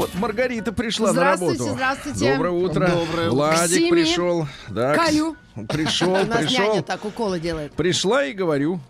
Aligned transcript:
Вот 0.00 0.14
Маргарита 0.14 0.72
пришла 0.72 1.08
на 1.08 1.12
Здравствуйте, 1.12 1.58
работу. 1.58 1.74
здравствуйте. 1.76 2.32
Доброе 2.32 2.50
утро. 2.52 2.86
Доброе. 2.88 3.28
Владик 3.30 3.66
К 3.66 3.68
семи. 3.68 3.90
пришел. 3.90 4.46
Да, 4.70 4.94
Калю. 4.94 5.36
Пришел, 5.68 6.12
У 6.14 6.24
нас 6.24 6.38
пришел. 6.38 6.68
няня 6.68 6.82
так 6.82 7.04
уколы 7.04 7.38
делает. 7.38 7.72
Пришла 7.74 8.24
и 8.24 8.32
говорю. 8.32 8.80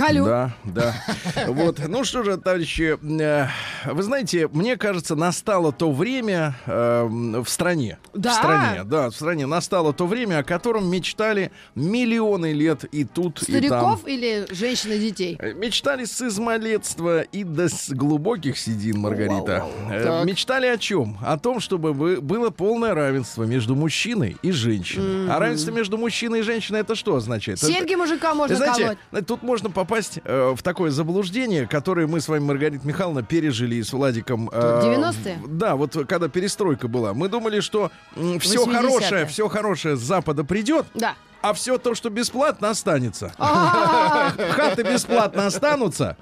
Калю. 0.00 0.24
Да, 0.24 0.54
да. 0.64 0.94
Вот. 1.46 1.78
Ну 1.86 2.04
что 2.04 2.22
же, 2.22 2.36
товарищи, 2.38 2.98
э, 3.02 3.46
вы 3.92 4.02
знаете, 4.02 4.48
мне 4.48 4.76
кажется, 4.76 5.14
настало 5.14 5.72
то 5.72 5.92
время 5.92 6.54
э, 6.66 7.06
в 7.06 7.46
стране. 7.46 7.98
Да? 8.14 8.30
В 8.30 8.34
стране, 8.34 8.84
да, 8.84 9.10
в 9.10 9.14
стране 9.14 9.46
настало 9.46 9.92
то 9.92 10.06
время, 10.06 10.38
о 10.38 10.42
котором 10.42 10.90
мечтали 10.90 11.52
миллионы 11.74 12.52
лет 12.52 12.84
и 12.84 13.04
тут, 13.04 13.42
и 13.42 13.46
там. 13.46 13.54
Стариков 13.60 14.06
или 14.06 14.46
женщин 14.50 14.92
и 14.92 14.98
детей? 14.98 15.36
Э, 15.38 15.52
Мечтали 15.52 16.04
с 16.06 16.22
измалетства 16.22 17.20
и 17.20 17.44
до 17.44 17.68
глубоких 17.90 18.58
седин, 18.58 19.00
Маргарита. 19.00 19.66
Э. 19.90 20.24
Мечтали 20.24 20.66
о 20.66 20.78
чем? 20.78 21.18
О 21.22 21.38
том, 21.38 21.60
чтобы 21.60 21.92
бы- 21.92 22.20
было 22.20 22.50
полное 22.50 22.94
равенство 22.94 23.44
между 23.44 23.74
мужчиной 23.74 24.36
и 24.42 24.50
женщиной. 24.50 25.30
А 25.30 25.38
равенство 25.38 25.70
между 25.72 25.98
мужчиной 25.98 26.40
и 26.40 26.42
женщиной 26.42 26.80
это 26.80 26.94
что 26.94 27.16
означает? 27.16 27.58
Серьги 27.58 27.94
мужика 27.94 28.34
можно 28.34 28.56
знаете, 28.56 28.98
колоть. 29.10 29.26
тут 29.26 29.42
можно 29.42 29.70
попасть 29.70 29.89
э, 30.24 30.52
в 30.56 30.62
такое 30.62 30.90
заблуждение, 30.90 31.66
которое 31.66 32.06
мы 32.06 32.20
с 32.20 32.28
вами, 32.28 32.42
Маргарита 32.44 32.86
Михайловна, 32.86 33.22
пережили 33.22 33.80
с 33.82 33.92
Владиком. 33.92 34.48
э, 34.52 34.80
90-е? 34.84 35.38
в- 35.42 35.56
Да, 35.58 35.76
вот 35.76 35.96
когда 36.08 36.28
перестройка 36.28 36.88
была. 36.88 37.12
Мы 37.14 37.28
думали, 37.28 37.60
что 37.60 37.90
все 38.40 38.64
80-е. 38.64 38.74
хорошее, 38.74 39.26
все 39.26 39.48
хорошее 39.48 39.96
с 39.96 40.00
Запада 40.00 40.44
придет, 40.44 40.86
Да. 40.94 41.14
а 41.42 41.52
все 41.52 41.78
то, 41.78 41.94
что 41.94 42.10
бесплатно, 42.10 42.70
останется. 42.70 43.32
Хаты 43.38 44.82
бесплатно 44.82 45.46
останутся. 45.46 46.16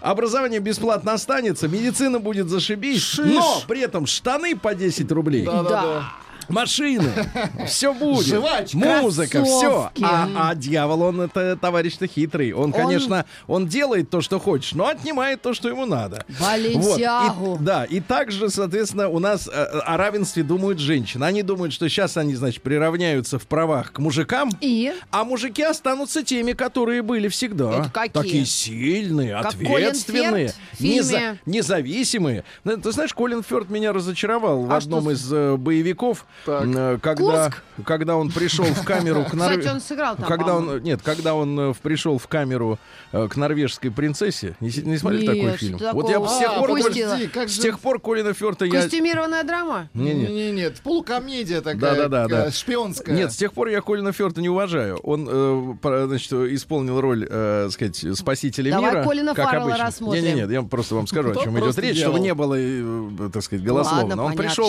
Образование 0.00 0.60
бесплатно 0.60 1.14
останется, 1.14 1.66
медицина 1.66 2.18
будет 2.20 2.48
зашибись, 2.50 3.18
но 3.18 3.62
при 3.66 3.80
этом 3.80 4.04
штаны 4.06 4.54
по 4.54 4.74
10 4.74 5.10
рублей, 5.10 5.46
Да. 5.46 6.12
Машины, 6.48 7.10
все 7.66 7.92
будет, 7.94 8.26
Жвачка. 8.26 8.76
музыка, 8.76 9.44
все. 9.44 9.90
А, 10.02 10.28
а 10.50 10.54
дьявол, 10.54 11.02
он 11.02 11.20
это 11.22 11.56
товарищ-то 11.56 12.06
хитрый. 12.06 12.52
Он, 12.52 12.72
конечно, 12.72 13.24
он 13.46 13.66
делает 13.66 14.10
то, 14.10 14.20
что 14.20 14.38
хочет, 14.38 14.74
но 14.74 14.86
отнимает 14.88 15.42
то, 15.42 15.54
что 15.54 15.68
ему 15.68 15.86
надо. 15.86 16.24
Баленсиагу. 16.40 17.44
Вот. 17.44 17.60
И- 17.60 17.64
да, 17.64 17.84
и 17.84 18.00
также, 18.00 18.50
соответственно, 18.50 19.08
у 19.08 19.18
нас 19.18 19.48
э, 19.48 19.50
о 19.52 19.96
равенстве 19.96 20.42
думают 20.42 20.78
женщины. 20.78 21.24
Они 21.24 21.42
думают, 21.42 21.72
что 21.72 21.88
сейчас 21.88 22.16
они, 22.16 22.34
значит, 22.34 22.62
приравняются 22.62 23.38
в 23.38 23.46
правах 23.46 23.92
к 23.92 23.98
мужикам. 23.98 24.50
И? 24.60 24.92
А 25.10 25.24
мужики 25.24 25.62
останутся 25.62 26.22
теми, 26.22 26.52
которые 26.52 27.02
были 27.02 27.28
всегда. 27.28 27.70
Это 27.80 27.90
какие? 27.92 28.22
Такие 28.22 28.46
сильные, 28.46 29.34
Как 29.42 29.54
ответственные, 29.54 30.52
в 30.72 30.80
неза- 30.80 31.38
независимые. 31.46 32.44
Ну, 32.64 32.76
Ты 32.76 32.92
знаешь, 32.92 33.12
Колин 33.14 33.42
Фёрд 33.42 33.70
меня 33.70 33.92
разочаровал 33.92 34.62
в 34.64 34.72
А 34.72 34.76
одном 34.76 35.02
что 35.02 35.10
из 35.12 35.32
э, 35.32 35.56
боевиков, 35.56 36.26
Так. 36.44 36.64
э, 36.66 36.98
когда, 37.00 37.44
Курск? 37.48 37.62
когда 37.86 38.16
он 38.16 38.30
пришел 38.30 38.64
в 38.64 38.84
камеру 38.84 39.24
к 39.24 39.32
Норве- 39.34 39.58
Кстати, 39.58 39.74
он 39.74 39.80
сыграл 39.80 40.16
там, 40.16 40.26
Когда 40.26 40.56
он, 40.56 40.82
нет, 40.82 41.00
когда 41.02 41.34
он 41.34 41.58
э, 41.58 41.72
в- 41.72 41.78
пришел 41.78 42.18
в 42.18 42.26
камеру 42.28 42.78
э, 43.12 43.28
к 43.28 43.36
норвежской 43.36 43.90
принцессе, 43.90 44.54
не, 44.60 44.68
не 44.82 44.98
смотрели 44.98 45.26
Нет, 45.26 45.36
такой 45.36 45.56
фильм? 45.56 45.78
такого? 45.78 46.02
Вот 46.02 46.10
я 46.10 46.26
с 46.26 46.38
тех 46.38 46.50
А, 46.52 46.58
пор, 46.58 46.70
подожди, 46.70 47.26
как 47.28 47.48
с 47.48 47.52
же... 47.54 47.62
тех 47.62 47.80
пор 47.80 47.98
Колина 48.00 48.34
Фёрта 48.34 48.64
я... 48.66 48.82
Костюмированная 48.82 49.42
драма? 49.44 49.88
Не-не. 49.94 50.26
Не, 50.26 50.50
нет, 50.52 50.80
полукомедия 50.82 51.60
такая, 51.62 51.76
Да-да-да, 51.80 52.28
да. 52.28 52.46
э, 52.46 52.50
шпионская. 52.50 53.14
Нет, 53.16 53.32
с 53.32 53.36
тех 53.36 53.52
пор 53.52 53.68
я 53.68 53.80
Колина 53.80 54.12
Фёрта 54.12 54.40
не 54.42 54.48
уважаю. 54.50 54.98
Он, 54.98 55.26
э, 55.30 56.06
значит, 56.06 56.32
исполнил 56.32 57.00
роль, 57.00 57.26
э, 57.30 57.68
сказать, 57.70 58.04
спасителя 58.18 58.70
Давай 58.72 58.90
мира. 58.90 59.04
Колина 59.04 59.34
как 59.34 59.46
Фаррелла 59.46 59.64
обычно. 59.68 59.84
рассмотрим. 59.86 60.22
Не-не-не, 60.24 60.52
я 60.52 60.62
просто 60.62 60.94
вам 60.94 61.06
скажу, 61.06 61.30
о 61.30 61.36
чем 61.36 61.58
идет 61.58 61.78
речь, 61.78 61.98
чтобы 61.98 62.20
не 62.20 62.34
было, 62.34 63.30
так 63.30 63.42
сказать, 63.42 63.64
голословно. 63.64 64.22
Он 64.22 64.34
пришел, 64.36 64.68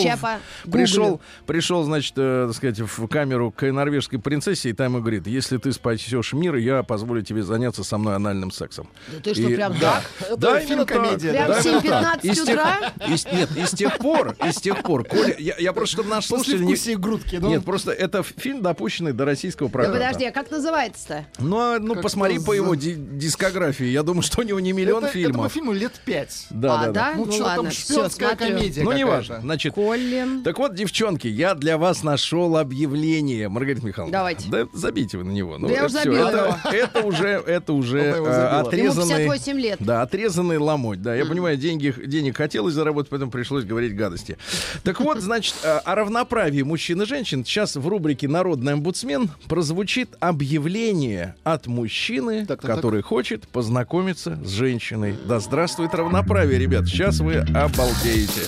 пришел. 0.70 1.20
Пришел, 1.56 1.82
значит, 1.84 2.12
э, 2.18 2.44
так 2.48 2.54
сказать, 2.56 2.78
в 2.80 3.06
камеру 3.08 3.50
к 3.50 3.62
норвежской 3.72 4.18
принцессе, 4.18 4.68
и 4.68 4.72
там 4.74 4.92
ему 4.92 5.00
говорит, 5.00 5.26
если 5.26 5.56
ты 5.56 5.72
спасешь 5.72 6.34
мир, 6.34 6.56
я 6.56 6.82
позволю 6.82 7.22
тебе 7.22 7.42
заняться 7.42 7.82
со 7.82 7.96
мной 7.96 8.14
анальным 8.16 8.50
сексом. 8.50 8.88
Да 9.10 9.20
ты 9.22 9.32
что, 9.34 9.48
И- 9.48 9.54
прям 9.54 9.72
да. 9.78 10.02
так? 10.28 10.38
Да, 10.38 10.60
фильм 10.60 10.72
именно 10.72 10.84
комедия, 10.86 11.30
Прям 11.30 11.48
Да, 11.48 11.54
в 11.62 11.64
именно 11.66 11.80
так. 11.80 12.24
7:15 12.24 12.24
И 12.24 12.34
с 12.34 12.42
тех- 12.44 12.54
утра? 12.54 12.92
и 13.08 13.16
с- 13.16 13.32
Нет, 13.32 13.48
и 13.56 13.64
с 13.64 13.70
тех 13.70 13.96
пор, 13.98 14.36
и 14.46 14.52
с 14.52 14.56
тех 14.60 14.82
пор, 14.82 15.04
Коля, 15.04 15.34
я, 15.38 15.54
я 15.58 15.72
просто, 15.72 15.96
чтобы 15.96 16.10
наш 16.10 16.26
слушатель 16.26 16.60
не... 16.60 16.74
вкусия 16.74 16.98
грудки. 16.98 17.36
Ну, 17.40 17.48
Нет, 17.48 17.64
просто 17.64 17.90
это 17.92 18.22
фильм, 18.22 18.60
допущенный 18.60 19.12
до 19.14 19.24
российского 19.24 19.70
Да 19.70 19.72
проката. 19.72 19.92
подожди, 19.94 20.24
а 20.26 20.32
как 20.32 20.50
называется-то? 20.50 21.24
Ну, 21.38 21.56
а, 21.58 21.78
ну 21.78 21.94
Как-то 21.94 22.02
посмотри 22.02 22.38
по 22.38 22.44
за- 22.52 22.52
его 22.56 22.74
ди- 22.74 22.96
дискографии. 22.96 23.86
Я 23.86 24.02
думаю, 24.02 24.20
что 24.22 24.42
у 24.42 24.44
него 24.44 24.60
не 24.60 24.72
миллион 24.72 25.04
это, 25.04 25.12
фильмов. 25.14 25.30
Этому 25.36 25.48
фильму 25.48 25.72
лет 25.72 25.92
пять. 26.04 26.46
Да, 26.50 26.80
а, 26.82 26.86
да, 26.86 26.92
да. 26.92 27.12
Ну, 27.16 27.24
Ну 27.24 27.32
что 27.32 27.44
ладно, 27.44 27.62
там, 27.62 27.70
все, 27.72 27.94
шпионская 27.94 28.36
комедия 28.36 28.82
Ну, 28.82 28.92
не 28.92 29.00
какая-то. 29.02 29.16
важно. 29.16 29.40
Значит, 29.40 29.72
Колин. 29.74 30.42
так 30.42 30.58
вот, 30.58 30.74
девчонки, 30.74 31.26
я 31.28 31.45
для 31.54 31.78
вас 31.78 32.02
нашел 32.02 32.56
объявление. 32.56 33.48
Маргарита 33.48 33.86
Михайловна. 33.86 34.12
Давайте. 34.12 34.48
Да 34.48 34.66
забейте 34.72 35.18
вы 35.18 35.24
на 35.24 35.30
него. 35.30 35.58
Ну, 35.58 35.68
Да 35.68 35.74
я 35.74 35.78
это 35.80 35.86
уже 35.86 35.94
забила 35.98 36.28
это, 36.28 36.60
это 36.72 37.06
уже, 37.06 37.28
это 37.28 37.72
уже 37.72 37.98
э, 37.98 38.12
забила. 38.12 38.26
Ему 38.28 38.68
отрезанный... 38.68 39.26
58 39.26 39.60
лет. 39.60 39.76
Да, 39.80 40.02
отрезанный 40.02 40.58
ломоть. 40.58 41.02
Да, 41.02 41.14
я 41.14 41.24
понимаю, 41.26 41.56
деньги, 41.56 41.94
денег 42.06 42.36
хотелось 42.36 42.74
заработать, 42.74 43.10
поэтому 43.10 43.30
пришлось 43.30 43.64
говорить 43.64 43.94
гадости. 43.96 44.38
Так 44.82 45.00
вот, 45.00 45.20
значит, 45.20 45.54
э, 45.62 45.78
о 45.78 45.94
равноправии 45.94 46.62
мужчин 46.62 47.02
и 47.02 47.06
женщин 47.06 47.44
сейчас 47.44 47.76
в 47.76 47.86
рубрике 47.86 48.28
«Народный 48.28 48.72
омбудсмен» 48.74 49.30
прозвучит 49.48 50.16
объявление 50.20 51.34
от 51.44 51.66
мужчины, 51.66 52.40
Так, 52.46 52.60
так, 52.60 52.66
так. 52.68 52.76
который 52.76 53.02
хочет 53.02 53.46
познакомиться 53.48 54.38
с 54.44 54.50
женщиной. 54.50 55.16
Да 55.26 55.40
здравствует 55.40 55.94
равноправие, 55.94 56.58
ребят. 56.58 56.86
Сейчас 56.86 57.20
вы 57.20 57.36
обалдеете. 57.36 58.42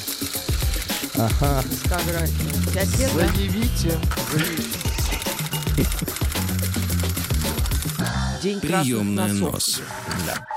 Ага. 1.18 1.62
Дискография. 1.68 2.74
Да? 2.74 2.84
Заявите. 3.26 3.92
День 8.40 8.60
Приемная 8.60 9.32
нос. 9.32 9.82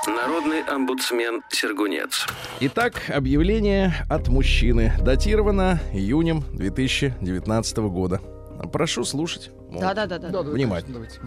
Народный 0.06 0.62
омбудсмен 0.62 1.42
Сергунец. 1.50 2.28
Итак, 2.60 3.02
объявление 3.10 4.06
от 4.08 4.28
мужчины. 4.28 4.94
Датировано 5.02 5.80
июнем 5.94 6.44
2019 6.54 7.78
года. 7.78 8.22
Прошу 8.72 9.04
слушать. 9.04 9.50
Да-да-да. 9.72 10.20
Да, 10.20 10.30
да, 10.30 10.42
Внимательно. 10.44 10.94
давайте. 10.94 11.20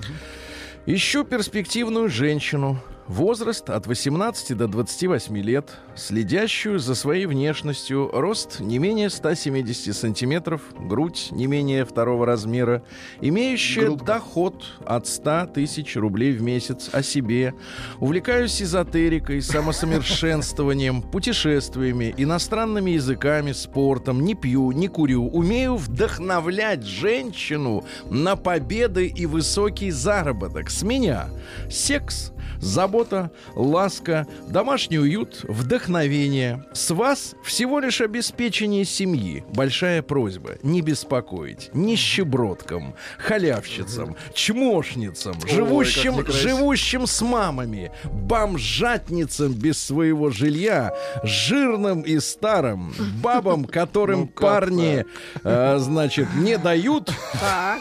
Ищу 0.87 1.25
перспективную 1.25 2.09
женщину. 2.09 2.78
Возраст 3.09 3.69
от 3.69 3.87
18 3.87 4.56
до 4.56 4.66
28 4.66 5.37
лет, 5.37 5.72
следящую 5.94 6.78
за 6.78 6.94
своей 6.94 7.26
внешностью, 7.26 8.10
рост 8.10 8.60
не 8.60 8.78
менее 8.78 9.10
170 9.10 9.94
сантиметров, 9.94 10.62
грудь 10.78 11.28
не 11.31 11.47
менее 11.47 11.84
второго 11.84 12.25
размера, 12.25 12.82
имеющая 13.20 13.87
Грудка. 13.87 14.06
доход 14.06 14.65
от 14.87 15.06
100 15.06 15.48
тысяч 15.54 15.97
рублей 15.97 16.32
в 16.32 16.41
месяц 16.41 16.88
о 16.92 17.03
себе. 17.03 17.53
Увлекаюсь 18.00 18.62
эзотерикой, 18.62 19.42
самосовершенствованием, 19.42 21.03
путешествиями, 21.12 22.15
иностранными 22.16 22.92
языками, 22.92 23.53
спортом, 23.53 24.25
не 24.25 24.34
пью, 24.34 24.72
не 24.72 24.88
курю. 24.88 25.28
Умею 25.28 25.76
вдохновлять 25.76 26.84
женщину 26.84 27.84
на 28.09 28.36
победы 28.36 29.09
и 29.09 29.27
высокий 29.27 29.91
заработок. 29.91 30.71
С 30.71 30.83
меня 30.83 31.28
секс, 31.71 32.33
забота, 32.60 33.30
ласка, 33.54 34.27
домашний 34.48 34.98
уют, 34.98 35.45
вдохновение. 35.45 36.65
С 36.72 36.91
вас 36.91 37.34
всего 37.42 37.80
лишь 37.80 38.01
обеспечение 38.01 38.84
семьи. 38.84 39.45
Большая 39.53 40.03
просьба 40.03 40.56
не 40.62 40.80
беспокоить 40.80 41.71
нищебродкам, 41.72 42.95
халявщицам, 43.18 44.16
чмошницам, 44.33 45.34
как 45.41 45.51
живущим, 45.51 46.27
живущим 46.27 47.06
с 47.06 47.22
мамами, 47.22 47.92
бомжатницам 48.04 49.53
без 49.53 49.78
своего 49.78 50.30
жилья, 50.30 50.95
жирным 51.22 52.03
и 52.03 52.18
старым, 52.21 52.92
бабам, 53.22 53.65
которым 53.74 54.21
Ну 54.21 54.27
парни, 54.27 55.04
э, 55.42 55.78
значит, 55.78 56.28
не 56.36 56.59
дают, 56.59 57.12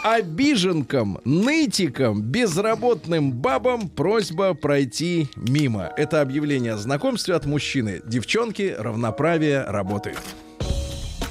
обиженкам, 0.04 1.20
нытикам, 1.24 2.22
безработным 2.22 3.32
бабам 3.32 3.90
просьба 3.90 4.54
пройти 4.64 5.30
мимо. 5.36 5.92
Это 5.98 6.22
объявление 6.22 6.74
о 6.74 6.78
знакомстве 6.78 7.36
от 7.36 7.46
мужчины. 7.46 8.02
Девчонки, 8.06 8.74
равноправие 8.80 9.64
работает. 9.66 10.18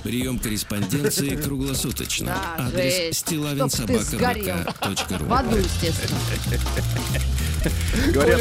Прием 0.05 0.39
корреспонденции 0.39 1.37
круглосуточно. 1.37 2.37
Да, 2.59 2.67
Адрес 2.67 3.19
стилавинсобакабк.ру 3.19 5.25
В 5.25 5.33
аду, 5.33 5.57
естественно. 5.57 6.19
Говорят, 8.13 8.41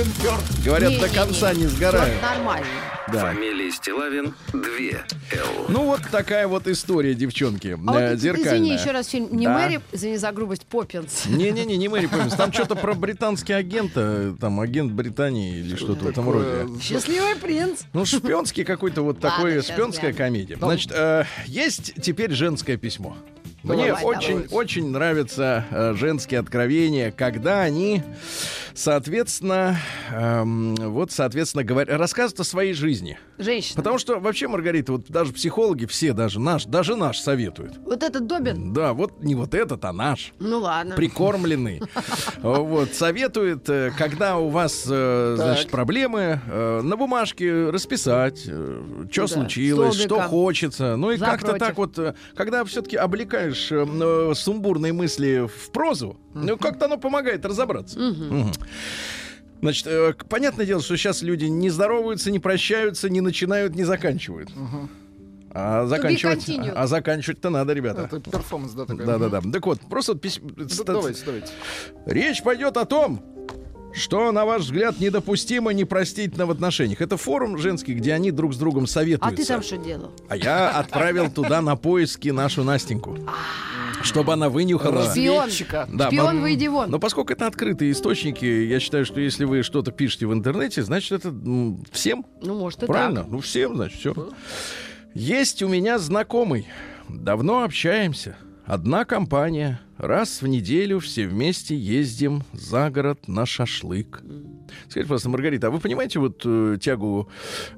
говорят, 0.65 0.91
Не, 0.91 0.99
до 0.99 1.07
не, 1.07 1.15
конца 1.15 1.53
не. 1.53 1.61
не 1.61 1.67
сгорают. 1.67 2.13
Вот 2.15 2.21
Нормально. 2.21 2.67
Да. 3.11 3.33
Фамилия 3.33 3.71
Стилавин 3.71 4.33
2 4.53 4.61
Л. 4.61 5.65
Ну 5.69 5.85
вот 5.85 6.01
такая 6.11 6.47
вот 6.47 6.67
история, 6.67 7.13
девчонки. 7.13 7.69
А 7.69 7.91
вот, 7.91 7.95
э, 8.01 8.15
зеркальная. 8.17 8.53
извини, 8.57 8.73
еще 8.73 8.91
раз 8.91 9.07
фильм. 9.07 9.29
Не 9.31 9.45
Да. 9.45 9.57
Мэри, 9.57 9.81
извини 9.91 10.17
за 10.17 10.31
грубость, 10.31 10.65
Поппинс. 10.65 11.25
Не-не-не, 11.25 11.77
не 11.77 11.87
Мэри 11.87 12.07
Поппинс. 12.07 12.35
Там 12.35 12.53
что-то 12.53 12.75
про 12.75 12.93
британский 12.93 13.53
агента, 13.53 14.35
там 14.39 14.59
агент 14.59 14.91
Британии 14.91 15.59
или 15.59 15.75
что-то 15.75 16.05
в 16.05 16.07
этом 16.07 16.29
роде. 16.29 16.67
Счастливый 16.81 17.35
принц. 17.35 17.81
Ну, 17.93 18.05
шпионский 18.05 18.63
какой-то 18.63 19.01
вот 19.01 19.19
такой, 19.19 19.61
шпионская 19.61 20.13
комедия. 20.13 20.57
Значит, 20.57 20.91
э, 20.93 21.25
есть 21.45 21.93
теперь 22.01 22.31
женское 22.31 22.77
письмо. 22.77 23.17
Мне 23.63 23.87
Давай, 23.87 24.03
очень, 24.03 24.43
давай. 24.43 24.47
очень 24.49 24.89
нравятся 24.89 25.65
э, 25.69 25.93
женские 25.95 26.39
откровения, 26.39 27.11
когда 27.11 27.61
они, 27.61 28.01
соответственно, 28.73 29.77
эм, 30.11 30.75
вот, 30.75 31.11
соответственно, 31.11 31.63
говорят, 31.63 31.97
рассказывают 31.97 32.39
о 32.39 32.43
своей 32.43 32.73
жизни. 32.73 33.17
Женщина. 33.37 33.75
Потому 33.75 33.97
что 33.97 34.19
вообще, 34.19 34.47
Маргарита, 34.47 34.93
вот 34.93 35.05
даже 35.09 35.33
психологи 35.33 35.85
все, 35.85 36.13
даже 36.13 36.39
наш, 36.39 36.65
даже 36.65 36.95
наш 36.95 37.19
советуют. 37.19 37.77
Вот 37.85 38.03
этот 38.03 38.27
Добин? 38.27 38.73
Да, 38.73 38.93
вот 38.93 39.23
не 39.23 39.35
вот 39.35 39.53
этот, 39.53 39.83
а 39.85 39.93
наш 39.93 40.33
Ну 40.39 40.59
ладно. 40.59 40.95
прикормленный. 40.95 41.81
Вот, 42.41 42.93
советует, 42.93 43.69
э, 43.69 43.91
когда 43.97 44.37
у 44.37 44.49
вас, 44.49 44.85
э, 44.89 45.33
значит, 45.37 45.69
проблемы, 45.69 46.41
э, 46.47 46.81
на 46.81 46.95
бумажке 46.97 47.69
расписать, 47.69 48.39
что 49.11 49.27
случилось, 49.27 49.99
что 49.99 50.21
хочется. 50.21 50.95
Ну 50.95 51.11
и 51.11 51.17
как-то 51.17 51.53
так 51.53 51.77
вот, 51.77 51.97
когда 52.35 52.63
все-таки 52.65 52.97
облекаешь 52.97 53.71
сумбурные 54.37 54.93
мысли 54.93 55.47
в 55.47 55.71
прозу, 55.71 56.17
ну 56.33 56.57
как-то 56.57 56.85
оно 56.85 56.97
помогает 56.97 57.45
разобраться. 57.45 57.99
Значит, 59.61 59.85
э, 59.87 60.13
понятное 60.27 60.65
дело, 60.65 60.81
что 60.81 60.97
сейчас 60.97 61.21
люди 61.21 61.45
не 61.45 61.69
здороваются, 61.69 62.31
не 62.31 62.39
прощаются, 62.39 63.09
не 63.09 63.21
начинают, 63.21 63.75
не 63.75 63.83
заканчивают. 63.83 64.49
А 65.53 65.85
заканчивать, 65.85 66.49
а 66.73 66.87
заканчивать-то 66.87 67.49
надо, 67.49 67.73
ребята. 67.73 68.03
Это 68.11 68.19
перформанс, 68.21 68.71
да, 68.71 68.85
такой. 68.85 69.05
Да-да-да. 69.05 69.41
Так 69.51 69.65
вот, 69.67 69.79
просто 69.81 70.13
письмо- 70.15 70.49
ста- 70.69 70.85
Давайте, 70.85 71.21
давайте. 71.25 71.51
Речь 72.05 72.41
пойдет 72.41 72.77
о 72.77 72.85
том, 72.85 73.21
что, 73.93 74.31
на 74.31 74.45
ваш 74.45 74.61
взгляд, 74.63 74.99
недопустимо 75.01 75.71
непростительно 75.73 76.45
в 76.45 76.51
отношениях. 76.51 77.01
Это 77.01 77.17
форум 77.17 77.57
женский, 77.57 77.93
где 77.93 78.13
они 78.13 78.31
друг 78.31 78.53
с 78.53 78.57
другом 78.57 78.85
А 78.85 78.87
советуются. 78.87 79.35
ты 79.35 79.45
там 79.45 79.61
что 79.61 79.75
делал? 79.77 80.11
А 80.29 80.37
я 80.37 80.69
отправил 80.71 81.29
туда 81.29 81.61
на 81.61 81.75
поиски 81.75 82.29
нашу 82.29 82.63
Настеньку. 82.63 83.17
Чтобы 84.03 84.33
она 84.33 84.49
вынюхала. 84.49 85.11
Шпион. 85.11 85.45
Разведчика. 85.45 85.87
Да, 85.91 86.07
Шпион, 86.07 86.37
м, 86.37 86.41
выйди 86.41 86.67
вон. 86.67 86.89
Но 86.89 86.99
поскольку 86.99 87.33
это 87.33 87.47
открытые 87.47 87.91
источники, 87.91 88.45
я 88.45 88.79
считаю, 88.79 89.05
что 89.05 89.19
если 89.19 89.45
вы 89.45 89.63
что-то 89.63 89.91
пишете 89.91 90.27
в 90.27 90.33
интернете, 90.33 90.83
значит, 90.83 91.11
это 91.11 91.29
м, 91.29 91.83
всем 91.91 92.25
Ну, 92.41 92.57
может, 92.57 92.83
и 92.83 92.85
Правильно? 92.87 93.21
так. 93.21 93.31
Ну, 93.31 93.39
всем, 93.39 93.75
значит, 93.75 93.99
все. 93.99 94.29
Есть 95.13 95.61
у 95.61 95.67
меня 95.67 95.99
знакомый. 95.99 96.67
Давно 97.09 97.63
общаемся. 97.63 98.37
Одна 98.65 99.05
компания. 99.05 99.81
Раз 99.97 100.41
в 100.41 100.47
неделю 100.47 100.99
все 100.99 101.27
вместе 101.27 101.75
ездим 101.75 102.43
за 102.53 102.89
город 102.89 103.27
на 103.27 103.45
шашлык. 103.45 104.23
Скажите, 104.87 105.01
пожалуйста, 105.07 105.29
Маргарита, 105.29 105.67
а 105.67 105.69
вы 105.71 105.79
понимаете 105.79 106.19
вот 106.19 106.41
э, 106.45 106.77
тягу, 106.81 107.29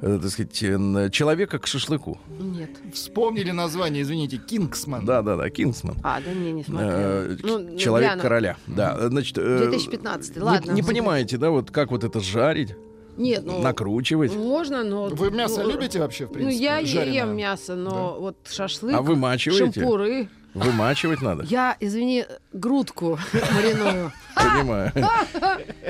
э, 0.02 0.20
так 0.22 0.30
сказать, 0.32 0.64
э, 0.64 1.10
человека 1.12 1.60
к 1.60 1.68
шашлыку? 1.68 2.20
Нет. 2.40 2.70
Вспомнили 2.94 3.52
название, 3.52 4.02
извините, 4.04 4.38
Кингсман. 4.38 5.06
Да-да-да, 5.06 5.50
Кингсман. 5.50 5.96
А, 6.04 6.20
да 6.22 6.34
не, 6.34 6.52
не 6.52 6.62
Э, 6.62 6.66
смотрел. 6.66 7.60
Ну, 7.70 7.78
человек 7.78 8.10
гляну. 8.10 8.22
короля. 8.22 8.58
Да, 8.68 9.10
значит... 9.10 9.38
э, 9.38 9.58
2015, 9.70 10.36
не- 10.36 10.42
ладно. 10.42 10.72
Не, 10.72 10.82
понимаете, 10.84 11.38
да, 11.38 11.50
вот 11.50 11.72
как 11.72 11.92
вот 11.92 12.04
это 12.04 12.20
жарить, 12.20 12.76
Нет, 13.18 13.44
ну... 13.46 13.62
накручивать? 13.62 14.34
Можно, 14.36 14.84
но... 14.84 15.08
Вы 15.08 15.30
мясо 15.32 15.62
ну, 15.64 15.72
любите 15.72 16.00
вообще, 16.00 16.26
в 16.26 16.30
Ну, 16.30 16.34
принципе? 16.36 16.64
я 16.64 16.78
е- 16.80 16.86
жареное? 16.88 17.14
ем 17.18 17.36
мясо, 17.38 17.76
но 17.76 18.18
вот 18.20 18.38
шашлык, 18.50 18.96
А 18.96 19.02
вымачиваете? 19.02 19.80
шампуры. 19.82 20.30
Вымачивать 20.54 21.22
надо? 21.22 21.44
Я, 21.44 21.76
извини, 21.80 22.26
грудку 22.52 23.18
мариную. 23.56 24.12
Понимаю. 24.36 24.92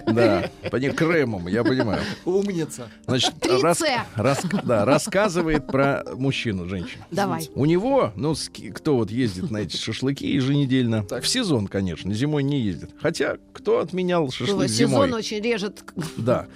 Да, 0.07 0.49
по 0.69 0.75
ней 0.77 0.91
кремом, 0.91 1.47
я 1.47 1.63
понимаю. 1.63 2.01
Умница. 2.25 2.89
Значит, 3.07 3.33
рас- 3.61 3.81
рас- 4.15 4.45
да, 4.63 4.85
рассказывает 4.85 5.67
про 5.67 6.03
мужчину, 6.15 6.67
женщину. 6.67 7.03
Давай. 7.11 7.49
У 7.55 7.65
него, 7.65 8.11
ну, 8.15 8.35
кто 8.73 8.97
вот 8.97 9.11
ездит 9.11 9.49
на 9.51 9.57
эти 9.59 9.77
шашлыки 9.77 10.27
еженедельно, 10.27 11.03
Так. 11.03 11.23
в 11.23 11.27
сезон, 11.27 11.67
конечно, 11.67 12.13
зимой 12.13 12.43
не 12.43 12.59
ездит. 12.61 12.91
Хотя, 13.01 13.37
кто 13.53 13.79
отменял 13.79 14.29
шашлык 14.31 14.69
Сезон 14.69 14.89
зимой? 14.89 15.11
очень 15.13 15.41
режет. 15.41 15.83
Да. 16.17 16.47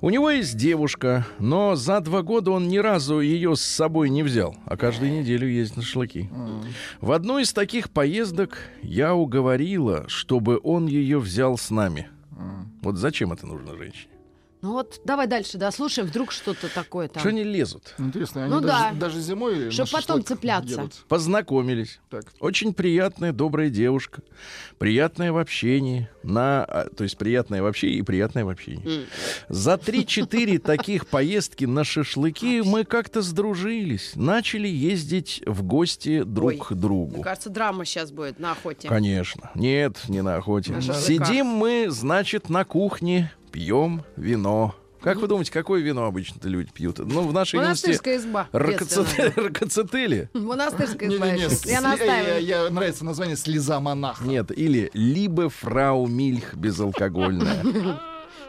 У 0.00 0.10
него 0.10 0.30
есть 0.30 0.56
девушка, 0.56 1.26
но 1.38 1.76
за 1.76 2.00
два 2.00 2.22
года 2.22 2.50
он 2.50 2.68
ни 2.68 2.78
разу 2.78 3.20
ее 3.20 3.56
с 3.56 3.60
собой 3.62 4.10
не 4.10 4.22
взял, 4.22 4.56
а 4.66 4.76
каждую 4.76 5.12
неделю 5.12 5.48
ездит 5.48 5.76
на 5.78 5.82
шашлыки. 5.82 6.28
В 7.00 7.12
одну 7.12 7.40
из 7.42 7.52
таких 7.52 7.90
поездок 7.90 8.58
я 8.82 9.14
уговорила, 9.14 10.08
чтобы 10.08 10.60
он 10.62 10.86
ее 10.86 11.18
взял 11.18 11.58
с 11.58 11.70
нами. 11.70 12.08
Вот 12.82 12.96
зачем 12.96 13.32
это 13.32 13.46
нужно 13.46 13.76
женщине? 13.76 14.11
Ну 14.62 14.72
вот, 14.74 15.00
давай 15.04 15.26
дальше, 15.26 15.58
да, 15.58 15.72
слушаем, 15.72 16.06
вдруг 16.06 16.30
что-то 16.30 16.72
такое 16.72 17.08
там. 17.08 17.18
Что 17.20 17.30
они 17.30 17.42
лезут? 17.42 17.96
Интересно, 17.98 18.44
они 18.44 18.54
Ну 18.54 18.60
даже, 18.60 18.78
да. 18.78 18.92
даже 18.92 19.20
зимой 19.20 19.56
на 19.66 19.70
Чтоб 19.72 19.90
потом 19.90 20.24
цепляться. 20.24 20.70
едут. 20.74 20.92
Познакомились. 21.08 21.98
Так. 22.08 22.24
Очень 22.38 22.72
приятная, 22.72 23.32
добрая 23.32 23.70
девушка. 23.70 24.22
Приятная 24.78 25.32
в 25.32 25.38
общении. 25.38 26.08
На, 26.22 26.64
а, 26.64 26.88
то 26.88 27.02
есть 27.02 27.18
приятная 27.18 27.60
в 27.60 27.66
общении 27.66 27.96
и 27.98 28.02
приятная 28.02 28.44
в 28.44 28.48
общении. 28.50 29.06
За 29.48 29.74
3-4 29.74 30.58
таких 30.60 31.08
поездки 31.08 31.64
на 31.64 31.82
шашлыки 31.82 32.62
мы 32.64 32.84
как-то 32.84 33.20
сдружились. 33.20 34.12
Начали 34.14 34.68
ездить 34.68 35.42
в 35.44 35.64
гости 35.64 36.22
друг 36.22 36.50
Ой. 36.50 36.56
к 36.58 36.70
Мне 36.70 36.80
другу. 36.80 37.22
кажется, 37.22 37.50
драма 37.50 37.84
сейчас 37.84 38.12
будет 38.12 38.38
на 38.38 38.52
охоте. 38.52 38.86
Конечно. 38.86 39.50
Нет, 39.56 39.96
не 40.08 40.22
на 40.22 40.36
охоте. 40.36 40.70
На. 40.72 40.80
Сидим 40.82 41.46
мы, 41.46 41.86
значит, 41.90 42.48
на 42.48 42.64
кухне, 42.64 43.32
пьем 43.52 44.02
вино. 44.16 44.74
Как 45.02 45.16
вы 45.18 45.26
думаете, 45.26 45.50
какое 45.50 45.80
вино 45.80 46.04
обычно-то 46.06 46.48
люди 46.48 46.70
пьют? 46.72 46.98
Ну, 47.00 47.22
в 47.26 47.32
нашей. 47.32 47.56
Монастырская 47.56 48.18
изба. 48.18 48.48
Ракоцетели. 48.52 50.30
Монастырская 50.34 51.08
изба. 51.10 51.26
Я 51.26 51.50
с- 51.50 51.64
я 51.66 51.72
я, 51.72 51.80
настаиваю. 51.80 52.44
я- 52.44 52.70
нравится 52.70 53.04
название 53.04 53.36
«Слеза 53.36 53.80
монаха». 53.80 54.24
Нет, 54.24 54.56
или 54.56 54.90
либо 54.94 55.48
фрау 55.48 56.06
Мильх 56.06 56.54
безалкогольная. 56.54 57.64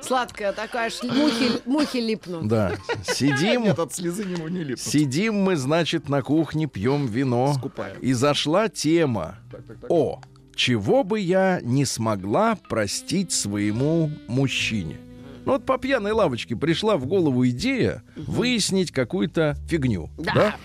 Сладкая 0.02 0.52
такая, 0.52 0.90
ш- 0.90 1.08
мухи, 1.08 1.62
мухи 1.66 1.98
липнут. 1.98 2.48
Да. 2.48 2.74
Сидим, 3.08 3.64
Нет, 3.64 3.80
от 3.80 3.94
слезы 3.94 4.26
не, 4.26 4.36
не 4.36 4.60
липнут. 4.60 4.80
сидим 4.80 5.36
мы, 5.36 5.56
значит, 5.56 6.10
на 6.10 6.22
кухне, 6.22 6.68
пьем 6.68 7.08
вино. 7.08 7.54
Скупаем. 7.58 7.98
И 8.02 8.12
зашла 8.14 8.68
тема. 8.68 9.38
Так, 9.50 9.64
так, 9.66 9.78
так. 9.80 9.90
О, 9.90 10.22
чего 10.56 11.04
бы 11.04 11.20
я 11.20 11.60
не 11.64 11.86
смогла 11.86 12.58
простить 12.70 13.32
своему 13.32 14.10
мужчине. 14.28 14.98
Ну 15.46 15.52
вот 15.52 15.66
по 15.66 15.78
пьяной 15.78 16.14
лавочке 16.14 16.56
пришла 16.56 16.96
в 16.96 17.06
голову 17.06 17.46
идея 17.50 18.02
выяснить 18.16 18.92
какую-то 18.92 19.58
фигню. 19.68 20.10
Да. 20.18 20.34
Да. 20.34 20.56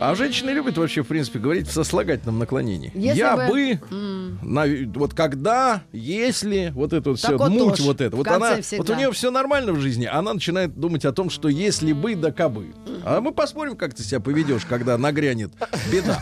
А 0.00 0.14
женщины 0.16 0.50
любят 0.50 0.76
вообще, 0.76 1.04
в 1.04 1.06
принципе, 1.06 1.38
говорить 1.38 1.68
в 1.68 1.72
сослагательном 1.72 2.40
наклонении. 2.40 2.90
Если 2.96 3.18
я 3.20 3.36
бы- 3.36 3.46
бы, 3.48 4.36
на- 4.42 4.66
вот 4.98 5.14
когда, 5.14 5.84
если, 5.92 6.72
вот 6.74 6.92
это 6.92 7.10
вот 7.10 7.20
Так 7.20 7.30
все, 7.30 7.38
вот 7.38 7.50
муть 7.50 7.68
тоже. 7.76 7.82
вот 7.84 8.00
это. 8.00 8.16
Вот 8.16 8.26
она, 8.26 8.56
вот 8.78 8.90
у 8.90 8.94
нее 8.96 9.12
все 9.12 9.30
нормально 9.30 9.72
в 9.72 9.78
жизни, 9.78 10.06
она 10.06 10.34
начинает 10.34 10.74
думать 10.74 11.04
о 11.04 11.12
том, 11.12 11.30
что 11.30 11.48
если 11.48 11.92
бы, 11.92 12.16
да 12.16 12.32
кабы. 12.32 12.74
А 13.04 13.20
мы 13.20 13.30
посмотрим, 13.30 13.76
как 13.76 13.94
ты 13.94 14.02
себя 14.02 14.18
поведешь, 14.18 14.64
когда 14.64 14.98
нагрянет 14.98 15.52
беда. 15.92 16.20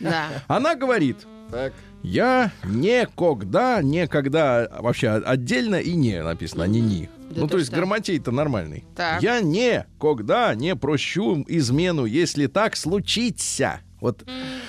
Да. 0.00 0.26
Она 0.48 0.74
говорит, 0.74 1.18
Так. 1.52 1.72
Я 2.02 2.52
никогда, 2.64 3.82
никогда, 3.82 4.68
вообще 4.80 5.10
отдельно 5.10 5.76
и 5.76 5.94
не 5.94 6.22
написано, 6.22 6.64
а 6.64 6.66
не 6.66 6.80
ни. 6.80 7.08
Да 7.30 7.42
ну, 7.42 7.46
ты 7.46 7.52
то 7.52 7.58
есть 7.58 7.70
грамотей-то 7.72 8.32
нормальный. 8.32 8.84
Так. 8.96 9.22
Я 9.22 9.40
никогда 9.40 10.54
не 10.54 10.74
прощу 10.74 11.44
измену, 11.46 12.04
если 12.04 12.46
так 12.46 12.76
случится. 12.76 13.80
Вот 14.00 14.24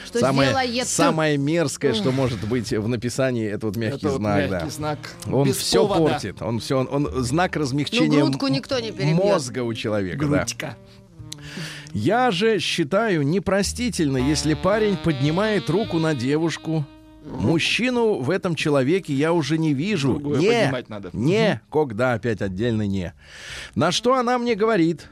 Что 0.06 0.20
самое, 0.20 0.50
сделает? 0.50 0.88
самое 0.88 1.38
мерзкое, 1.38 1.94
что 1.94 2.12
может 2.12 2.46
быть 2.48 2.72
в 2.72 2.88
написании, 2.88 3.48
это 3.50 3.68
вот 3.68 3.78
мягкий 3.78 3.98
Это 3.98 4.10
вот 4.10 4.18
знак, 4.18 4.38
мягкий 4.38 4.66
да. 4.66 4.70
знак. 4.70 5.00
Он 5.32 5.48
Без 5.48 5.56
все 5.56 5.88
повода. 5.88 6.12
портит. 6.14 6.42
Он 6.42 6.60
все, 6.60 6.80
он, 6.80 6.88
он- 6.92 7.24
знак 7.24 7.56
размягчения 7.56 8.20
Ну, 8.20 8.26
грудку 8.26 8.48
никто 8.50 8.78
не 8.80 8.92
перебьет. 8.92 9.16
мозга 9.16 9.64
у 9.64 9.74
человека. 9.74 10.20
да. 10.20 10.38
Грудька. 10.38 10.78
Я 11.94 12.30
же 12.32 12.60
считаю 12.60 13.24
непростительно, 13.24 14.18
если 14.18 14.54
парень 14.54 14.98
поднимает 14.98 15.70
руку 15.70 15.98
на 15.98 16.14
девушку. 16.14 16.86
Мужчину 17.24 18.16
в 18.16 18.30
этом 18.30 18.56
человеке 18.56 19.14
я 19.14 19.34
уже 19.34 19.58
не 19.58 19.74
вижу. 19.74 20.14
Другое 20.14 20.40
не, 20.40 20.86
надо. 20.90 21.10
не, 21.14 21.62
когда 21.72 22.14
опять 22.14 22.42
отдельно 22.42 22.88
не. 22.88 23.14
На 23.76 23.92
что 23.92 24.16
она 24.16 24.38
мне 24.38 24.56
говорит? 24.56 25.10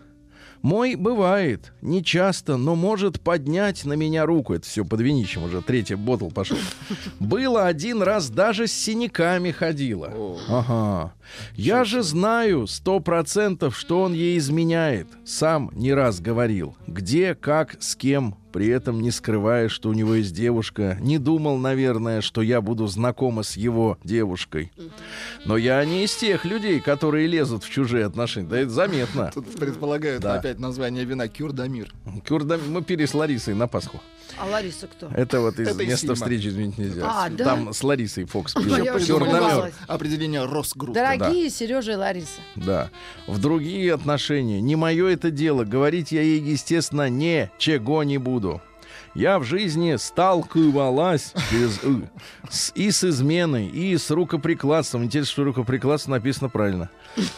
Мой 0.61 0.95
бывает, 0.95 1.71
не 1.81 2.03
часто, 2.03 2.57
но 2.57 2.75
может 2.75 3.21
поднять 3.21 3.85
на 3.85 3.93
меня 3.93 4.25
руку. 4.25 4.53
Это 4.53 4.65
все 4.67 4.83
под 4.83 4.99
винищем 4.99 5.43
уже, 5.43 5.61
третий 5.61 5.95
ботл 5.95 6.29
пошел. 6.29 6.57
Было 7.19 7.65
один 7.65 8.01
раз 8.01 8.29
даже 8.29 8.67
с 8.67 8.73
синяками 8.73 9.51
ходила. 9.51 10.13
Ага. 10.49 11.13
Я 11.55 11.83
же 11.83 12.03
знаю 12.03 12.67
сто 12.67 12.99
процентов, 12.99 13.77
что 13.77 14.01
он 14.01 14.13
ей 14.13 14.37
изменяет. 14.37 15.07
Сам 15.25 15.69
не 15.73 15.93
раз 15.93 16.19
говорил. 16.19 16.75
Где, 16.87 17.35
как, 17.35 17.77
с 17.79 17.95
кем, 17.95 18.35
при 18.51 18.67
этом 18.67 19.01
не 19.01 19.11
скрывая, 19.11 19.69
что 19.69 19.89
у 19.89 19.93
него 19.93 20.15
есть 20.15 20.33
девушка. 20.33 20.97
Не 21.01 21.17
думал, 21.19 21.57
наверное, 21.57 22.21
что 22.21 22.41
я 22.41 22.61
буду 22.61 22.87
знакома 22.87 23.43
с 23.43 23.55
его 23.55 23.97
девушкой. 24.03 24.71
Но 25.45 25.55
я 25.57 25.83
не 25.85 26.03
из 26.05 26.15
тех 26.15 26.45
людей, 26.45 26.79
которые 26.79 27.27
лезут 27.27 27.63
в 27.63 27.69
чужие 27.69 28.05
отношения. 28.05 28.47
Да 28.47 28.57
это 28.59 28.71
заметно. 28.71 29.31
Тут 29.33 29.55
предполагают 29.55 30.23
Да. 30.23 30.35
опять 30.35 30.59
название 30.59 31.05
вина 31.05 31.27
Кюрдамир. 31.27 31.93
Кюрда- 32.27 32.59
Мы 32.67 32.81
пили 32.83 33.05
с 33.05 33.13
Ларисой 33.13 33.53
на 33.53 33.67
Пасху. 33.67 34.01
А 34.37 34.45
Лариса 34.45 34.87
кто? 34.87 35.07
Это 35.07 35.41
вот 35.41 35.59
из 35.59 35.67
Это 35.69 35.83
места 35.83 36.01
фильма. 36.01 36.15
встречи 36.15 36.47
изменить 36.49 36.77
нельзя. 36.77 37.01
А, 37.03 37.29
да? 37.29 37.43
Там 37.45 37.73
с 37.73 37.83
Ларисой 37.83 38.25
Фокс 38.25 38.53
пил. 38.53 38.77
Я 38.77 38.95
уже 38.95 39.07
Кюрдамер. 39.07 39.71
Дорогие 41.25 41.49
Сережа 41.49 41.91
и 41.93 41.95
Лариса. 41.95 42.41
Да. 42.55 42.89
В 43.27 43.39
другие 43.39 43.93
отношения. 43.93 44.61
Не 44.61 44.75
мое 44.75 45.07
это 45.07 45.31
дело. 45.31 45.63
Говорить 45.63 46.11
я 46.11 46.21
ей, 46.21 46.39
естественно, 46.41 47.09
ничего 47.09 48.03
не 48.03 48.17
буду. 48.17 48.61
Я 49.15 49.39
в 49.39 49.43
жизни 49.43 49.95
сталкивалась 49.97 51.33
«ы» 51.51 52.09
с, 52.49 52.71
и 52.75 52.91
с 52.91 53.03
изменой, 53.03 53.67
и 53.67 53.97
с 53.97 54.09
рукоприкладством. 54.11 55.03
Интересно, 55.03 55.31
что 55.31 55.43
рукоприкладство 55.45 56.11
написано 56.11 56.49
правильно. 56.49 56.89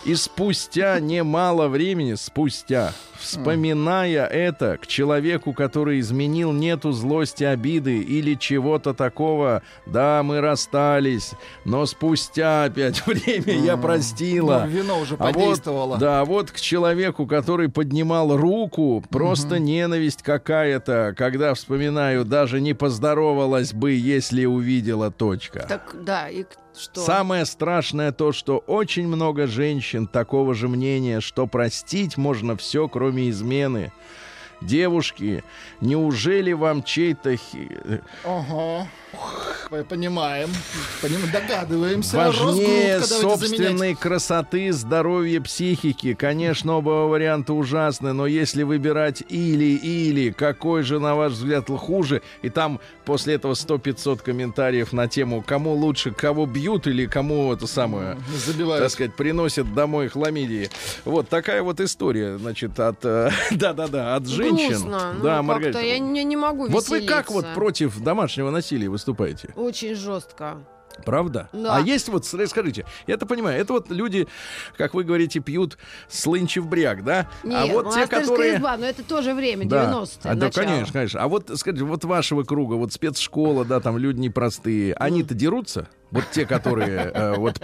И 0.05 0.15
спустя 0.15 0.99
немало 0.99 1.67
времени, 1.69 2.15
спустя, 2.15 2.93
вспоминая 3.17 4.25
это, 4.25 4.77
к 4.77 4.85
человеку, 4.87 5.53
который 5.53 5.99
изменил, 5.99 6.51
нету 6.51 6.91
злости, 6.91 7.43
обиды 7.43 7.99
или 7.99 8.35
чего-то 8.35 8.93
такого. 8.93 9.61
Да, 9.85 10.21
мы 10.23 10.41
расстались, 10.41 11.31
но 11.65 11.85
спустя 11.85 12.65
опять 12.65 13.05
время 13.07 13.53
я 13.59 13.77
простила. 13.77 14.63
Ну, 14.65 14.71
вино 14.71 14.99
уже 14.99 15.15
А 15.15 15.25
вот, 15.27 15.33
подействовало. 15.33 15.97
да, 15.97 16.25
вот 16.25 16.51
к 16.51 16.59
человеку, 16.59 17.25
который 17.25 17.69
поднимал 17.69 18.35
руку, 18.35 19.03
просто 19.09 19.57
ненависть 19.59 20.21
какая-то, 20.21 21.15
когда 21.17 21.55
вспоминаю, 21.61 22.25
даже 22.25 22.59
не 22.59 22.73
поздоровалась 22.73 23.71
бы, 23.71 23.91
если 23.91 24.45
увидела 24.45 25.11
точка. 25.11 25.65
Так, 25.69 25.95
да, 26.03 26.27
и 26.27 26.43
что? 26.77 27.01
Самое 27.01 27.45
страшное 27.45 28.11
то, 28.11 28.31
что 28.31 28.57
очень 28.57 29.07
много 29.07 29.45
женщин 29.45 30.07
такого 30.07 30.55
же 30.55 30.67
мнения, 30.67 31.21
что 31.21 31.45
простить 31.45 32.17
можно 32.17 32.57
все, 32.57 32.87
кроме 32.87 33.29
измены. 33.29 33.91
Девушки, 34.61 35.43
неужели 35.81 36.51
вам 36.53 36.81
чей-то 36.83 37.35
хи- 37.35 38.01
Ага. 38.25 38.87
Понимаем. 39.87 40.49
Поним- 41.01 41.31
Догадываемся. 41.31 42.17
Важнее 42.17 42.99
заменять. 42.99 43.05
собственной 43.21 43.95
красоты, 43.95 44.71
здоровья, 44.73 45.39
психики. 45.41 46.13
Конечно, 46.13 46.77
оба 46.77 47.07
варианта 47.07 47.53
ужасны, 47.53 48.11
но 48.13 48.27
если 48.27 48.63
выбирать 48.63 49.23
или-или, 49.29 50.31
какой 50.31 50.83
же, 50.83 50.99
на 50.99 51.15
ваш 51.15 51.33
взгляд, 51.33 51.69
хуже? 51.69 52.21
И 52.41 52.49
там 52.49 52.79
после 53.05 53.35
этого 53.35 53.53
100-500 53.53 54.21
комментариев 54.21 54.91
на 54.93 55.07
тему, 55.07 55.41
кому 55.45 55.73
лучше, 55.73 56.11
кого 56.11 56.45
бьют 56.45 56.87
или 56.87 57.05
кому 57.05 57.53
это 57.53 57.65
самое, 57.67 58.17
Забивают. 58.45 58.83
так 58.83 58.91
сказать, 58.91 59.15
приносят 59.15 59.73
домой 59.73 60.09
хламидии. 60.09 60.69
Вот 61.05 61.29
такая 61.29 61.63
вот 61.63 61.79
история, 61.79 62.37
значит, 62.37 62.79
от... 62.79 63.03
э, 63.05 63.29
Да-да-да, 63.51 64.15
от 64.15 64.27
женщин. 64.27 64.67
Грустно. 64.69 65.13
Ну, 65.17 65.23
Да, 65.23 65.29
как-то 65.37 65.43
Маргарита. 65.43 65.79
Я 65.81 65.99
не, 65.99 66.23
не 66.23 66.35
могу 66.35 66.67
Вот 66.67 66.89
вы 66.89 67.01
как 67.01 67.31
вот 67.31 67.45
против 67.53 67.97
домашнего 67.99 68.49
насилия 68.51 68.89
выступаете? 69.01 69.53
Очень 69.55 69.96
жестко. 69.96 70.58
Правда? 71.05 71.50
Да. 71.53 71.77
А 71.77 71.79
есть 71.79 72.10
вот, 72.10 72.25
скажите, 72.25 72.86
я 73.08 73.15
это 73.15 73.25
понимаю, 73.25 73.60
это 73.60 73.74
вот 73.74 73.89
люди, 73.89 74.27
как 74.77 74.93
вы 74.93 75.03
говорите, 75.03 75.39
пьют 75.39 75.77
слынчи 76.10 76.60
в 76.60 76.67
бряк, 76.67 77.03
да? 77.03 77.27
Нет, 77.43 77.55
а 77.55 77.65
вот 77.67 77.93
те, 77.93 78.00
монастырская 78.01 78.22
которые... 78.22 78.55
изба, 78.58 78.77
но 78.77 78.86
это 78.86 79.03
тоже 79.03 79.34
время, 79.34 79.65
Да, 79.65 79.91
90-е, 79.91 80.31
а, 80.31 80.36
да, 80.36 80.51
конечно, 80.51 80.93
конечно. 80.93 81.22
А 81.22 81.27
вот, 81.27 81.50
скажите, 81.55 81.86
вот 81.86 82.03
вашего 82.03 82.43
круга, 82.43 82.75
вот 82.75 82.91
спецшкола, 82.93 83.65
да, 83.65 83.79
там 83.79 83.98
люди 83.98 84.20
непростые, 84.20 84.93
они-то 84.96 85.34
дерутся? 85.34 85.88
Вот 86.11 86.25
те, 86.31 86.45
которые, 86.45 87.11
э, 87.13 87.35
вот, 87.37 87.57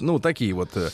ну, 0.00 0.18
такие 0.18 0.52
вот, 0.54 0.70
э, 0.74 0.90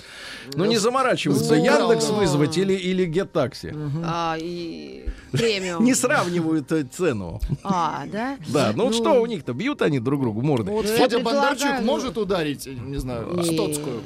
ну, 0.55 0.67
не 0.67 0.77
заморачиваются, 0.77 1.57
Ну, 1.57 1.65
Яндекс 1.65 2.11
вызвать 2.11 2.59
или, 2.59 2.75
или 2.75 3.07
Геттакси. 3.07 3.75
А, 4.05 4.37
и 4.39 5.07
премиум. 5.33 5.83
Не 5.85 5.95
сравнивают 5.95 6.71
э, 6.73 6.85
цену. 6.85 7.41
А, 7.65 8.05
да? 8.13 8.37
Да, 8.49 8.73
ну, 8.75 8.93
что 8.93 9.23
у 9.23 9.27
них-то, 9.27 9.55
бьют 9.55 9.81
они 9.81 10.01
друг 10.01 10.21
другу 10.21 10.43
морды? 10.43 10.71
Вот 10.71 10.85
Ну, 10.87 10.97
Федя 10.97 11.21
Бондарчук 11.21 11.81
может 11.81 12.19
ударить, 12.19 12.67
не 12.67 12.99
знаю. 12.99 13.43
Стоцкую. 13.43 14.03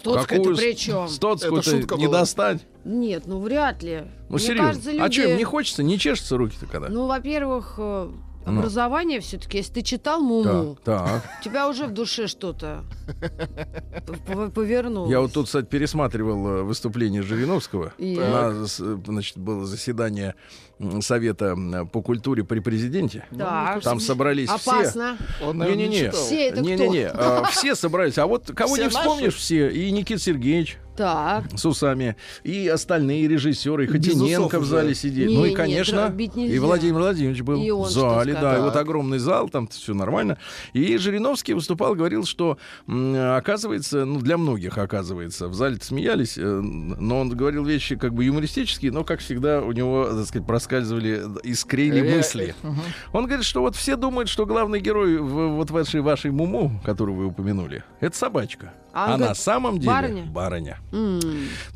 Стоцкая 0.00 0.38
Какую 0.38 0.54
это 0.54 0.62
при 0.62 0.76
чем? 0.76 1.08
Стоцкую-то 1.08 1.70
шутка 1.70 1.96
не 1.96 2.08
достать? 2.08 2.62
Нет, 2.84 3.24
ну 3.26 3.40
вряд 3.40 3.82
ли. 3.82 4.04
Ну, 4.28 4.36
Мне 4.36 4.38
серьезно. 4.44 4.66
кажется, 4.68 4.90
люди... 4.92 5.00
А 5.02 5.12
что, 5.12 5.22
им 5.22 5.36
не 5.36 5.44
хочется? 5.44 5.82
Не 5.82 5.98
чешутся 5.98 6.36
руки-то 6.36 6.66
когда? 6.66 6.88
Ну, 6.88 7.06
во-первых, 7.06 7.78
Ну. 8.46 8.60
образование 8.60 9.20
все-таки, 9.20 9.58
если 9.58 9.72
ты 9.74 9.82
читал 9.82 10.20
Муму, 10.20 10.76
Так, 10.84 11.04
так. 11.04 11.22
у 11.40 11.44
тебя 11.44 11.68
уже 11.68 11.86
в 11.86 11.92
душе 11.92 12.26
что-то 12.28 12.84
повернулось. 14.54 15.10
Я 15.10 15.20
вот 15.20 15.32
тут, 15.32 15.46
кстати, 15.46 15.66
пересматривал 15.66 16.46
э, 16.48 16.62
выступление 16.62 17.22
Жириновского. 17.22 17.92
И? 17.98 18.16
На, 18.16 18.64
значит, 18.64 19.36
было 19.36 19.66
заседание 19.66 20.34
Совета 21.00 21.56
по 21.92 22.02
культуре 22.02 22.44
при 22.44 22.60
президенте. 22.60 23.24
Так. 23.36 23.82
Там 23.82 23.98
собрались 24.00 24.48
все. 24.50 24.70
Опасно. 24.70 25.16
Он, 25.42 25.58
наверное, 25.58 25.84
не 25.84 25.88
Не-не-не. 25.88 26.06
читал. 26.10 26.24
Все 26.24 26.48
это 26.48 26.60
Не-не-не, 26.60 27.08
а, 27.08 27.44
все 27.50 27.74
собрались. 27.74 28.18
А 28.18 28.26
вот 28.26 28.50
кого 28.54 28.74
Все 28.74 28.82
не 28.82 28.88
наши? 28.88 28.98
вспомнишь 28.98 29.34
все. 29.34 29.70
И 29.70 29.90
Никит 29.90 30.20
Сергеевич 30.22 30.78
Так. 30.96 31.44
с 31.54 31.64
усами, 31.66 32.16
и 32.44 32.68
остальные 32.68 33.28
режиссеры, 33.28 33.86
Хотиненко 33.86 34.58
в 34.58 34.62
уже. 34.62 34.70
зале 34.70 34.94
сидели. 34.94 35.28
Не, 35.28 35.36
ну 35.36 35.44
и, 35.46 35.50
не, 35.50 35.54
конечно, 35.54 36.14
и. 36.16 36.58
Владимир 36.58 37.00
Владимирович 37.00 37.42
был 37.42 37.62
И 37.62 37.70
он 37.70 37.86
в 37.86 37.90
зале, 37.90 38.34
да, 38.34 38.58
и 38.58 38.60
вот 38.60 38.76
огромный 38.76 39.18
зал, 39.18 39.48
там 39.48 39.68
все 39.68 39.94
нормально. 39.94 40.38
И 40.72 40.96
Жириновский 40.96 41.54
выступал, 41.54 41.94
говорил, 41.94 42.24
что 42.24 42.58
оказывается, 42.86 44.04
ну 44.04 44.20
для 44.20 44.38
многих 44.38 44.78
оказывается, 44.78 45.48
в 45.48 45.54
зале 45.54 45.78
смеялись, 45.80 46.38
э, 46.38 46.42
но 46.42 47.20
он 47.20 47.30
говорил 47.30 47.64
вещи 47.64 47.96
как 47.96 48.14
бы 48.14 48.24
юмористические, 48.24 48.92
но 48.92 49.04
как 49.04 49.20
всегда 49.20 49.60
у 49.60 49.72
него, 49.72 50.06
так 50.06 50.26
сказать, 50.26 50.46
проскальзывали, 50.46 51.22
искрили 51.42 52.06
Э, 52.06 52.16
мысли. 52.16 52.54
Он 53.12 53.26
говорит, 53.26 53.44
что 53.44 53.60
вот 53.60 53.76
все 53.76 53.96
думают, 53.96 54.28
что 54.28 54.46
главный 54.46 54.80
герой 54.80 55.18
в, 55.18 55.56
вот 55.56 55.70
вашей 55.70 56.00
вашей 56.00 56.30
Муму, 56.30 56.80
которую 56.84 57.16
вы 57.16 57.26
упомянули, 57.26 57.84
это 58.00 58.16
собачка. 58.16 58.72
А 58.98 59.14
А, 59.14 59.18
на 59.18 59.34
самом 59.34 59.78
деле 59.78 59.92
барыня? 59.92 60.22
барыня. 60.24 60.78
М. 60.92 61.20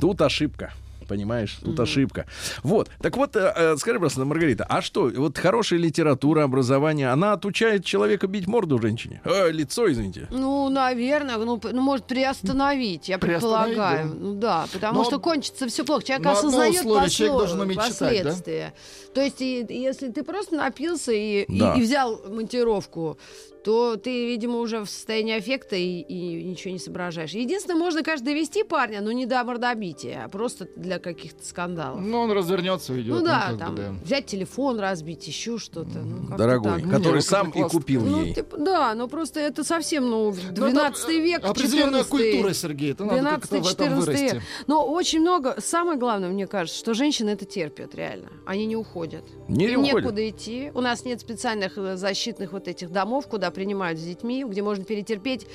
Тут 0.00 0.22
ошибка. 0.22 0.72
Понимаешь, 1.06 1.58
тут 1.64 1.80
ошибка. 1.80 2.24
Вот. 2.62 2.88
Так 3.02 3.16
вот, 3.16 3.34
э, 3.34 3.52
э, 3.56 3.76
скажи 3.78 3.98
просто, 3.98 4.24
Маргарита, 4.24 4.64
а 4.68 4.80
что, 4.80 5.10
вот 5.16 5.36
хорошая 5.38 5.80
литература, 5.80 6.44
образование, 6.44 7.10
она 7.10 7.32
отучает 7.32 7.84
человека 7.84 8.28
бить 8.28 8.46
морду 8.46 8.78
женщине? 8.80 9.20
Э, 9.24 9.50
лицо, 9.50 9.90
извините. 9.90 10.28
Ну, 10.30 10.68
наверное, 10.68 11.36
ну, 11.38 11.60
ну, 11.72 11.80
может, 11.82 12.06
приостановить, 12.06 13.08
я 13.08 13.18
Приостановить, 13.18 13.74
предполагаю. 13.74 14.08
да. 14.08 14.14
Ну 14.20 14.34
да, 14.34 14.66
потому 14.72 14.98
Но- 15.00 15.04
что 15.04 15.18
кончится 15.18 15.66
все 15.66 15.84
плохо. 15.84 16.04
Человек 16.04 16.24
но 16.26 16.30
осознает 16.32 16.76
условие, 16.76 17.10
человек 17.10 17.34
посло- 17.34 17.38
должен 17.38 17.60
уметь 17.60 17.78
читать, 17.82 17.98
да? 17.98 18.06
последствия. 18.06 18.72
То 19.12 19.20
есть, 19.20 19.40
и- 19.42 19.66
если 19.68 20.10
ты 20.12 20.22
просто 20.22 20.54
напился 20.54 21.10
и, 21.10 21.42
и- 21.42 21.58
Да. 21.58 21.74
и 21.74 21.80
взял 21.82 22.20
монтировку, 22.28 23.18
то 23.64 23.96
ты, 23.96 24.26
видимо, 24.26 24.58
уже 24.58 24.80
в 24.80 24.86
состоянии 24.88 25.34
аффекта 25.36 25.76
и, 25.76 26.00
и 26.00 26.44
ничего 26.44 26.72
не 26.72 26.78
соображаешь. 26.78 27.30
Единственное, 27.32 27.78
можно, 27.78 28.02
конечно, 28.02 28.26
довести 28.26 28.62
парня, 28.64 29.00
но 29.00 29.12
не 29.12 29.26
до 29.26 29.42
мордобития, 29.44 30.22
а 30.24 30.28
просто 30.28 30.68
для 30.76 30.98
каких-то 30.98 31.44
скандалов. 31.44 32.00
Ну, 32.00 32.18
он 32.20 32.32
развернется, 32.32 32.92
уйдет. 32.92 33.14
Ну 33.18 33.24
да, 33.24 33.50
бы, 33.52 33.58
там 33.58 33.74
да. 33.74 33.94
взять 34.04 34.26
телефон, 34.26 34.78
разбить, 34.80 35.26
еще 35.26 35.58
что-то. 35.58 35.98
Ну, 35.98 36.36
Дорогой, 36.36 36.80
так. 36.82 36.90
который 36.90 37.16
Ну, 37.16 37.20
сам 37.20 37.50
и 37.50 37.62
купил 37.68 38.02
Ну, 38.02 38.24
ей. 38.24 38.34
типа, 38.34 38.56
да, 38.56 38.94
но 38.94 39.08
просто 39.08 39.40
это 39.40 39.64
совсем, 39.64 40.08
ну, 40.08 40.30
Ну, 40.30 40.36
это 40.66 40.70
12 40.70 41.08
век, 41.10 41.44
Определенная 41.44 42.02
14 42.04 42.08
культура, 42.10 42.52
Сергей. 42.54 42.92
Это 42.92 43.04
надо 43.04 43.22
как-то 43.30 43.60
в 43.60 43.68
этом 43.68 43.88
12-14 43.88 44.00
вырасти. 44.00 44.34
век. 44.34 44.42
Но 44.66 44.86
очень 44.86 45.20
много, 45.20 45.56
самое 45.60 45.98
главное, 45.98 46.28
мне 46.30 46.46
кажется, 46.46 46.78
что 46.78 46.94
женщины 46.94 47.30
это 47.30 47.44
терпят, 47.44 47.94
реально. 47.94 48.28
Они 48.46 48.66
не 48.66 48.76
уходят. 48.76 49.24
Не 49.48 49.66
Им 49.66 49.80
уходит. 49.80 49.94
некуда 49.96 50.28
идти. 50.28 50.70
У 50.74 50.80
нас 50.80 51.04
нет 51.04 51.20
специальных 51.20 51.76
э, 51.76 51.96
защитных 51.96 52.52
вот 52.52 52.66
этих 52.68 52.90
домов, 52.90 53.26
куда 53.28 53.49
принимают 53.50 53.98
с 53.98 54.02
детьми, 54.02 54.44
где 54.44 54.62
можно 54.62 54.84
перетерпеть 54.84 55.46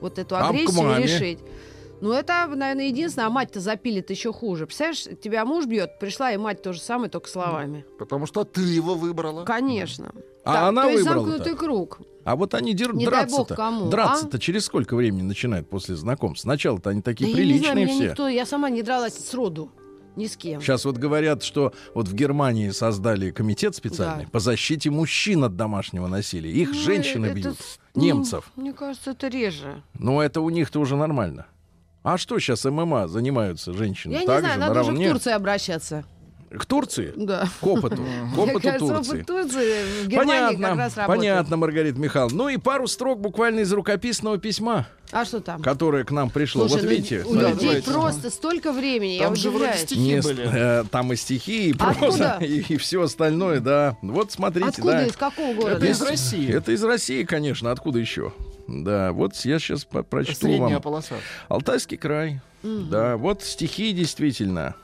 вот 0.00 0.18
эту 0.18 0.30
Там 0.30 0.50
агрессию 0.50 0.98
и 0.98 1.02
решить. 1.02 1.38
Ну, 2.00 2.12
это, 2.12 2.46
наверное, 2.48 2.86
единственное. 2.86 3.28
А 3.28 3.30
мать-то 3.30 3.60
запилит 3.60 4.10
еще 4.10 4.32
хуже. 4.32 4.66
Представляешь, 4.66 5.04
тебя 5.22 5.44
муж 5.44 5.64
бьет, 5.64 5.98
пришла 5.98 6.32
и 6.32 6.36
мать 6.36 6.60
то 6.60 6.72
же 6.72 6.80
самое, 6.80 7.08
только 7.08 7.28
словами. 7.28 7.86
Потому 7.98 8.26
что 8.26 8.44
ты 8.44 8.60
его 8.60 8.94
выбрала. 8.94 9.44
Конечно. 9.44 10.12
А 10.44 10.52
Так, 10.52 10.62
она 10.68 10.82
то 10.82 10.88
есть 10.90 11.04
выбрала-то? 11.04 11.30
замкнутый 11.30 11.56
круг. 11.56 12.00
А 12.24 12.36
вот 12.36 12.52
они 12.54 12.74
дер... 12.74 12.94
Не 12.94 13.06
дай 13.06 13.24
бог 13.26 13.46
драться-то. 13.48 13.54
кому, 13.54 13.86
а? 13.86 13.90
Драться-то 13.90 14.38
через 14.38 14.64
сколько 14.66 14.96
времени 14.96 15.22
начинают 15.22 15.70
после 15.70 15.94
знакомств? 15.94 16.42
Сначала-то 16.42 16.90
они 16.90 17.00
такие 17.00 17.32
Да 17.32 17.40
я 17.40 17.46
не 17.46 17.58
знаю, 17.58 17.74
приличные 17.74 17.96
все. 17.96 18.10
никто, 18.10 18.28
я 18.28 18.44
сама 18.44 18.68
не 18.68 18.82
дралась 18.82 19.14
с 19.14 19.32
роду. 19.32 19.70
Ни 20.16 20.26
с 20.26 20.36
кем. 20.36 20.60
Сейчас 20.60 20.84
вот 20.84 20.96
говорят, 20.96 21.42
что 21.42 21.72
вот 21.94 22.08
в 22.08 22.14
Германии 22.14 22.70
создали 22.70 23.30
комитет 23.30 23.74
специальный 23.74 24.24
Да. 24.24 24.30
по 24.30 24.38
защите 24.40 24.90
мужчин 24.90 25.42
от 25.44 25.56
домашнего 25.56 26.06
насилия. 26.06 26.52
Их 26.52 26.68
Ну, 26.70 26.74
женщины 26.74 27.26
это 27.26 27.34
бьют, 27.34 27.56
ну, 27.94 28.02
немцев. 28.02 28.50
Мне 28.56 28.72
кажется, 28.72 29.10
это 29.12 29.28
реже. 29.28 29.82
Но 29.98 30.22
это 30.22 30.40
у 30.40 30.50
них-то 30.50 30.78
уже 30.80 30.96
нормально. 30.96 31.46
А 32.02 32.18
что 32.18 32.38
сейчас 32.38 32.64
ММА 32.64 33.08
занимаются 33.08 33.72
женщины? 33.72 34.12
Я 34.12 34.20
не 34.20 34.26
Так 34.26 34.40
знаю, 34.40 34.54
же, 34.54 34.60
надо 34.60 34.72
уже 34.72 34.80
наравне? 34.90 35.08
в 35.08 35.12
Турцию 35.12 35.36
обращаться. 35.36 36.04
К 36.50 36.66
Турции? 36.66 37.12
Да. 37.16 37.48
К 37.60 37.66
опыту. 37.66 38.04
К 38.34 38.38
опыту 38.38 38.60
кажется, 38.60 38.86
Турции. 38.94 39.14
опыт 39.16 39.26
Турции 39.26 40.04
в 40.04 40.08
Германии 40.08 40.40
как 40.40 40.56
Понятно, 40.56 40.76
раз 40.76 40.96
работает. 40.96 41.18
понятно, 41.20 41.56
Маргарита 41.56 41.98
Михайловна. 41.98 42.36
Ну 42.36 42.48
и 42.48 42.56
пару 42.58 42.86
строк 42.86 43.20
буквально 43.20 43.60
из 43.60 43.72
рукописного 43.72 44.38
письма, 44.38 44.86
А 45.10 45.24
что 45.24 45.40
там? 45.40 45.62
которое 45.62 46.04
к 46.04 46.12
нам 46.12 46.30
пришло. 46.30 46.68
Слушай, 46.68 46.82
вот 46.82 46.84
ну, 46.84 46.90
видите, 46.90 47.22
у 47.26 47.34
людей 47.34 47.54
давайте. 47.60 47.90
просто 47.90 48.30
столько 48.30 48.72
времени, 48.72 49.12
я 49.12 49.24
Там 49.24 49.36
же 49.36 49.50
вроде 49.50 49.76
стихи 49.78 50.00
не, 50.00 50.20
были. 50.20 50.48
э, 50.52 50.84
там 50.90 51.12
и 51.12 51.16
стихи, 51.16 51.70
и 51.70 51.72
проза, 51.72 52.38
и, 52.40 52.76
все 52.76 53.02
остальное, 53.02 53.58
да. 53.60 53.96
Вот 54.02 54.30
смотрите, 54.30 54.68
Откуда, 54.68 54.92
да. 54.92 55.06
из 55.06 55.16
какого 55.16 55.54
города? 55.54 55.76
Это 55.76 55.86
из 55.86 56.00
России. 56.02 56.52
Это 56.52 56.70
из 56.72 56.84
России, 56.84 57.24
конечно. 57.24 57.72
Откуда 57.72 57.98
еще? 57.98 58.32
Да, 58.68 59.12
вот 59.12 59.34
я 59.44 59.58
сейчас 59.58 59.84
прочту 59.84 60.34
Средняя 60.46 60.74
вам. 60.74 60.82
полоса. 60.82 61.16
Алтайский 61.48 61.96
край. 61.96 62.40
Да, 62.62 63.16
вот 63.16 63.42
стихи 63.42 63.92
действительно. 63.92 64.74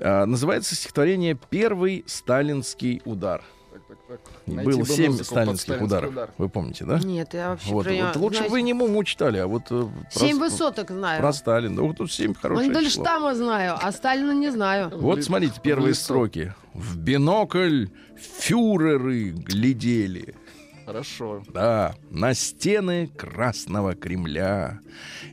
А, 0.00 0.26
называется 0.26 0.74
стихотворение 0.74 1.38
«Первый 1.50 2.04
сталинский 2.06 3.00
удар». 3.04 3.42
Так, 3.72 3.82
так, 3.88 3.98
так. 4.08 4.20
И 4.46 4.52
Найти 4.52 4.70
Было 4.70 4.78
бы 4.80 4.86
семь 4.86 5.12
сталинских 5.22 5.82
ударов. 5.82 6.10
удар. 6.10 6.30
Вы 6.38 6.48
помните, 6.48 6.84
да? 6.84 6.98
Нет, 7.00 7.34
я 7.34 7.50
вообще 7.50 7.70
Вот, 7.70 7.84
про 7.84 7.92
него- 7.94 8.06
вот 8.06 8.16
лучше 8.16 8.28
бы 8.28 8.36
знаете, 8.48 8.52
вы 8.52 8.62
не 8.62 8.72
Муму 8.72 9.04
читали, 9.04 9.38
а 9.38 9.46
вот 9.46 9.62
э, 9.70 9.86
Семь 10.10 10.38
про, 10.38 10.44
высоток 10.48 10.90
знаю. 10.90 11.20
про 11.20 11.32
Сталина. 11.32 11.82
Вот 11.82 11.96
тут 11.96 12.12
семь 12.12 12.34
хорошее 12.34 12.68
число. 12.68 12.74
Мандельштама 12.74 13.34
знаю, 13.34 13.76
а 13.80 13.92
Сталина 13.92 14.32
не 14.32 14.50
знаю. 14.50 14.90
Вот 14.94 15.22
смотрите, 15.24 15.54
первые 15.62 15.94
строки. 15.94 16.54
В 16.72 16.96
бинокль 16.98 17.86
фюреры 18.16 19.30
глядели. 19.30 20.34
Хорошо. 20.86 21.42
Да, 21.52 21.94
на 22.10 22.34
стены 22.34 23.08
Красного 23.16 23.94
Кремля. 23.94 24.80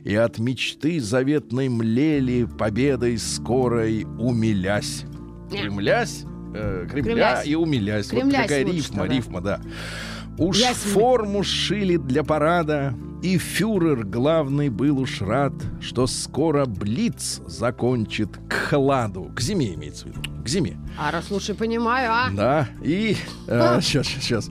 И 0.04 0.14
от 0.14 0.38
мечты 0.38 1.00
заветной 1.00 1.68
млели 1.68 2.44
Победой 2.44 3.18
скорой 3.18 4.04
умилясь. 4.18 5.04
Кремлясь, 5.50 6.24
э, 6.54 6.86
Кремля 6.90 7.02
Кремлясь. 7.12 7.46
и 7.46 7.54
умилясь. 7.56 8.10
Вот 8.12 8.20
Кремлясь 8.22 8.42
такая 8.42 8.64
лучше 8.64 8.76
рифма, 8.78 8.98
тогда. 9.00 9.14
рифма, 9.14 9.40
да. 9.40 9.60
Уж 10.38 10.58
Ясь- 10.58 10.76
форму 10.76 11.42
сшили 11.44 11.98
для 11.98 12.24
парада 12.24 12.94
И 13.22 13.36
фюрер 13.36 14.04
главный 14.06 14.70
был 14.70 14.98
уж 14.98 15.20
рад 15.20 15.52
Что 15.82 16.06
скоро 16.06 16.64
Блиц 16.64 17.42
закончит 17.46 18.38
к 18.48 18.52
хладу. 18.70 19.30
К 19.36 19.40
зиме 19.42 19.74
имеется 19.74 20.04
в 20.04 20.08
виду, 20.08 20.22
к 20.44 20.48
зиме 20.48 20.76
А 20.98 21.10
раз 21.10 21.30
лучше 21.30 21.54
понимаю, 21.54 22.10
а? 22.12 22.30
да, 22.30 22.68
и 22.82 23.16
сейчас, 23.80 24.06
сейчас, 24.06 24.50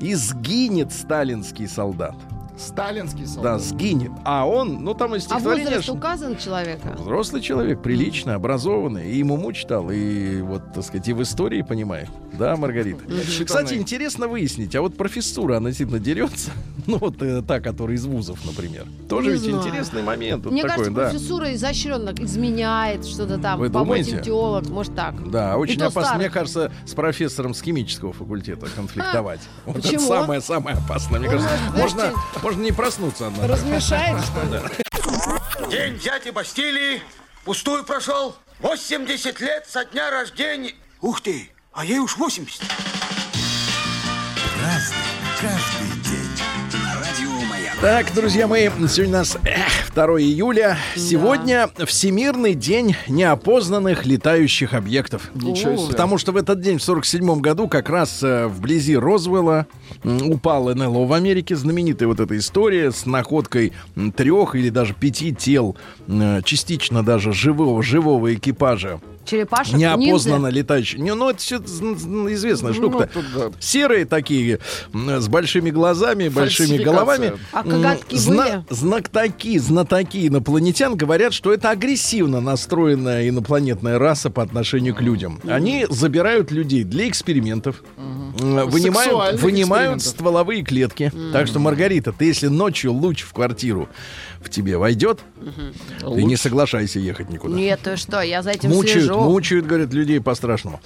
и 0.00 0.14
сгинет 0.14 0.92
сталинский 0.92 1.68
солдат. 1.68 2.16
Сталинский 2.56 3.24
Да, 3.24 3.28
солдат. 3.28 3.62
сгинет. 3.62 4.12
А 4.24 4.46
он, 4.46 4.84
ну 4.84 4.94
там 4.94 5.14
из 5.14 5.22
А 5.22 5.26
стихотворения... 5.26 5.64
возраст 5.66 5.88
указан 5.90 6.36
человека? 6.36 6.96
Взрослый 6.98 7.42
человек, 7.42 7.82
прилично, 7.82 8.34
образованный, 8.34 9.10
и 9.10 9.18
ему 9.18 9.52
читал, 9.52 9.90
и 9.90 10.40
вот, 10.40 10.72
так 10.72 10.84
сказать, 10.84 11.08
и 11.08 11.12
в 11.12 11.22
истории 11.22 11.62
понимает. 11.62 12.08
Да, 12.38 12.56
Маргарита? 12.56 13.04
Кстати, 13.44 13.74
интересно 13.74 14.28
выяснить, 14.28 14.74
а 14.74 14.82
вот 14.82 14.96
профессура, 14.96 15.56
она 15.56 15.70
действительно 15.70 15.98
дерется? 16.00 16.50
Ну, 16.86 16.98
вот 16.98 17.22
э, 17.22 17.40
та, 17.40 17.60
которая 17.60 17.96
из 17.96 18.04
вузов, 18.04 18.44
например. 18.44 18.86
Тоже 19.08 19.28
Не 19.28 19.32
ведь 19.34 19.42
знаю. 19.44 19.56
интересный 19.58 20.02
момент. 20.02 20.44
Мне 20.44 20.60
такой, 20.60 20.76
кажется, 20.76 20.94
да. 20.94 21.08
профессура 21.08 21.54
изощренно 21.54 22.12
изменяет 22.18 23.06
что-то 23.06 23.38
там. 23.38 23.58
Вы 23.58 23.70
думаете? 23.70 24.20
теолог, 24.22 24.68
может 24.68 24.94
так. 24.94 25.30
Да, 25.30 25.56
очень 25.56 25.80
опасно. 25.80 26.18
Мне 26.18 26.28
кажется, 26.28 26.70
с 26.84 26.92
профессором 26.92 27.54
с 27.54 27.62
химического 27.62 28.12
факультета 28.12 28.66
конфликтовать. 28.76 29.40
Вот 29.64 29.76
это 29.78 29.88
Почему? 29.88 30.06
самое-самое 30.06 30.76
опасное. 30.76 31.20
Мне 31.20 31.30
кажется, 31.30 31.50
можно, 31.74 32.12
можно 32.44 32.60
не 32.60 32.72
проснуться 32.72 33.28
однажды. 33.28 33.52
Размешает, 33.52 34.22
что 34.22 34.42
ли? 34.42 35.70
День 35.70 35.98
дяди 35.98 36.28
Бастилии 36.28 37.00
пустую 37.44 37.84
прошел. 37.84 38.36
80 38.60 39.40
лет 39.40 39.66
со 39.66 39.86
дня 39.86 40.10
рождения. 40.10 40.74
Ух 41.00 41.22
ты, 41.22 41.50
а 41.72 41.86
ей 41.86 41.98
уж 42.00 42.18
80. 42.18 42.60
Так, 47.84 48.14
друзья 48.14 48.48
мои, 48.48 48.70
сегодня 48.88 49.08
у 49.08 49.18
нас 49.18 49.36
эх, 49.44 49.92
2 49.94 50.04
июля. 50.22 50.78
Сегодня 50.96 51.68
Всемирный 51.84 52.54
день 52.54 52.96
неопознанных 53.08 54.06
летающих 54.06 54.72
объектов. 54.72 55.30
Ничего 55.34 55.76
себе. 55.76 55.88
Потому 55.88 56.16
что 56.16 56.32
в 56.32 56.38
этот 56.38 56.62
день, 56.62 56.78
в 56.78 56.82
47 56.82 57.40
году, 57.42 57.68
как 57.68 57.90
раз 57.90 58.22
э, 58.22 58.46
вблизи 58.46 58.96
Розвелла 58.96 59.66
м, 60.02 60.30
упал 60.30 60.74
НЛО 60.74 61.04
в 61.04 61.12
Америке. 61.12 61.56
Знаменитая 61.56 62.08
вот 62.08 62.20
эта 62.20 62.38
история 62.38 62.90
с 62.90 63.04
находкой 63.04 63.74
трех 64.16 64.54
или 64.54 64.70
даже 64.70 64.94
пяти 64.94 65.34
тел, 65.34 65.76
м, 66.08 66.42
частично 66.42 67.02
даже 67.02 67.34
живого, 67.34 67.82
живого 67.82 68.32
экипажа 68.32 68.98
Черепашек, 69.24 69.74
неопознанно 69.74 70.46
ниндзя? 70.46 70.58
летающих. 70.58 70.98
Не, 70.98 71.14
ну, 71.14 71.30
это 71.30 71.38
все 71.40 71.58
известная 71.58 72.72
штука-то. 72.72 73.12
тут 73.12 73.24
да. 73.34 73.50
Серые 73.60 74.04
такие, 74.04 74.60
с 74.92 75.28
большими 75.28 75.70
глазами, 75.70 76.28
большими 76.28 76.76
головами. 76.82 77.32
А 77.52 77.62
коготки 77.62 78.16
были? 78.28 78.64
Знатоки, 78.70 79.58
знатоки 79.58 80.28
инопланетян 80.28 80.96
говорят, 80.96 81.32
что 81.32 81.52
это 81.52 81.70
агрессивно 81.70 82.40
настроенная 82.40 83.28
инопланетная 83.28 83.98
раса 83.98 84.30
по 84.30 84.42
отношению 84.42 84.94
к 84.94 85.00
людям. 85.00 85.40
Они 85.46 85.86
забирают 85.88 86.50
людей 86.50 86.84
для 86.84 87.08
экспериментов, 87.08 87.82
вынимают, 88.38 89.40
вынимают 89.40 90.02
стволовые 90.02 90.62
клетки. 90.62 91.12
Так 91.32 91.46
что, 91.46 91.58
Маргарита, 91.58 92.12
ты 92.12 92.26
если 92.26 92.48
ночью 92.48 92.92
луч 92.92 93.22
в 93.22 93.32
квартиру 93.32 93.88
в 94.44 94.50
тебе 94.50 94.76
войдет, 94.78 95.20
ты 96.00 96.22
не 96.24 96.36
соглашайся 96.36 96.98
ехать 97.00 97.30
никуда. 97.30 97.56
Нет, 97.56 97.80
ты 97.82 97.96
что, 97.96 98.20
я 98.20 98.42
за 98.42 98.50
этим 98.50 98.70
Мучают, 98.70 99.04
слежу. 99.06 99.20
мучают, 99.20 99.66
говорят, 99.66 99.92
людей 99.92 100.20
по-страшному. 100.20 100.80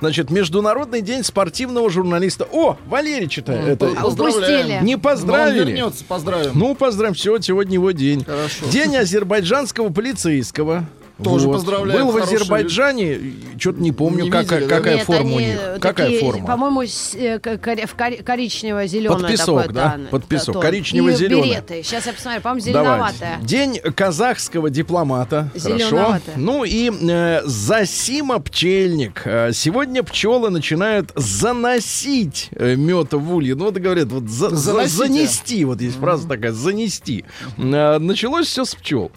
Значит, 0.00 0.30
Международный 0.30 1.00
день 1.00 1.22
спортивного 1.24 1.88
журналиста. 1.90 2.46
О, 2.52 2.76
Валерий 2.86 3.28
читает. 3.28 3.66
Это 3.68 3.92
А 3.98 4.06
упустили. 4.06 4.78
не 4.82 4.92
Но 4.94 4.98
он 4.98 5.00
поздравили. 5.00 5.70
вернется, 5.70 6.04
поздравим. 6.04 6.50
Ну, 6.54 6.74
поздравим, 6.74 7.14
все, 7.14 7.40
сегодня 7.40 7.74
его 7.74 7.90
день. 7.92 8.24
Хорошо. 8.24 8.66
День 8.70 8.96
азербайджанского 8.96 9.90
полицейского. 9.90 10.84
Тоже 11.22 11.46
поздравляем, 11.48 12.06
Был 12.06 12.12
в 12.12 12.16
Азербайджане, 12.16 13.20
что-то 13.56 13.80
не 13.80 13.92
помню, 13.92 14.24
Не 14.24 14.30
какая, 14.30 14.58
видели, 14.58 14.68
да? 14.68 14.76
какая 14.78 14.94
Нет, 14.96 15.06
форма 15.06 15.32
у 15.32 15.36
они 15.36 15.46
них. 15.46 15.58
Какая 15.80 16.06
такие, 16.06 16.20
форма? 16.20 16.46
По-моему, 16.46 16.82
э, 16.82 17.38
в 17.38 17.94
коричнево-зеленое 18.24 19.18
Под 19.20 19.28
песок, 19.28 19.58
такое, 19.60 19.74
да? 19.74 20.00
Под 20.10 20.24
песок. 20.26 20.64
И 20.64 21.00
береты. 21.00 21.82
Сейчас 21.84 22.06
я 22.06 22.12
посмотрю, 22.14 22.40
по-моему, 22.40 22.72
Давайте. 22.72 23.18
зеленоватая. 23.18 23.38
День 23.46 23.78
казахского 23.94 24.70
дипломата. 24.70 25.50
Хорошо. 25.60 26.18
Ну 26.36 26.64
и 26.64 26.90
э, 26.90 27.42
Засима 27.44 28.40
пчельник. 28.40 29.22
Э, 29.24 29.50
Сегодня 29.52 30.02
пчелы 30.02 30.50
начинают 30.50 31.12
заносить 31.14 32.48
э, 32.52 32.74
мед 32.74 33.12
в 33.12 33.34
улье. 33.34 33.54
Ну, 33.54 33.66
вот 33.66 33.74
говорят, 33.74 34.08
вот 34.08 34.28
за- 34.28 34.50
за- 34.50 34.86
занести. 34.86 35.64
Вот 35.64 35.80
есть 35.80 35.98
фраза 35.98 36.26
такая, 36.28 36.50
занести. 36.52 37.24
Началось 37.56 38.48
все 38.48 38.64
с 38.64 38.74
пчел. 38.74 39.12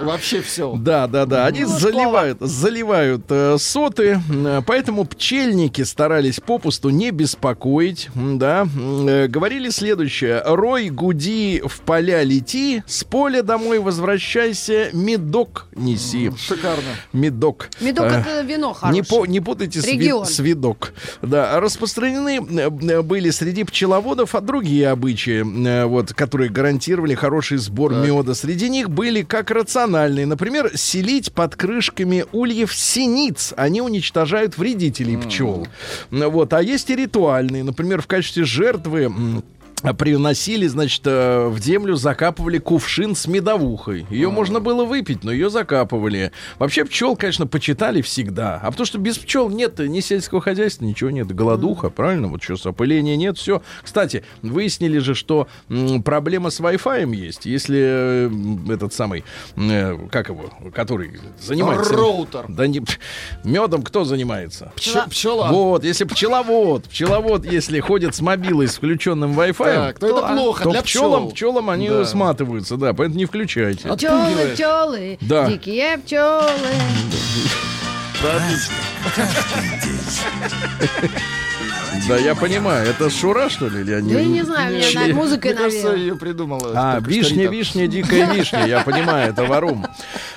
Вообще 0.00 0.40
все. 0.42 0.74
Да, 0.76 1.06
да, 1.06 1.26
да. 1.26 1.46
Они 1.46 1.62
Ну, 1.62 1.68
заливают, 1.78 2.38
заливают 2.40 3.24
э, 3.28 3.56
соты, 3.58 4.20
э, 4.28 4.62
поэтому 4.66 5.04
пчельники 5.04 5.82
старались 5.82 6.40
попусту 6.40 6.90
не 6.90 7.10
беспокоить. 7.10 8.08
Да, 8.14 8.66
э, 8.76 9.28
говорили 9.28 9.70
следующее: 9.70 10.42
Рой, 10.44 10.88
гуди, 10.88 11.62
в 11.64 11.80
поля 11.80 12.22
лети, 12.22 12.82
с 12.86 13.04
поля 13.04 13.42
домой 13.42 13.78
возвращайся, 13.78 14.88
медок 14.92 15.66
неси. 15.76 16.32
Шикарно. 16.36 16.82
Медок. 17.12 17.68
Медок 17.80 18.04
Э, 18.06 18.20
это 18.20 18.40
вино 18.42 18.68
не, 18.68 18.74
хорошее. 18.74 19.04
по- 19.04 19.26
не 19.26 19.40
путайте 19.40 19.80
с, 19.80 19.86
ви- 19.86 20.12
с 20.24 20.38
видок. 20.40 20.92
Да, 21.22 21.60
распространены 21.60 22.40
э, 22.40 23.02
были 23.02 23.30
среди 23.30 23.64
пчеловодов 23.64 24.34
а 24.34 24.40
другие 24.40 24.88
обычаи, 24.88 25.44
э, 25.66 25.84
вот, 25.84 26.12
которые 26.14 26.50
гарантировали 26.50 27.14
хороший 27.14 27.58
сбор 27.58 27.92
меда. 27.94 28.34
Среди 28.34 28.68
них 28.68 28.90
были 28.90 29.22
как 29.22 29.51
рациональные. 29.52 30.26
Например, 30.26 30.70
селить 30.74 31.32
под 31.32 31.56
крышками 31.56 32.24
ульев 32.32 32.74
синиц. 32.74 33.54
Они 33.56 33.80
уничтожают 33.80 34.58
вредителей 34.58 35.16
пчел. 35.16 35.66
Вот. 36.10 36.52
А 36.52 36.62
есть 36.62 36.90
и 36.90 36.96
ритуальные. 36.96 37.64
Например, 37.64 38.02
в 38.02 38.06
качестве 38.06 38.44
жертвы 38.44 39.12
приносили, 39.98 40.66
значит, 40.66 41.02
э, 41.06 41.48
в 41.48 41.58
землю 41.58 41.96
закапывали 41.96 42.58
кувшин 42.58 43.16
с 43.16 43.26
медовухой. 43.26 44.06
Ее 44.10 44.30
можно 44.30 44.60
было 44.60 44.84
выпить, 44.84 45.24
но 45.24 45.32
ее 45.32 45.50
закапывали. 45.50 46.30
Вообще 46.58 46.84
пчел, 46.84 47.16
конечно, 47.16 47.46
почитали 47.46 48.00
всегда. 48.00 48.60
А 48.62 48.70
потому 48.70 48.86
что 48.86 48.98
без 48.98 49.18
пчел 49.18 49.50
нет 49.50 49.78
ни 49.80 50.00
сельского 50.00 50.40
хозяйства, 50.40 50.84
ничего 50.84 51.10
нет. 51.10 51.34
Голодуха, 51.34 51.90
правильно? 51.90 52.28
Вот 52.28 52.42
что, 52.42 52.56
опыления 52.68 53.16
нет, 53.16 53.38
все. 53.38 53.62
Кстати, 53.82 54.24
выяснили 54.42 54.98
же, 54.98 55.14
что 55.14 55.48
м, 55.68 56.02
проблема 56.02 56.50
с 56.50 56.60
Wi-Fi 56.60 57.12
есть. 57.14 57.46
Если 57.46 57.80
э, 57.82 58.72
этот 58.72 58.92
самый, 58.92 59.24
э, 59.56 59.98
как 60.10 60.28
его, 60.28 60.52
который 60.72 61.18
занимается... 61.40 61.92
Роутер. 61.94 62.44
Да 62.48 62.66
не, 62.66 62.82
медом 63.42 63.82
кто 63.82 64.04
занимается? 64.04 64.72
Пчела. 64.76 65.06
Пчела. 65.08 65.48
Вот, 65.50 65.84
если 65.84 66.04
пчеловод, 66.04 66.84
пчеловод, 66.84 67.44
если 67.44 67.80
ходит 67.80 68.14
с 68.14 68.20
мобилой 68.20 68.68
с 68.68 68.76
включенным 68.76 69.38
Wi-Fi, 69.38 69.61
Так, 69.64 69.98
то 69.98 70.06
это 70.06 70.26
плохо 70.28 70.64
то 70.64 70.70
для 70.70 70.82
пчелам, 70.82 71.24
пчел. 71.26 71.30
пчелам 71.32 71.70
они 71.70 71.88
Да. 71.88 72.04
сматываются, 72.04 72.76
да, 72.76 72.94
поэтому 72.94 73.18
не 73.18 73.24
включайте. 73.26 73.88
Пчелы, 73.88 74.54
пчелы, 74.54 75.18
Да. 75.20 75.46
дикие 75.48 75.98
пчелы. 75.98 76.50
Да, 82.08 82.16
я 82.18 82.34
понимаю, 82.34 82.88
это 82.88 83.08
Шура, 83.10 83.48
что 83.48 83.68
ли, 83.68 83.82
или 83.82 83.92
они? 83.92 84.12
Да 84.12 84.18
я 84.20 84.26
не 84.26 84.42
знаю, 84.42 84.74
мне 84.76 84.84
над 84.94 85.12
музыкой 85.14 85.52
Мне 85.52 85.60
кажется, 85.62 85.94
ее 85.94 86.16
придумала. 86.16 86.72
А, 86.74 86.98
вишня, 87.00 87.48
вишня, 87.48 87.86
дикая 87.86 88.32
вишня, 88.32 88.66
я 88.66 88.80
понимаю, 88.82 89.30
это 89.30 89.44
варум. 89.44 89.86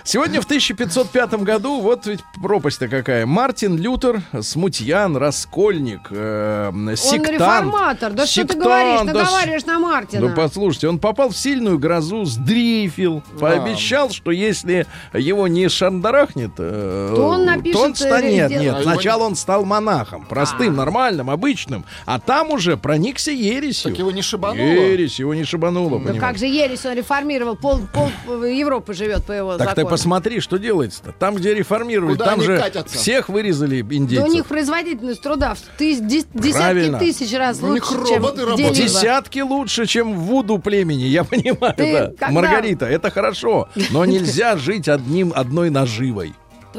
Сегодня 0.04 0.42
в 0.42 0.46
1505 0.46 1.34
году, 1.44 1.82
вот 1.82 2.06
ведь 2.06 2.20
пропасть-то 2.42 2.88
какая. 2.88 3.26
Мартин 3.26 3.78
Лютер, 3.78 4.22
смутьян, 4.42 5.18
раскольник, 5.18 6.02
э, 6.12 6.70
Он 6.72 6.96
сектант. 6.96 7.30
реформатор. 7.32 8.14
Да 8.14 8.28
что 8.28 8.42
ты 8.44 8.54
Сектант, 8.54 8.64
говоришь? 8.64 9.00
да 9.08 9.14
Наговариваешь 9.24 9.66
на 9.66 9.80
Мартина. 9.80 10.28
Ну, 10.30 10.36
послушайте, 10.36 10.88
он 10.88 11.00
попал 11.00 11.30
в 11.30 11.38
сильную 11.38 11.80
грозу, 11.80 12.26
сдрейфил, 12.26 13.24
пообещал, 13.40 14.12
что 14.12 14.30
если 14.30 14.86
его 15.14 15.48
не 15.48 15.68
шандарахнет, 15.68 16.52
э, 16.60 17.14
То 17.16 17.28
он 17.28 17.46
напишет, 17.46 17.76
он 17.82 17.96
станет. 17.96 18.24
э, 18.26 18.32
Нет, 18.36 18.52
сделает. 18.52 18.72
нет, 18.74 18.76
А 18.88 18.92
сначала 18.94 19.24
он 19.24 19.36
стал 19.36 19.66
монахом, 19.66 20.26
простым, 20.28 20.76
нормальным, 20.76 21.32
обычным, 21.32 21.55
а 22.06 22.20
там 22.20 22.52
уже 22.52 22.78
проникся 22.78 23.32
ересью. 23.32 23.92
Так 23.92 24.00
его 24.00 24.12
не 24.12 24.22
шибануло? 24.22 24.66
Ересь, 24.66 25.20
его 25.20 25.34
не 25.34 25.44
шибануло, 25.44 26.00
Да 26.00 26.14
как 26.20 26.38
же 26.38 26.46
ересь 26.46 26.86
он 26.86 26.94
реформировал, 26.96 27.56
пол, 27.56 27.80
пол 27.94 28.10
Европы 28.44 28.94
живет 28.94 29.24
по 29.26 29.32
его 29.32 29.58
Так 29.58 29.70
ты 29.70 29.82
закону. 29.82 29.90
посмотри, 29.90 30.40
что 30.40 30.58
делается-то. 30.58 31.12
Там, 31.14 31.36
где 31.36 31.54
реформировали, 31.54 32.14
Куда 32.14 32.26
там 32.26 32.42
же 32.42 32.58
катятся? 32.58 32.98
всех 32.98 33.30
вырезали 33.30 33.82
Да 33.82 33.96
индейцев. 33.96 34.28
у 34.28 34.32
них 34.32 34.46
производительность 34.46 35.22
труда 35.22 35.54
в 35.56 35.60
тыс- 35.82 36.00
дес- 36.02 36.28
десятки 36.34 36.98
тысяч 37.00 37.34
раз 37.38 37.62
У 37.62 37.74
них 37.74 37.90
лучше, 37.92 38.06
чем 38.08 38.16
роботы 38.24 38.42
работают. 38.46 38.72
где-либо. 38.74 38.94
Десятки 38.94 39.40
лучше, 39.40 39.86
чем 39.86 40.14
в 40.14 40.20
Вуду 40.26 40.60
племени, 40.60 41.04
я 41.04 41.24
понимаю, 41.26 41.74
Ты 41.76 41.94
да. 41.94 42.08
когда- 42.18 42.30
Маргарита, 42.32 42.86
это 42.86 43.10
хорошо, 43.12 43.70
но 43.92 44.06
нельзя 44.06 44.58
жить 44.58 44.88
одним, 44.88 45.32
одной 45.36 45.70
наживой. 45.70 46.34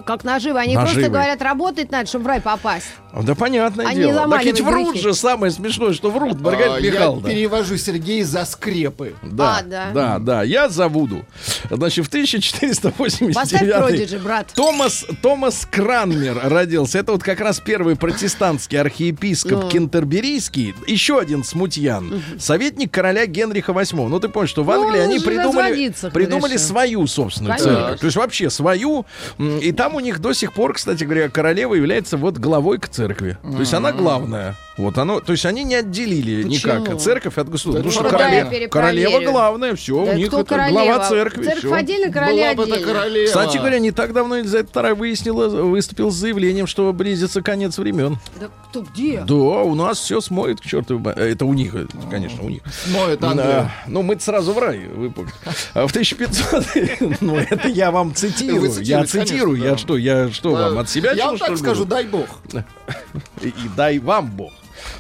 Как 0.05 0.25
наживы. 0.25 0.59
Они 0.61 0.75
Наживы. 0.75 0.95
просто 0.95 1.11
говорят, 1.11 1.43
работать 1.43 1.91
надо, 1.91 2.09
чтобы 2.09 2.25
в 2.25 2.29
рай 2.29 2.41
попасть. 2.41 2.87
Да 3.23 3.35
понятное 3.35 3.87
Они 3.87 4.01
дело. 4.01 4.29
Так 4.29 4.45
ведь 4.45 4.61
врут 4.61 4.93
грехи. 4.93 5.01
же, 5.03 5.15
самое 5.15 5.51
смешное, 5.51 5.93
что 5.95 6.11
врут, 6.11 6.39
Маргарита 6.41 6.75
А, 6.75 6.81
Я 6.81 6.91
Михайловна. 6.93 7.29
перевожу 7.31 7.77
Сергей 7.79 8.23
за 8.23 8.45
скрепы. 8.45 9.15
Да, 9.23 9.59
А, 9.59 9.63
да. 9.63 9.91
да, 9.95 10.19
да, 10.19 10.43
я 10.43 10.69
за 10.69 10.89
Вуду. 10.89 11.25
Значит, 11.71 12.05
в 12.07 12.11
Поставь 12.11 12.53
1489 12.53 13.77
Продиджи, 13.79 14.19
брат. 14.19 14.49
Томас, 14.55 15.07
Томас 15.23 15.67
Кранмер 15.71 16.39
родился. 16.45 16.99
Это 16.99 17.13
вот 17.13 17.23
как 17.23 17.41
раз 17.41 17.61
первый 17.61 17.97
протестантский 17.97 18.79
архиепископ 18.79 19.65
Ну. 19.65 19.69
Кентерберийский. 19.69 20.75
Еще 20.87 21.19
один 21.19 21.45
смутьян. 21.45 22.23
Советник 22.39 22.91
короля 22.91 23.27
Генриха 23.27 23.73
VIII. 23.73 24.09
Ну, 24.09 24.21
ты 24.21 24.29
понял, 24.29 24.47
что 24.49 24.63
в 24.63 24.67
Ну, 24.67 24.73
Англии 24.83 25.01
он 25.01 25.11
они 25.11 25.19
придумали, 25.21 25.93
придумали 26.13 26.57
свою 26.57 27.07
собственную 27.07 27.59
церковь. 27.59 28.01
То 28.01 28.07
есть 28.07 28.17
вообще 28.17 28.51
свою. 28.51 29.07
И 29.39 29.73
там 29.73 29.86
у 29.95 30.01
них 30.01 30.21
до 30.21 30.33
сих 30.33 30.53
пор, 30.53 30.75
кстати 30.75 31.05
говоря, 31.05 31.29
королева 31.29 31.75
является 31.75 32.17
вот 32.17 32.39
главой 32.39 32.79
к 32.79 32.89
церкви. 32.89 33.39
То 33.43 33.61
есть 33.61 33.75
она 33.75 33.93
главная. 33.93 34.55
Вот 34.77 34.99
оно, 34.99 35.21
то 35.21 35.33
есть 35.33 35.47
они 35.47 35.65
не 35.65 35.75
отделили 35.75 36.43
Почему? 36.43 36.75
никак 36.81 36.99
церковь 37.01 37.39
от 37.39 37.49
государства. 37.49 37.73
Да 37.73 37.89
Потому 37.91 37.93
что 37.93 38.19
королева, 38.19 38.69
королева 38.69 39.21
главная, 39.33 39.75
все, 39.75 40.05
Да 40.05 40.13
у 40.13 40.15
них 40.15 40.27
это 40.29 40.45
королева? 40.45 40.85
глава 40.85 41.09
церкви. 41.09 41.45
Церковь 41.45 41.65
всё. 41.65 41.75
отдельно, 41.75 42.13
короли 42.13 42.55
Была 42.55 42.65
отдельно. 42.67 42.93
королева. 42.93 43.27
Кстати 43.27 43.57
говоря, 43.57 43.79
не 43.79 43.91
так 43.91 44.13
давно 44.13 44.37
Елизавета 44.37 44.81
II 44.81 44.95
выяснила, 44.95 45.49
выступил 45.49 46.11
с 46.11 46.15
заявлением, 46.15 46.67
что 46.67 46.93
близится 46.93 47.41
конец 47.41 47.79
времен. 47.79 48.19
Да 48.39 48.49
кто 48.69 48.83
где? 48.83 49.23
Да, 49.27 49.35
у 49.35 49.75
нас 49.75 49.99
все 49.99 50.21
смоет 50.21 50.61
к 50.61 50.65
черту. 50.65 51.03
Это 51.09 51.47
у 51.47 51.55
них, 51.55 51.75
конечно, 52.11 52.43
у 52.45 52.51
них. 52.51 52.61
Смоет 52.85 53.21
Да. 53.21 53.31
Англию. 53.31 53.71
Ну, 53.87 54.03
мы 54.03 54.21
сразу 54.21 54.53
в 54.53 54.59
рай 54.59 54.87
выпали. 54.89 55.29
А 55.73 55.87
в 55.87 55.91
1500... 55.91 56.67
Ну, 57.23 57.37
это 57.39 57.69
я 57.69 57.91
вам 57.91 58.15
цитирую. 58.15 58.71
Вы 58.71 58.83
Я 58.83 59.05
цитирую. 59.05 59.57
Я 59.57 59.79
что, 59.79 59.97
я 59.97 60.31
что, 60.31 60.51
вам 60.53 60.79
от 60.79 60.91
себя 60.91 61.13
Я 61.13 61.27
вам 61.29 61.39
так 61.39 61.57
скажу, 61.57 61.85
дай 61.87 62.05
бог. 62.05 62.27
И 63.43 63.53
дай 63.75 63.99
вам 63.99 64.31
Бог. 64.31 64.53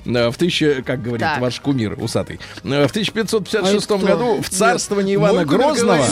Э, 0.05 0.31
В 0.31 0.37
тысяча, 0.37 0.83
как 0.85 1.03
говорит 1.03 1.21
Так. 1.27 1.41
ваш 1.41 1.61
кумир 1.61 1.95
усатый. 1.99 2.41
Э, 2.65 2.87
В 2.87 2.91
1556 2.91 3.91
А 3.91 3.97
году 3.99 4.43
в 4.43 4.49
царствовании 4.49 5.15
Ивана 5.17 5.35
мой 5.35 5.45
Грозного... 5.45 6.05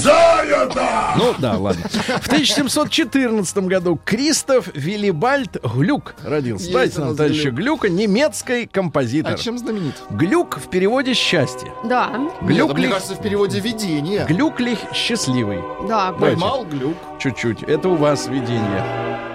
Ну 1.17 1.35
да, 1.39 1.57
ладно. 1.59 1.83
В 2.23 2.27
1714 2.27 3.59
году 3.59 3.99
Кристоф 4.05 4.69
Виллибальд 4.75 5.57
Глюк 5.75 6.15
родился. 6.25 6.71
Знаете 6.71 7.01
нам 7.01 7.17
товарища 7.17 7.51
Глюк. 7.51 7.65
Глюка, 7.65 7.89
немецкий 7.89 8.67
композитор. 8.67 9.35
А 9.35 9.37
чем 9.39 9.59
знаменит? 9.59 9.95
Глюк 10.11 10.59
в 10.59 10.69
переводе 10.69 11.15
счастье. 11.15 11.73
Да, 11.85 12.13
Нет, 12.17 12.33
а 12.41 12.45
Глюк 12.45 12.75
мне 12.75 12.87
ли, 12.87 12.93
кажется, 12.93 13.15
в 13.15 13.23
переводе 13.23 13.61
видение. 13.61 14.27
глюк 14.29 14.61
ли 14.61 14.77
счастливый? 14.93 15.61
да. 15.89 16.13
Поймал 16.13 16.65
глюк. 16.65 16.97
Чуть-чуть. 17.19 17.63
Это 17.63 17.89
у 17.89 17.97
вас 17.97 18.27
видение. 18.29 19.34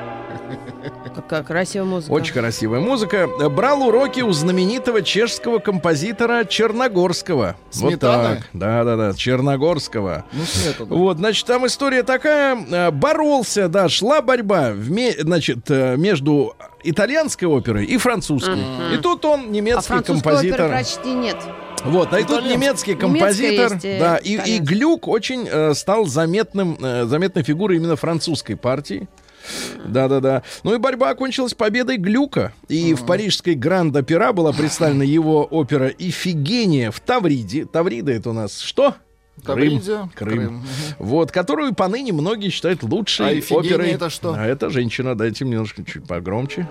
Какая 1.10 1.44
красивая 1.44 1.86
музыка. 1.88 2.12
Очень 2.12 2.34
красивая 2.34 2.80
музыка. 2.80 3.28
Брал 3.50 3.84
уроки 3.88 4.22
у 4.22 4.32
знаменитого 4.32 5.02
чешского 5.02 5.60
композитора 5.60 6.46
Черногорского. 6.46 7.56
Сметана? 7.72 8.18
Вот 8.30 8.38
так. 8.40 8.48
Да-да-да, 8.54 9.14
Черногорского. 9.14 10.26
Ну, 10.32 10.44
смета, 10.46 10.86
да. 10.86 10.96
Вот, 10.96 11.18
значит, 11.18 11.46
там 11.46 11.66
история 11.68 12.04
такая. 12.04 12.58
э, 12.70 12.92
Боролся, 12.92 13.68
да, 13.70 13.90
шла 13.90 14.22
борьба, 14.22 14.72
вме- 14.72 15.20
значит, 15.20 15.70
э, 15.70 15.96
между 15.98 16.56
итальянской 16.84 17.48
оперой 17.48 17.86
и 17.86 17.98
французской. 17.98 18.60
И 18.94 18.98
тут 18.98 19.26
он, 19.26 19.42
А 19.42 19.46
немецкий 19.46 19.94
оперы 19.94 20.04
композитор. 20.04 20.72
почти 20.72 21.14
нет. 21.14 21.38
Вот, 21.86 22.14
а 22.14 22.20
и 22.20 22.24
тут 22.26 22.44
немецкий 22.46 22.94
композитор, 22.96 23.74
есть, 23.74 23.86
э, 23.86 24.00
да, 24.00 24.18
и, 24.18 24.38
и. 24.56 24.60
Глюк 24.60 25.08
очень 25.08 25.48
э, 25.50 25.74
стал 25.74 26.06
заметным, 26.08 26.78
э, 26.82 27.06
заметной 27.06 27.44
фигурой 27.44 27.78
именно 27.78 27.96
французской 27.96 28.56
партии. 28.56 29.08
Да-да-да. 29.86 30.44
Ну 30.64 30.76
и 30.76 30.78
борьба 30.78 31.10
окончилась 31.12 31.54
победой 31.54 31.98
Глюка. 31.98 32.54
И 32.68 32.94
в 32.94 33.06
парижской 33.06 33.54
Гранд-Опера 33.56 34.32
была 34.34 34.52
представлена 34.54 35.04
его 35.04 35.44
опера 35.44 35.88
«Ифигения» 35.88 36.92
в 36.92 37.00
Тавриде. 37.00 37.66
Таврида 37.66 38.12
это 38.12 38.30
у 38.30 38.34
нас 38.34 38.60
что? 38.60 38.96
Тавриде, 39.46 39.80
Крым. 39.80 40.10
Крым. 40.16 40.38
Крым. 40.38 40.64
Вот, 41.00 41.32
которую 41.32 41.74
поныне 41.74 42.12
многие 42.12 42.50
считают 42.50 42.84
лучшей 42.84 43.40
А 43.40 43.56
оперой. 43.56 43.92
это 43.92 44.10
что? 44.10 44.34
А 44.38 44.46
это 44.46 44.70
женщина, 44.70 45.16
дайте 45.16 45.46
мне 45.46 45.54
немножко 45.54 45.84
чуть 45.86 46.06
погромче. 46.06 46.68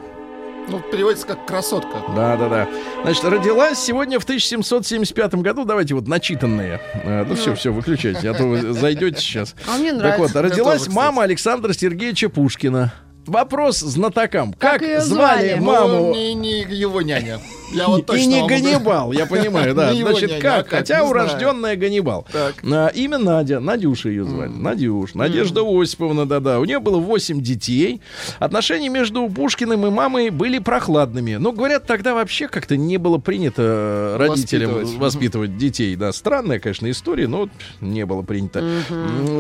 Ну, 0.69 0.81
переводится 0.81 1.27
как 1.27 1.47
красотка. 1.47 2.03
Да, 2.15 2.37
да, 2.37 2.49
да. 2.49 2.69
Значит, 3.03 3.25
родилась 3.25 3.79
сегодня 3.79 4.21
в 4.21 4.25
1775 4.25 5.35
году. 5.37 5.65
Давайте 5.65 5.95
вот 5.95 6.07
начитанные. 6.07 6.81
Э, 7.05 7.25
Ну, 7.25 7.35
все, 7.35 7.55
все, 7.55 7.73
выключайте, 7.73 8.29
а 8.31 8.35
то 8.35 8.45
вы 8.45 8.73
зайдете 8.73 9.21
сейчас. 9.21 9.55
А 9.67 9.79
мне 9.79 9.91
Так 9.93 9.99
нравится. 10.01 10.23
вот, 10.35 10.43
родилась 10.43 10.83
тоже, 10.85 10.95
мама 10.97 11.23
Александра 11.23 11.73
Сергеевича 11.73 12.29
Пушкина. 12.29 12.93
Вопрос 13.29 13.81
знатокам. 13.81 14.53
Как 14.55 14.81
Как, 14.81 15.03
звали, 15.03 15.55
звали? 15.55 15.61
маму? 15.61 15.89
Ну, 15.89 16.15
не, 16.15 16.35
не 16.35 16.61
его 16.75 17.03
няня. 17.03 17.39
Я 17.73 17.87
вот 17.89 18.07
точно 18.07 18.23
и 18.23 18.27
не 18.27 18.47
Ганнибал, 18.49 19.13
я 19.13 19.27
понимаю, 19.27 19.75
да. 19.75 19.93
Значит, 19.93 20.31
няня, 20.31 20.41
как? 20.43 20.55
а 20.55 20.63
как? 20.63 20.79
Хотя 20.79 21.05
урожденная 21.05 21.77
Ганнибал. 21.77 22.27
А, 22.35 22.89
имя 22.89 23.19
Надя, 23.19 23.61
Надюша 23.61 24.09
ее 24.09 24.25
звали. 24.25 24.51
Надюш. 24.51 25.15
Надежда 25.15 25.61
Осиповна, 25.63 26.27
да-да. 26.27 26.61
У 26.61 26.65
нее 26.65 26.79
было 26.79 26.99
8 26.99 27.43
детей. 27.43 28.01
Отношения 28.39 28.89
между 28.89 29.29
Пушкиным 29.29 29.87
и 29.87 29.91
мамой 29.91 30.31
были 30.31 30.59
прохладными. 30.59 31.35
Но, 31.35 31.53
говорят, 31.53 31.87
тогда 31.87 32.15
вообще 32.15 32.49
как-то 32.49 32.77
не 32.79 32.97
было 32.97 33.19
принято 33.19 33.63
э, 33.63 34.17
родителям 34.17 34.71
Воспитывать. 34.73 34.99
воспитывать, 35.01 35.57
детей. 35.59 35.95
Да, 35.97 36.13
странная, 36.13 36.61
конечно, 36.61 36.91
история, 36.91 37.29
но 37.29 37.39
вот 37.41 37.51
не 37.83 38.07
было 38.07 38.23
принято. 38.23 38.65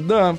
Да. 0.02 0.36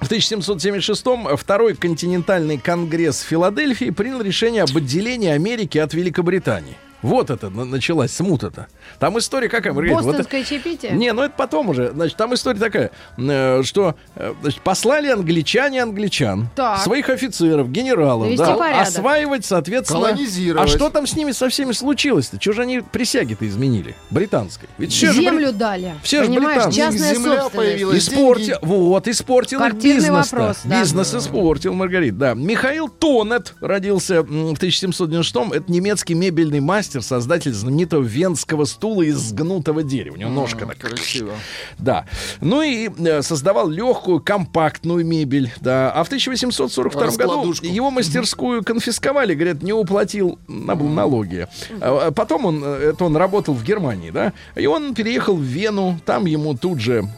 В 0.00 0.10
1776-м 0.10 1.36
Второй 1.36 1.74
континентальный 1.74 2.56
конгресс 2.56 3.20
Филадельфии 3.20 3.90
принял 3.90 4.20
решение 4.20 4.62
об 4.62 4.76
отделении 4.76 5.28
Америки 5.28 5.78
от 5.78 5.92
Великобритании. 5.92 6.76
Вот 7.02 7.30
это 7.30 7.48
на- 7.50 7.64
началась 7.64 8.12
смута-то. 8.12 8.66
Там 8.98 9.18
история 9.18 9.48
какая, 9.48 9.72
Маргарита? 9.72 9.96
Вот 10.02 10.06
Бостонское 10.06 10.42
чаепитие? 10.44 10.92
не, 10.92 11.12
ну 11.12 11.22
это 11.22 11.34
потом 11.36 11.68
уже. 11.68 11.90
Значит, 11.92 12.16
там 12.16 12.34
история 12.34 12.58
такая, 12.58 12.90
э, 13.16 13.62
что 13.62 13.94
э, 14.16 14.34
значит, 14.40 14.60
послали 14.62 15.08
англичане 15.08 15.82
англичан, 15.82 16.48
Так. 16.56 16.80
своих 16.80 17.08
офицеров, 17.08 17.70
генералов, 17.70 18.34
да, 18.36 18.54
порядок. 18.56 18.88
осваивать, 18.88 19.44
соответственно. 19.44 20.00
Колонизировать. 20.00 20.68
А 20.68 20.76
что 20.76 20.90
там 20.90 21.06
с 21.06 21.14
ними 21.14 21.30
со 21.32 21.48
всеми 21.48 21.72
случилось-то? 21.72 22.38
Чего 22.38 22.54
же 22.54 22.62
они 22.62 22.80
присяги-то 22.80 23.46
изменили? 23.46 23.94
Британской. 24.10 24.68
Ведь 24.78 24.92
все 24.92 25.12
же 25.12 25.22
Землю 25.22 25.48
бри- 25.50 25.52
дали. 25.52 25.94
все 26.02 26.24
ж 26.24 26.26
Понимаешь, 26.26 26.64
британцы. 26.66 26.76
частная 26.78 27.14
Земля 27.14 27.48
появилась. 27.48 27.98
Испортил, 28.08 28.44
деньги. 28.46 28.58
вот, 28.62 29.06
испортил 29.08 29.58
их 29.60 29.66
Квартирный 29.68 29.96
бизнес. 30.08 30.32
вопрос, 30.32 30.56
да. 30.64 30.80
Бизнес 30.80 31.14
испортил, 31.14 31.74
Маргарит, 31.74 32.18
да. 32.18 32.34
Михаил 32.34 32.88
Тонет 32.88 33.54
родился 33.60 34.22
в 34.22 34.26
1796-м. 34.54 35.52
Это 35.52 35.70
немецкий 35.70 36.14
мебельный 36.14 36.60
мастер, 36.60 36.87
создатель 36.88 37.52
знаменитого 37.52 38.02
венского 38.02 38.64
стула 38.64 39.02
из 39.02 39.32
гнутого 39.32 39.82
дерева. 39.82 40.14
У 40.14 40.18
него 40.18 40.30
ножка 40.30 40.64
М, 40.64 40.70
такая. 40.70 40.92
Красиво. 40.92 41.32
Да. 41.78 42.06
Ну 42.40 42.62
и 42.62 42.88
э, 42.88 43.22
создавал 43.22 43.68
легкую, 43.68 44.20
компактную 44.20 45.04
мебель. 45.06 45.52
Да. 45.60 45.90
А 45.92 46.02
в 46.04 46.06
1842 46.08 47.00
году 47.00 47.06
Раскладушку. 47.06 47.66
его 47.66 47.90
мастерскую 47.90 48.64
конфисковали, 48.64 49.34
говорят, 49.34 49.62
не 49.62 49.72
уплатил 49.72 50.38
набл- 50.48 50.88
налоги. 50.88 51.46
А, 51.80 52.06
а 52.08 52.10
Потом 52.10 52.46
он, 52.46 52.62
э, 52.64 52.90
это 52.92 53.04
он 53.04 53.16
работал 53.16 53.54
в 53.54 53.62
Германии, 53.62 54.10
да, 54.10 54.32
и 54.56 54.66
он 54.66 54.94
переехал 54.94 55.36
в 55.36 55.42
Вену, 55.42 55.98
там 56.04 56.26
ему 56.26 56.54
тут 56.56 56.80
же 56.80 57.08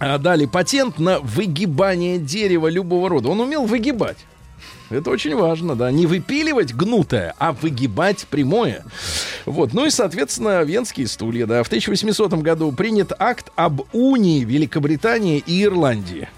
а, 0.00 0.18
дали 0.18 0.46
патент 0.46 0.98
на 0.98 1.20
выгибание 1.20 2.18
дерева 2.18 2.68
любого 2.68 3.08
рода. 3.08 3.28
Он 3.28 3.40
умел 3.40 3.64
выгибать. 3.64 4.18
Это 4.90 5.10
очень 5.10 5.34
важно, 5.34 5.74
да. 5.76 5.90
Не 5.90 6.06
выпиливать 6.06 6.74
гнутое, 6.74 7.34
а 7.38 7.52
выгибать 7.52 8.26
прямое. 8.28 8.84
Вот. 9.46 9.72
Ну 9.72 9.86
и, 9.86 9.90
соответственно, 9.90 10.62
венские 10.62 11.06
стулья, 11.08 11.46
да. 11.46 11.62
В 11.62 11.66
1800 11.66 12.34
году 12.34 12.70
принят 12.72 13.12
акт 13.18 13.50
об 13.56 13.82
унии 13.92 14.44
Великобритании 14.44 15.42
и 15.46 15.64
Ирландии. 15.64 16.28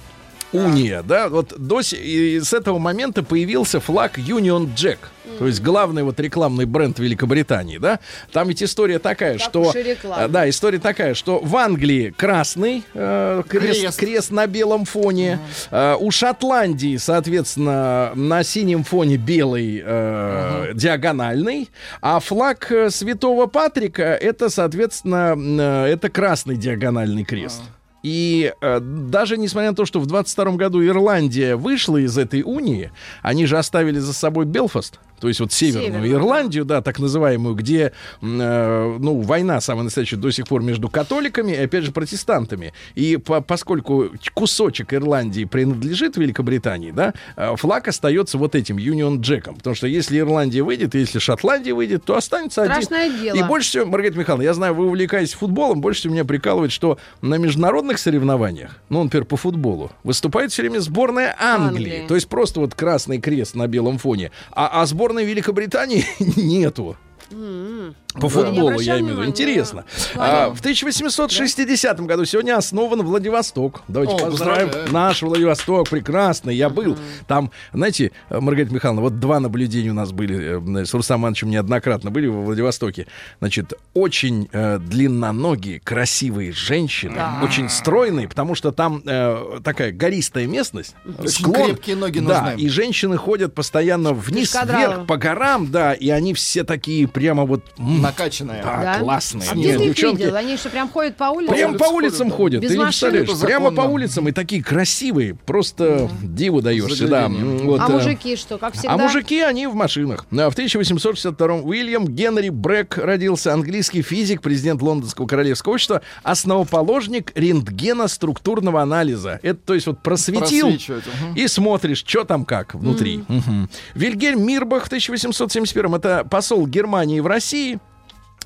Уния, 0.53 1.03
да, 1.03 1.29
вот 1.29 1.55
до 1.57 1.83
с, 1.83 1.93
и 1.93 2.41
с 2.41 2.53
этого 2.53 2.79
момента 2.79 3.23
появился 3.23 3.81
флаг 3.81 4.19
Union 4.19 4.75
Jack, 4.75 4.99
то 5.39 5.47
есть 5.47 5.61
главный 5.61 6.03
вот 6.03 6.19
рекламный 6.21 6.65
бренд 6.65 6.99
Великобритании, 6.99 7.79
да. 7.79 8.01
Там 8.33 8.49
ведь 8.49 8.63
история 8.63 8.99
такая, 8.99 9.39
Так 9.39 9.49
что, 9.49 9.73
а, 10.05 10.29
да, 10.29 10.49
история 10.49 10.79
такая, 10.79 11.15
что 11.15 11.41
в 11.41 11.57
Англии 11.57 12.15
красный 12.17 12.85
э, 12.95 13.43
крест, 13.49 13.81
Крест. 13.81 13.99
крест 13.99 14.31
на 14.31 14.47
белом 14.47 14.85
фоне, 14.85 15.39
Э, 15.71 15.97
у 15.99 16.11
Шотландии, 16.11 16.97
соответственно, 16.97 18.13
на 18.15 18.43
синем 18.45 18.85
фоне 18.85 19.17
белый 19.17 19.83
э, 19.85 20.73
диагональный, 20.75 21.71
а 22.01 22.21
флаг 22.21 22.71
э, 22.71 22.91
Святого 22.91 23.47
Патрика 23.47 24.03
это, 24.03 24.49
соответственно, 24.49 25.35
э, 25.37 25.93
это 25.93 26.09
красный 26.09 26.57
диагональный 26.57 27.25
крест. 27.25 27.63
И 28.07 28.55
э, 28.61 28.79
даже 28.81 29.37
несмотря 29.37 29.71
на 29.71 29.75
то, 29.75 29.85
что 29.85 29.99
в 29.99 30.07
22 30.07 30.53
году 30.53 30.87
Ирландия 30.87 31.57
вышла 31.57 31.97
из 31.97 32.17
этой 32.17 32.43
унии, 32.43 32.93
они 33.21 33.47
же 33.47 33.59
оставили 33.59 33.99
за 33.99 34.13
собой 34.13 34.45
Белфаст, 34.45 35.01
то 35.21 35.29
есть 35.29 35.41
вот 35.41 35.53
Северную 35.53 35.87
Северную, 35.87 36.13
Ирландию, 36.13 36.65
да, 36.65 36.83
так 36.83 36.99
называемую, 36.99 37.55
где, 37.55 37.93
э, 38.23 38.97
ну, 39.01 39.21
война 39.21 39.61
самая 39.61 39.85
настоящая 39.85 40.17
до 40.17 40.31
сих 40.31 40.47
пор 40.47 40.63
между 40.63 40.89
католиками 40.89 41.53
и, 41.53 41.57
опять 41.57 41.85
же, 41.85 41.93
протестантами. 41.93 42.73
И 42.95 43.17
по- 43.17 43.41
поскольку 43.41 44.11
кусочек 44.35 44.93
Ирландии 44.95 45.45
принадлежит 45.45 46.17
Великобритании, 46.17 46.91
да, 46.91 47.15
э, 47.37 47.55
флаг 47.57 47.89
остается 47.89 48.39
вот 48.39 48.55
этим 48.55 48.77
Union 48.77 49.21
Джеком. 49.21 49.57
Потому 49.57 49.75
что 49.77 49.87
если 49.87 50.19
Ирландия 50.19 50.63
выйдет, 50.63 50.95
если 50.95 51.19
Шотландия 51.19 51.75
выйдет, 51.75 52.05
то 52.05 52.17
останется 52.17 52.63
один. 52.63 52.83
Страшное 52.83 53.11
дело. 53.11 53.37
И 53.37 53.43
больше 53.43 53.69
всего, 53.71 53.87
Маргарита 53.87 54.19
Михайловна, 54.19 54.45
я 54.45 54.55
знаю, 54.55 54.75
вы 54.75 54.87
увлекаетесь 54.87 55.35
футболом, 55.35 55.81
больше 55.81 56.01
всего 56.01 56.15
меня 56.15 56.25
прикалывает, 56.25 56.73
что 56.73 56.99
на 57.23 57.37
международных 57.37 57.99
соревнованиях, 57.99 58.79
ну, 58.89 59.03
например, 59.05 59.25
по 59.27 59.37
футболу, 59.37 59.93
выступает 60.05 60.53
все 60.53 60.63
время 60.63 60.81
сборная 60.81 61.37
Англии. 61.39 61.67
Англии. 61.67 62.05
То 62.09 62.15
есть 62.15 62.29
просто 62.29 62.61
вот 62.61 62.75
красный 62.75 63.21
крест 63.21 63.55
на 63.55 63.67
белом 63.67 63.99
фоне. 63.99 64.31
А, 64.53 64.83
а 64.83 64.87
сборной 65.07 65.25
Великобритании 65.25 66.05
нету. 66.37 66.97
По 67.29 68.29
футболу, 68.29 68.81
я 68.81 68.99
имею 69.01 69.17
в 69.17 69.19
виду. 69.21 69.29
Интересно. 69.31 69.85
да. 70.15 70.47
А, 70.47 70.51
в 70.55 70.61
1860 70.61 72.01
году 72.01 72.25
сегодня 72.25 72.57
основан 72.57 73.03
Владивосток. 73.03 73.83
Давайте 73.89 74.15
О, 74.15 74.19
поздравим. 74.31 74.67
поздравляю. 74.69 74.93
Наш 74.93 75.23
Владивосток 75.23 75.89
прекрасный. 75.91 76.57
Я 76.57 76.71
был 76.71 76.97
там, 77.27 77.51
знаете, 77.73 78.13
Маргарита 78.31 78.73
Михайловна, 78.73 79.03
вот 79.03 79.21
два 79.21 79.39
наблюдения 79.41 79.91
у 79.91 79.95
нас 79.95 80.13
были 80.13 80.81
э, 80.81 80.85
с 80.87 80.95
Рустам 80.95 81.21
Ивановичем 81.23 81.51
неоднократно 81.51 82.11
были 82.11 82.27
во 82.27 82.41
Владивостоке. 82.43 83.07
Значит, 83.41 83.75
очень 83.93 84.49
э, 84.53 84.79
длинноногие, 84.79 85.81
красивые 85.81 86.53
женщины, 86.53 87.17
Да. 87.17 87.41
очень 87.43 87.69
стройные, 87.69 88.29
потому 88.29 88.55
что 88.55 88.73
там 88.73 89.03
э, 89.05 89.61
такая 89.63 89.93
гористая 89.93 90.47
местность. 90.47 90.95
Очень 91.19 91.29
склон. 91.29 91.67
крепкие 91.67 91.97
ноги 91.97 92.21
Да, 92.21 92.43
нужны. 92.53 92.61
и 92.61 92.69
женщины 92.69 93.17
ходят 93.19 93.55
постоянно 93.55 94.13
вниз, 94.15 94.55
вверх, 94.55 95.07
по 95.07 95.17
горам, 95.19 95.71
да, 95.71 95.93
и 95.93 96.09
они 96.09 96.33
все 96.35 96.65
такие 96.65 97.07
прямо 97.17 97.47
вот... 97.47 97.63
м, 97.79 98.03
Накачанная. 98.03 98.63
да, 98.63 98.81
Да? 98.83 98.99
классные. 99.01 99.49
А 99.51 99.55
Нет, 99.55 99.79
ты 99.79 99.85
девчонки 99.87 100.21
видел? 100.21 100.37
Они 100.37 100.57
что, 100.59 100.69
прям 100.69 100.91
ходят 100.91 101.17
по 101.17 101.25
улице? 101.31 101.51
Прям 101.55 101.79
по 101.79 101.85
улицам 101.85 102.31
ходят, 102.31 102.37
ходят. 102.37 102.63
Без 102.63 102.69
Ты 102.69 102.75
не 102.77 102.85
машин? 102.85 103.11
представляешь, 103.11 103.29
Это 103.31 103.47
прямо 103.47 103.71
по 103.73 103.81
улицам 103.81 104.29
и 104.29 104.33
такие 104.33 104.63
красивые. 104.63 105.35
Просто 105.35 106.11
диву 106.23 106.61
даешься, 106.61 107.09
да. 107.09 107.29
Вот, 107.29 107.81
А 107.81 107.89
мужики 107.89 108.37
что, 108.37 108.59
как 108.59 108.75
всегда? 108.75 108.93
а 108.93 108.99
мужики, 108.99 109.41
они 109.41 109.67
в 109.67 109.75
машинах. 109.75 110.27
А 110.31 110.51
В 110.51 110.59
1862-м 110.59 111.65
Уильям 111.65 112.07
Генри 112.07 112.51
Брэк 112.51 112.99
родился, 112.99 113.55
английский 113.55 114.03
физик, 114.03 114.43
президент 114.43 114.83
Лондонского 114.83 115.27
королевского 115.27 115.73
общества, 115.75 116.03
основоположник 116.23 117.33
рентгена 117.35 118.09
структурного 118.09 118.83
анализа. 118.83 119.41
Это, 119.43 119.61
то 119.65 119.75
есть, 119.75 119.87
вот 119.87 120.03
просветил 120.03 120.69
мгм. 120.69 121.35
и 121.35 121.49
смотришь, 121.49 122.05
что 122.07 122.25
там 122.25 122.45
как 122.45 122.75
внутри. 122.75 123.25
Мгм. 123.29 123.69
Вильгельм 123.95 124.47
Мирбах 124.47 124.87
в 124.87 124.93
1871-м 124.93 125.95
это 125.95 126.25
посол 126.29 126.67
Германии 126.67 127.06
в 127.21 127.27
России. 127.27 127.79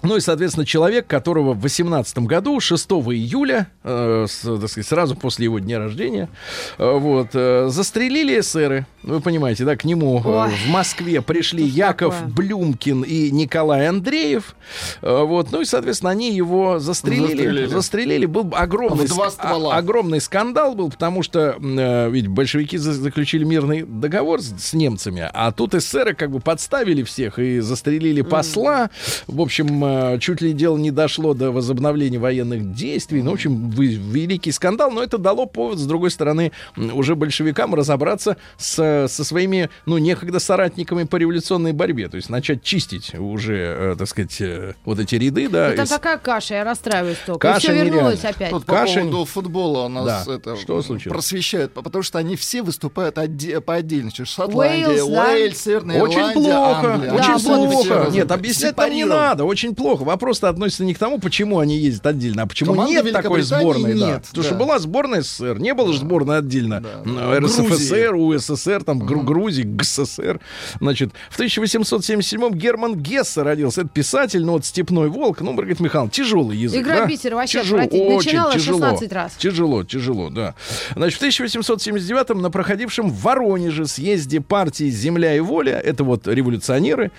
Ну 0.02 0.16
и, 0.16 0.20
соответственно, 0.20 0.64
человек, 0.64 1.06
которого 1.06 1.52
в 1.52 1.60
18 1.60 2.18
году, 2.20 2.58
6 2.58 2.90
июля, 3.12 3.68
э, 3.84 4.26
с- 4.28 4.40
так 4.58 4.68
сказать, 4.70 4.86
сразу 4.88 5.14
после 5.14 5.44
его 5.44 5.58
дня 5.58 5.78
рождения, 5.78 6.30
э, 6.78 6.90
вот, 6.98 7.28
э, 7.34 7.66
застрелили 7.68 8.40
эсеры. 8.40 8.86
Вы 9.02 9.20
понимаете, 9.20 9.64
да, 9.64 9.76
к 9.76 9.84
нему 9.84 10.18
э, 10.24 10.48
в 10.48 10.68
Москве 10.70 11.20
пришли 11.20 11.66
Что 11.68 11.76
Яков 11.76 12.14
такое? 12.14 12.32
Блюмкин 12.32 13.02
и 13.02 13.30
Николай 13.30 13.88
Андреев. 13.88 14.54
Э, 15.02 15.22
вот, 15.24 15.52
ну 15.52 15.60
и, 15.60 15.64
соответственно, 15.66 16.10
они 16.12 16.32
его 16.34 16.78
застрелили. 16.78 17.26
Застрелили. 17.26 17.66
Застрелили. 17.66 18.26
Был 18.26 18.48
огромный, 18.52 19.04
В 19.04 19.08
два 19.08 19.26
ск- 19.28 19.32
ствола. 19.32 19.74
а- 19.74 19.78
огромный 19.78 20.20
скандал 20.22 20.74
был, 20.74 20.88
потому 20.90 21.22
что 21.22 21.56
э, 21.60 22.10
ведь 22.10 22.26
большевики 22.28 22.78
за- 22.78 22.94
заключили 22.94 23.44
мирный 23.44 23.82
договор 23.82 24.40
с, 24.40 24.54
с 24.58 24.72
немцами, 24.72 25.28
а 25.32 25.52
тут 25.52 25.74
эсеры 25.74 26.14
как 26.14 26.30
бы 26.30 26.40
подставили 26.40 27.02
всех 27.02 27.38
и 27.38 27.60
застрелили 27.60 28.22
посла. 28.22 28.88
В 29.26 29.40
общем, 29.42 29.89
э, 30.14 30.18
чуть 30.20 30.40
ли 30.40 30.52
дело 30.52 30.76
не 30.76 30.90
дошло 30.90 31.34
до 31.34 31.50
возобновления 31.50 32.18
военных 32.18 32.72
действий. 32.74 33.22
Ну, 33.22 33.30
в 33.30 33.34
общем, 33.34 33.70
вы- 33.70 33.86
великий 33.94 34.52
скандал, 34.52 34.90
но 34.90 35.02
это 35.02 35.18
дало 35.18 35.46
повод, 35.46 35.78
с 35.78 35.86
другой 35.86 36.10
стороны, 36.10 36.52
уже 36.76 37.14
большевикам 37.14 37.74
разобраться 37.74 38.36
с, 38.56 39.06
со 39.08 39.24
своими, 39.24 39.70
ну, 39.86 39.98
некогда 39.98 40.38
соратниками 40.40 41.04
по 41.04 41.16
революционной 41.16 41.72
борьбе, 41.72 42.08
то 42.08 42.16
есть 42.16 42.30
начать 42.30 42.62
чистить 42.62 43.14
уже, 43.14 43.56
э, 43.56 43.96
так 43.98 44.08
сказать, 44.08 44.40
э, 44.40 44.74
вот 44.84 44.98
эти 44.98 45.14
ряды, 45.16 45.48
да. 45.48 45.70
Это 45.72 45.82
из- 45.82 45.88
такая 45.88 46.18
каша, 46.18 46.54
я 46.54 46.64
расстраиваюсь 46.64 47.18
только. 47.26 47.40
Каша 47.48 47.60
Все 47.72 47.84
вернулось 47.84 48.24
опять. 48.24 48.50
Тут 48.50 48.64
по 48.66 48.74
Каша- 48.74 49.00
поводу 49.00 49.24
футбола 49.24 49.86
у 49.86 49.88
нас 49.88 50.26
Да. 50.26 50.34
это 50.34 50.56
Что 50.56 50.82
случилось? 50.82 51.12
просвещают, 51.14 51.72
по- 51.74 51.82
потому 51.82 52.02
что 52.02 52.18
они 52.18 52.36
все 52.36 52.62
выступают 52.62 53.18
отде- 53.18 53.60
по 53.60 53.74
отдельности. 53.74 54.24
Шотландия, 54.24 54.88
Уэйлс, 54.88 55.08
да? 55.10 55.24
Уэльс, 55.32 55.60
Северная 55.60 56.02
Очень 56.02 56.18
Ирландия, 56.18 56.34
плохо, 56.40 56.92
Англия. 56.94 57.12
очень 57.12 57.32
Да, 57.32 57.38
плохо. 57.38 58.08
Нет, 58.12 58.30
объяснять 58.32 58.76
там 58.76 58.90
не 58.90 59.04
надо, 59.04 59.44
очень 59.44 59.74
плохо. 59.80 60.04
Вопрос-то 60.04 60.48
относится 60.48 60.84
не 60.84 60.94
к 60.94 60.98
тому, 60.98 61.18
почему 61.18 61.58
они 61.58 61.76
ездят 61.78 62.06
отдельно, 62.06 62.42
а 62.42 62.46
почему 62.46 62.72
Команды 62.72 62.94
нет 63.02 63.12
такой 63.12 63.42
сборной. 63.42 63.94
да. 63.98 64.06
нет, 64.06 64.22
Потому 64.28 64.42
да. 64.42 64.48
что 64.48 64.54
была 64.54 64.78
сборная 64.78 65.22
СССР, 65.22 65.58
не 65.58 65.74
было 65.74 65.92
же 65.92 66.00
сборной 66.00 66.38
отдельно. 66.38 66.80
Да, 66.80 67.02
да. 67.04 67.40
РСФСР, 67.40 68.14
УССР, 68.14 68.84
там 68.84 69.00
Гру- 69.00 69.22
Грузии, 69.22 69.62
ГССР. 69.62 70.40
Значит, 70.80 71.12
в 71.30 71.38
1877-м 71.40 72.54
Герман 72.54 72.96
Гессе 72.96 73.42
родился. 73.42 73.82
Это 73.82 73.90
писатель, 73.90 74.44
ну 74.44 74.52
вот 74.52 74.64
«Степной 74.64 75.08
волк». 75.08 75.40
Ну, 75.40 75.52
Маргарита 75.52 75.82
Михайловна, 75.82 76.10
тяжелый 76.10 76.56
язык. 76.56 76.80
Игра 76.82 77.00
да? 77.00 77.06
бисера 77.06 77.36
вообще 77.36 77.60
отвратительно. 77.60 78.14
очень 78.16 78.30
тяжело. 78.30 78.50
16 78.52 79.12
раз. 79.12 79.32
Тяжело, 79.38 79.84
тяжело, 79.84 80.30
да. 80.30 80.54
Значит, 80.94 81.20
в 81.20 81.24
1879-м 81.24 82.40
на 82.40 82.50
проходившем 82.50 83.10
в 83.10 83.20
Воронеже 83.22 83.86
съезде 83.86 84.40
партии 84.40 84.90
«Земля 84.90 85.34
и 85.36 85.40
воля», 85.40 85.78
это 85.78 86.04
вот 86.04 86.26
революционеры, 86.26 87.10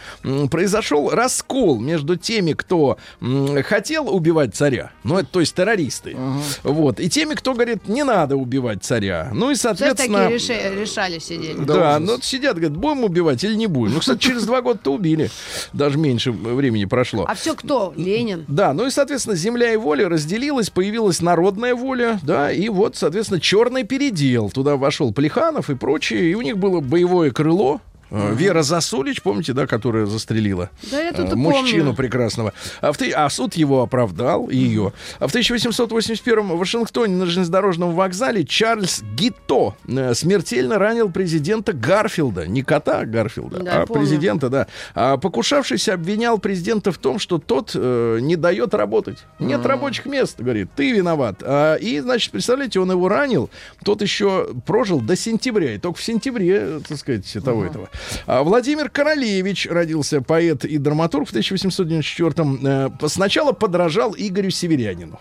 произошел 0.49 1.09
раскол 1.09 1.79
между 1.79 2.15
теми, 2.15 2.50
теми, 2.51 2.53
кто 2.53 2.97
м, 3.21 3.63
хотел 3.63 4.13
убивать 4.13 4.55
царя, 4.55 4.91
ну, 5.03 5.17
это 5.17 5.27
то 5.31 5.39
есть 5.39 5.55
террористы, 5.55 6.15
вот, 6.63 6.99
и 6.99 7.09
теми, 7.09 7.33
кто 7.33 7.53
говорит, 7.53 7.87
не 7.87 8.03
надо 8.03 8.35
убивать 8.35 8.83
царя. 8.83 9.29
Ну 9.33 9.51
и, 9.51 9.55
соответственно... 9.55 10.29
такие 10.29 10.37
реши- 10.37 10.81
решали, 10.81 11.19
сидели. 11.19 11.63
Да, 11.63 11.73
ужас. 11.73 11.99
ну 11.99 12.11
вот 12.13 12.23
сидят, 12.23 12.55
говорят, 12.57 12.77
будем 12.77 13.03
убивать 13.03 13.43
или 13.43 13.55
не 13.55 13.67
будем. 13.67 13.93
Ну, 13.93 13.99
кстати, 13.99 14.19
через 14.19 14.43
два 14.45 14.61
года-то 14.61 14.93
убили. 14.93 15.29
Даже 15.73 15.97
меньше 15.97 16.31
времени 16.31 16.85
прошло. 16.85 17.25
А 17.27 17.35
все 17.35 17.55
кто? 17.55 17.93
Ленин. 17.95 18.45
Да, 18.47 18.73
ну 18.73 18.87
и, 18.87 18.91
соответственно, 18.91 19.35
земля 19.35 19.73
и 19.73 19.77
воля 19.77 20.09
разделилась, 20.09 20.69
появилась 20.69 21.21
народная 21.21 21.75
воля, 21.75 22.19
да, 22.23 22.51
и 22.51 22.69
вот, 22.69 22.95
соответственно, 22.95 23.39
черный 23.39 23.83
передел. 23.83 24.49
Туда 24.49 24.75
вошел 24.75 25.13
Плеханов 25.13 25.69
и 25.69 25.75
прочие, 25.75 26.31
и 26.31 26.35
у 26.35 26.41
них 26.41 26.57
было 26.57 26.79
боевое 26.79 27.31
крыло. 27.31 27.81
Э, 28.11 28.33
Вера 28.35 28.61
Засулич, 28.61 29.21
помните, 29.21 29.53
да, 29.53 29.65
которая 29.67 30.05
застрелила 30.05 30.69
Да, 30.91 31.01
я 31.01 31.09
э, 31.09 31.13
тут 31.13 31.33
мужчину 31.35 31.85
помню. 31.85 31.95
прекрасного. 31.95 32.53
А, 32.81 32.91
в 32.91 32.97
а 33.01 33.29
суд 33.29 33.55
его 33.55 33.81
оправдал, 33.81 34.49
ее. 34.49 34.91
А 35.19 35.27
в 35.27 35.31
1881 35.31 36.43
в 36.43 36.57
Вашингтоне 36.57 37.15
на 37.15 37.25
железнодорожном 37.25 37.93
вокзале 37.95 38.43
Чарльз 38.43 39.01
Гитто 39.15 39.75
э, 39.87 40.13
смертельно 40.13 40.77
ранил 40.77 41.09
президента 41.09 41.71
Гарфилда. 41.71 42.47
Не 42.47 42.63
кота 42.63 43.05
Гарфилда, 43.05 43.59
Да, 43.59 43.81
а 43.81 43.85
помню. 43.85 44.01
президента, 44.01 44.49
да. 44.49 44.67
А 44.93 45.15
покушавшийся 45.15 45.93
обвинял 45.93 46.37
президента 46.37 46.91
в 46.91 46.97
том, 46.97 47.17
что 47.17 47.37
тот 47.37 47.71
э, 47.75 48.19
не 48.21 48.35
дает 48.35 48.73
работать. 48.73 49.19
Нет 49.39 49.65
рабочих 49.65 50.05
мест, 50.05 50.39
говорит, 50.39 50.69
ты 50.75 50.91
виноват. 50.91 51.37
А, 51.43 51.75
и, 51.75 51.99
значит, 52.01 52.31
представляете, 52.31 52.81
он 52.81 52.91
его 52.91 53.07
ранил, 53.07 53.49
тот 53.85 54.01
еще 54.01 54.49
прожил 54.65 54.99
до 54.99 55.15
сентября, 55.15 55.75
и 55.75 55.77
только 55.77 55.97
в 55.97 56.03
сентябре, 56.03 56.81
так 56.87 56.97
сказать, 56.97 57.31
того 57.43 57.65
этого. 57.65 57.89
А 58.25 58.43
Владимир 58.43 58.89
Королевич 58.89 59.67
родился, 59.69 60.21
поэт 60.21 60.65
и 60.65 60.77
драматург 60.77 61.29
в 61.29 61.33
1894-м. 61.33 62.59
Э, 62.65 62.89
сначала 63.07 63.51
подражал 63.51 64.15
Игорю 64.17 64.49
Северянину. 64.51 65.19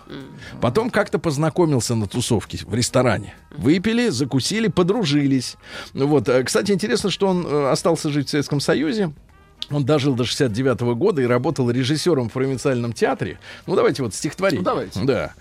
Потом 0.61 0.91
как-то 0.91 1.19
познакомился 1.19 1.95
на 1.95 2.07
тусовке 2.07 2.59
в 2.65 2.75
ресторане. 2.75 3.35
Выпили, 3.51 4.09
закусили, 4.09 4.69
подружились. 4.69 5.57
Вот. 5.95 6.29
э, 6.29 6.43
Кстати, 6.45 6.73
интересно, 6.73 7.11
что 7.11 7.29
он 7.29 7.47
э, 7.47 7.71
остался 7.71 8.11
жить 8.11 8.29
в 8.29 8.31
Советском 8.31 8.61
Союзе. 8.61 9.13
Он 9.71 9.85
дожил 9.85 10.15
до 10.15 10.25
69 10.25 10.81
года 10.97 11.23
и 11.23 11.27
работал 11.27 11.71
режиссером 11.71 12.29
в 12.29 12.33
провинциальном 12.33 12.93
театре. 12.93 13.39
Ну, 13.67 13.77
давайте 13.77 14.03
вот 14.03 14.15
стихотворение. 14.15 14.61
Ну, 14.61 14.65
давайте. 14.65 15.01
Да. 15.05 15.35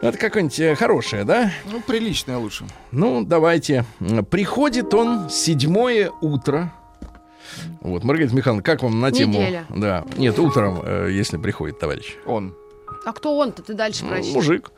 Это 0.00 0.16
какое-нибудь 0.16 0.60
э, 0.60 0.74
хорошее, 0.76 1.24
да? 1.24 1.50
Ну, 1.70 1.80
приличное 1.80 2.38
лучше. 2.38 2.64
Ну, 2.92 3.24
давайте. 3.24 3.84
Приходит 4.30 4.94
он 4.94 5.28
седьмое 5.28 6.10
утро. 6.20 6.72
Вот, 7.80 8.04
Маргарита 8.04 8.34
Михайловна, 8.34 8.62
как 8.62 8.82
вам 8.82 9.00
на 9.00 9.10
тему? 9.10 9.32
Неделя. 9.34 9.64
Да. 9.70 10.04
Нет, 10.16 10.38
утром, 10.38 10.80
э, 10.84 11.08
если 11.10 11.36
приходит 11.36 11.78
товарищ. 11.80 12.16
Он. 12.26 12.54
А 13.04 13.12
кто 13.12 13.36
он-то? 13.38 13.62
Ты 13.62 13.74
дальше 13.74 14.04
Ну, 14.04 14.10
прочти. 14.10 14.32
Мужик. 14.32 14.70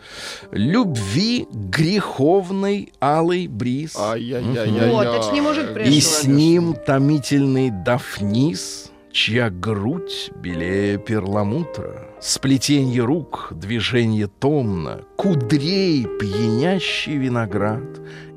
Любви 0.52 1.46
греховный 1.50 2.92
алый 3.00 3.46
бриз. 3.46 3.96
Ай-яй-яй-яй. 3.98 4.90
Вот, 4.90 5.32
не 5.32 5.40
мужик 5.40 5.74
пришел. 5.74 5.92
И 5.92 6.00
с 6.00 6.24
ним 6.24 6.74
томительный 6.86 7.70
Дафнис, 7.70 8.89
чья 9.12 9.50
грудь 9.50 10.30
белее 10.36 10.98
перламутра, 10.98 12.08
сплетенье 12.20 13.04
рук, 13.04 13.48
движение 13.52 14.26
томно, 14.28 15.02
кудрей 15.16 16.04
пьянящий 16.20 17.16
виноград, 17.16 17.82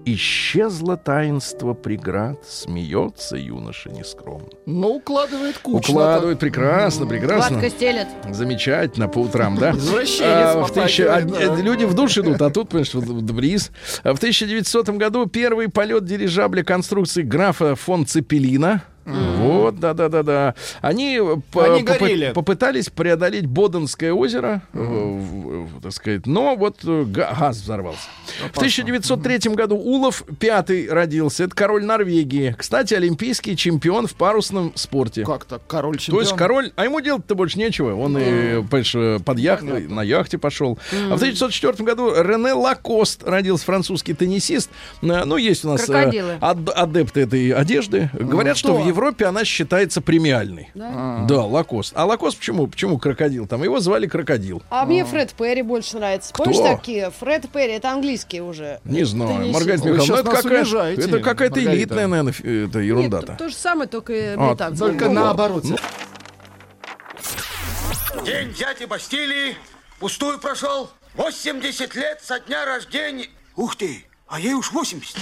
исчезло 0.06 0.98
таинство 0.98 1.74
преград, 1.74 2.44
смеется 2.46 3.38
юноша 3.38 3.90
нескромно. 3.90 4.50
Ну, 4.66 4.96
укладывает 4.96 5.58
кучно. 5.60 5.94
Укладывает 5.94 6.40
прекрасно, 6.40 7.06
прекрасно. 7.06 7.56
Ватка 7.58 7.70
стелет. 7.70 8.08
Замечательно 8.32 9.08
по 9.08 9.20
утрам, 9.20 9.56
да? 9.58 9.72
Извращенец 9.72 10.56
А, 10.56 10.64
в 10.66 10.72
тысяча- 10.74 11.16
а, 11.16 11.22
да. 11.22 11.38
э, 11.58 11.62
Люди 11.62 11.86
в 11.86 11.94
душ 11.94 12.18
идут, 12.18 12.42
а 12.42 12.50
тут, 12.50 12.70
понимаешь, 12.70 12.94
вот, 12.94 13.06
вот 13.06 13.24
бриз. 13.24 13.72
А 14.04 14.14
В 14.14 14.18
1900 14.18 14.90
году 14.98 15.26
первый 15.28 15.70
полет 15.70 16.04
дирижабля 16.04 16.64
конструкции 16.64 17.22
графа 17.22 17.76
фон 17.76 18.06
Цепелина. 18.06 18.84
Вот, 19.06 19.80
да-да-да-да. 19.80 20.56
Они, 20.82 21.18
э, 21.22 21.36
по- 21.52 21.66
Они 21.74 21.84
попы- 21.84 22.00
горели. 22.00 22.32
попытались 22.34 22.90
преодолеть 22.90 23.46
Боденское 23.46 24.14
озеро, 24.14 24.62
э, 24.74 24.78
в- 24.80 25.66
в- 25.68 25.82
так 25.82 25.92
сказать, 25.92 26.26
но 26.26 26.56
вот 26.56 26.78
э, 26.86 27.04
га- 27.06 27.36
газ 27.38 27.58
взорвался. 27.58 28.00
В 28.54 28.58
1903 28.58 29.56
году 29.56 29.76
Улов 29.76 30.24
пятый 30.40 30.88
родился. 30.90 31.44
Это 31.46 31.56
король 31.56 31.84
Норвегии. 31.84 32.56
Кстати, 32.58 32.94
олимпийский 32.94 33.58
чемпион 33.58 34.08
в 34.08 34.16
парусном 34.16 34.72
спорте. 34.76 35.26
Как 35.26 35.46
так? 35.46 35.62
Король 35.68 35.98
То 35.98 36.04
чемпион? 36.04 36.24
есть 36.24 36.36
король, 36.36 36.72
а 36.76 36.86
ему 36.86 37.02
делать-то 37.02 37.36
больше 37.36 37.60
нечего. 37.60 37.96
Он 37.96 38.18
и, 38.18 38.62
понимаешь, 38.64 38.96
э, 38.96 39.20
под 39.24 39.40
яхтой, 39.40 39.88
на 39.88 40.02
яхте 40.02 40.38
пошел. 40.38 40.80
А 41.10 41.16
в 41.16 41.20
1904 41.20 41.84
году 41.86 42.12
Рене 42.16 42.54
Лакост 42.54 43.24
родился 43.24 43.66
французский 43.66 44.14
теннисист. 44.14 44.70
Э, 45.02 45.24
Ну, 45.26 45.38
есть 45.38 45.66
у 45.66 45.70
нас 45.70 45.84
э, 45.84 45.92
Крокодилы. 45.92 46.38
ад- 46.42 46.70
адепты 46.76 47.22
этой 47.22 47.50
одежды. 47.52 48.10
Говорят, 48.14 48.58
что 48.58 48.74
в 48.76 48.93
Европе 48.94 49.26
она 49.26 49.44
считается 49.46 50.02
премиальной. 50.02 50.70
Да? 50.74 51.26
Да, 51.28 51.44
Лакост. 51.46 51.94
А 51.96 52.06
Лакост 52.06 52.38
почему? 52.38 52.68
Почему 52.68 52.98
крокодил? 52.98 53.48
Там 53.48 53.64
его 53.64 53.80
звали 53.80 54.08
крокодил. 54.08 54.62
А 54.70 54.86
мне 54.86 55.04
Фред 55.06 55.34
Перри 55.34 55.62
больше 55.62 55.98
нравится. 55.98 56.34
Помнишь 56.34 56.58
Кто? 56.58 56.76
такие? 56.76 57.12
Фред 57.12 57.50
Перри, 57.52 57.74
это 57.74 57.92
английские 57.92 58.44
уже. 58.44 58.80
Не 58.86 59.04
знаю. 59.04 59.52
Маргарита 59.52 59.90
Михайловна, 59.90 60.14
это 60.22 60.32
нас 60.32 60.42
какая- 60.44 60.60
унижаете, 60.62 61.02
это 61.04 61.20
какая-то 61.20 61.64
элитная, 61.64 62.08
наверное, 62.08 62.34
это 62.34 62.48
Нет, 62.48 62.72
то, 62.72 62.80
ерунда-то. 62.80 63.36
то 63.38 63.50
же 63.50 63.56
самое, 63.56 63.90
только 63.90 64.14
А, 64.38 64.50
британцы. 64.50 64.80
Только 64.80 65.06
Ну, 65.06 65.14
наоборот. 65.14 65.64
День 68.26 68.54
дяди 68.54 68.86
Бастилии 68.86 69.56
пустую 70.00 70.40
прошел. 70.40 70.90
80 71.16 71.96
лет 71.96 72.22
со 72.24 72.40
дня 72.40 72.66
рождения. 72.66 73.28
Ух 73.56 73.76
ты, 73.76 74.06
а 74.28 74.40
ей 74.40 74.54
уж 74.54 74.72
80. 74.72 75.16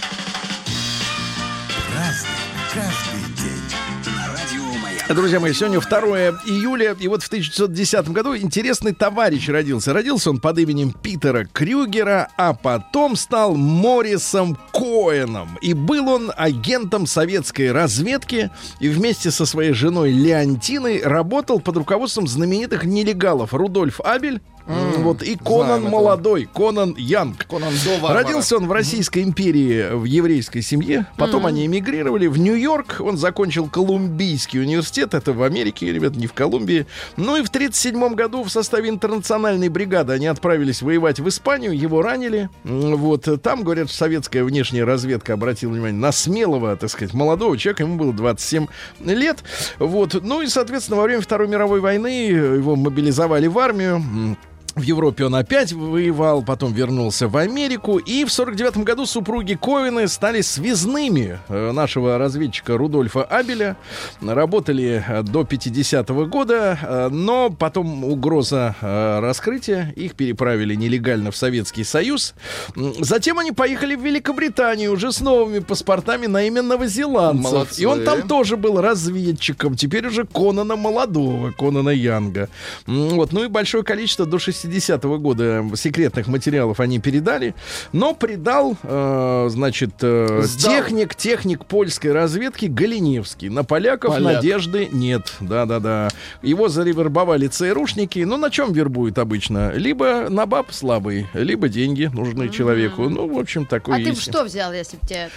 Друзья 5.15 5.41
мои, 5.41 5.51
сегодня 5.51 5.81
2 5.81 5.99
июля, 6.45 6.95
и 6.97 7.07
вот 7.09 7.21
в 7.21 7.27
1910 7.27 8.09
году 8.09 8.37
интересный 8.37 8.93
товарищ 8.93 9.49
родился. 9.49 9.91
Родился 9.91 10.29
он 10.29 10.39
под 10.39 10.59
именем 10.59 10.93
Питера 10.93 11.43
Крюгера, 11.51 12.29
а 12.37 12.53
потом 12.53 13.17
стал 13.17 13.55
Моррисом 13.55 14.57
Коэном. 14.71 15.57
И 15.61 15.73
был 15.73 16.07
он 16.07 16.31
агентом 16.37 17.07
советской 17.07 17.73
разведки, 17.73 18.51
и 18.79 18.87
вместе 18.87 19.31
со 19.31 19.45
своей 19.45 19.73
женой 19.73 20.11
Леонтиной 20.11 21.01
работал 21.03 21.59
под 21.59 21.77
руководством 21.77 22.27
знаменитых 22.27 22.85
нелегалов 22.85 23.53
Рудольф 23.53 23.99
Абель, 24.01 24.39
вот, 24.65 25.23
и 25.23 25.35
Конан 25.35 25.79
этого. 25.79 25.89
Молодой, 25.89 26.49
Конан 26.53 26.95
Янг. 26.97 27.45
Конан 27.47 27.73
до. 27.83 28.13
Родился 28.13 28.57
он 28.57 28.67
в 28.67 28.71
Российской 28.71 29.23
империи 29.23 29.93
в 29.93 30.05
еврейской 30.05 30.61
семье. 30.61 31.07
Потом 31.17 31.45
они 31.45 31.65
эмигрировали 31.65 32.27
в 32.27 32.37
Нью-Йорк. 32.37 32.97
Он 32.99 33.17
закончил 33.17 33.67
Колумбийский 33.67 34.61
университет. 34.61 35.13
Это 35.13 35.33
в 35.33 35.43
Америке, 35.43 35.91
ребят, 35.91 36.15
не 36.15 36.27
в 36.27 36.33
Колумбии. 36.33 36.85
Ну 37.17 37.37
и 37.37 37.43
в 37.43 37.49
1937 37.49 38.13
году 38.15 38.43
в 38.43 38.49
составе 38.49 38.89
интернациональной 38.89 39.69
бригады 39.69 40.13
они 40.13 40.27
отправились 40.27 40.81
воевать 40.81 41.19
в 41.19 41.27
Испанию. 41.27 41.77
Его 41.77 42.01
ранили. 42.01 42.49
Вот. 42.63 43.27
Там, 43.41 43.63
говорят, 43.63 43.89
советская 43.89 44.43
внешняя 44.43 44.83
разведка 44.83 45.33
обратила 45.33 45.71
внимание 45.71 45.99
на 45.99 46.11
смелого, 46.11 46.75
так 46.75 46.89
сказать, 46.89 47.13
молодого 47.13 47.57
человека. 47.57 47.83
Ему 47.83 47.97
было 47.97 48.13
27 48.13 48.67
лет. 49.05 49.39
Вот. 49.79 50.21
Ну 50.21 50.41
и, 50.41 50.47
соответственно, 50.47 50.97
во 50.97 51.03
время 51.03 51.21
Второй 51.21 51.47
мировой 51.47 51.79
войны 51.79 52.29
его 52.29 52.75
мобилизовали 52.75 53.47
в 53.47 53.57
армию. 53.57 54.37
В 54.75 54.83
Европе 54.83 55.25
он 55.25 55.35
опять 55.35 55.73
воевал, 55.73 56.43
потом 56.43 56.71
вернулся 56.71 57.27
в 57.27 57.35
Америку. 57.35 57.97
И 57.97 58.23
в 58.23 58.31
49 58.31 58.77
году 58.77 59.05
супруги 59.05 59.55
Коины 59.55 60.07
стали 60.07 60.39
связными 60.39 61.39
э, 61.49 61.71
нашего 61.73 62.17
разведчика 62.17 62.77
Рудольфа 62.77 63.23
Абеля. 63.23 63.75
Работали 64.21 65.03
э, 65.05 65.23
до 65.23 65.43
50 65.43 66.07
года, 66.29 66.79
э, 66.81 67.09
но 67.11 67.49
потом 67.49 68.05
угроза 68.05 68.75
раскрытия. 68.81 69.91
Их 69.97 70.15
переправили 70.15 70.75
нелегально 70.75 71.31
в 71.31 71.35
Советский 71.35 71.83
Союз. 71.83 72.33
Затем 72.75 73.39
они 73.39 73.51
поехали 73.51 73.95
в 73.95 74.01
Великобританию 74.01 74.93
уже 74.93 75.11
с 75.11 75.19
новыми 75.19 75.59
паспортами 75.59 76.27
на 76.27 76.43
имя 76.43 76.61
новозеландцев. 76.61 77.51
Молодцы. 77.51 77.81
И 77.81 77.85
он 77.85 78.03
там 78.03 78.25
тоже 78.25 78.55
был 78.55 78.79
разведчиком. 78.79 79.75
Теперь 79.75 80.07
уже 80.07 80.25
Конана 80.25 80.77
молодого, 80.77 81.51
Конана 81.51 81.89
Янга. 81.89 82.47
Вот. 82.87 83.33
Ну 83.33 83.43
и 83.43 83.47
большое 83.47 83.83
количество 83.83 84.25
до 84.25 84.39
60-го 84.63 85.17
года 85.17 85.65
секретных 85.75 86.27
материалов 86.27 86.79
они 86.79 86.99
передали. 86.99 87.55
Но 87.91 88.13
предал, 88.13 88.77
э, 88.83 89.47
значит, 89.49 89.91
э, 90.01 90.41
Сдал. 90.43 90.73
техник, 90.75 91.15
техник 91.15 91.65
польской 91.65 92.11
разведки 92.11 92.65
Галиневский. 92.65 93.49
На 93.49 93.63
поляков 93.63 94.15
Поляк. 94.15 94.35
надежды 94.35 94.89
нет. 94.91 95.33
Да-да-да. 95.39 96.09
Его 96.41 96.69
заревербовали 96.69 97.47
ЦРУшники. 97.47 98.19
Ну, 98.19 98.37
на 98.37 98.49
чем 98.49 98.73
вербуют 98.73 99.17
обычно? 99.17 99.71
Либо 99.71 100.27
на 100.29 100.45
баб 100.45 100.71
слабый, 100.71 101.27
либо 101.33 101.67
деньги 101.69 102.09
нужны 102.13 102.49
человеку. 102.49 103.09
Ну, 103.09 103.27
в 103.33 103.37
общем, 103.39 103.65
такой 103.65 103.95
А 103.95 103.97
ты 103.97 104.03
бы 104.03 104.09
есть. 104.09 104.21
что 104.21 104.43
взял, 104.43 104.71
если 104.73 104.97
бы 104.97 105.07
тебе... 105.07 105.29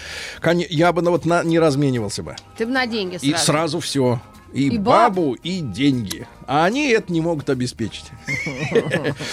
Я 0.70 0.92
бы 0.92 1.02
ну, 1.02 1.10
вот 1.10 1.24
на- 1.24 1.42
не 1.44 1.58
разменивался 1.58 2.22
бы. 2.22 2.36
Ты 2.56 2.66
бы 2.66 2.72
на 2.72 2.86
деньги 2.86 3.16
И 3.22 3.30
сразу. 3.30 3.44
сразу 3.44 3.80
все. 3.80 4.20
И, 4.54 4.68
И 4.68 4.78
баб. 4.78 5.14
бабу, 5.14 5.34
и 5.42 5.60
деньги. 5.60 6.26
А 6.46 6.64
они 6.64 6.88
это 6.88 7.12
не 7.12 7.20
могут 7.20 7.50
обеспечить. 7.50 8.04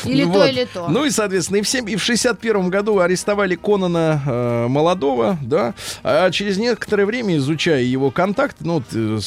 Или 0.05 0.23
Вот. 0.23 0.33
то, 0.33 0.45
или 0.47 0.65
то. 0.65 0.87
Ну 0.89 1.05
и, 1.05 1.09
соответственно, 1.11 1.57
и 1.57 1.61
в, 1.61 1.67
семь- 1.67 1.89
и 1.89 1.95
в 1.95 2.01
61 2.03 2.69
году 2.69 2.99
арестовали 2.99 3.55
Конана 3.55 4.21
э, 4.25 4.67
молодого, 4.67 5.37
да, 5.41 5.73
а 6.03 6.29
через 6.31 6.57
некоторое 6.57 7.05
время, 7.05 7.37
изучая 7.37 7.83
его 7.83 8.11
контакт, 8.11 8.57
ну, 8.61 8.81
э, 8.93 9.19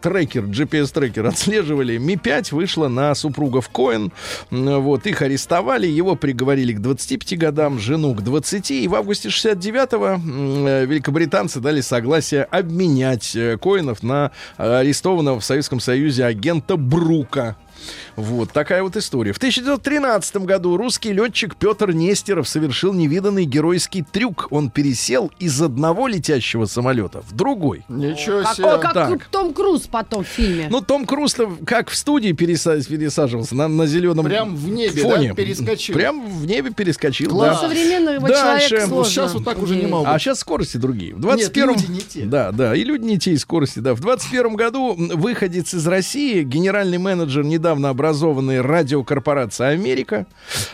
трекер, 0.00 0.44
GPS-трекер 0.44 1.26
отслеживали, 1.26 1.98
Ми-5 1.98 2.54
вышла 2.54 2.88
на 2.88 3.14
супругов 3.14 3.68
Коэн, 3.68 4.12
вот, 4.50 5.06
их 5.06 5.22
арестовали, 5.22 5.86
его 5.86 6.14
приговорили 6.14 6.72
к 6.72 6.80
25 6.80 7.38
годам, 7.38 7.78
жену 7.78 8.14
к 8.14 8.22
20, 8.22 8.70
и 8.70 8.88
в 8.88 8.94
августе 8.94 9.28
69-го 9.28 10.06
м, 10.06 10.66
э, 10.66 10.86
великобританцы 10.86 11.60
дали 11.60 11.80
согласие 11.80 12.44
обменять 12.44 13.34
э, 13.34 13.56
Коинов 13.58 14.02
на 14.02 14.30
э, 14.56 14.78
арестованного 14.80 15.40
в 15.40 15.44
Советском 15.44 15.80
Союзе 15.80 16.24
агента 16.24 16.76
Брука. 16.76 17.56
Вот 18.18 18.50
такая 18.50 18.82
вот 18.82 18.96
история. 18.96 19.32
В 19.32 19.36
1913 19.36 20.38
году 20.38 20.76
русский 20.76 21.12
летчик 21.12 21.54
Петр 21.54 21.92
Нестеров 21.92 22.48
совершил 22.48 22.92
невиданный 22.92 23.44
геройский 23.44 24.02
трюк. 24.10 24.48
Он 24.50 24.70
пересел 24.70 25.30
из 25.38 25.62
одного 25.62 26.08
летящего 26.08 26.64
самолета 26.64 27.22
в 27.22 27.32
другой. 27.34 27.84
Ничего 27.88 28.42
Как, 28.42 28.54
себе. 28.56 28.66
о, 28.66 28.78
как 28.78 28.92
так. 28.94 29.24
Том 29.26 29.54
Круз 29.54 29.82
потом 29.82 30.24
в 30.24 30.26
фильме. 30.26 30.66
Ну, 30.68 30.80
Том 30.80 31.06
Круз 31.06 31.36
как 31.64 31.90
в 31.90 31.96
студии 31.96 32.32
переса- 32.32 32.84
пересаживался 32.84 33.54
на, 33.54 33.68
на 33.68 33.86
зеленом 33.86 34.24
Прям 34.24 34.56
в 34.56 34.68
небе, 34.68 35.00
фоне. 35.00 35.28
да, 35.28 35.34
перескочил? 35.36 35.94
Прям 35.94 36.28
в 36.28 36.44
небе 36.44 36.70
перескочил. 36.72 37.30
Ну, 37.30 37.40
да. 37.40 37.54
современного 37.54 38.26
Дальше. 38.26 38.68
человека 38.68 38.86
Ну, 38.88 38.94
сложно. 39.04 39.12
сейчас 39.12 39.34
вот 39.34 39.44
так 39.44 39.62
уже 39.62 39.76
не 39.76 39.86
могут. 39.86 40.08
А 40.08 40.18
сейчас 40.18 40.40
скорости 40.40 40.76
другие. 40.76 41.14
В 41.14 41.20
21 41.20 41.68
люди 41.70 41.86
не 41.88 42.00
те. 42.00 42.24
Да, 42.24 42.50
да, 42.50 42.74
и 42.74 42.82
люди 42.82 43.04
не 43.04 43.18
те, 43.20 43.30
и 43.32 43.36
скорости, 43.36 43.78
да. 43.78 43.94
В 43.94 44.00
21 44.00 44.56
году 44.56 44.96
выходец 45.14 45.72
из 45.72 45.86
России, 45.86 46.42
генеральный 46.42 46.98
менеджер 46.98 47.44
недавно 47.44 47.90
образованной 48.08 48.60
радиокорпорации 48.62 49.66
Америка, 49.66 50.26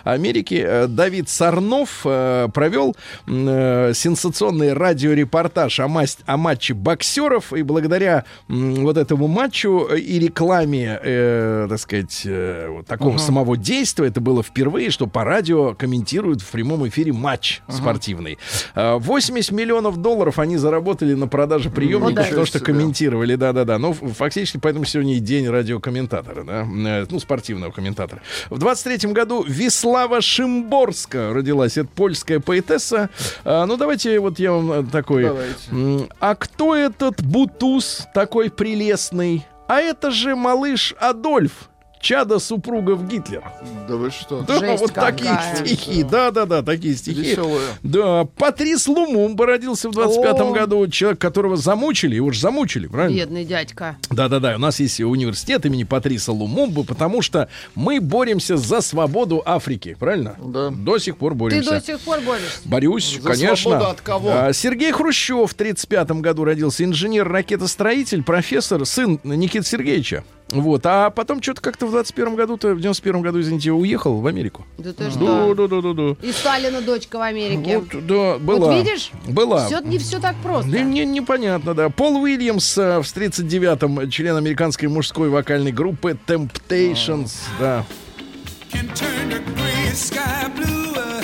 Америки, 0.04 0.62
э, 0.64 0.86
Давид 0.86 1.28
Сарнов 1.28 2.02
э, 2.04 2.48
провел 2.54 2.94
э, 3.26 3.92
сенсационный 3.92 4.72
радиорепортаж 4.72 5.80
о, 5.80 5.88
масть- 5.88 6.20
о 6.26 6.36
матче 6.36 6.74
боксеров, 6.74 7.52
и 7.52 7.62
благодаря 7.62 8.24
вот 8.48 8.96
этому 8.96 9.26
матчу 9.26 9.80
и 9.94 10.18
рекламе, 10.20 10.98
э, 11.02 11.66
так 11.68 11.78
сказать, 11.80 12.22
э, 12.24 12.68
вот 12.68 12.86
такого 12.86 13.18
самого 13.18 13.56
действия, 13.56 14.06
это 14.06 14.20
было 14.20 14.42
впервые, 14.42 14.90
что 14.90 15.06
по 15.08 15.24
радио 15.24 15.74
комментируют 15.74 16.40
в 16.40 16.50
прямом 16.50 16.86
эфире 16.88 17.12
матч 17.12 17.62
спортивный. 17.68 18.38
Э, 18.76 18.94
80 18.98 19.50
миллионов 19.52 19.96
долларов 19.96 20.38
они 20.38 20.56
заработали 20.56 21.14
на 21.14 21.26
продаже 21.26 21.70
приемников, 21.70 22.14
да. 22.14 22.22
потому 22.24 22.46
что 22.46 22.60
комментировали, 22.60 23.34
да-да-да. 23.34 23.78
Ну, 23.78 23.90
ф- 23.90 24.16
фактически, 24.16 24.58
поэтому 24.58 24.84
сегодня 24.84 25.16
и 25.16 25.18
день 25.18 25.48
радиокомментатора, 25.48 26.44
да, 26.44 26.64
ну, 26.64 27.18
спортивного 27.24 27.72
комментатора. 27.72 28.22
В 28.50 28.58
23 28.58 29.10
году 29.12 29.42
Вислава 29.42 30.20
Шимборска 30.20 31.32
родилась. 31.32 31.76
Это 31.76 31.88
польская 31.88 32.38
поэтесса. 32.38 33.10
А, 33.44 33.66
ну, 33.66 33.76
давайте 33.76 34.20
вот 34.20 34.38
я 34.38 34.52
вам 34.52 34.72
э, 34.72 34.84
такой... 34.84 35.24
Давайте. 35.24 36.08
А 36.20 36.34
кто 36.34 36.76
этот 36.76 37.24
Бутуз 37.24 38.06
такой 38.14 38.50
прелестный? 38.50 39.46
А 39.66 39.80
это 39.80 40.10
же 40.10 40.36
малыш 40.36 40.94
Адольф, 41.00 41.70
чадо 42.04 42.38
супругов 42.38 43.08
Гитлера. 43.08 43.50
Да 43.88 43.96
вы 43.96 44.10
что? 44.10 44.42
Да, 44.42 44.58
Жесть 44.58 44.82
вот 44.82 44.92
такие 44.92 45.30
какая. 45.30 45.56
стихи. 45.56 46.02
Да-да-да, 46.02 46.62
такие 46.62 46.94
стихи. 46.94 47.22
Веселые. 47.30 47.68
Да, 47.82 48.24
Патрис 48.36 48.86
Лумумба 48.86 49.46
родился 49.46 49.88
в 49.88 49.92
25-м 49.98 50.48
О. 50.48 50.52
году. 50.52 50.86
Человек, 50.88 51.18
которого 51.18 51.56
замучили, 51.56 52.14
его 52.16 52.30
же 52.30 52.40
замучили, 52.40 52.86
правильно? 52.88 53.16
Бедный 53.16 53.44
дядька. 53.46 53.96
Да-да-да, 54.10 54.56
у 54.56 54.58
нас 54.58 54.80
есть 54.80 55.00
университет 55.00 55.64
имени 55.64 55.84
Патриса 55.84 56.32
Лумумбы, 56.32 56.84
потому 56.84 57.22
что 57.22 57.48
мы 57.74 58.00
боремся 58.02 58.58
за 58.58 58.82
свободу 58.82 59.42
Африки, 59.46 59.96
правильно? 59.98 60.36
Да. 60.44 60.68
До 60.70 60.98
сих 60.98 61.16
пор 61.16 61.32
Ты 61.32 61.38
боремся. 61.38 61.70
до 61.70 61.80
сих 61.80 62.00
пор 62.00 62.20
борешься. 62.20 62.58
Борюсь, 62.66 63.18
За 63.18 63.30
конечно. 63.30 63.56
свободу 63.56 63.90
от 63.90 64.00
кого? 64.02 64.30
А, 64.30 64.52
Сергей 64.52 64.92
Хрущев 64.92 65.50
в 65.52 65.54
35 65.54 66.10
году 66.20 66.44
родился. 66.44 66.84
Инженер-ракетостроитель, 66.84 68.22
профессор, 68.22 68.84
сын 68.84 69.18
Никиты 69.24 69.66
Сергеевича. 69.66 70.22
Вот. 70.54 70.86
А 70.86 71.10
потом 71.10 71.42
что-то 71.42 71.60
как-то 71.60 71.86
в 71.86 71.90
21 71.90 72.36
году-то, 72.36 72.74
в 72.74 72.80
91 72.80 73.22
году, 73.22 73.40
извините, 73.40 73.72
уехал 73.72 74.20
в 74.20 74.26
Америку. 74.26 74.64
Да 74.78 74.92
ты 74.92 75.04
Да, 75.04 75.10
что? 75.10 75.54
да, 75.54 75.66
да, 75.68 75.80
да, 75.80 75.92
да. 75.92 76.26
И 76.26 76.32
Сталина 76.32 76.80
дочка 76.80 77.18
в 77.18 77.22
Америке. 77.22 77.78
Вот, 77.78 78.06
да, 78.06 78.38
была. 78.38 78.72
Вот 78.72 78.84
видишь? 78.84 79.10
Была. 79.26 79.66
Все, 79.66 79.80
не 79.80 79.98
все 79.98 80.20
так 80.20 80.36
просто. 80.42 80.70
Да 80.70 80.78
мне 80.78 81.04
непонятно, 81.04 81.74
да. 81.74 81.88
Пол 81.90 82.22
Уильямс 82.22 82.78
э, 82.78 83.00
в 83.00 83.04
39-м, 83.04 84.10
член 84.10 84.36
американской 84.36 84.88
мужской 84.88 85.28
вокальной 85.28 85.72
группы 85.72 86.16
Temptations, 86.26 87.32
да. 87.58 87.84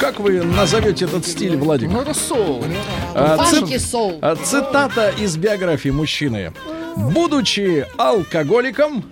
Как 0.01 0.18
вы 0.18 0.42
назовете 0.42 1.05
этот 1.05 1.26
стиль, 1.26 1.57
Владик? 1.57 1.90
Ну, 1.90 2.01
это 2.01 2.14
соул. 2.14 2.64
А, 3.14 3.36
Фанки 3.36 3.76
соул. 3.78 4.18
а, 4.22 4.34
Цитата 4.34 5.11
из 5.11 5.36
биографии 5.36 5.90
мужчины. 5.90 6.53
Будучи 6.96 7.86
алкоголиком, 7.98 9.05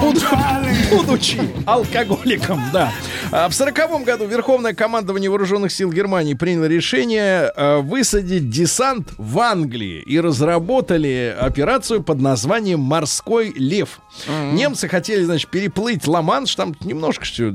буду- 0.00 0.20
будучи 0.90 1.40
алкоголиком, 1.66 2.62
да. 2.72 2.92
А 3.32 3.48
В 3.48 3.52
сороковом 3.54 4.04
году 4.04 4.26
Верховное 4.26 4.72
командование 4.72 5.28
Вооруженных 5.28 5.72
сил 5.72 5.90
Германии 5.92 6.34
приняло 6.34 6.66
решение 6.66 7.52
высадить 7.82 8.50
десант 8.50 9.08
в 9.18 9.38
Англии 9.40 10.00
и 10.00 10.18
разработали 10.20 11.36
операцию 11.38 12.02
под 12.02 12.20
названием 12.20 12.80
«Морской 12.80 13.52
лев». 13.54 14.00
Немцы 14.52 14.88
хотели, 14.88 15.24
значит, 15.24 15.50
переплыть 15.50 16.06
Ла-Манш, 16.06 16.54
там 16.54 16.74
немножко 16.82 17.24
что 17.24 17.50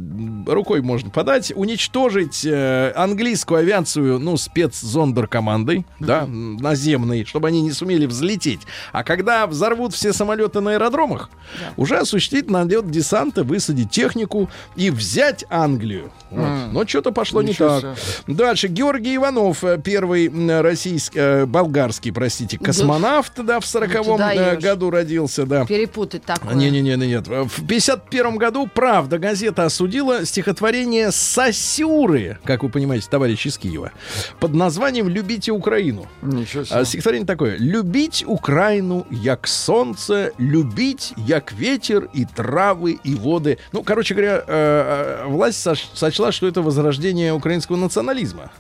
рукой 0.56 0.82
можно 0.82 1.12
подать, 1.12 1.54
уничтожить 1.56 2.44
э, 2.46 2.92
английскую 2.96 3.60
авиацию, 3.60 4.18
ну, 4.20 4.38
спецзондеркомандой, 4.38 5.86
да, 6.00 6.24
м, 6.24 6.58
наземной, 6.58 7.26
чтобы 7.26 7.50
они 7.50 7.62
не 7.62 7.72
сумели 7.72 8.06
взлететь. 8.06 8.62
А 8.92 9.04
когда 9.04 9.46
взорвут 9.46 9.94
все 9.94 10.14
самолеты 10.14 10.62
на 10.62 10.72
аэродромах, 10.72 11.30
уже 11.78 11.98
осуществить 11.98 12.50
налет 12.50 12.90
десанта, 12.90 13.44
высадить 13.44 13.92
технику 13.92 14.50
и 14.76 14.90
взять 14.90 15.46
Англию. 15.50 16.12
Вот. 16.32 16.48
Но 16.72 16.88
что-то 16.88 17.12
пошло 17.12 17.42
Ничего 17.42 17.76
не 17.76 17.82
так. 17.82 17.98
Дальше. 18.28 18.68
Георгий 18.68 19.16
Иванов, 19.16 19.64
э, 19.64 19.80
первый 19.82 20.32
российский, 20.62 21.20
э, 21.20 21.46
болгарский, 21.46 22.12
простите, 22.12 22.58
космонавт, 22.58 23.34
да, 23.44 23.60
в 23.60 23.66
сороковом 23.66 24.20
э, 24.20 24.58
году 24.58 24.90
родился, 24.90 25.46
да. 25.46 25.66
Перепутать 25.66 26.24
такое. 26.24 26.54
Не-не-не, 26.56 26.96
нет. 26.96 27.28
В 27.28 27.66
51 27.68 28.38
году 28.38 28.68
«Правда» 28.68 29.20
газета 29.20 29.66
осудила 29.66 30.26
стихотворение 30.46 31.12
«Сосюры», 31.12 32.38
как 32.44 32.62
вы 32.62 32.70
понимаете, 32.70 33.08
товарищ 33.10 33.48
из 33.48 33.58
Киева, 33.58 33.92
под 34.40 34.54
названием 34.54 35.10
«Любите 35.10 35.52
Украину». 35.52 36.06
Ничего 36.22 36.62
А 36.62 36.66
себе. 36.66 36.86
стихотворение 36.86 37.26
такое. 37.26 37.58
«Любить 37.58 38.24
Украину, 38.28 39.08
як 39.10 39.48
солнце, 39.48 40.34
любить, 40.38 41.14
як 41.18 41.52
ветер 41.52 42.10
и 42.14 42.26
травы 42.26 43.00
и 43.04 43.16
воды». 43.16 43.58
Ну, 43.72 43.82
короче 43.84 44.14
говоря, 44.14 44.44
э, 44.48 45.24
э, 45.26 45.28
власть 45.30 45.66
соч- 45.66 45.88
сочла, 45.96 46.32
что 46.32 46.48
это 46.48 46.62
возрождение 46.62 47.34
украинского 47.34 47.76
национализма. 47.78 48.52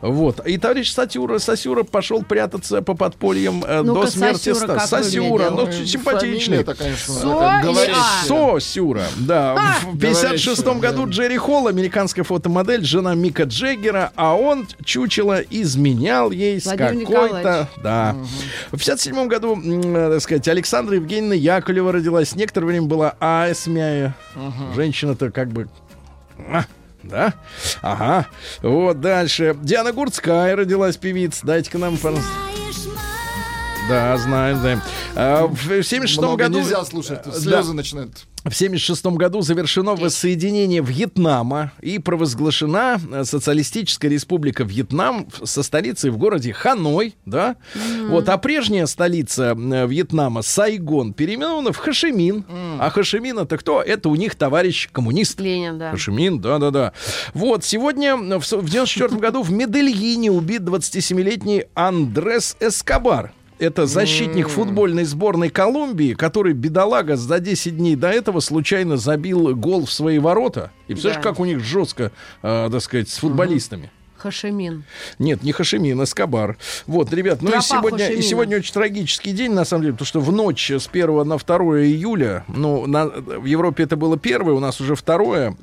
Вот. 0.00 0.46
И 0.46 0.58
товарищ 0.58 0.92
Сатюра, 0.92 1.38
Сосюра 1.38 1.82
пошел 1.82 2.22
прятаться 2.22 2.82
по 2.82 2.94
подпольям 2.94 3.64
э, 3.66 3.82
до 3.82 3.94
Ну-ка, 3.94 4.06
смерти. 4.08 4.52
Сосюра 4.52 4.78
ста- 4.78 4.86
Сосюра, 4.86 5.50
ну, 5.50 5.70
симпатичный. 5.72 6.58
Это, 6.58 6.74
конечно, 6.74 7.14
Со 7.14 7.60
говорящее. 7.62 7.94
А? 7.96 8.24
Сосюра, 8.26 9.04
да. 9.18 9.54
А! 9.56 9.86
В 9.86 9.98
56 9.98 10.62
Говорящая, 10.62 10.80
году 10.80 11.06
да. 11.06 11.10
Джерри 11.12 11.36
Холл, 11.36 11.68
американская 11.68 12.24
фотомодель, 12.24 12.84
жена 12.84 13.14
Мика 13.14 13.44
Джеггера, 13.44 14.12
а 14.16 14.34
он, 14.34 14.66
чучело, 14.84 15.40
изменял 15.40 16.30
ей 16.30 16.60
с 16.60 16.64
Владимир 16.64 17.06
какой-то... 17.06 17.36
Николаевич. 17.36 17.68
Да. 17.82 18.16
В 18.72 18.78
57 18.78 19.28
году, 19.28 19.60
э, 19.62 20.10
так 20.12 20.20
сказать, 20.22 20.48
Александра 20.48 20.96
Евгеньевна 20.96 21.34
Яковлева 21.34 21.92
родилась. 21.92 22.34
Некоторое 22.34 22.66
время 22.66 22.86
была 22.86 23.14
Аэсмяя. 23.20 24.14
Женщина-то 24.74 25.30
как 25.30 25.48
бы... 25.48 25.68
Да? 27.08 27.34
Ага. 27.82 28.26
Вот 28.62 29.00
дальше. 29.00 29.56
Диана 29.60 29.92
Гурцкая 29.92 30.56
родилась 30.56 30.96
певица. 30.96 31.46
Дайте-ка 31.46 31.78
нам. 31.78 31.98
Да, 33.88 34.16
знаем, 34.16 34.58
знаем. 34.60 34.80
А, 35.14 35.46
в 35.46 35.82
76 35.82 36.18
Много 36.18 36.44
году... 36.44 36.58
нельзя 36.60 36.82
слушать, 36.84 37.20
Да. 37.24 37.32
слезы 37.32 37.74
начинают. 37.74 38.24
В 38.44 38.48
1976 38.48 39.06
году 39.16 39.40
завершено 39.40 39.94
воссоединение 39.94 40.82
Вьетнама 40.82 41.72
и 41.80 41.98
провозглашена 41.98 43.00
э, 43.10 43.24
Социалистическая 43.24 44.08
Республика 44.08 44.64
Вьетнам 44.64 45.26
со 45.44 45.62
столицей 45.62 46.10
в 46.10 46.18
городе 46.18 46.52
Ханой, 46.52 47.14
да? 47.24 47.56
Вот, 48.10 48.28
а 48.28 48.36
прежняя 48.36 48.84
столица 48.84 49.56
э, 49.58 49.86
Вьетнама, 49.86 50.42
Сайгон, 50.42 51.14
переименована 51.14 51.72
в 51.72 51.78
Хашимин. 51.78 52.44
А 52.78 52.90
Хашимин 52.90 53.38
это 53.38 53.56
кто? 53.56 53.80
Это 53.80 54.10
у 54.10 54.14
них 54.14 54.34
товарищ 54.34 54.90
коммунист. 54.92 55.40
Ленин, 55.40 55.78
да. 55.78 55.92
Хашимин, 55.92 56.38
да-да-да. 56.38 56.92
Вот, 57.32 57.64
сегодня, 57.64 58.14
в 58.14 58.42
с- 58.44 58.52
в 58.56 58.68
94 58.68 59.18
году 59.20 59.42
в 59.42 59.50
Медельине 59.52 60.30
убит 60.30 60.60
27-летний 60.62 61.64
Андрес 61.74 62.58
Эскобар. 62.60 63.32
Это 63.64 63.86
защитник 63.86 64.48
футбольной 64.48 65.04
сборной 65.04 65.48
Колумбии, 65.48 66.12
который, 66.12 66.52
бедолага, 66.52 67.16
за 67.16 67.40
10 67.40 67.78
дней 67.78 67.96
до 67.96 68.10
этого 68.10 68.40
случайно 68.40 68.98
забил 68.98 69.56
гол 69.56 69.86
в 69.86 69.90
свои 69.92 70.18
ворота. 70.18 70.70
И 70.86 70.92
представляешь, 70.92 71.22
Да. 71.24 71.30
как 71.30 71.40
у 71.40 71.46
них 71.46 71.60
жестко, 71.60 72.12
э, 72.42 72.68
так 72.70 72.80
сказать, 72.82 73.08
с 73.08 73.16
футболистами. 73.18 73.90
Хашемин. 74.18 74.84
Нет, 75.18 75.42
не 75.42 75.52
Хашимин, 75.52 76.02
Эскобар. 76.02 76.56
Вот, 76.86 77.12
ребят, 77.12 77.42
ну 77.42 77.50
и 77.58 77.60
сегодня, 77.60 78.08
и 78.08 78.22
сегодня 78.22 78.56
очень 78.58 78.72
трагический 78.72 79.32
день, 79.32 79.52
на 79.52 79.64
самом 79.64 79.82
деле, 79.82 79.92
потому 79.94 80.06
что 80.06 80.20
в 80.20 80.30
ночь 80.32 80.70
с 80.70 80.86
1 80.88 81.24
на 81.24 81.36
2 81.36 81.84
июля, 81.84 82.44
ну, 82.48 82.86
на- 82.86 83.06
в 83.06 83.44
Европе 83.44 83.82
это 83.84 83.96
было 83.96 84.18
первое, 84.18 84.54
у 84.54 84.60
нас 84.60 84.80
уже 84.80 84.94
второе. 84.94 85.50
Вот 85.50 85.58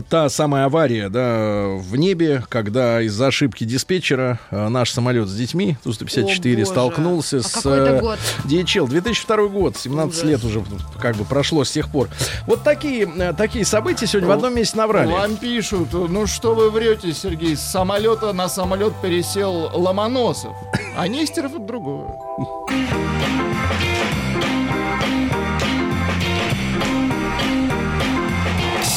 та 0.00 0.28
самая 0.28 0.64
авария, 0.66 1.08
да, 1.08 1.66
в 1.68 1.96
небе, 1.96 2.42
когда 2.48 3.02
из-за 3.02 3.26
ошибки 3.26 3.64
диспетчера 3.64 4.38
э, 4.50 4.68
наш 4.68 4.90
самолет 4.90 5.28
с 5.28 5.34
детьми 5.34 5.76
Ту-154 5.84 6.52
О, 6.52 6.56
боже. 6.56 6.66
столкнулся 6.66 7.38
А 7.38 7.42
с 7.42 7.66
э, 7.66 8.00
год? 8.00 8.18
DHL. 8.44 8.88
2002 8.88 9.36
год, 9.48 9.76
17 9.76 10.14
Ужас. 10.14 10.24
лет 10.28 10.44
уже 10.44 10.62
как 11.00 11.16
бы 11.16 11.24
прошло 11.24 11.64
с 11.64 11.70
тех 11.70 11.90
пор. 11.90 12.08
Вот 12.46 12.62
такие, 12.62 13.10
э, 13.16 13.32
такие 13.34 13.64
события 13.64 14.06
сегодня 14.06 14.28
в 14.28 14.32
одном 14.32 14.54
месте 14.54 14.76
наврали. 14.76 15.12
Вам 15.12 15.36
пишут, 15.36 15.92
ну 15.92 16.26
что 16.26 16.54
вы 16.54 16.70
врете, 16.70 17.12
Сергей, 17.12 17.56
с 17.56 17.60
самолета 17.60 18.32
на 18.32 18.48
самолет 18.48 18.94
пересел 19.02 19.70
Ломоносов, 19.74 20.52
а 20.96 21.06
Нестеров 21.08 21.52
это 21.52 21.60
другое. 21.64 22.08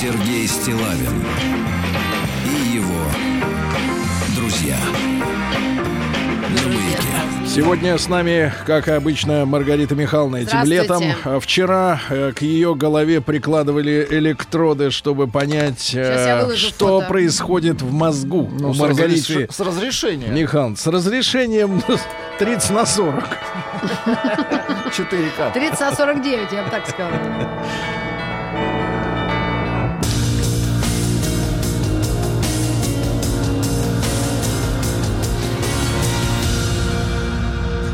Сергей 0.06 0.48
Стилавин 0.48 1.26
и 2.46 2.76
его 2.76 3.06
друзья. 4.36 4.78
Сегодня 7.48 7.98
с 7.98 8.08
нами, 8.08 8.54
как 8.68 8.88
и 8.88 8.92
обычно, 8.92 9.46
Маргарита 9.48 9.96
Михайловна 9.96 10.36
этим 10.36 10.64
летом. 10.66 11.02
А 11.24 11.40
Вчера 11.40 12.00
э, 12.12 12.34
к 12.36 12.44
ее 12.44 12.76
голове 12.76 13.20
прикладывали 13.20 14.06
электроды, 14.12 14.92
чтобы 14.92 15.26
понять, 15.28 15.92
э, 15.96 16.56
что 16.56 17.00
фото. 17.00 17.08
происходит 17.08 17.82
в 17.82 17.92
мозгу 17.92 18.48
Ну, 18.60 18.70
у 18.70 18.74
с, 18.76 18.78
Маргариты 18.78 19.16
разреш- 19.34 19.52
с 19.52 19.60
разрешения. 19.60 20.28
Михайловны. 20.28 20.78
С 20.78 20.86
разрешением 20.86 21.82
30 22.38 22.70
на 22.70 22.86
40. 22.86 23.24
4К. 24.06 25.52
30 25.54 25.80
на 25.80 25.96
49, 25.96 26.52
я 26.52 26.64
бы 26.64 26.70
так 26.70 26.88
сказала. 26.88 27.20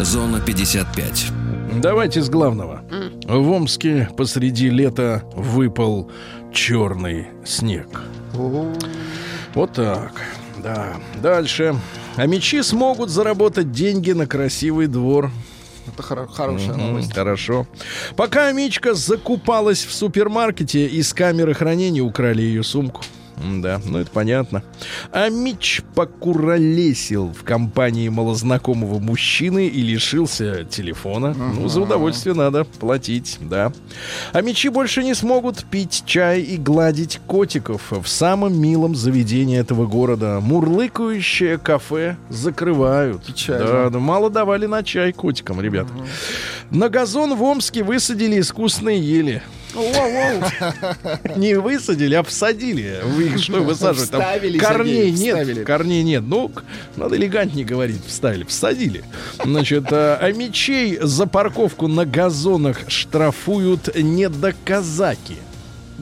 Зона 0.03 0.39
55. 0.39 1.31
Давайте 1.81 2.21
с 2.21 2.29
главного. 2.29 2.81
В 3.27 3.51
Омске 3.51 4.09
посреди 4.17 4.69
лета 4.69 5.23
выпал 5.35 6.11
черный 6.53 7.27
снег. 7.45 7.87
Вот 8.33 9.73
так. 9.73 10.13
Да. 10.61 10.93
Дальше. 11.21 11.75
А 12.17 12.25
мечи 12.25 12.61
смогут 12.61 13.09
заработать 13.09 13.71
деньги 13.71 14.11
на 14.11 14.27
красивый 14.27 14.87
двор. 14.87 15.31
Это 15.87 16.03
хоро- 16.03 16.27
хорошая 16.27 16.73
Мгм, 16.75 16.87
новость. 16.87 17.13
Хорошо. 17.13 17.65
Пока 18.15 18.47
Амичка 18.47 18.93
закупалась 18.93 19.83
в 19.83 19.93
супермаркете, 19.93 20.85
из 20.87 21.13
камеры 21.13 21.53
хранения 21.53 22.01
украли 22.03 22.41
ее 22.43 22.63
сумку. 22.63 23.01
Да, 23.37 23.81
ну 23.85 23.99
это 23.99 24.11
понятно. 24.11 24.63
Амич 25.11 25.81
покуролесил 25.95 27.27
в 27.27 27.43
компании 27.43 28.09
малознакомого 28.09 28.99
мужчины 28.99 29.67
и 29.67 29.81
лишился 29.81 30.63
телефона. 30.63 31.33
Ну, 31.33 31.67
за 31.67 31.81
удовольствие 31.81 32.35
надо 32.35 32.65
платить, 32.65 33.37
да. 33.41 33.71
Амичи 34.33 34.67
больше 34.67 35.03
не 35.03 35.13
смогут 35.13 35.65
пить 35.65 36.03
чай 36.05 36.41
и 36.41 36.57
гладить 36.57 37.19
котиков 37.27 37.91
в 37.91 38.07
самом 38.07 38.59
милом 38.59 38.95
заведении 38.95 39.57
этого 39.57 39.87
города. 39.87 40.39
Мурлыкающее 40.41 41.57
кафе 41.57 42.17
закрывают. 42.29 43.25
Печально. 43.25 43.65
Да, 43.65 43.89
да, 43.89 43.99
мало 43.99 44.29
давали 44.29 44.65
на 44.65 44.83
чай 44.83 45.13
котикам, 45.13 45.61
ребят. 45.61 45.87
На 46.69 46.89
газон 46.89 47.35
в 47.35 47.43
Омске 47.43 47.83
высадили 47.83 48.39
искусственные 48.39 49.01
ели. 49.01 49.41
Не 51.35 51.55
высадили, 51.55 52.15
а 52.15 52.23
всадили. 52.23 52.99
Вы 53.03 53.23
их 53.27 53.39
что 53.39 53.61
высаживать? 53.61 54.11
Там 54.11 54.21
Вставили, 54.21 54.57
корней 54.57 55.11
нет. 55.11 55.35
вставили. 55.37 55.63
Корней 55.63 56.03
нет. 56.03 56.23
Ну, 56.25 56.51
надо 56.95 57.15
элегантнее 57.17 57.65
говорить. 57.65 58.05
Вставили, 58.05 58.43
всадили. 58.43 59.03
Значит, 59.43 59.91
а 59.91 60.17
а 60.21 60.31
мечей 60.31 60.97
за 61.01 61.25
парковку 61.25 61.87
на 61.87 62.05
газонах 62.05 62.89
штрафуют 62.89 63.95
недоказаки. 63.95 65.37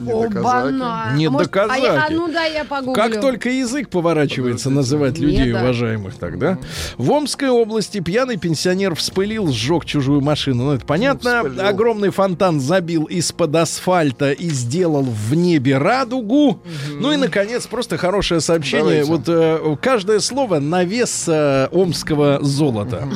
Оба-на. 0.06 1.12
Не 1.16 1.28
может, 1.28 1.50
доказать. 1.50 1.78
А, 1.78 1.82
я- 1.82 2.06
а 2.06 2.10
ну 2.10 2.32
да, 2.32 2.44
я 2.44 2.64
погуглю. 2.64 2.94
Как 2.94 3.20
только 3.20 3.48
язык 3.50 3.88
поворачивается 3.88 4.70
называть 4.70 5.18
людей 5.18 5.46
Не 5.46 5.52
да. 5.52 5.60
уважаемых 5.60 6.14
тогда. 6.16 6.58
В 6.96 7.10
Омской 7.10 7.48
области 7.48 8.00
пьяный 8.00 8.36
пенсионер 8.36 8.94
вспылил, 8.94 9.48
сжег 9.52 9.84
чужую 9.84 10.20
машину. 10.20 10.64
Ну, 10.64 10.72
это 10.72 10.86
понятно. 10.86 11.42
вспылил. 11.44 11.66
Огромный 11.66 12.10
фонтан 12.10 12.60
забил 12.60 13.04
из-под 13.04 13.56
асфальта 13.56 14.32
и 14.32 14.48
сделал 14.50 15.02
в 15.02 15.34
небе 15.34 15.78
радугу. 15.78 16.62
Ну 16.90 17.12
и, 17.12 17.16
наконец, 17.16 17.66
просто 17.66 17.96
хорошее 17.98 18.40
сообщение. 18.40 19.04
Давайте. 19.04 19.10
Вот 19.10 19.22
э, 19.28 19.76
каждое 19.80 20.20
слово 20.20 20.58
на 20.58 20.84
вес 20.84 21.24
э, 21.28 21.68
омского 21.70 22.38
золота. 22.42 23.08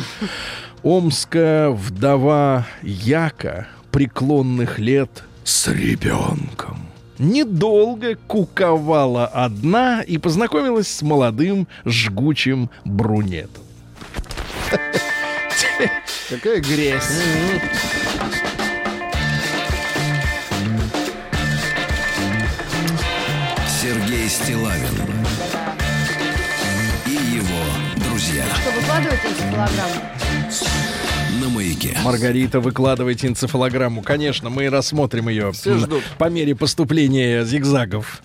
Омская 0.82 1.70
вдова 1.70 2.66
Яка 2.82 3.68
преклонных 3.91 4.78
лет 4.78 5.24
с 5.45 5.68
ребенком. 5.68 6.78
Недолго 7.18 8.16
куковала 8.16 9.26
одна 9.26 10.03
и 10.03 10.18
познакомилась 10.18 10.88
с 10.88 11.03
молодым 11.03 11.68
жгучим 11.84 12.70
брунетом. 12.84 13.62
Какая 16.28 16.61
грязь. 16.61 17.20
Сергей 23.80 24.28
Стилавин 24.28 24.82
и 27.07 27.11
его 27.11 27.64
друзья. 27.97 28.45
Что, 28.62 28.70
выкладываете 28.70 29.28
эти 29.28 29.42
килограммы? 29.42 30.14
Маяке. 31.65 31.97
Маргарита, 32.05 32.61
выкладывайте 32.61 33.27
энцефалограмму. 33.27 34.03
Конечно, 34.03 34.51
мы 34.51 34.69
рассмотрим 34.69 35.31
ее 35.31 35.53
Все 35.53 35.79
ждут. 35.79 36.03
по 36.19 36.29
мере 36.29 36.55
поступления 36.55 37.45
зигзагов. 37.45 38.21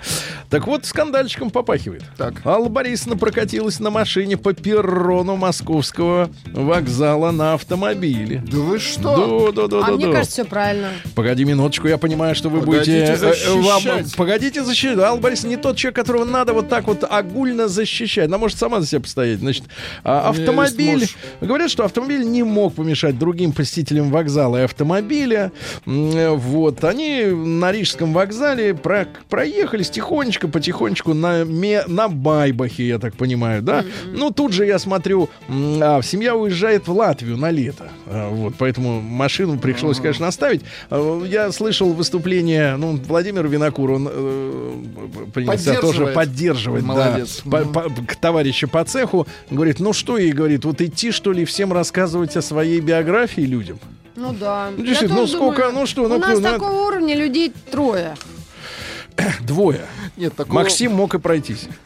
Так 0.49 0.65
вот, 0.65 0.85
скандальчиком 0.85 1.51
попахивает. 1.51 2.03
Так. 2.17 2.45
Алла 2.45 2.69
Борисовна 2.69 3.15
прокатилась 3.17 3.79
на 3.79 3.91
машине 3.91 4.35
по 4.35 4.53
перрону 4.53 5.35
московского 5.35 6.29
вокзала 6.51 7.31
на 7.31 7.53
автомобиле. 7.53 8.43
Да 8.51 8.57
вы 8.57 8.79
что? 8.79 9.51
Да, 9.51 9.61
да, 9.61 9.67
да, 9.67 9.85
а 9.85 9.91
да, 9.91 9.95
мне 9.95 10.07
да. 10.07 10.11
кажется, 10.13 10.41
все 10.41 10.45
правильно. 10.45 10.89
Погоди 11.13 11.43
минуточку, 11.45 11.87
я 11.87 11.97
понимаю, 11.99 12.33
что 12.33 12.49
вы 12.49 12.61
Погодите 12.61 13.11
будете... 13.11 13.25
э, 13.25 13.33
э, 13.47 13.61
вам- 13.61 13.81
защищать. 13.81 14.15
погодите 14.15 14.63
защищать. 14.63 14.97
Алла 14.97 15.19
Борисовна 15.19 15.49
не 15.51 15.57
тот 15.57 15.77
человек, 15.77 15.95
которого 15.95 16.25
надо 16.25 16.53
вот 16.53 16.67
так 16.67 16.87
вот 16.87 17.03
огульно 17.07 17.67
защищать. 17.67 18.27
Она 18.27 18.37
может 18.39 18.57
сама 18.57 18.81
за 18.81 18.87
себя 18.87 19.01
постоять. 19.01 19.39
Значит, 19.39 19.65
а, 20.03 20.29
автомобиль... 20.29 21.01
есть 21.01 21.17
Говорят, 21.41 21.69
что 21.69 21.85
автомобиль 21.85 22.23
не 22.23 22.41
мог 22.43 22.73
помешать 22.73 23.19
другим 23.19 23.51
посетителям 23.51 24.09
вокзала 24.09 24.57
и 24.57 24.63
автомобиля. 24.63 25.51
Вот. 25.85 26.83
Они 26.83 27.25
на 27.25 27.71
Рижском 27.71 28.13
вокзале 28.13 28.73
про- 28.73 29.07
проехались 29.29 29.89
тихонечко, 29.89 30.38
потихонечку 30.47 31.13
на, 31.13 31.43
ме- 31.43 31.83
на 31.87 32.07
Байбахе, 32.07 32.87
я 32.87 32.99
так 32.99 33.15
понимаю, 33.15 33.61
да? 33.61 33.83
Ну, 34.13 34.31
тут 34.31 34.53
же 34.53 34.65
я 34.65 34.79
смотрю, 34.79 35.29
а, 35.49 36.01
семья 36.01 36.35
уезжает 36.35 36.87
в 36.87 36.91
Латвию 36.93 37.37
на 37.37 37.51
лето. 37.51 37.89
А, 38.07 38.29
Вот, 38.29 38.53
поэтому 38.57 39.01
машину 39.01 39.57
пришлось, 39.59 39.97
конечно, 39.99 40.27
оставить. 40.27 40.61
А, 40.89 41.23
Я 41.25 41.51
слышал 41.51 41.91
выступление, 41.93 42.75
ну, 42.77 42.97
Владимир 43.07 43.47
Винокур, 43.47 43.91
он 43.91 44.07
э, 44.11 44.73
принялся 45.33 45.75
тоже 45.81 46.07
поддерживать, 46.07 46.81
да, 46.81 46.87
Молодец. 46.87 47.41
по- 47.43 47.65
по- 47.65 47.89
к 48.07 48.15
товарищу 48.15 48.67
по 48.67 48.83
цеху. 48.85 49.27
Говорит, 49.51 49.79
ну 49.79 49.93
что, 49.93 50.17
и 50.17 50.31
говорит, 50.31 50.65
вот 50.65 50.81
идти, 50.81 51.11
что 51.11 51.31
ли, 51.31 51.45
всем 51.45 51.73
рассказывать 51.73 52.35
о 52.37 52.41
своей 52.41 52.79
биографии 52.79 53.41
людям? 53.41 53.79
Ну 54.15 54.33
да. 54.33 54.69
Ну, 54.75 54.83
действительно, 54.83 55.21
ну 55.21 55.27
сколько, 55.27 55.61
думаю, 55.67 55.73
ну 55.79 55.85
что, 55.85 56.03
У 56.03 56.07
ну, 56.07 56.17
нас 56.19 56.39
ну, 56.39 56.43
такого 56.43 56.87
уровня 56.87 57.15
людей 57.15 57.53
трое. 57.71 58.15
Двое. 59.41 59.81
Нет, 60.17 60.35
такого... 60.35 60.55
Максим 60.55 60.93
мог 60.93 61.15
и 61.15 61.19
пройтись. 61.19 61.67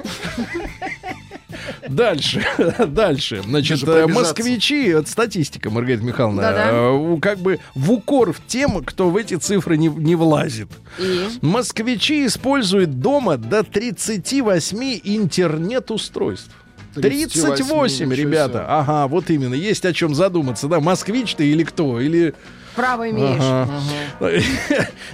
Дальше, 1.87 2.45
дальше. 2.87 3.41
Значит, 3.45 3.83
москвичи, 3.83 4.87
это 4.87 5.09
статистика, 5.09 5.69
Маргарита 5.69 6.03
Михайловна, 6.03 6.41
Да-да. 6.41 6.69
э, 6.71 7.17
как 7.21 7.39
бы 7.39 7.59
в 7.75 7.91
укор 7.91 8.33
в 8.33 8.45
тем, 8.45 8.83
кто 8.83 9.09
в 9.09 9.17
эти 9.17 9.35
цифры 9.35 9.77
не, 9.77 9.87
не 9.87 10.15
влазит. 10.15 10.69
И? 10.99 11.27
Москвичи 11.41 12.25
используют 12.25 12.99
дома 12.99 13.37
до 13.37 13.63
38 13.63 14.99
интернет-устройств. 15.03 16.51
38, 16.95 17.55
38, 17.55 17.95
ничего 17.95 18.13
ребята. 18.13 18.65
Ага, 18.67 19.07
вот 19.07 19.29
именно. 19.29 19.55
Есть 19.55 19.85
о 19.85 19.93
чем 19.93 20.13
задуматься. 20.13 20.67
Да, 20.67 20.79
москвич 20.79 21.35
ты 21.35 21.47
или 21.47 21.63
кто? 21.63 21.99
Или... 21.99 22.35
Право 22.75 23.09
имеешь. 23.09 23.37
Ага. 23.39 23.79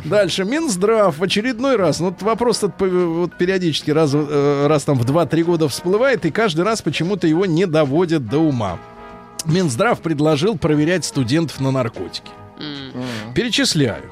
Дальше. 0.05 0.45
Минздрав 0.45 1.17
в 1.17 1.23
очередной 1.23 1.75
раз. 1.75 1.99
Ну, 1.99 2.07
вот 2.07 2.21
вопрос 2.21 2.63
этот 2.63 2.79
вот 2.81 3.33
периодически 3.37 3.91
раз, 3.91 4.11
э, 4.13 4.65
раз 4.67 4.83
там 4.83 4.97
в 4.97 5.05
2-3 5.05 5.43
года 5.43 5.67
всплывает, 5.67 6.25
и 6.25 6.31
каждый 6.31 6.63
раз 6.65 6.81
почему-то 6.81 7.27
его 7.27 7.45
не 7.45 7.65
доводят 7.65 8.25
до 8.27 8.39
ума. 8.39 8.79
Минздрав 9.45 9.99
предложил 9.99 10.57
проверять 10.57 11.05
студентов 11.05 11.59
на 11.59 11.71
наркотики. 11.71 12.31
Перечисляю. 13.33 14.03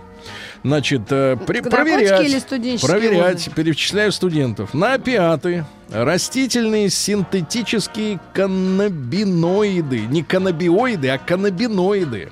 Значит, 0.64 1.04
э, 1.12 1.38
при- 1.46 1.62
проверять, 1.62 2.28
или 2.28 2.40
студенческие 2.40 2.90
проверять, 2.90 3.38
вузы? 3.48 3.52
перечисляю 3.52 4.12
студентов. 4.12 4.74
На 4.74 4.94
опиаты, 4.96 5.66
растительные 5.92 6.90
синтетические 6.90 8.20
каннабиноиды. 8.34 10.02
Не 10.02 10.24
каннабиоиды, 10.24 11.10
а 11.10 11.18
каннабиноиды. 11.18 12.30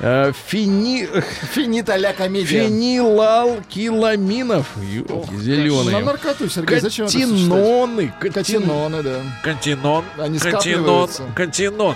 Э, 0.00 0.32
фини... 0.46 1.08
Комедия. 2.16 2.66
Фенилалкиламинов. 2.66 4.66
Ёлки 4.82 5.34
На 5.34 5.42
зеленые. 5.42 6.04
наркоту, 6.04 6.48
Сергей, 6.48 6.80
зачем? 6.80 7.06
Катиноны. 7.06 8.12
Катин... 8.18 8.32
Катиноны, 8.32 9.02
да. 9.02 9.20
Континон. 9.42 10.04
Они 10.18 10.38
скапливаются. 10.38 11.24
Континон. 11.34 11.94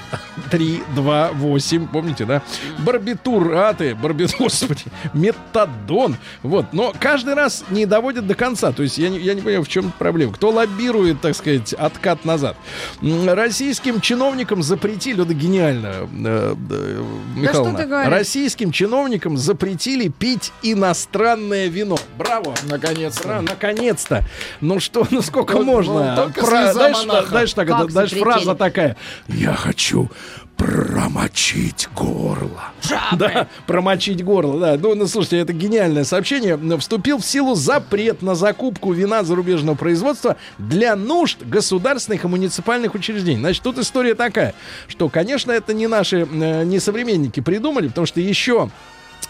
3, 0.51 0.82
2, 0.95 1.30
8, 1.32 1.88
помните, 1.88 2.26
да? 2.26 2.42
Барбитураты, 2.78 3.95
барбит, 3.95 4.34
господи, 4.38 4.84
метадон. 5.14 6.16
Вот, 6.42 6.66
но 6.72 6.92
каждый 6.99 7.34
раз 7.34 7.64
не 7.70 7.86
доводят 7.86 8.26
до 8.26 8.34
конца. 8.34 8.72
То 8.72 8.82
есть 8.82 8.99
я 8.99 9.09
не, 9.09 9.18
я 9.18 9.32
не 9.34 9.40
понимаю, 9.40 9.64
в 9.64 9.68
чем 9.68 9.90
проблема. 9.99 10.34
Кто 10.34 10.51
лоббирует, 10.51 10.84
так 11.20 11.35
сказать, 11.37 11.72
откат 11.72 12.24
назад? 12.24 12.57
Российским 13.03 14.01
чиновникам 14.01 14.62
запретили, 14.62 15.22
это 15.22 15.35
гениально, 15.35 15.87
э, 16.26 16.55
э, 16.70 17.05
Михайловна. 17.37 17.78
ты 17.78 17.87
говоришь? 17.87 18.11
Российским 18.12 18.70
чиновникам 18.72 19.37
запретили 19.37 20.09
пить 20.09 20.53
иностранное 20.62 21.68
вино. 21.68 21.97
Браво! 22.18 22.55
Наконец-то. 22.68 23.28
Браво, 23.28 23.43
наконец-то. 23.43 24.24
Ну 24.61 24.80
что, 24.80 25.07
ну 25.11 25.22
сколько 25.22 25.55
Ну, 25.55 25.64
можно? 25.64 25.93
ну, 26.26 26.32
Про- 26.32 26.72
монаха. 27.07 27.26
знаешь, 27.28 27.55
так, 27.55 27.68
запретили? 27.91 28.20
фраза 28.20 28.55
такая. 28.55 28.97
Я 29.28 29.55
хочу 29.55 30.11
промочить 30.64 31.88
горло. 31.94 32.72
Да, 33.12 33.48
промочить 33.66 34.24
горло, 34.24 34.58
да. 34.58 34.76
Ну, 34.78 34.94
ну, 34.94 35.06
слушайте, 35.06 35.38
это 35.38 35.52
гениальное 35.52 36.04
сообщение. 36.04 36.58
Вступил 36.78 37.18
в 37.18 37.24
силу 37.24 37.54
запрет 37.54 38.22
на 38.22 38.34
закупку 38.34 38.92
вина 38.92 39.22
зарубежного 39.24 39.76
производства 39.76 40.36
для 40.58 40.96
нужд 40.96 41.38
государственных 41.44 42.24
и 42.24 42.28
муниципальных 42.28 42.94
учреждений. 42.94 43.40
Значит, 43.40 43.62
тут 43.62 43.78
история 43.78 44.14
такая, 44.14 44.54
что, 44.88 45.08
конечно, 45.08 45.52
это 45.52 45.74
не 45.74 45.86
наши, 45.86 46.26
э, 46.30 46.64
не 46.64 46.80
современники 46.80 47.40
придумали, 47.40 47.88
потому 47.88 48.06
что 48.06 48.20
еще 48.20 48.70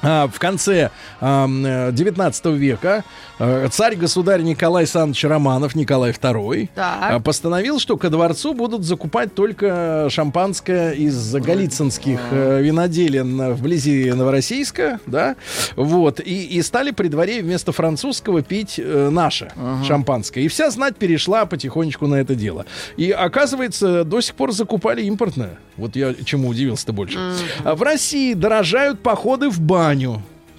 в 0.05 0.39
конце 0.39 0.91
ам, 1.21 1.65
э, 1.65 1.91
19 1.93 2.47
века 2.47 3.05
э, 3.39 3.69
царь-государь 3.71 4.43
Николай 4.43 4.83
Александрович 4.85 5.25
Романов, 5.25 5.75
Николай 5.75 6.13
II, 6.13 6.69
Так. 6.75 6.99
а, 7.01 7.21
постановил, 7.21 7.79
что 7.79 7.97
ко 7.97 8.11
дворцу 8.11 8.55
будут 8.55 8.85
закупать 8.85 9.35
только 9.35 10.09
шампанское 10.11 10.93
из 10.93 11.35
голицынских 11.35 12.21
э, 12.31 12.61
виноделин 12.63 13.55
вблизи 13.55 14.13
Новороссийска, 14.13 15.01
да, 15.07 15.37
вот, 15.77 16.21
и, 16.21 16.45
и 16.45 16.63
стали 16.63 16.91
при 16.91 17.09
дворе 17.09 17.43
вместо 17.43 17.73
французского 17.73 18.43
пить 18.43 18.79
наше 18.85 19.53
шампанское. 19.87 20.43
И 20.43 20.49
вся 20.49 20.71
знать 20.71 20.97
перешла 20.97 21.47
потихонечку 21.47 22.07
на 22.07 22.17
это 22.17 22.35
дело. 22.35 22.67
И 22.97 23.11
оказывается, 23.11 24.05
до 24.05 24.21
сих 24.21 24.35
пор 24.35 24.53
закупали 24.53 25.03
импортное. 25.03 25.59
Вот 25.77 25.97
я 25.97 26.15
чему 26.15 26.49
удивился-то 26.49 26.93
больше. 26.93 27.19
А 27.65 27.75
в 27.75 27.83
России 27.83 28.35
дорожают 28.35 29.01
походы 29.01 29.49
в 29.49 29.61
баню. 29.61 29.94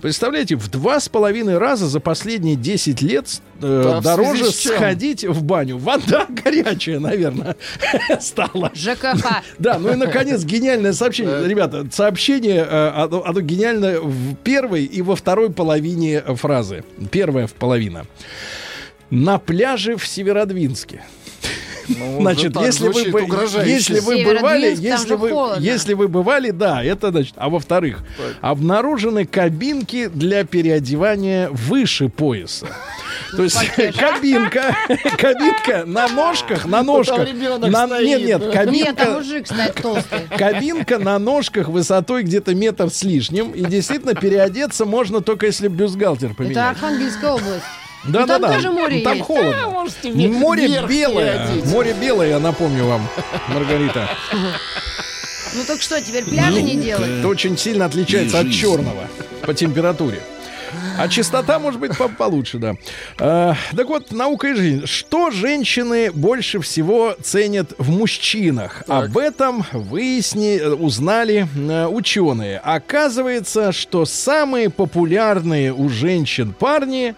Представляете, 0.01 0.55
в 0.55 0.69
два 0.69 0.99
с 0.99 1.09
половиной 1.09 1.57
раза 1.57 1.87
за 1.87 1.99
последние 1.99 2.55
10 2.55 3.01
лет 3.01 3.41
э, 3.59 3.81
Да, 3.83 4.01
дороже 4.01 4.51
сходить 4.51 5.23
в 5.23 5.41
баню. 5.43 5.79
Вода 5.79 6.27
горячая, 6.43 6.99
наверное, 6.99 7.55
стала. 8.19 8.71
ЖКХ. 8.75 9.25
Да, 9.57 9.79
ну 9.79 9.93
и 9.93 9.95
наконец 9.95 10.43
гениальное 10.43 10.93
сообщение. 10.93 11.47
Ребята, 11.47 11.87
сообщение, 11.91 12.67
э, 12.69 12.87
оно, 12.89 13.25
оно 13.25 13.41
гениальное 13.41 13.99
в 13.99 14.35
первой 14.43 14.85
и 14.85 15.01
во 15.01 15.15
второй 15.15 15.49
половине 15.51 16.21
фразы. 16.21 16.83
Первая 17.09 17.47
в 17.47 17.53
половина. 17.53 18.05
На 19.09 19.39
пляже 19.39 19.97
в 19.97 20.05
Северодвинске. 20.05 21.03
Ну, 21.87 22.21
Значит, 22.21 22.55
если 22.59 22.87
вы, 22.87 23.01
если 23.65 23.99
вы 23.99 24.23
бывали, 24.23 24.75
если 24.77 25.15
вы, 25.15 25.29
холодно. 25.29 25.63
если 25.63 25.93
вы 25.93 26.07
бывали, 26.07 26.51
да, 26.51 26.83
это 26.83 27.11
значит. 27.11 27.33
А 27.37 27.49
во-вторых, 27.49 27.99
обнаружены 28.41 29.25
кабинки 29.25 30.07
для 30.07 30.43
переодевания 30.45 31.49
выше 31.51 32.09
пояса. 32.09 32.67
То 33.35 33.43
есть 33.43 33.57
кабинка, 33.97 34.75
кабинка 35.17 35.83
на 35.85 36.07
ножках, 36.07 36.65
на 36.65 36.83
ножках. 36.83 37.27
на- 37.27 38.01
Нет, 38.01 38.25
нет, 38.25 38.51
кабинка, 38.51 39.05
мужик 39.11 39.47
стоит 39.47 39.75
толстый. 39.75 40.19
кабинка 40.37 40.99
на 40.99 41.17
ножках 41.19 41.67
высотой 41.69 42.23
где-то 42.23 42.55
метр 42.55 42.89
с 42.89 43.03
лишним. 43.03 43.51
И 43.51 43.63
действительно 43.65 44.15
переодеться 44.15 44.85
можно 44.85 45.21
только 45.21 45.45
если 45.45 45.67
бюстгальтер 45.67 46.29
Это 46.29 46.35
поменять. 46.35 46.57
Архангельская 46.57 47.31
область. 47.31 47.65
Да, 48.07 48.25
да, 48.25 48.39
там 48.39 48.41
да. 48.43 48.53
тоже 48.55 48.71
море 48.71 49.01
Там 49.01 49.13
есть. 49.15 49.25
холодно. 49.25 49.67
можете 49.69 50.09
ве- 50.09 50.27
Море 50.31 50.67
белое. 50.87 51.45
переодеть. 51.47 51.65
Море 51.71 51.93
белое, 51.99 52.29
я 52.29 52.39
напомню 52.39 52.85
вам, 52.85 53.07
Маргарита. 53.49 54.09
Ну 54.33 55.63
так 55.65 55.81
что, 55.81 56.01
теперь 56.01 56.23
пляжи 56.25 56.61
не 56.61 56.75
делать? 56.75 57.09
Это 57.19 57.27
очень 57.27 57.57
сильно 57.57 57.85
отличается 57.85 58.39
от 58.39 58.51
черного 58.51 59.07
по 59.45 59.53
температуре. 59.53 60.19
А 60.97 61.07
чистота 61.07 61.57
может 61.59 61.79
быть 61.79 61.97
по- 61.97 62.09
получше, 62.09 62.57
да. 62.57 62.73
А, 63.17 63.55
так 63.75 63.87
вот, 63.87 64.11
наука 64.11 64.47
и 64.49 64.53
жизнь. 64.55 64.85
Что 64.85 65.31
женщины 65.31 66.11
больше 66.11 66.59
всего 66.59 67.15
ценят 67.21 67.71
в 67.77 67.89
мужчинах? 67.91 68.83
Об 68.87 69.17
этом 69.17 69.65
выясни, 69.71 70.59
узнали 70.61 71.47
э, 71.55 71.85
ученые. 71.87 72.57
Оказывается, 72.59 73.71
что 73.71 74.05
самые 74.05 74.69
популярные 74.69 75.73
у 75.73 75.87
женщин 75.87 76.53
парни 76.53 77.15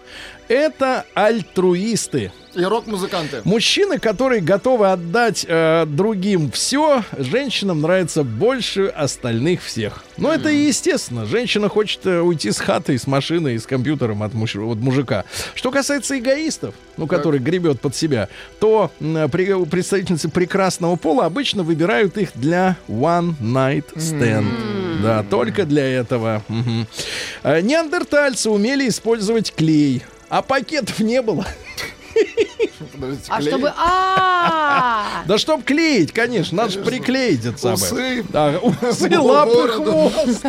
это 0.48 1.04
альтруисты. 1.14 2.32
И 2.54 2.62
рок-музыканты. 2.64 3.42
Мужчины, 3.44 3.98
которые 3.98 4.40
готовы 4.40 4.90
отдать 4.90 5.44
э, 5.46 5.84
другим 5.86 6.50
все, 6.50 7.04
женщинам 7.16 7.82
нравится 7.82 8.24
больше 8.24 8.86
остальных 8.86 9.62
всех. 9.62 10.02
Но 10.16 10.32
это 10.32 10.48
и 10.48 10.56
естественно. 10.66 11.24
Женщина 11.24 11.68
хочет 11.68 12.04
э, 12.06 12.20
уйти 12.20 12.50
с 12.50 12.58
хаты, 12.58 12.98
с 12.98 13.06
машиной, 13.06 13.54
и 13.54 13.58
с 13.58 13.66
компьютером 13.66 14.22
от, 14.24 14.34
муж- 14.34 14.56
от 14.56 14.78
мужика. 14.78 15.24
Что 15.54 15.70
касается 15.70 16.18
эгоистов, 16.18 16.74
ну, 16.96 17.06
который 17.06 17.38
гребет 17.38 17.80
под 17.80 17.94
себя, 17.94 18.28
то 18.58 18.90
м, 18.98 19.30
при- 19.30 19.64
представительницы 19.66 20.28
прекрасного 20.28 20.96
пола 20.96 21.26
обычно 21.26 21.62
выбирают 21.62 22.16
их 22.18 22.30
для 22.34 22.76
one 22.88 23.34
night 23.40 23.84
stand. 23.96 24.46
Да, 25.02 25.22
только 25.22 25.64
для 25.64 25.84
этого. 25.86 26.42
Э, 27.44 27.60
Неандертальцы 27.60 28.50
умели 28.50 28.88
использовать 28.88 29.54
клей. 29.54 30.02
А 30.28 30.42
пакетов 30.42 31.00
не 31.00 31.22
было. 31.22 31.46
Подождите, 32.92 33.24
А 33.28 33.40
чтобы... 33.40 33.72
А, 33.76 35.22
Да 35.26 35.38
чтоб 35.38 35.62
клеить, 35.64 36.12
конечно, 36.12 36.56
надо 36.56 36.70
же 36.70 36.80
приклеить 36.80 37.44
это 37.44 37.58
самое. 37.58 38.20
Усы. 38.22 38.24
Да, 38.30 38.58
усы, 38.60 39.18
лапы, 39.20 39.68
хвост. 39.68 40.44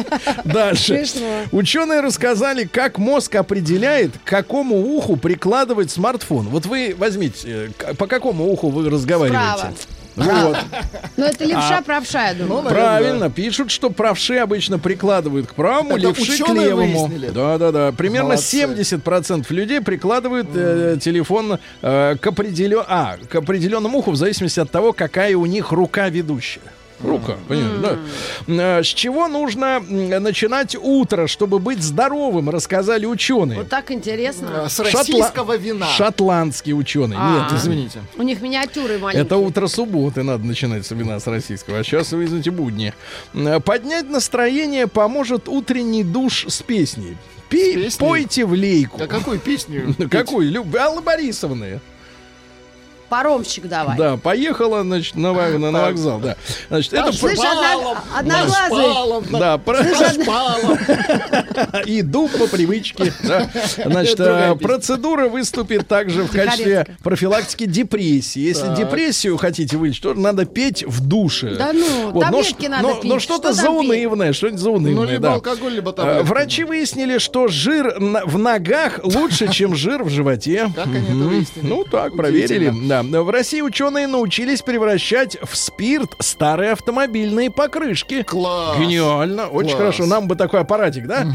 Дальше. 0.46 1.48
Ученые 1.52 2.02
рассказали, 2.02 2.66
как 2.66 2.98
мозг 2.98 3.36
определяет, 3.36 4.18
к 4.18 4.28
какому 4.28 4.78
уху 4.96 5.16
прикладывать 5.16 5.92
смартфон. 5.92 6.48
Вот 6.50 6.66
вы 6.66 6.96
возьмите, 6.98 7.72
э, 7.80 7.94
по 7.96 8.08
какому 8.08 8.52
уху 8.52 8.70
вы 8.70 8.90
разговариваете? 8.90 9.76
Вот. 10.20 10.58
ну 11.18 11.26
это 11.26 11.46
левша 11.46 11.78
А. 11.80 11.82
правша, 11.82 12.30
я 12.30 12.34
думаю. 12.34 12.64
наверное, 12.64 12.72
Правильно, 12.74 13.30
пишут, 13.30 13.72
что 13.72 13.90
правши 13.90 14.38
обычно 14.38 14.80
прикладывают 14.80 15.48
к 15.48 15.54
правому, 15.54 15.92
Это 15.92 16.00
левши 16.08 16.44
к 16.44 16.50
левому. 16.50 17.12
Да, 17.34 17.58
да, 17.58 17.72
да. 17.72 17.92
Примерно 17.92 18.30
Молодцы. 18.30 18.64
70% 18.64 19.46
людей 19.50 19.82
прикладывают 19.82 20.48
э, 20.54 20.98
телефон 21.02 21.60
э, 21.82 22.16
к, 22.20 22.28
определен... 22.28 22.84
а, 22.88 23.18
к 23.30 23.36
определенному 23.36 24.00
уху 24.00 24.12
в 24.12 24.16
зависимости 24.16 24.60
от 24.60 24.72
того, 24.72 24.94
какая 24.94 25.36
у 25.36 25.46
них 25.46 25.72
рука 25.72 26.10
ведущая. 26.10 26.62
Рука, 27.02 27.38
понимаешь, 27.48 27.98
да. 28.48 28.80
Э, 28.80 28.84
С 28.84 28.88
чего 28.88 29.28
нужно 29.28 29.80
начинать 29.80 30.76
утро, 30.76 31.28
чтобы 31.28 31.60
быть 31.60 31.82
здоровым, 31.82 32.50
рассказали 32.50 33.06
ученые. 33.06 33.60
Вот 33.60 33.70
так 33.70 33.90
интересно. 33.92 34.66
А, 34.66 34.70
С 34.70 34.80
Шотла- 34.80 34.92
российского 34.98 35.56
вина. 35.58 35.88
Шотландские 35.88 36.76
ученые. 36.76 37.18
А. 37.22 37.48
Нет, 37.50 37.60
извините. 37.60 38.02
У 38.18 38.22
них 38.24 38.42
миниатюры 38.42 38.98
маленькие. 39.00 39.24
Это 39.26 39.38
утро 39.38 39.68
субботы 39.68 40.24
надо 40.24 40.46
начинать 40.46 40.86
с 40.86 40.92
вина 40.92 41.20
с 41.20 41.28
российского. 41.28 41.80
А 41.80 41.84
сейчас 41.84 42.12
вы 42.12 42.26
извините 42.26 42.52
будни. 42.52 42.94
Э, 43.34 43.60
Поднять 43.62 44.10
настроение 44.10 44.88
поможет 44.88 45.48
утренний 45.48 46.04
душ 46.04 46.46
с 46.50 46.62
песней. 46.62 47.16
Пей- 47.50 47.74
С 47.74 47.76
песней? 47.96 48.08
пойте 48.08 48.46
в 48.46 48.54
лейку. 48.54 49.02
А 49.02 49.08
какую 49.08 49.40
песню? 49.40 49.96
Какую? 50.12 50.66
Алла 50.80 51.02
Борисовны. 51.02 51.80
Паромщик 53.10 53.68
давай. 53.68 53.98
Да, 53.98 54.18
поехала, 54.18 54.84
значит, 54.84 55.16
на, 55.16 55.34
ва- 55.34 55.48
на- 55.58 55.72
на 55.72 55.82
вокзал, 55.82 56.20
да. 56.20 56.36
Значит, 56.70 56.94
это 56.94 57.12
Слышь, 57.12 57.40
про- 57.40 58.20
одна- 58.20 58.46
одноглазый. 58.46 59.40
Да, 59.40 59.58
про- 59.58 59.84
иду 61.86 62.28
по 62.30 62.48
привычке. 62.48 63.14
да. 63.24 63.50
Значит, 63.86 64.20
э, 64.20 64.56
процедура 64.56 65.28
выступит 65.28 65.88
также 65.88 66.24
в 66.24 66.32
качестве 66.32 66.88
профилактики 67.04 67.66
депрессии. 67.66 68.40
Если 68.40 68.68
Так. 68.68 68.78
депрессию 68.78 69.38
хотите 69.38 69.78
вылечить, 69.78 70.04
то 70.04 70.14
надо 70.14 70.46
петь 70.46 70.84
в 70.86 71.06
душе. 71.06 71.56
Да 71.56 71.72
ну, 71.74 72.12
Вот, 72.12 72.24
таблетки 72.24 72.68
надо 72.68 72.84
но- 72.88 72.96
пить. 72.96 73.04
Но 73.12 73.20
что-то 73.20 73.54
Что 73.54 73.64
заунывное, 73.64 74.34
что-нибудь 74.34 74.60
заунывное, 74.62 75.06
Ну, 75.06 75.12
либо 75.12 75.22
да. 75.24 75.34
алкоголь, 75.34 75.74
либо 75.74 75.92
Э, 75.92 75.94
таблетки. 75.94 76.26
Врачи 76.28 76.64
выяснили, 76.64 77.18
что 77.18 77.48
жир 77.48 78.00
на- 78.00 78.26
в 78.26 78.38
ногах 78.38 79.00
лучше, 79.04 79.52
чем 79.52 79.76
жир 79.76 80.04
в 80.04 80.10
животе. 80.10 80.72
Как 80.76 80.88
они 80.88 80.98
это 81.06 81.14
выяснили? 81.16 81.66
Ну 81.66 81.84
так, 81.84 82.16
проверили. 82.16 82.70
Удивительно. 82.70 82.99
Да. 83.04 83.24
В 83.24 83.30
России 83.30 83.62
ученые 83.62 84.08
научились 84.08 84.62
превращать 84.62 85.38
в 85.42 85.56
спирт 85.56 86.16
старые 86.20 86.72
автомобильные 86.72 87.50
покрышки. 87.52 88.24
Класс. 88.24 88.78
Гениально, 88.78 89.48
очень 89.48 89.70
Класс. 89.72 89.80
хорошо. 89.80 90.06
Нам 90.06 90.28
бы 90.28 90.36
такой 90.36 90.62
аппаратик, 90.62 91.08
да? 91.08 91.28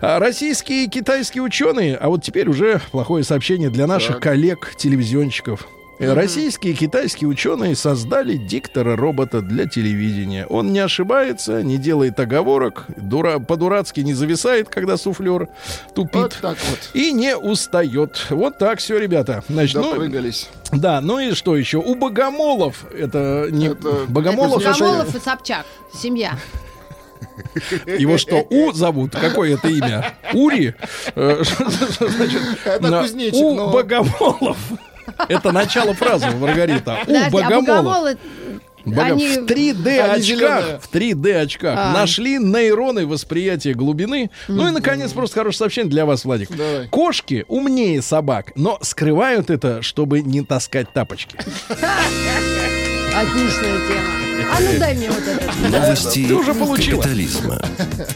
А, 0.00 0.18
Российские 0.18 0.84
и 0.84 0.88
китайские 0.88 1.42
ученые, 1.42 1.96
а 1.96 2.08
вот 2.08 2.22
теперь 2.22 2.48
уже 2.48 2.80
плохое 2.90 3.24
сообщение 3.24 3.70
для 3.70 3.86
наших 3.86 4.20
коллег-телевизионщиков. 4.20 5.66
Э, 6.00 6.14
Российские 6.14 6.72
и 6.72 6.76
китайские 6.76 7.28
ученые 7.28 7.76
создали 7.76 8.36
диктора-робота 8.36 9.42
для 9.42 9.66
телевидения. 9.66 10.46
Он 10.46 10.72
не 10.72 10.78
ошибается, 10.78 11.62
не 11.62 11.76
делает 11.76 12.18
оговорок, 12.18 12.86
дура, 12.96 13.38
по-дурацки 13.38 14.00
не 14.00 14.14
зависает, 14.14 14.70
когда 14.70 14.96
суфлер 14.96 15.48
тупит. 15.94 16.14
Вот 16.16 16.38
так 16.40 16.56
вот. 16.70 16.90
И 16.94 17.12
не 17.12 17.36
устает. 17.36 18.26
Вот 18.30 18.56
так 18.56 18.78
все, 18.78 18.98
ребята. 18.98 19.44
Значит, 19.48 19.76
ну, 19.76 19.90
Допрыгались. 19.92 20.48
да, 20.72 21.02
ну 21.02 21.18
и 21.18 21.32
что 21.32 21.54
еще? 21.54 21.76
У 21.78 21.94
богомолов 21.94 22.86
это 22.92 23.48
не 23.50 23.66
Это- 23.68 24.06
богомолов, 24.08 24.62
это- 24.62 24.72
Богомолов 24.72 25.14
и 25.14 25.20
Собчак. 25.20 25.66
Семья. 25.94 26.32
его 27.86 28.16
что 28.16 28.46
У 28.48 28.72
зовут? 28.72 29.12
Какое 29.12 29.54
это 29.54 29.68
имя? 29.68 30.14
Ури? 30.32 30.74
Э, 31.14 31.42
значит, 31.98 32.40
Это 32.64 33.00
кузнечик, 33.02 33.34
У 33.36 33.54
но- 33.54 33.70
богомолов. 33.70 34.56
Это 35.28 35.52
начало 35.52 35.94
фразы, 35.94 36.30
Маргарита. 36.30 36.98
У 37.06 37.14
а 37.14 37.30
богомолов. 37.30 37.66
богомолы... 37.66 38.18
Бога- 38.84 39.02
Они... 39.02 39.28
В 39.28 39.44
3D 39.44 39.98
Они 39.98 40.32
очках, 40.32 40.80
в 40.82 40.90
3D 40.94 41.34
очках 41.42 41.78
А. 41.78 41.92
нашли 41.92 42.38
нейроны 42.38 43.06
восприятия 43.06 43.74
глубины. 43.74 44.30
Ну 44.48 44.68
и 44.68 44.70
наконец 44.70 45.12
просто 45.12 45.40
хорошее 45.40 45.58
сообщение 45.58 45.90
для 45.90 46.06
вас, 46.06 46.24
Владик. 46.24 46.50
Давай. 46.56 46.88
Кошки 46.88 47.44
умнее 47.48 48.00
собак, 48.00 48.52
но 48.56 48.78
скрывают 48.80 49.50
это, 49.50 49.82
чтобы 49.82 50.22
не 50.22 50.42
таскать 50.42 50.92
тапочки. 50.92 51.36
Отличная 53.14 53.78
тема. 53.88 54.29
А 54.52 54.60
ну 54.60 54.78
дай 54.78 54.94
мне 54.94 55.10
вот 55.10 55.22
это. 55.26 55.68
Новости 55.68 56.26
Ты 56.26 56.34
уже 56.34 56.54
получила. 56.54 57.00
капитализма. 57.02 57.60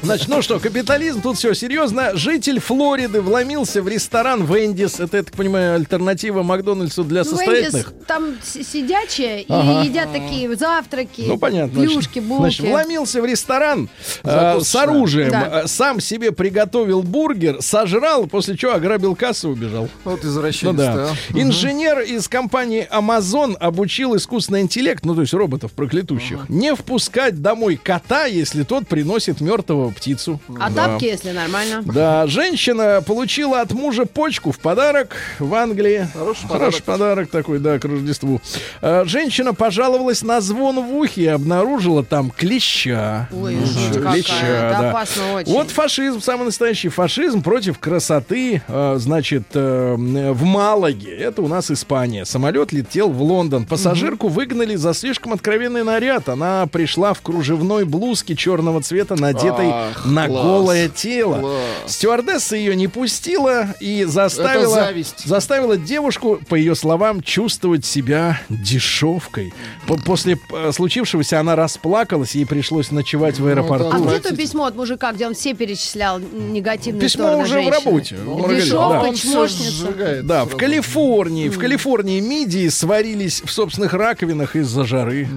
Значит, 0.02 0.28
ну 0.28 0.42
что, 0.42 0.58
капитализм, 0.58 1.20
тут 1.22 1.36
все 1.38 1.54
серьезно. 1.54 2.10
Житель 2.16 2.60
Флориды 2.60 3.20
вломился 3.20 3.82
в 3.82 3.88
ресторан 3.88 4.44
Вендис. 4.44 5.00
Это, 5.00 5.18
я 5.18 5.22
так 5.22 5.34
понимаю, 5.34 5.74
альтернатива 5.76 6.42
Макдональдсу 6.42 7.04
для 7.04 7.22
Ну, 7.24 7.30
состоятельных. 7.30 7.88
Вендис 7.88 8.06
там 8.06 8.34
сидячие 8.42 9.44
Ага. 9.48 9.82
и 9.82 9.86
едят 9.88 10.12
такие 10.12 10.54
завтраки, 10.56 11.24
Ну, 11.26 11.38
понятно. 11.38 11.80
плюшки, 11.80 12.18
булки. 12.18 12.40
Значит, 12.42 12.66
вломился 12.66 13.22
в 13.22 13.24
ресторан 13.26 13.88
э, 14.22 14.60
с 14.60 14.74
оружием, 14.76 15.30
Да. 15.30 15.62
э, 15.64 15.66
сам 15.66 16.00
себе 16.00 16.32
приготовил 16.32 17.02
бургер, 17.02 17.58
сожрал, 17.60 18.26
после 18.26 18.56
чего 18.56 18.72
ограбил 18.74 19.14
кассу 19.14 19.50
и 19.50 19.52
убежал. 19.52 19.88
Вот 20.04 20.22
Ну 20.22 20.28
извращенец 20.30 20.76
да. 20.76 21.08
Инженер 21.34 22.00
из 22.00 22.28
компании 22.28 22.86
Amazon 22.90 23.56
обучил 23.56 24.16
искусственный 24.16 24.60
интеллект, 24.62 25.04
ну 25.04 25.14
то 25.14 25.20
есть 25.22 25.32
роботов 25.34 25.72
проклятущих, 26.14 26.48
не 26.48 26.74
впускать 26.74 27.40
домой 27.42 27.78
кота, 27.82 28.26
если 28.26 28.62
тот 28.62 28.86
приносит 28.88 29.40
мертвого 29.40 29.90
птицу. 29.90 30.40
А 30.60 30.70
Да. 30.70 30.88
тапки, 30.88 31.04
если 31.06 31.30
нормально. 31.32 31.82
Да, 31.84 32.26
женщина 32.26 33.02
получила 33.06 33.60
от 33.60 33.72
мужа 33.72 34.04
почку 34.06 34.52
в 34.52 34.58
подарок 34.58 35.16
в 35.38 35.54
Англии. 35.54 36.08
Хороший 36.12 36.48
Хороший 36.48 36.82
подарок 36.82 37.30
такой, 37.30 37.58
да, 37.58 37.78
к 37.78 37.84
Рождеству. 37.84 38.40
А, 38.80 39.04
Женщина 39.04 39.54
пожаловалась 39.54 40.22
на 40.22 40.40
звон 40.40 40.80
в 40.84 40.94
ухе 40.96 41.22
и 41.22 41.26
обнаружила 41.26 42.04
там 42.04 42.30
клеща. 42.30 43.28
Ой, 43.32 43.56
жуть 43.56 43.96
какая. 43.96 44.14
Клеща, 44.14 44.46
Это 44.46 44.78
да. 44.80 44.90
опасно 44.90 45.32
очень. 45.34 45.52
Вот 45.52 45.70
фашизм, 45.70 46.20
самый 46.20 46.44
настоящий 46.44 46.88
фашизм 46.88 47.42
против 47.42 47.78
красоты, 47.78 48.62
а, 48.68 48.96
значит, 48.98 49.44
э, 49.54 49.94
в 49.96 50.44
Малаге. 50.44 51.14
Это 51.16 51.42
у 51.42 51.48
нас 51.48 51.70
Испания. 51.70 52.24
Самолет 52.24 52.72
летел 52.72 53.10
в 53.10 53.22
Лондон. 53.22 53.66
Пассажирку 53.66 54.28
выгнали 54.28 54.76
за 54.76 54.94
слишком 54.94 55.32
откровенный 55.32 55.84
наряд. 56.04 56.28
Она 56.28 56.66
пришла 56.66 57.14
в 57.14 57.20
кружевной 57.22 57.84
блузке 57.84 58.34
черного 58.36 58.82
цвета, 58.82 59.16
надетой 59.16 59.68
Ах, 59.70 60.04
на 60.06 60.26
класс. 60.26 60.42
голое 60.44 60.88
тело. 60.88 61.38
Класс. 61.40 61.54
Стюардесса 61.86 62.56
ее 62.56 62.76
не 62.76 62.88
пустила 62.88 63.74
и 63.80 64.04
заставила, 64.04 64.88
заставила 65.24 65.76
девушку, 65.76 66.38
по 66.48 66.54
ее 66.54 66.74
словам, 66.74 67.22
чувствовать 67.22 67.84
себя 67.84 68.40
дешевкой. 68.48 69.52
По- 69.86 69.96
После 69.96 70.38
э, 70.52 70.72
случившегося 70.72 71.40
она 71.40 71.56
расплакалась, 71.56 72.34
ей 72.34 72.44
пришлось 72.44 72.90
ночевать 72.90 73.38
в 73.38 73.46
аэропорту. 73.46 73.90
А 73.92 73.98
где 73.98 74.18
то 74.20 74.36
письмо 74.36 74.66
от 74.66 74.76
мужика, 74.76 75.12
где 75.12 75.26
он 75.26 75.34
все 75.34 75.54
перечислял 75.54 76.18
негативные 76.18 77.00
Письмо 77.00 77.24
стороны 77.24 77.42
уже 77.44 77.52
в 77.52 77.62
женщины? 77.62 77.84
работе. 77.84 78.16
Маргарита, 78.26 78.64
Дешевка, 78.64 79.00
да. 79.02 79.14
Чмошница. 79.14 80.22
Да, 80.22 80.44
в. 80.44 80.56
Калифорнии, 80.56 81.48
в 81.48 81.58
Калифорнии 81.58 82.20
мидии 82.20 82.68
сварились 82.68 83.42
в 83.44 83.50
собственных 83.50 83.92
раковинах 83.94 84.56
из-за 84.56 84.84
жары. 84.84 85.28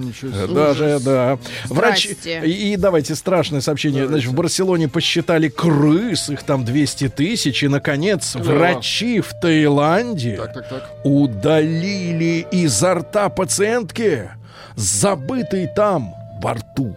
Даже, 0.54 0.98
да. 1.00 1.38
Врач... 1.66 2.08
И, 2.24 2.72
и 2.72 2.76
давайте 2.76 3.14
страшное 3.14 3.60
сообщение. 3.60 4.06
Значит, 4.06 4.30
в 4.30 4.34
Барселоне 4.34 4.88
посчитали 4.88 5.48
крыс, 5.48 6.28
их 6.30 6.42
там 6.42 6.64
200 6.64 7.08
тысяч. 7.08 7.62
И, 7.62 7.68
наконец, 7.68 8.34
врачи 8.34 9.20
в 9.20 9.32
Таиланде 9.40 10.36
Так, 10.36 10.52
так, 10.52 10.68
так. 10.68 10.90
удалили 11.04 12.46
изо 12.50 12.94
рта 12.94 13.28
пациентки 13.28 14.30
забытый 14.76 15.66
там 15.66 16.14
во 16.40 16.54
рту 16.54 16.96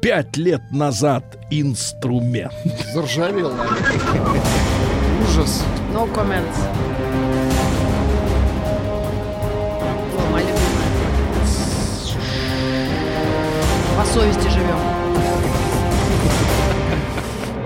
пять 0.00 0.36
лет 0.36 0.62
назад 0.70 1.24
инструмент. 1.50 2.52
Заржавел. 2.92 3.52
Ужас. 5.28 5.62
No 5.92 6.12
comments. 6.12 6.89
Совести 14.12 14.48
живем. 14.48 14.78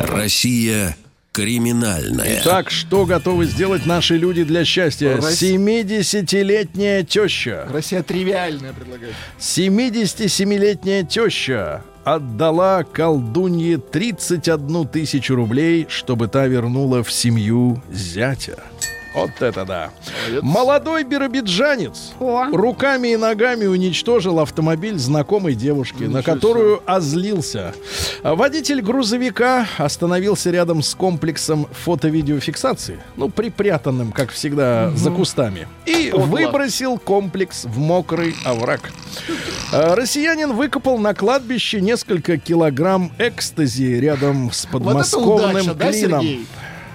Россия 0.01 0.97
криминальная. 1.33 2.43
Так, 2.43 2.71
что 2.71 3.05
готовы 3.07 3.47
сделать 3.47 3.87
наши 3.87 4.17
люди 4.17 4.45
для 4.45 4.65
счастья? 4.65 5.17
Россия- 5.17 5.57
70-летняя 5.57 7.03
теща. 7.03 7.67
Россия 7.71 8.03
тривиальная 8.03 8.73
предлагает. 8.73 9.15
77-летняя 9.41 11.03
теща 11.03 11.83
отдала 12.05 12.85
колдунье 12.85 13.79
31 13.79 14.87
тысячу 14.89 15.35
рублей, 15.35 15.87
чтобы 15.89 16.29
та 16.29 16.47
вернула 16.47 17.03
в 17.03 17.11
семью 17.11 17.83
зятя. 17.93 18.59
Вот 19.15 19.31
это 19.41 19.65
да. 19.65 19.91
Молодец. 20.27 20.43
Молодой 20.43 21.05
биробиджанец 21.05 22.13
О. 22.19 22.47
руками 22.51 23.09
и 23.13 23.17
ногами 23.17 23.67
уничтожил 23.67 24.41
автомобиль 24.41 24.99
знакомой 24.99 25.55
девушки, 25.55 26.03
на 26.03 26.19
Ничего 26.19 26.23
которую 26.23 26.83
озлился. 26.85 27.75
А 28.23 28.35
Водитель 28.35 28.81
грузовика 28.83 29.67
остановился 29.79 30.51
рядом 30.51 30.83
с 30.83 30.95
комплексом 30.95 31.69
фото-видеофиксации, 31.71 32.99
ну, 33.17 33.29
припрятанным, 33.31 34.11
как 34.11 34.31
всегда, 34.31 34.91
за 34.91 35.11
кустами, 35.11 35.69
и 35.87 36.11
Подло. 36.11 36.27
выбросил 36.27 36.99
комплекс 36.99 37.65
в 37.65 37.79
мокрый 37.79 38.35
овраг. 38.45 38.91
А, 39.73 39.95
Россиянин 39.95 40.53
выкопал 40.53 40.99
на 40.99 41.15
кладбище 41.15 41.81
несколько 41.81 42.37
килограмм 42.39 43.13
экстази 43.19 44.01
рядом 44.01 44.51
с 44.51 44.65
Вот 44.65 44.83
это 44.83 44.85
подмосковным 44.85 45.63
удача, 45.63 45.75
да, 45.75 45.91
клином. 45.93 46.23
Сергей? 46.23 46.47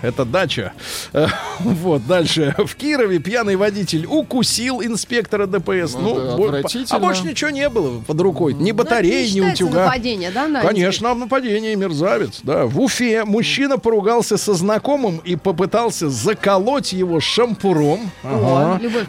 Это 0.02 0.26
дача. 0.26 0.74
Э, 1.14 1.28
Вот, 1.60 2.06
дальше. 2.08 2.56
В 2.58 2.76
Кирове 2.76 3.20
пьяный 3.20 3.56
водитель 3.56 4.06
укусил 4.06 4.82
инспектора 4.82 5.46
ДПС. 5.46 5.96
Ну 6.00 6.34
отвратительно. 6.34 6.98
а 6.98 7.00
больше 7.00 7.24
ничего 7.24 7.50
не 7.50 7.68
было 7.70 8.00
под 8.02 8.22
рукой. 8.22 8.54
Ни 8.54 8.72
батареи, 8.72 9.26
Это 9.28 9.36
ни 9.36 9.42
утюга. 9.52 9.86
нападение, 9.86 10.32
да, 10.32 10.48
на 10.48 10.62
Конечно, 10.62 11.14
нападение, 11.14 11.76
мерзавец. 11.76 12.40
Да. 12.44 12.66
В 12.66 12.80
Уфе 12.80 13.26
мужчина 13.26 13.78
поругался 13.78 14.38
со 14.38 14.54
знакомым 14.54 15.18
и 15.24 15.36
попытался 15.36 16.10
заколоть 16.10 16.94
его 16.94 17.20
шампуром. 17.20 18.12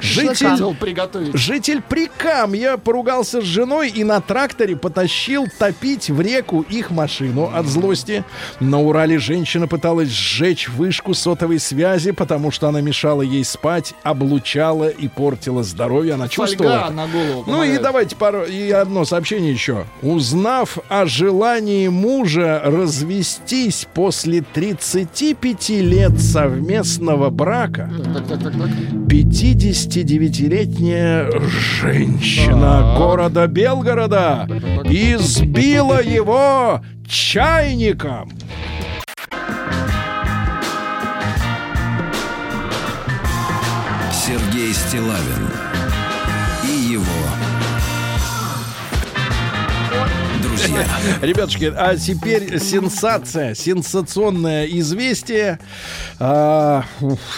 Шашлыкам. 0.01 0.77
Житель, 0.81 1.37
житель 1.39 1.83
Прикамья 1.83 2.77
поругался 2.77 3.41
с 3.41 3.45
женой 3.45 3.91
и 3.91 4.05
на 4.05 4.21
тракторе 4.21 4.77
потащил 4.77 5.47
топить 5.59 6.11
в 6.11 6.21
реку 6.21 6.63
их 6.69 6.91
машину 6.91 7.51
от 7.55 7.67
злости. 7.67 8.25
На 8.59 8.81
Урале 8.81 9.19
женщина 9.19 9.67
пыталась 9.69 10.09
сжечь 10.11 10.69
вышку 10.81 11.13
сотовой 11.13 11.59
связи, 11.59 12.11
потому 12.11 12.51
что 12.51 12.69
она 12.69 12.81
мешала 12.81 13.21
ей 13.21 13.45
спать, 13.45 13.93
облучала 14.03 14.89
и 14.89 15.09
портила 15.09 15.63
здоровье. 15.63 16.15
Она 16.15 16.27
чувствовала. 16.27 16.85
Фольга 16.87 16.95
на 16.95 17.07
голову 17.07 17.45
Ну 17.47 17.53
и 17.53 17.57
помогает. 17.57 17.83
давайте 17.83 18.17
пару, 18.17 18.45
и 18.45 18.71
одно 18.71 19.05
сообщение 19.05 19.53
еще. 19.53 19.85
Узнав 20.01 20.79
о 20.89 21.05
желании 21.05 21.89
мужа 21.89 22.63
развестись 22.65 23.87
после 23.93 24.41
35 24.41 25.69
лет 25.69 26.19
совместного 26.19 27.29
брака, 27.29 27.91
Так, 28.15 28.27
так, 28.27 28.43
так, 28.43 28.53
так. 28.53 28.71
59-летняя 29.11 31.31
женщина 31.49 32.95
города 32.97 33.47
Белгорода 33.47 34.47
избила 34.85 36.03
его 36.03 36.81
чайником. 37.07 38.31
Сергей 44.31 44.73
Стилавин 44.73 45.51
и 46.63 46.93
его 46.93 47.03
друзья. 50.41 50.87
Ребятушки, 51.21 51.75
а 51.77 51.97
теперь 51.97 52.61
сенсация, 52.61 53.57
сенсационное 53.57 54.67
известие. 54.67 55.59
А, 56.21 56.85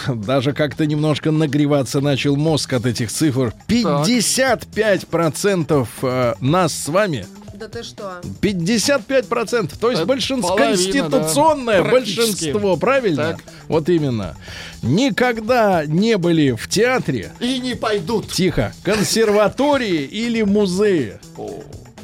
даже 0.07 0.53
как-то 0.53 0.85
немножко 0.85 1.31
нагреваться 1.31 1.99
начал 1.99 2.35
мозг 2.35 2.73
от 2.73 2.85
этих 2.85 3.11
цифр. 3.11 3.55
55% 3.67 5.87
э, 6.03 6.33
нас 6.41 6.73
с 6.73 6.89
вами 6.89 7.25
Да 7.63 7.69
ты 7.69 7.81
что? 7.83 8.19
55%. 8.41 9.79
То 9.79 9.89
есть 9.89 10.01
Это 10.01 10.05
большинство, 10.05 10.49
половина, 10.49 10.75
конституционное 10.75 11.81
да. 11.81 11.91
Большинство, 11.91 12.75
правильно? 12.75 13.37
Так. 13.37 13.43
Вот 13.69 13.87
именно. 13.87 14.35
Никогда 14.81 15.85
не 15.85 16.17
были 16.17 16.51
в 16.51 16.67
театре, 16.67 17.31
И 17.39 17.59
не 17.59 17.75
пойдут. 17.75 18.29
тихо, 18.33 18.73
консерватории 18.83 20.01
или 20.03 20.41
музее. 20.41 21.21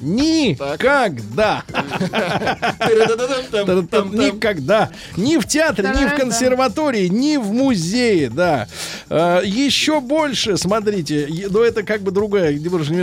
Никогда. 0.01 1.63
Никогда. 4.35 4.89
Ни 5.17 5.37
в 5.37 5.45
театре, 5.47 5.89
ни 5.89 6.05
в 6.07 6.15
консерватории, 6.15 7.07
ни 7.07 7.37
в 7.37 7.51
музее, 7.51 8.29
да. 8.29 8.67
А, 9.09 9.41
Еще 9.41 9.99
больше, 10.01 10.57
смотрите, 10.57 11.25
е- 11.29 11.47
ну 11.49 11.61
это 11.61 11.83
как 11.83 12.01
бы 12.01 12.11
другая, 12.11 12.57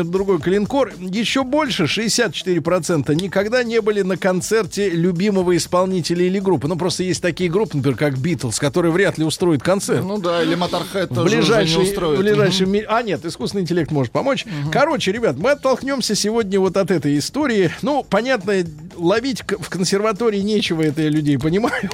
другой 0.04 0.38
клинкор. 0.40 0.92
Еще 1.00 1.42
больше, 1.42 1.84
64% 1.84 3.14
никогда 3.14 3.62
не 3.64 3.80
были 3.80 4.02
на 4.02 4.16
концерте 4.16 4.88
любимого 4.90 5.56
исполнителя 5.56 6.24
или 6.24 6.38
группы. 6.38 6.68
Ну, 6.68 6.76
просто 6.76 7.02
есть 7.02 7.22
такие 7.22 7.50
группы, 7.50 7.76
например, 7.76 7.98
как 7.98 8.18
Битлз, 8.18 8.58
которые 8.58 8.92
вряд 8.92 9.18
ли 9.18 9.24
устроят 9.24 9.62
концерт. 9.62 10.04
Ну 10.04 10.18
да, 10.18 10.42
или 10.42 10.54
Моторхед 10.54 11.10
В 11.10 11.14
тоже 11.14 11.26
уже 11.26 11.36
не 11.36 11.40
ближайший, 11.42 11.82
устроит. 11.82 12.18
в 12.18 12.22
ближайший 12.22 12.66
ми- 12.66 12.84
А, 12.88 13.02
нет, 13.02 13.24
искусственный 13.24 13.62
интеллект 13.62 13.90
может 13.90 14.12
помочь. 14.12 14.44
Короче, 14.72 15.12
ребят, 15.12 15.36
мы 15.36 15.50
оттолкнемся 15.52 16.14
сегодня 16.14 16.60
вот 16.60 16.76
от 16.76 16.85
этой 16.90 17.18
истории. 17.18 17.70
Ну, 17.82 18.04
понятно, 18.08 18.54
ловить 18.96 19.42
в 19.42 19.68
консерватории 19.68 20.40
нечего, 20.40 20.82
это 20.82 21.02
я 21.02 21.08
людей 21.08 21.38
понимаю. 21.38 21.90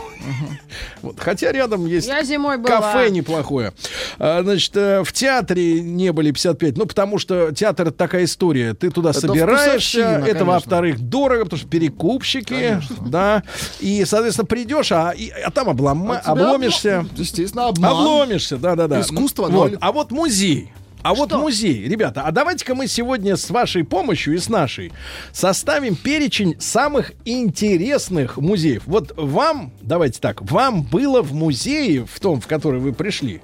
Вот, 1.02 1.18
хотя 1.18 1.50
рядом 1.52 1.86
есть 1.86 2.06
Я 2.06 2.22
зимой 2.22 2.56
была. 2.58 2.80
кафе 2.80 3.10
неплохое. 3.10 3.72
А, 4.18 4.42
значит, 4.42 4.76
э, 4.76 5.02
в 5.04 5.12
театре 5.12 5.80
не 5.80 6.12
были 6.12 6.30
55, 6.30 6.76
ну, 6.76 6.86
потому 6.86 7.18
что 7.18 7.50
театр 7.52 7.88
это 7.88 7.96
такая 7.96 8.24
история. 8.24 8.74
Ты 8.74 8.90
туда 8.90 9.10
Это 9.10 9.20
собираешься, 9.20 9.98
это, 10.00 10.20
конечно. 10.26 10.44
во-вторых, 10.44 11.00
дорого, 11.00 11.44
потому 11.44 11.58
что 11.58 11.68
перекупщики, 11.68 12.80
да, 13.04 13.42
и, 13.80 14.04
соответственно, 14.04 14.46
придешь, 14.46 14.92
а, 14.92 15.10
и- 15.10 15.30
а 15.30 15.50
там 15.50 15.68
облома- 15.68 16.20
А 16.24 16.32
обломишься. 16.32 17.00
обма- 17.00 17.08
Естественно, 17.20 17.66
обман. 17.66 17.90
Обломишься, 17.90 18.56
да-да-да. 18.56 19.00
Искусство 19.00 19.48
вот. 19.48 19.74
А 19.80 19.92
вот 19.92 20.10
музей. 20.12 20.72
А 21.02 21.14
вот 21.14 21.30
Что? 21.30 21.38
музей, 21.38 21.88
ребята, 21.88 22.22
а 22.22 22.30
давайте-ка 22.30 22.74
мы 22.74 22.86
сегодня 22.86 23.36
с 23.36 23.50
вашей 23.50 23.84
помощью 23.84 24.34
и 24.34 24.38
с 24.38 24.48
нашей 24.48 24.92
составим 25.32 25.96
перечень 25.96 26.60
самых 26.60 27.12
интересных 27.24 28.36
музеев. 28.36 28.82
Вот 28.86 29.12
вам, 29.16 29.72
давайте 29.80 30.20
так, 30.20 30.42
вам 30.42 30.82
было 30.82 31.22
в 31.22 31.34
музее, 31.34 32.06
в 32.06 32.20
том, 32.20 32.40
в 32.40 32.46
который 32.46 32.78
вы 32.78 32.92
пришли, 32.92 33.40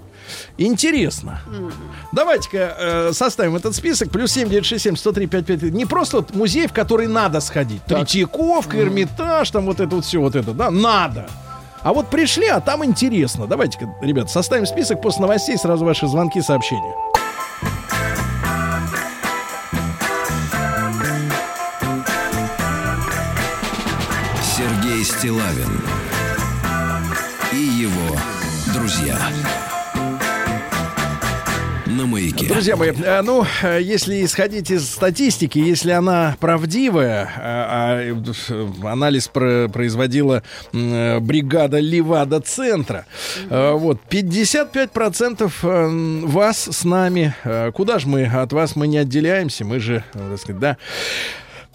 интересно. 0.56 1.40
Давайте-ка 2.12 2.76
э, 2.78 3.12
составим 3.12 3.56
этот 3.56 3.74
список. 3.74 4.10
Плюс 4.10 4.32
7967 4.32 4.96
103 4.96 5.26
55. 5.26 5.72
Не 5.72 5.86
просто 5.86 6.18
вот 6.18 6.34
музей, 6.34 6.66
в 6.66 6.72
который 6.72 7.08
надо 7.08 7.40
сходить. 7.40 7.82
Третьяковка, 7.84 8.78
Эрмитаж, 8.78 9.50
там 9.50 9.66
вот 9.66 9.80
это 9.80 9.96
вот 9.96 10.04
все 10.04 10.20
вот 10.20 10.36
это, 10.36 10.52
да, 10.52 10.70
надо. 10.70 11.28
А 11.82 11.92
вот 11.92 12.08
пришли, 12.08 12.46
а 12.48 12.60
там 12.60 12.84
интересно. 12.84 13.46
Давайте-ка, 13.46 13.88
ребят, 14.02 14.30
составим 14.30 14.66
список 14.66 15.00
после 15.00 15.22
новостей, 15.22 15.56
сразу 15.56 15.84
ваши 15.84 16.06
звонки, 16.06 16.40
сообщения. 16.40 16.92
Стилавин 25.18 25.80
и 27.52 27.56
его 27.56 28.16
друзья. 28.72 29.18
На 31.86 32.06
маяке. 32.06 32.46
Друзья 32.46 32.76
мои, 32.76 32.92
э, 32.92 33.22
ну, 33.22 33.44
э, 33.64 33.80
если 33.82 34.24
исходить 34.24 34.70
из 34.70 34.88
статистики, 34.88 35.58
если 35.58 35.90
она 35.90 36.36
правдивая, 36.38 37.24
э, 37.24 37.30
а, 37.42 38.92
анализ 38.92 39.26
про- 39.26 39.68
производила 39.68 40.44
бригада 40.72 41.80
Левада-центра, 41.80 43.04
вот, 43.50 43.98
55% 44.08 45.52
э, 45.64 46.20
вас 46.26 46.68
с 46.70 46.84
нами, 46.84 47.34
куда 47.74 47.98
же 47.98 48.06
мы 48.06 48.24
от 48.26 48.52
вас, 48.52 48.76
мы 48.76 48.86
не 48.86 48.98
отделяемся, 48.98 49.64
мы 49.64 49.80
же, 49.80 50.04
так 50.12 50.38
сказать, 50.38 50.60
да, 50.60 50.76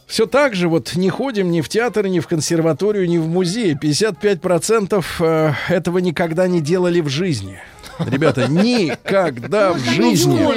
все 0.07 0.25
так 0.25 0.55
же 0.55 0.69
вот 0.69 0.95
не 0.95 1.09
ходим 1.09 1.51
ни 1.51 1.61
в 1.61 1.69
театр, 1.69 2.07
ни 2.07 2.19
в 2.19 2.27
консерваторию, 2.27 3.07
ни 3.07 3.17
в 3.17 3.27
музей. 3.27 3.73
55% 3.75 5.03
э, 5.19 5.53
этого 5.69 5.97
никогда 5.99 6.47
не 6.47 6.61
делали 6.61 7.01
в 7.01 7.09
жизни. 7.09 7.59
Ребята, 7.99 8.47
никогда 8.49 9.73
в 9.73 9.77
Ну, 9.77 9.81
в 9.81 9.85
жизни. 9.85 10.39
ну, 10.39 10.51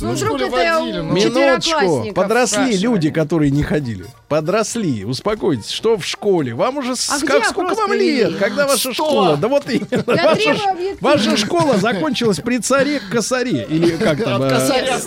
Ну, 0.00 1.02
ну, 1.02 1.08
ну. 1.08 1.14
Минуточку. 1.14 1.60
четвероклассников 1.60 2.14
Подросли 2.14 2.76
люди, 2.76 3.10
которые 3.10 3.50
не 3.50 3.62
ходили. 3.62 4.04
Подросли. 4.28 5.04
Успокойтесь. 5.04 5.70
Что 5.70 5.96
в 5.96 6.04
школе? 6.04 6.54
Вам 6.54 6.78
уже 6.78 6.92
А 6.92 7.26
как, 7.26 7.44
сколько 7.46 7.74
вам 7.74 7.92
лет? 7.92 8.36
Когда 8.38 8.66
ваша 8.66 8.92
школа? 8.92 9.36
Да 9.36 9.48
вот 9.48 9.68
именно. 9.68 10.04
Ваша, 11.00 11.36
школа 11.36 11.78
закончилась 11.78 12.38
при 12.38 12.58
царе 12.58 13.00
косаре. 13.10 13.66
Или 13.68 13.96
как 13.96 14.22
там? 14.22 14.42
От 14.42 14.52
э, 14.52 14.54
косаря. 14.54 14.98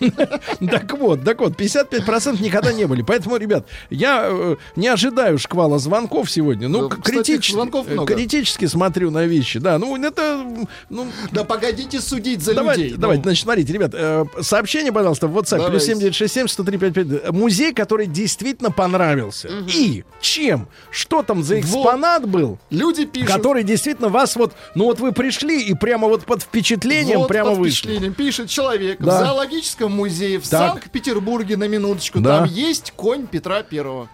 Так 0.70 0.98
вот, 0.98 1.24
так 1.24 1.40
вот, 1.40 1.52
55% 1.52 2.42
никогда 2.42 2.72
не 2.72 2.84
были. 2.86 3.02
Поэтому, 3.02 3.37
ребят, 3.38 3.66
я 3.90 4.26
э, 4.30 4.56
не 4.76 4.88
ожидаю 4.88 5.38
шквала 5.38 5.78
звонков 5.78 6.30
сегодня. 6.30 6.68
Ну, 6.68 6.88
Да, 6.88 6.96
кстати, 6.96 7.16
критически, 7.16 7.52
звонков 7.52 7.86
э, 7.88 7.92
много. 7.94 8.14
критически 8.14 8.66
смотрю 8.66 9.10
на 9.10 9.24
вещи. 9.24 9.58
Да, 9.58 9.78
ну, 9.78 9.96
это... 9.96 10.44
Ну, 10.90 11.06
Да 11.32 11.44
погодите 11.44 12.00
судить 12.00 12.42
за 12.42 12.54
Давайте, 12.54 12.82
людей. 12.84 12.96
давайте, 12.98 13.20
ну. 13.20 13.24
значит, 13.30 13.42
смотрите, 13.44 13.72
ребят, 13.72 13.90
э, 13.94 14.24
сообщение, 14.40 14.92
пожалуйста, 14.92 15.26
в 15.28 15.36
WhatsApp, 15.36 15.68
плюс 15.68 15.84
Давайте. 15.86 15.86
7967 15.86 16.48
103 16.48 16.78
55. 16.78 17.32
Музей, 17.32 17.72
который 17.72 18.06
действительно 18.06 18.70
понравился. 18.70 19.48
И 19.68 20.04
чем? 20.20 20.68
Что 20.90 21.22
там 21.22 21.42
за 21.42 21.60
экспонат 21.60 22.28
был? 22.28 22.58
Люди 22.70 23.04
пишут. 23.06 23.28
Который 23.28 23.62
действительно 23.64 24.08
вас 24.08 24.36
вот, 24.36 24.52
ну 24.74 24.84
вот 24.84 25.00
вы 25.00 25.12
пришли 25.12 25.62
и 25.62 25.74
прямо 25.74 26.08
вот 26.08 26.24
под 26.24 26.42
впечатлением 26.42 27.20
вот 27.20 27.28
прямо 27.28 27.50
под 27.50 27.58
вышли. 27.60 27.76
впечатлением 27.78 28.14
пишет 28.14 28.48
человек 28.48 28.98
Да. 29.00 29.16
в 29.22 29.24
зоологическом 29.24 29.92
музее 29.92 30.38
в. 30.40 30.46
Санкт-Петербурге 30.46 31.56
на 31.56 31.68
минуточку. 31.68 32.20
Да. 32.20 32.40
Там 32.40 32.48
есть 32.48 32.92
конь 32.96 33.17
Петра 33.26 33.62
Первого. 33.62 34.08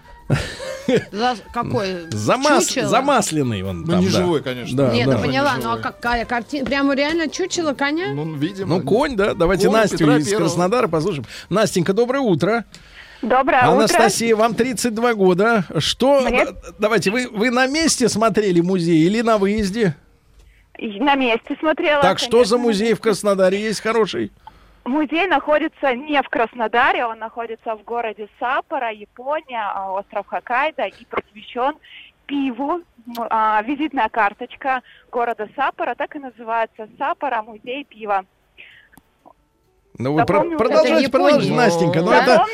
За- 1.12 1.36
какой? 1.52 2.11
Замас- 2.11 2.66
Чучело? 2.68 2.88
замасленный 2.88 3.62
он 3.62 3.82
Ну, 3.82 3.86
там, 3.92 4.00
не 4.00 4.07
да. 4.09 4.12
живой, 4.18 4.42
конечно. 4.42 4.76
Да, 4.76 4.92
Нет, 4.92 5.07
да. 5.07 5.12
я 5.14 5.18
поняла, 5.18 5.55
ну 5.62 5.72
а 5.72 5.78
какая 5.78 6.24
картина? 6.26 6.66
Прямо 6.66 6.94
реально 6.94 7.28
чучело 7.28 7.72
коня? 7.72 8.12
Ну, 8.12 8.34
видимо. 8.34 8.76
Ну, 8.76 8.82
конь, 8.82 9.16
да. 9.16 9.32
Давайте 9.34 9.68
Конь 9.68 9.76
Настю 9.78 9.98
Петра 9.98 10.16
из 10.18 10.28
Первого. 10.28 10.44
Краснодара 10.48 10.88
послушаем. 10.88 11.24
Настенька, 11.48 11.94
доброе 11.94 12.20
утро. 12.20 12.64
Доброе 13.22 13.61
утро. 13.62 13.70
Анастасия, 13.78 14.36
вам 14.36 14.55
32 14.55 15.14
года. 15.14 15.64
Что? 15.78 16.20
Мне- 16.20 16.44
да- 16.44 16.52
Давайте, 16.78 17.11
вы, 17.11 17.28
вы 17.30 17.50
на 17.50 17.66
месте 17.66 18.09
смотрели 18.11 18.61
музей 18.61 19.05
или 19.05 19.22
на 19.22 19.38
выезде? 19.38 19.96
На 20.78 21.14
месте 21.14 21.57
смотрела. 21.61 22.02
Так 22.02 22.18
что 22.18 22.32
конечно. 22.32 22.57
за 22.57 22.59
музей 22.62 22.92
в 22.94 23.00
Краснодаре 23.00 23.59
есть 23.62 23.80
хороший? 23.80 24.32
Музей 24.85 25.26
находится 25.26 25.95
не 25.95 26.20
в 26.22 26.28
Краснодаре, 26.28 27.07
он 27.07 27.18
находится 27.18 27.74
в 27.74 27.82
городе 27.85 28.28
Саппоро, 28.39 28.93
Япония, 28.93 29.70
а, 29.74 29.93
остров 29.93 30.26
Хоккайдо 30.26 30.85
и 30.85 31.05
посвящен 31.07 31.74
пиву. 32.26 32.80
А, 33.30 33.62
Визитная 33.62 34.09
карточка 34.11 34.82
города 35.11 35.49
Саппоро 35.57 35.95
так 35.95 36.14
и 36.16 36.18
называется 36.18 36.87
Саппоро 36.99 37.43
музей 37.43 37.85
пива. 37.85 38.24
Ну 39.97 40.12
вы 40.12 40.24
про- 40.26 40.43
продолжайте, 40.57 41.09
продолжайте, 41.11 41.53
Настенька. 41.55 42.01
Но 42.01 42.07
Ну, 42.07 42.12
это, 42.12 42.45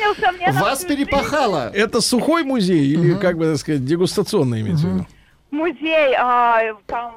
Вас 0.61 0.85
перепахало. 0.85 1.69
это 1.73 1.99
сухой 1.99 2.43
музей 2.43 2.85
или, 2.85 3.15
как 3.15 3.37
бы 3.37 3.45
так 3.45 3.57
сказать, 3.57 3.83
дегустационный 3.83 4.61
имеется 4.61 4.87
в 4.87 4.93
виду? 4.93 5.05
Музей, 5.49 6.15
а, 6.17 6.61
там 6.85 7.15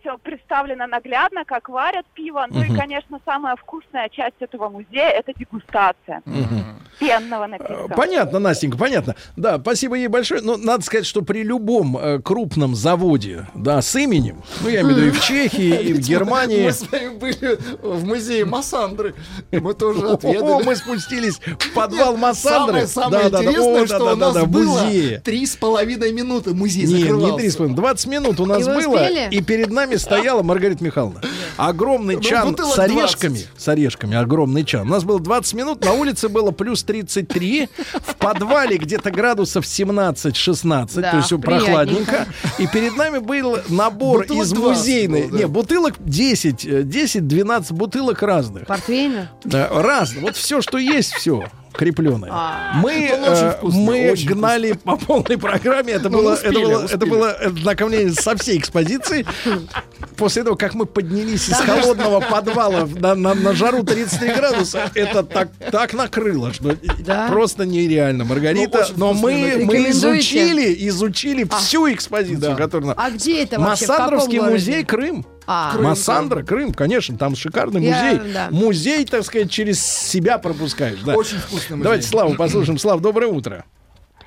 все 0.00 0.18
представлено 0.18 0.86
наглядно, 0.86 1.44
как 1.44 1.68
варят 1.68 2.06
пиво. 2.14 2.46
Ну 2.48 2.62
и, 2.62 2.74
конечно, 2.76 3.18
самая 3.24 3.56
вкусная 3.56 4.08
часть 4.08 4.36
этого 4.40 4.68
музея– 4.68 5.08
это 5.10 5.32
дегустация 5.36 6.22
пенного 6.98 7.46
напитка. 7.46 7.86
Э, 7.90 7.94
Понятно, 7.96 8.38
Настенька, 8.38 8.76
понятно. 8.78 9.14
Да, 9.36 9.58
спасибо 9.58 9.96
ей 9.96 10.08
большое. 10.08 10.40
Но 10.42 10.56
надо 10.56 10.84
сказать, 10.84 11.06
что 11.06 11.22
при 11.22 11.42
любом 11.42 11.96
э, 11.96 12.20
крупном 12.20 12.74
заводе, 12.74 13.46
да, 13.54 13.82
с 13.82 13.94
именем, 13.96 14.42
ну, 14.62 14.68
я 14.68 14.82
имею 14.82 14.94
в 14.94 14.98
виду 14.98 15.06
и 15.08 15.10
в 15.10 15.20
Чехии, 15.20 15.80
и 15.82 15.92
в 15.92 15.98
Германии. 16.06 16.64
Мы 16.64 16.72
с 16.72 16.88
вами 16.90 17.08
были 17.16 17.58
в 17.82 18.04
музее 18.04 18.44
Массандры. 18.44 19.14
Мы 19.50 19.74
тоже 19.74 20.06
О, 20.06 20.14
отведали. 20.14 20.64
мы 20.64 20.76
спустились 20.76 21.38
в 21.38 21.74
подвал 21.74 22.16
Массандры. 22.16 22.86
Самое, 22.86 23.28
интересное, 23.28 23.86
что 23.86 24.12
у 24.12 24.16
нас 24.16 24.36
в 24.36 24.46
было 24.48 24.82
музее. 24.82 25.20
три 25.20 25.46
с 25.46 25.56
половиной 25.56 26.12
минуты 26.12 26.54
музей 26.54 26.86
Не, 26.86 26.94
не 26.94 27.00
закрывался. 27.02 27.36
три 27.38 27.50
с 27.50 27.56
половиной, 27.56 27.76
20 27.76 28.06
минут 28.06 28.40
у 28.40 28.46
нас 28.46 28.64
было? 28.66 29.08
И 29.32 29.40
перед 29.40 29.70
нами 29.70 29.96
стояла 29.96 30.42
Маргарита 30.42 30.84
Михайловна. 30.84 31.22
Огромный 31.56 32.16
Ну, 32.16 32.20
чан 32.20 32.56
с 32.56 32.78
орешками. 32.78 33.46
С 33.56 33.66
орешками, 33.66 34.16
огромный 34.16 34.64
чан. 34.64 34.82
У 34.82 34.90
нас 34.90 35.04
было 35.04 35.20
20 35.20 35.54
минут, 35.54 35.84
на 35.84 35.92
улице 35.92 36.28
было 36.28 36.50
плюс 36.50 36.84
33, 36.84 37.68
в 38.06 38.16
подвале 38.16 38.76
где-то 38.76 39.10
градусов 39.10 39.64
17-16, 39.64 41.00
Да, 41.00 41.10
то 41.10 41.16
есть 41.16 41.40
прохладненько. 41.40 42.26
И 42.58 42.66
перед 42.66 42.96
нами 42.96 43.18
был 43.18 43.58
набор 43.68 44.24
из 44.24 44.50
20 44.50 44.58
музейной... 44.58 45.28
Не, 45.30 45.46
бутылок 45.46 45.94
10, 45.98 46.66
э, 46.66 46.82
10-12 46.82 47.72
бутылок 47.72 48.22
разных. 48.22 48.66
Портвейна? 48.66 49.30
Разно. 49.44 50.20
Вот 50.20 50.36
все, 50.36 50.60
что 50.60 50.76
есть, 50.76 51.14
все 51.14 51.44
крепленное. 51.72 52.30
А. 52.32 52.72
Мы, 52.74 52.92
э, 53.10 53.54
мы 53.62 54.10
очень 54.12 54.28
гнали 54.28 54.72
по 54.72 54.96
полной 54.96 55.38
программе. 55.38 55.92
Это 55.94 56.08
Ну, 56.10 56.18
было, 56.18 56.34
успели, 56.34 56.60
это 56.60 56.66
было, 56.68 56.84
это 56.86 57.06
было 57.06 57.30
ознакомление 57.32 58.12
со 58.12 58.36
всей 58.36 58.58
экспозицией. 58.58 59.26
После 60.16 60.44
того, 60.44 60.56
как 60.56 60.74
мы 60.74 60.86
поднялись 60.86 61.48
из 61.48 61.56
холодного 61.56 62.20
подвала 62.20 62.86
на, 62.86 63.14
на- 63.14 63.34
на 63.34 63.52
жару 63.54 63.82
33 63.82 64.34
градуса, 64.34 64.90
это 64.94 65.22
так, 65.22 65.48
так 65.70 65.94
накрыло, 65.94 66.52
что 66.52 66.76
Да? 67.00 67.28
просто 67.28 67.64
нереально, 67.64 68.24
Маргарита. 68.24 68.86
Ну, 68.96 69.08
Но 69.08 69.14
мы, 69.14 69.62
мы 69.64 69.90
изучили, 69.90 70.86
изучили 70.88 71.44
всю 71.58 71.92
экспозицию, 71.92 72.38
Да. 72.50 72.54
которую 72.56 72.88
на- 72.88 72.94
А 72.94 73.10
где 73.10 73.42
это 73.42 73.58
вообще? 73.58 73.86
Массандровский 73.86 74.40
музей 74.40 74.84
Крым. 74.84 75.24
А, 75.46 75.76
Массандра, 75.78 76.42
Крым, 76.42 76.72
конечно, 76.72 77.16
там 77.18 77.34
шикарный 77.36 77.82
Я- 77.84 78.02
музей. 78.14 78.32
да. 78.32 78.48
Музей, 78.50 79.04
так 79.04 79.24
сказать, 79.24 79.50
через 79.50 79.84
себя 79.84 80.38
пропускаешь. 80.38 81.00
Да. 81.04 81.14
Очень 81.14 81.38
вкусный 81.38 81.76
музей. 81.76 81.82
Давайте 81.84 82.06
Славу 82.06 82.34
послушаем. 82.34 82.78
Слав, 82.78 83.00
доброе 83.00 83.26
утро. 83.28 83.64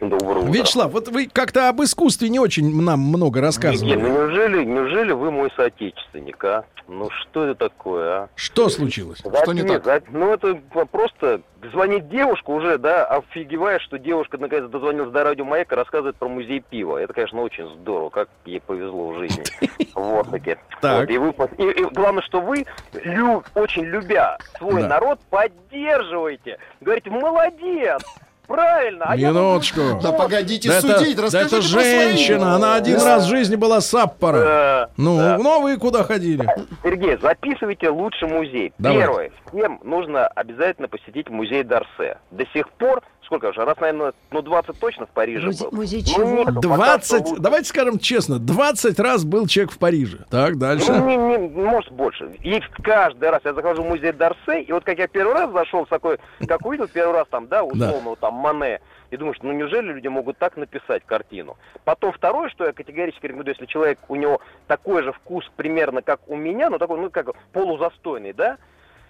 Доброе 0.02 0.40
утро. 0.44 0.52
Вячеслав, 0.52 0.92
вот 0.92 1.08
вы 1.08 1.28
как-то 1.32 1.70
об 1.70 1.82
искусстве 1.82 2.30
не 2.30 2.40
очень 2.40 2.82
нам 2.82 3.00
много 3.00 3.40
Евгений, 3.40 3.46
рассказывали. 3.46 3.96
ну 3.96 4.08
неужели, 4.10 4.64
неужели 4.64 5.12
вы 5.14 5.32
мой 5.32 5.52
соотечественник, 5.56 6.44
а? 6.44 6.66
Ну 6.88 7.10
что 7.10 7.46
это 7.46 7.56
такое, 7.70 8.10
а? 8.12 8.30
Что 8.36 8.70
случилось? 8.70 9.20
Что 9.20 9.54
не 9.54 9.64
так? 9.64 9.84
за- 9.84 10.02
Ну 10.12 10.32
это 10.34 10.56
просто 10.92 11.42
звонит 11.72 12.10
девушка 12.10 12.52
уже, 12.52 12.78
да, 12.78 13.06
офигеваешь, 13.06 13.82
что 13.82 13.98
девушка 13.98 14.38
наконец 14.38 14.70
дозвонилась 14.70 15.12
до 15.12 15.24
радио 15.24 15.46
Маяк 15.46 15.72
и 15.72 15.76
рассказывает 15.76 16.16
про 16.18 16.28
музей 16.30 16.60
пива. 16.70 16.98
Это, 17.00 17.14
конечно, 17.14 17.42
очень 17.42 17.68
здорово, 17.82 18.10
как 18.10 18.30
ей 18.46 18.62
повезло 18.62 19.10
в 19.10 19.20
жизни. 19.20 19.44
Вот 19.96 20.30
таки. 20.30 20.58
Так. 20.82 21.10
И, 21.10 21.18
вы, 21.18 21.34
и- 21.58 21.64
и 21.82 21.84
главное, 21.94 22.22
что 22.22 22.42
вы, 22.42 22.66
лю- 22.94 23.44
очень 23.56 23.84
любя 23.86 24.38
свой 24.58 24.82
Да. 24.82 24.90
народ, 24.90 25.20
поддерживаете. 25.30 26.60
Говорите, 26.82 27.10
молодец! 27.10 28.02
Правильно! 28.48 29.06
а 29.08 29.16
я 29.16 29.30
Минуточку. 29.30 29.82
Да 30.02 30.12
погодите 30.12 30.70
Да 30.70 30.78
это, 30.78 30.98
судить, 31.00 31.16
да 31.18 31.26
это 31.28 31.50
про 31.50 31.62
свои. 31.62 31.84
женщина, 31.84 32.56
она 32.56 32.76
один 32.76 32.98
Да. 33.00 33.06
раз 33.06 33.26
в 33.26 33.30
жизни 33.30 33.56
была 33.56 33.82
саппора. 33.82 34.40
Да, 34.40 34.90
Ну, 34.98 35.18
да. 35.18 35.38
ну 35.38 35.52
а 35.56 35.60
вы 35.60 35.78
куда 35.78 36.04
ходили? 36.04 36.48
Сергей, 36.84 37.18
записывайте 37.22 37.90
лучший 37.90 38.28
музей. 38.28 38.74
Давай. 38.78 39.00
Первое. 39.00 39.32
Всем 39.52 39.80
нужно 39.84 40.28
обязательно 40.28 40.88
посетить 40.88 41.30
музей 41.30 41.64
Дарсе. 41.64 42.18
До 42.32 42.46
сих 42.54 42.70
пор, 42.72 43.02
сколько 43.26 43.48
уже, 43.48 43.64
раз, 43.66 43.78
наверное, 43.80 44.14
ну 44.32 44.42
20 44.42 44.80
точно 44.80 45.06
в 45.06 45.10
Париже 45.10 45.48
Музей- 45.48 45.68
был. 45.70 45.78
музей 45.78 46.04
Ну, 46.06 46.14
чего? 46.14 46.38
пока 46.46 46.52
что 46.52 46.62
20, 46.62 47.28
лучше. 47.28 47.42
давайте 47.42 47.68
скажем 47.70 48.00
честно, 48.00 48.40
20 48.40 49.00
раз 49.00 49.24
был 49.26 49.48
человек 49.48 49.72
в 49.74 49.78
Париже. 49.78 50.20
Так, 50.30 50.58
дальше. 50.58 50.92
Ну, 50.92 51.08
не, 51.08 51.18
не, 51.18 51.38
может, 51.50 51.92
больше. 51.92 52.32
И 52.44 52.62
каждый 52.84 53.30
раз 53.30 53.42
я 53.44 53.54
захожу 53.54 53.84
в 53.84 53.88
музей 53.88 54.12
Дарсе, 54.12 54.62
и 54.62 54.72
вот 54.72 54.84
как 54.84 54.98
я 54.98 55.08
первый 55.08 55.34
раз 55.34 55.52
зашел 55.52 55.86
в 55.86 55.90
такой, 55.90 56.18
как 56.48 56.66
увидел 56.66 56.88
первый 56.88 57.14
раз 57.16 57.28
там, 57.30 57.48
да, 57.48 57.64
условного 57.64 58.16
там 58.16 58.34
Мане, 58.36 58.80
и 59.12 59.18
думаешь, 59.18 59.38
ну 59.42 59.52
неужели 59.52 59.94
люди 59.94 60.08
могут 60.08 60.38
так 60.38 60.58
написать 60.58 61.04
картину? 61.06 61.58
Потом 61.84 62.12
второе, 62.12 62.50
что 62.50 62.66
я 62.66 62.74
категорически 62.74 63.28
рекомендую, 63.28 63.54
если 63.56 63.66
человек, 63.68 64.00
у 64.10 64.16
него 64.16 64.42
такой 64.68 65.04
же 65.04 65.12
вкус 65.14 65.46
примерно, 65.56 66.02
как 66.02 66.22
у 66.28 66.36
меня, 66.36 66.70
но 66.70 66.78
такой, 66.78 67.00
ну, 67.00 67.10
как 67.10 67.28
полузастойный, 67.54 68.34
да, 68.34 68.58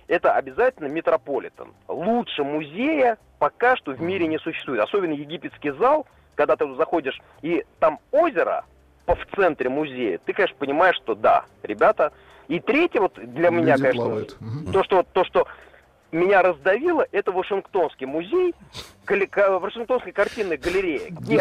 это 0.08 0.34
обязательно 0.34 0.88
Метрополитен. 0.88 1.74
Лучше 1.88 2.44
музея 2.44 3.18
пока 3.40 3.76
что 3.76 3.92
в 3.92 4.02
мире 4.02 4.28
не 4.28 4.40
существует. 4.40 4.82
Особенно 4.82 5.14
египетский 5.14 5.72
зал, 5.72 6.06
когда 6.36 6.56
ты 6.56 6.66
заходишь, 6.76 7.20
и 7.42 7.64
там 7.80 8.00
озеро 8.12 8.66
по- 9.06 9.16
в 9.16 9.26
центре 9.36 9.70
музея, 9.70 10.20
ты, 10.26 10.34
конечно, 10.34 10.56
понимаешь, 10.58 10.96
что 10.98 11.16
да, 11.16 11.46
ребята. 11.64 12.12
И 12.48 12.60
третье, 12.60 13.02
вот 13.02 13.14
для 13.16 13.50
меня, 13.50 13.74
Люди 13.76 13.82
конечно, 13.84 14.04
плавают. 14.04 14.38
То, 14.72 14.84
что, 14.84 15.04
то, 15.04 15.24
что 15.26 15.48
меня 16.12 16.42
раздавило, 16.44 17.06
это 17.12 17.32
Вашингтонский 17.32 18.06
музей, 18.06 18.54
Вашингтонской 19.08 20.12
картинной 20.12 20.58
галереи, 20.58 21.08
где 21.10 21.38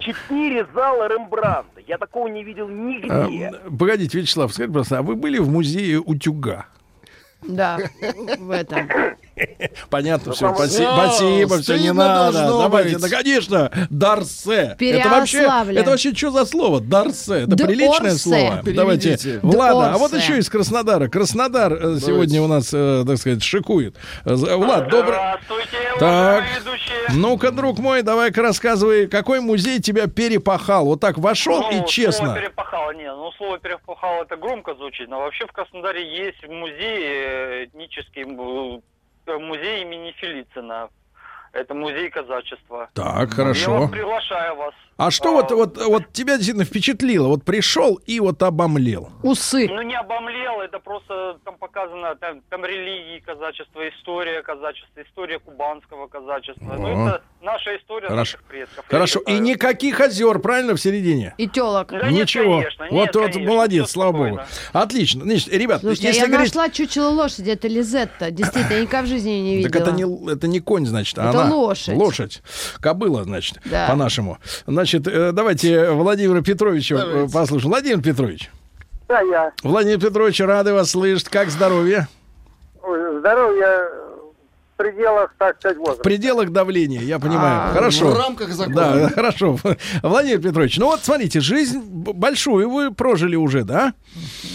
четыре 0.00 0.66
зала 0.74 1.08
Рембрандта. 1.08 1.80
Я 1.86 1.98
такого 1.98 2.28
не 2.28 2.44
видел 2.44 2.68
нигде. 2.68 3.52
А, 3.52 3.70
Погодите, 3.70 4.18
Вячеслав, 4.20 4.52
скажите, 4.52 4.72
просто, 4.72 4.98
а 4.98 5.02
вы 5.02 5.14
были 5.16 5.38
в 5.38 5.48
музее 5.48 6.00
утюга? 6.00 6.66
Да, 7.42 7.78
в 8.38 8.50
этом. 8.50 8.88
Понятно, 9.90 10.32
все. 10.32 10.54
Спасибо, 10.54 11.58
все 11.58 11.78
не 11.78 11.92
надо. 11.92 12.46
Давайте, 12.48 12.98
да, 12.98 13.08
конечно, 13.08 13.70
Дарсе. 13.90 14.76
Это 14.78 15.08
вообще, 15.08 15.48
это 15.74 15.90
вообще 15.90 16.14
что 16.14 16.30
за 16.30 16.44
слово? 16.44 16.80
Дарсе. 16.80 17.44
Это 17.44 17.56
приличное 17.56 18.12
слово. 18.12 18.62
Давайте. 18.64 19.40
Влада, 19.42 19.92
а 19.94 19.98
вот 19.98 20.12
еще 20.12 20.38
из 20.38 20.48
Краснодара. 20.48 21.08
Краснодар 21.08 21.72
э, 21.72 21.98
сегодня 22.00 22.42
у 22.42 22.46
нас, 22.46 22.70
э, 22.72 23.04
так 23.06 23.18
сказать, 23.18 23.42
шикует. 23.42 23.96
Влад, 24.24 24.88
добрый. 24.88 25.16
Здравствуйте, 25.18 25.76
Так. 25.98 26.44
Ну-ка, 27.14 27.50
друг 27.50 27.78
мой, 27.78 28.02
давай-ка 28.02 28.42
рассказывай, 28.42 29.06
какой 29.08 29.40
музей 29.40 29.80
тебя 29.80 30.06
перепахал? 30.06 30.84
Вот 30.86 31.00
так 31.00 31.18
вошел 31.18 31.60
Ну, 31.62 31.68
и 31.70 31.72
Слово 31.74 31.88
честно. 31.88 32.34
перепахало, 32.34 32.92
не, 32.92 33.10
ну 33.10 33.32
слово 33.38 33.58
перепахало 33.58 34.22
это 34.22 34.36
громко 34.36 34.74
звучит, 34.74 35.08
но 35.08 35.20
вообще 35.20 35.46
в 35.46 35.52
Краснодаре 35.52 36.02
есть 36.06 36.46
музей 36.46 36.98
э, 37.00 37.64
этнический, 37.64 38.24
музей 39.38 39.82
имени 39.82 40.12
Филицына. 40.12 40.88
Это 41.52 41.74
музей 41.74 42.10
казачества. 42.10 42.88
Так, 42.94 43.28
Я 43.30 43.34
хорошо. 43.34 43.88
приглашаю 43.88 44.56
вас. 44.56 44.74
А 44.98 45.12
что 45.12 45.32
вот, 45.32 45.52
вот, 45.52 45.76
вот 45.78 46.12
тебя 46.12 46.34
действительно 46.38 46.64
впечатлило? 46.64 47.28
Вот 47.28 47.44
пришел 47.44 48.00
и 48.04 48.18
вот 48.18 48.42
обомлел. 48.42 49.10
Усы. 49.22 49.68
Ну 49.70 49.80
не 49.82 49.94
обомлел, 49.94 50.60
это 50.60 50.80
просто 50.80 51.38
там 51.44 51.56
показано, 51.56 52.16
там, 52.16 52.40
там 52.50 52.64
религии 52.64 53.20
казачества, 53.20 53.88
история 53.90 54.42
казачества, 54.42 55.00
история 55.06 55.38
кубанского 55.38 56.08
казачества. 56.08 56.74
О. 56.74 56.78
Ну 56.78 56.88
это 56.88 57.22
наша 57.40 57.76
история 57.76 58.08
Хорошо. 58.08 58.16
наших 58.38 58.42
предков. 58.42 58.84
Хорошо. 58.88 59.20
И 59.20 59.38
никаких 59.38 60.00
озер, 60.00 60.40
правильно, 60.40 60.74
в 60.74 60.80
середине? 60.80 61.32
И 61.38 61.46
телок. 61.46 61.90
Да 61.90 62.10
нет, 62.10 62.22
Ничего. 62.22 62.58
конечно, 62.58 62.82
нет, 62.82 62.92
вот, 62.92 63.14
вот 63.14 63.32
конечно, 63.32 63.52
молодец, 63.52 63.90
слава 63.92 64.10
богу. 64.10 64.24
спокойно. 64.24 64.46
Отлично. 64.72 65.22
Значит, 65.22 65.48
ребят, 65.54 65.80
Слушайте, 65.80 66.06
а 66.06 66.10
если 66.10 66.22
я 66.22 66.26
говорить... 66.26 66.54
нашла 66.56 66.70
чучело 66.70 67.10
лошади, 67.10 67.50
это 67.50 67.68
Лизетта. 67.68 68.32
Действительно, 68.32 68.72
я 68.74 68.80
никогда 68.80 69.02
в 69.02 69.06
жизни 69.06 69.30
ее 69.30 69.42
не 69.42 69.56
видела. 69.58 69.72
Так 69.72 69.82
это 69.82 69.92
не, 69.92 70.32
это 70.32 70.48
не 70.48 70.58
конь, 70.58 70.86
значит, 70.86 71.16
а 71.20 71.28
Это 71.30 71.42
она... 71.44 71.54
лошадь. 71.54 71.94
Лошадь. 71.94 72.42
Кобыла, 72.80 73.22
значит, 73.22 73.60
Да. 73.64 73.86
по-нашему. 73.88 74.38
Значит, 74.66 74.87
э, 74.94 75.32
давайте 75.32 75.90
Владимира 75.90 76.42
Петровича 76.42 76.94
э, 76.96 76.98
Давайте. 76.98 77.32
послушаем. 77.32 77.70
Владимир 77.70 78.02
Петрович. 78.02 78.50
Да, 79.08 79.20
я. 79.20 79.52
Владимир 79.62 80.00
Петрович, 80.00 80.40
рады 80.40 80.72
вас 80.72 80.90
слышать. 80.90 81.28
Как 81.28 81.50
здоровье? 81.50 82.08
Здоровье 83.20 83.66
в 84.74 84.76
пределах, 84.76 85.34
так 85.38 85.56
сказать, 85.58 85.76
В 85.76 85.80
возраста. 85.80 86.02
пределах 86.04 86.50
давления, 86.50 87.00
я 87.00 87.18
понимаю. 87.18 87.70
А, 87.70 87.74
Хорошо. 87.74 88.10
В 88.10 88.16
рамках 88.18 88.50
закона. 88.50 88.74
Да, 88.76 89.08
хорошо. 89.08 89.58
Владимир 90.02 90.40
Петрович, 90.40 90.78
ну 90.78 90.86
вот 90.86 91.00
смотрите, 91.02 91.40
жизнь 91.40 91.80
большую 91.80 92.70
вы 92.70 92.92
прожили 92.92 93.34
уже, 93.34 93.64
да? 93.64 93.92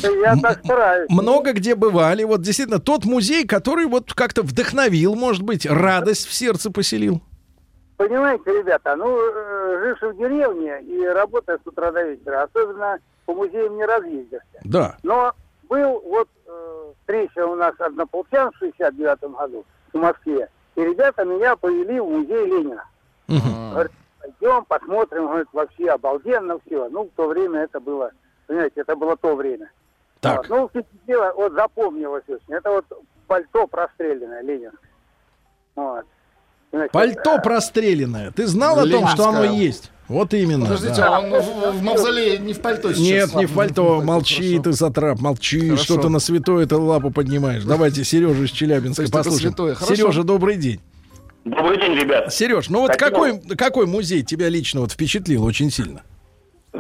Я 0.01 0.37
так 0.41 0.61
стараюсь. 0.63 1.09
Много 1.09 1.51
где 1.51 1.75
бывали. 1.75 2.23
Вот 2.23 2.41
действительно 2.41 2.79
тот 2.79 3.03
музей, 3.05 3.45
который 3.45 3.85
вот 3.85 4.13
как-то 4.13 4.43
вдохновил, 4.43 5.15
может 5.15 5.43
быть, 5.43 5.65
радость 5.65 6.27
в 6.27 6.33
сердце 6.33 6.71
поселил. 6.71 7.21
Понимаете, 7.97 8.51
ребята, 8.51 8.95
ну, 8.95 9.17
э, 9.17 9.79
живший 9.83 10.13
в 10.13 10.17
деревне 10.17 10.81
и 10.81 11.05
работая 11.05 11.59
с 11.63 11.67
утра 11.67 11.91
до 11.91 12.03
вечера, 12.03 12.43
особенно 12.43 12.97
по 13.25 13.33
музеям 13.33 13.75
не 13.75 13.85
разъездишься. 13.85 14.59
Да. 14.63 14.97
Но 15.03 15.33
был 15.69 16.01
вот 16.05 16.27
э, 16.45 16.91
встреча 16.99 17.45
у 17.45 17.55
нас 17.55 17.73
однополчан 17.79 18.51
в 18.51 18.57
69 18.57 19.35
году 19.35 19.65
в 19.93 19.97
Москве, 19.97 20.49
и 20.75 20.81
ребята 20.81 21.23
меня 21.23 21.55
повели 21.55 21.99
в 21.99 22.09
музей 22.09 22.45
Ленина. 22.45 22.85
Мгм. 23.27 23.71
Говорят, 23.71 23.91
пойдем, 24.19 24.65
посмотрим, 24.65 25.27
говорит, 25.27 25.47
вообще 25.53 25.89
обалденно 25.89 26.57
все. 26.65 26.89
Ну, 26.89 27.03
в 27.03 27.09
то 27.15 27.27
время 27.27 27.61
это 27.61 27.79
было 27.79 28.11
Понимаете, 28.47 28.81
это 28.81 28.95
было 28.95 29.15
то 29.17 29.35
время. 29.35 29.71
Так. 30.19 30.37
Вот. 30.37 30.49
Ну, 30.49 30.67
впечатлило, 30.67 31.33
вот 31.35 31.53
запомнилось 31.53 32.23
очень. 32.27 32.53
Это 32.53 32.69
вот 32.69 32.85
пальто 33.27 33.67
простреленное, 33.67 34.41
Ленин. 34.41 34.71
Вот. 35.75 36.05
Пальто 36.91 37.39
простреленное. 37.39 38.31
Ты 38.31 38.47
знал 38.47 38.79
о 38.79 38.87
том, 38.87 39.07
что 39.07 39.29
оно 39.29 39.43
есть? 39.43 39.91
Вот 40.07 40.33
именно. 40.33 40.65
Подождите, 40.65 40.95
да. 40.95 41.17
а 41.17 41.19
он 41.21 41.29
в, 41.31 41.77
в 41.77 41.81
мавзолее 41.81 42.37
не 42.37 42.53
в 42.53 42.59
пальто 42.59 42.91
сейчас? 42.91 42.99
Нет, 42.99 43.35
не 43.35 43.45
в 43.45 43.53
пальто, 43.53 44.01
молчи 44.01 44.59
ты, 44.59 44.73
Сатрап, 44.73 45.21
молчи, 45.21 45.69
Хорошо. 45.69 45.83
что 45.83 45.97
ты 46.01 46.09
на 46.09 46.19
святое 46.19 46.65
ты 46.65 46.75
лапу 46.75 47.09
поднимаешь. 47.09 47.63
Давайте 47.63 48.03
Сережа 48.03 48.43
из 48.43 48.51
Челябинска 48.51 49.09
послушаем. 49.09 49.53
хорошо. 49.55 49.95
Сережа, 49.95 50.23
добрый 50.23 50.57
день. 50.57 50.81
Добрый 51.45 51.77
день, 51.77 51.93
ребят. 51.93 52.33
Сереж, 52.33 52.69
ну 52.69 52.81
вот 52.81 52.93
Спасибо. 52.93 53.09
какой, 53.09 53.55
какой 53.55 53.85
музей 53.85 54.23
тебя 54.23 54.49
лично 54.49 54.81
вот 54.81 54.91
впечатлил 54.91 55.43
очень 55.43 55.71
сильно? 55.71 56.03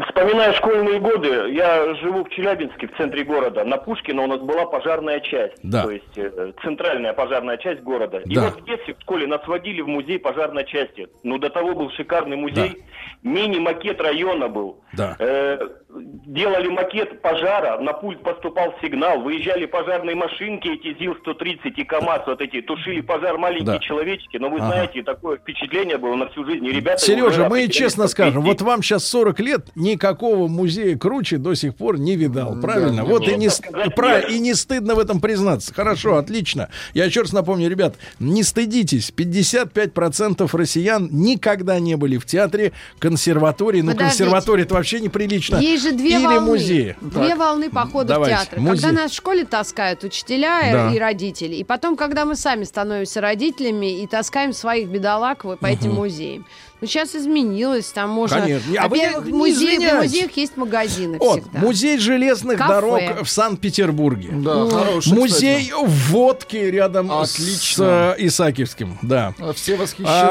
Вспоминая 0.07 0.53
школьные 0.53 0.99
годы, 0.99 1.51
я 1.51 1.93
живу 1.95 2.23
в 2.23 2.29
Челябинске, 2.29 2.87
в 2.87 2.97
центре 2.97 3.23
города. 3.23 3.63
На 3.63 3.77
Пушкина 3.77 4.23
у 4.23 4.27
нас 4.27 4.39
была 4.39 4.65
пожарная 4.65 5.19
часть, 5.19 5.53
Да. 5.61 5.83
то 5.83 5.91
есть 5.91 6.17
э, 6.17 6.51
центральная 6.63 7.13
пожарная 7.13 7.57
часть 7.57 7.81
города. 7.83 8.17
И 8.25 8.33
Да. 8.33 8.45
вот 8.45 8.61
в 8.61 8.65
детстве 8.65 8.95
в 8.95 9.01
школе 9.01 9.27
нас 9.27 9.45
водили 9.47 9.81
в 9.81 9.87
музей 9.87 10.17
пожарной 10.17 10.65
части. 10.65 11.09
Ну, 11.21 11.37
до 11.37 11.51
того 11.51 11.75
был 11.75 11.91
шикарный 11.91 12.37
музей. 12.37 12.83
Мини-макет 13.21 14.01
района 14.01 14.47
был. 14.49 14.79
Да. 14.93 15.15
Э, 15.19 15.59
делали 15.89 16.69
макет 16.69 17.21
пожара, 17.21 17.77
на 17.79 17.93
пульт 17.93 18.21
поступал 18.23 18.73
сигнал, 18.81 19.21
выезжали 19.21 19.67
пожарные 19.67 20.15
машинки, 20.15 20.69
эти 20.69 20.97
ЗИЛ-130 20.97 21.71
и 21.75 21.83
КАМАЗ, 21.83 22.21
вот 22.25 22.41
эти, 22.41 22.61
тушили 22.63 23.01
пожар 23.01 23.37
маленькие 23.37 23.65
Да. 23.73 23.79
человечки. 23.79 24.37
Но 24.37 24.49
вы 24.49 24.57
Ага. 24.57 24.65
знаете, 24.67 25.03
такое 25.03 25.37
впечатление 25.37 25.97
было 25.99 26.15
на 26.15 26.29
всю 26.29 26.43
жизнь. 26.45 26.65
И 26.65 26.71
ребята 26.71 26.97
Сережа, 26.97 27.47
мы 27.47 27.67
честно 27.67 28.07
скажем, 28.07 28.41
200. 28.41 28.47
вот 28.49 28.67
вам 28.67 28.81
сейчас 28.81 29.05
40 29.05 29.39
лет, 29.39 29.67
никакого 29.83 30.47
музея 30.47 30.97
круче 30.97 31.37
до 31.37 31.53
сих 31.55 31.75
пор 31.75 31.99
не 31.99 32.15
видал, 32.15 32.55
правильно? 32.59 33.01
не 33.01 33.07
вот 33.07 33.27
и 33.27 33.35
не, 33.35 33.49
Сказать 33.49 33.95
нет. 33.97 34.29
и 34.29 34.39
не 34.39 34.53
стыдно 34.53 34.95
в 34.95 34.99
этом 34.99 35.19
признаться. 35.21 35.73
Хорошо, 35.73 36.17
отлично. 36.17 36.69
Я 36.93 37.05
еще 37.05 37.21
раз 37.21 37.33
напомню, 37.33 37.69
ребят, 37.69 37.95
не 38.19 38.43
стыдитесь, 38.43 39.11
55% 39.15 40.49
россиян 40.55 41.09
никогда 41.11 41.79
не 41.79 41.95
были 41.95 42.17
в 42.17 42.25
театре, 42.25 42.71
консерватории, 42.99 43.81
ну 43.81 43.95
консерватория 43.95 44.63
это 44.65 44.73
вообще 44.75 44.99
неприлично. 44.99 45.57
Есть 45.57 45.83
же 45.83 45.91
две 45.91 46.15
Или 46.17 46.25
волны. 46.25 46.39
музеи. 46.41 46.95
Две 47.01 47.29
Так. 47.29 47.37
волны 47.37 47.69
похода 47.69 48.13
Давайте. 48.13 48.35
в 48.35 48.39
театр. 48.41 48.59
Музей. 48.59 48.81
Когда 48.83 49.01
нас 49.03 49.11
в 49.11 49.15
школе 49.15 49.45
таскают 49.45 50.03
учителя 50.03 50.69
и- 50.69 50.71
Да. 50.71 50.93
и 50.93 50.99
родители. 50.99 51.55
И 51.55 51.63
потом, 51.63 51.95
когда 51.95 52.25
мы 52.25 52.35
сами 52.35 52.63
становимся 52.63 53.21
родителями 53.21 54.01
и 54.01 54.07
таскаем 54.07 54.53
своих 54.53 54.87
бедолаг 54.89 55.43
по 55.59 55.65
этим 55.65 55.93
музеям. 55.93 56.45
Ну, 56.83 56.87
сейчас 56.87 57.15
изменилось, 57.15 57.85
там 57.93 58.09
можно... 58.09 58.41
Конечно. 58.41 58.73
А 58.77 58.89
вы 58.89 58.97
в 58.97 59.29
извиняйтесь. 59.47 60.01
музеях 60.03 60.31
есть 60.35 60.57
магазины 60.57 61.17
Вот, 61.17 61.39
всегда. 61.43 61.59
музей 61.59 61.97
железных 61.97 62.57
Кафе. 62.57 62.73
дорог 62.73 63.01
в 63.23 63.29
Санкт-Петербурге. 63.29 64.31
Да, 64.33 64.69
хороший, 64.69 65.13
Музей 65.13 65.71
водки 66.09 66.57
рядом 66.57 67.09
Отлично. 67.09 68.15
с 68.17 68.19
э, 68.19 68.27
Исаакиевским, 68.27 68.97
да. 69.01 69.31
кстати. 69.33 69.55
Все 69.55 69.75
А, 69.75 69.77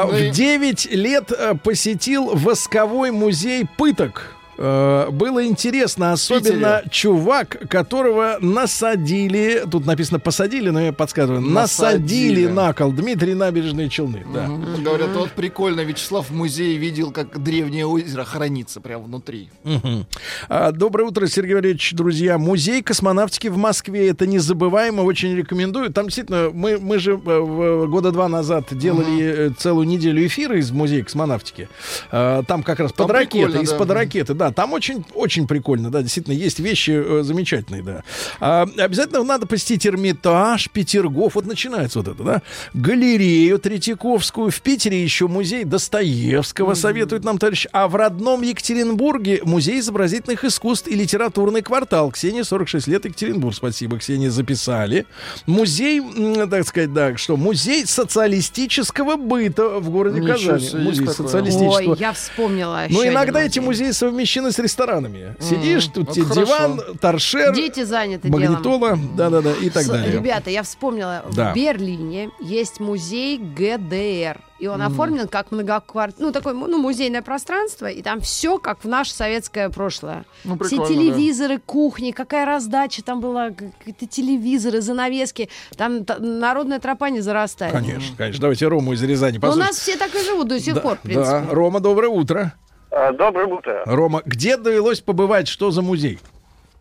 восхищены. 0.05 0.29
в 0.29 0.35
9 0.35 0.91
лет 0.91 1.31
э, 1.31 1.55
посетил 1.55 2.35
восковой 2.35 3.09
музей 3.09 3.65
пыток. 3.75 4.35
Э, 4.57 5.09
Было 5.11 5.45
интересно, 5.45 6.11
особенно 6.13 6.83
чувак, 6.89 7.57
которого 7.69 8.37
насадили, 8.39 9.63
тут 9.69 9.85
написано 9.85 10.19
посадили, 10.19 10.69
но 10.69 10.81
я 10.81 10.93
подсказываю, 10.93 11.41
насадили, 11.41 12.45
Насадили. 12.45 12.47
на 12.47 12.73
кол 12.73 12.91
Дмитрий 12.91 13.33
Набережные 13.33 13.89
Челны. 13.89 14.25
Да. 14.33 14.47
Мгм. 14.47 14.83
Говорят, 14.83 15.09
вот 15.15 15.31
прикольно, 15.31 15.81
Вячеслав 15.81 16.29
в 16.29 16.33
музее 16.33 16.77
видел, 16.77 17.11
как 17.11 17.41
древнее 17.41 17.85
озеро 17.85 18.23
хранится 18.23 18.81
прямо 18.81 19.03
внутри. 19.05 19.49
Мгм. 19.63 20.05
А, 20.49 20.71
Доброе 20.71 21.05
утро, 21.07 21.27
Сергей 21.27 21.55
Валерьевич, 21.55 21.93
друзья. 21.93 22.37
Музей 22.37 22.81
космонавтики 22.81 23.47
в 23.47 23.57
Москве. 23.57 24.09
Это 24.09 24.27
незабываемо, 24.27 25.01
очень 25.01 25.35
рекомендую. 25.35 25.91
Там 25.91 26.05
действительно, 26.05 26.49
мы, 26.53 26.77
мы 26.79 26.99
же 26.99 27.13
э, 27.13 27.85
года 27.87 28.11
два 28.11 28.27
назад 28.27 28.65
делали 28.71 29.23
э, 29.23 29.49
целую 29.57 29.87
неделю 29.87 30.25
эфира 30.25 30.57
из 30.57 30.71
музея 30.71 31.03
космонавтики. 31.03 31.69
А, 32.11 32.43
Там 32.43 32.63
как 32.63 32.79
раз 32.79 32.91
Там 32.93 33.07
под 33.07 33.15
ракеты, 33.15 33.45
прикольно, 33.45 33.63
из-под 33.63 33.87
да. 33.87 33.93
ракеты. 33.93 34.33
Да, 34.33 34.42
там 34.51 34.73
очень, 34.73 35.05
очень 35.13 35.47
прикольно, 35.47 35.89
да, 35.89 36.01
действительно, 36.01 36.33
есть 36.33 36.59
вещи 36.59 36.91
э, 36.91 37.23
замечательные, 37.23 37.83
да. 37.83 38.03
А, 38.39 38.67
обязательно 38.77 39.23
надо 39.23 39.45
посетить 39.45 39.85
Эрмитаж, 39.85 40.69
Петергоф, 40.69 41.35
вот 41.35 41.45
начинается 41.45 41.99
вот 41.99 42.07
это, 42.07 42.23
да. 42.23 42.41
Галерею 42.73 43.59
Третьяковскую. 43.59 44.51
В 44.51 44.61
Питере 44.61 45.01
еще 45.03 45.27
музей 45.27 45.63
Достоевского 45.63 46.73
советует 46.73 47.23
нам 47.23 47.37
товарищ. 47.37 47.67
А 47.71 47.87
в 47.87 47.95
родном 47.95 48.41
Екатеринбурге 48.41 49.41
музей 49.43 49.79
изобразительных 49.79 50.43
искусств 50.43 50.87
и 50.87 50.95
литературный 50.95 51.61
квартал. 51.61 52.11
Ксения, 52.11 52.43
46 52.43 52.87
лет, 52.87 53.05
Екатеринбург. 53.05 53.55
Спасибо, 53.55 53.97
Ксения, 53.99 54.29
записали. 54.29 55.05
Музей, 55.45 56.01
так 56.49 56.67
сказать, 56.67 56.93
да, 56.93 57.17
что? 57.17 57.37
Музей 57.37 57.85
социалистического 57.85 59.15
быта 59.15 59.79
в 59.79 59.89
городе 59.89 60.19
Ничего 60.19 60.53
Казани. 60.53 60.83
Музей 60.83 61.07
социалистического. 61.07 61.91
Ой, 61.91 61.97
я 61.99 62.13
вспомнила 62.13 62.85
Ну, 62.89 63.01
еще 63.01 63.11
иногда 63.11 63.41
эти 63.43 63.59
музеи 63.59 63.91
совмещены 64.33 64.51
с 64.51 64.59
ресторанами. 64.59 65.35
Сидишь, 65.39 65.85
тут 65.87 66.07
вот 66.07 66.13
тебе 66.15 66.25
хорошо. 66.25 66.45
диван, 66.45 66.81
торшер, 66.99 67.53
Дети 67.53 67.83
заняты 67.83 68.29
делом. 68.29 68.41
магнитола, 68.41 68.97
да-да-да, 69.15 69.53
и 69.53 69.69
так 69.69 69.83
С- 69.83 69.87
далее. 69.89 70.11
Ребята, 70.11 70.49
я 70.49 70.63
вспомнила, 70.63 71.23
Да. 71.35 71.51
в 71.51 71.55
Берлине 71.55 72.29
есть 72.41 72.79
музей 72.79 73.37
ГДР. 73.37 74.39
И 74.59 74.67
он 74.67 74.81
оформлен 74.81 75.27
как 75.27 75.51
многокварт... 75.51 76.15
Ну, 76.19 76.31
такое, 76.31 76.53
ну, 76.53 76.77
музейное 76.77 77.21
пространство, 77.21 77.87
и 77.87 78.01
там 78.01 78.21
все 78.21 78.57
как 78.59 78.83
в 78.85 78.87
наше 78.87 79.13
советское 79.13 79.69
прошлое. 79.69 80.23
Ну, 80.45 80.57
Все 80.63 80.77
телевизоры, 80.87 81.59
кухни, 81.59 82.11
какая 82.11 82.45
раздача 82.45 83.03
там 83.03 83.19
была, 83.19 83.49
какие-то 83.49 84.07
телевизоры, 84.07 84.79
занавески. 84.79 85.49
Там 85.75 86.05
та- 86.05 86.17
народная 86.19 86.79
тропа 86.79 87.09
не 87.09 87.19
зарастает. 87.19 87.73
Конечно, 87.73 88.15
конечно. 88.15 88.39
Давайте 88.39 88.67
Рому 88.67 88.93
из 88.93 89.03
Рязани 89.03 89.33
Но 89.33 89.39
у 89.39 89.41
послушаем. 89.41 89.67
нас 89.67 89.77
все 89.77 89.97
так 89.97 90.15
и 90.15 90.23
живут 90.23 90.47
до 90.47 90.59
сих 90.61 90.75
да, 90.75 90.79
пор, 90.81 90.95
в 90.97 91.01
принципе. 91.01 91.29
да. 91.29 91.45
Рома, 91.53 91.81
доброе 91.81 92.07
утро. 92.09 92.53
А, 92.95 93.11
Доброе 93.11 93.47
утро. 93.47 93.81
Рома, 93.85 94.21
где 94.25 94.55
довелось 94.57 95.01
побывать? 95.01 95.47
Что 95.47 95.71
за 95.71 95.81
музей? 95.81 96.19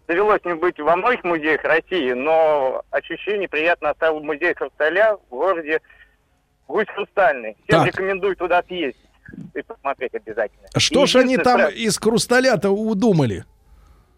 Довелось 0.06 0.40
мне 0.44 0.54
быть 0.56 0.78
во 0.78 0.94
многих 0.96 1.24
музеях 1.24 1.62
России, 1.64 2.12
но 2.12 2.82
ощущение 2.90 3.48
приятно 3.48 3.90
оставил 3.90 4.20
музей 4.20 4.54
Хрусталя 4.54 5.16
в 5.16 5.30
городе 5.30 5.80
Гусь 6.68 6.86
Хрустальный. 6.94 7.56
Всем 7.66 7.80
Так. 7.80 7.86
рекомендую 7.86 8.36
туда 8.36 8.62
съездить 8.66 9.00
и 9.54 9.62
посмотреть 9.62 10.14
обязательно. 10.14 10.68
Что 10.76 11.06
ж 11.06 11.16
они 11.16 11.38
там 11.38 11.60
про- 11.60 11.68
из 11.70 11.98
хрусталя-то 11.98 12.70
удумали? 12.70 13.44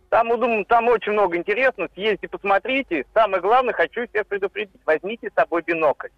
Там, 0.09 0.33
удум- 0.33 0.65
там 0.65 0.89
очень 0.89 1.13
много 1.13 1.37
интересного. 1.37 1.89
Съездите, 1.95 2.29
посмотрите. 2.29 3.05
Самое 3.15 3.41
главное, 3.41 3.73
хочу 3.75 4.07
всех 4.09 4.27
предупредить. 4.27 4.81
Возьмите 4.85 5.29
с 5.31 5.35
собой 5.35 5.63
бинокль. 5.67 6.09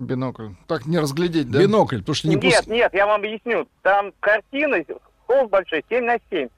Бинокль. 0.00 0.48
Так 0.66 0.86
не 0.86 0.98
разглядеть, 0.98 1.50
да? 1.50 1.60
Бинокль, 1.60 1.98
потому 1.98 2.14
что 2.14 2.28
не 2.28 2.34
Нет, 2.36 2.44
пуск- 2.66 2.70
нет, 2.72 2.92
я 2.94 3.06
вам 3.06 3.20
объясню. 3.20 3.68
Там 3.82 4.12
картина, 4.20 4.78
холст 5.26 5.50
большой, 5.50 5.84
7 5.88 6.04
на 6.04 6.18
7. 6.30 6.48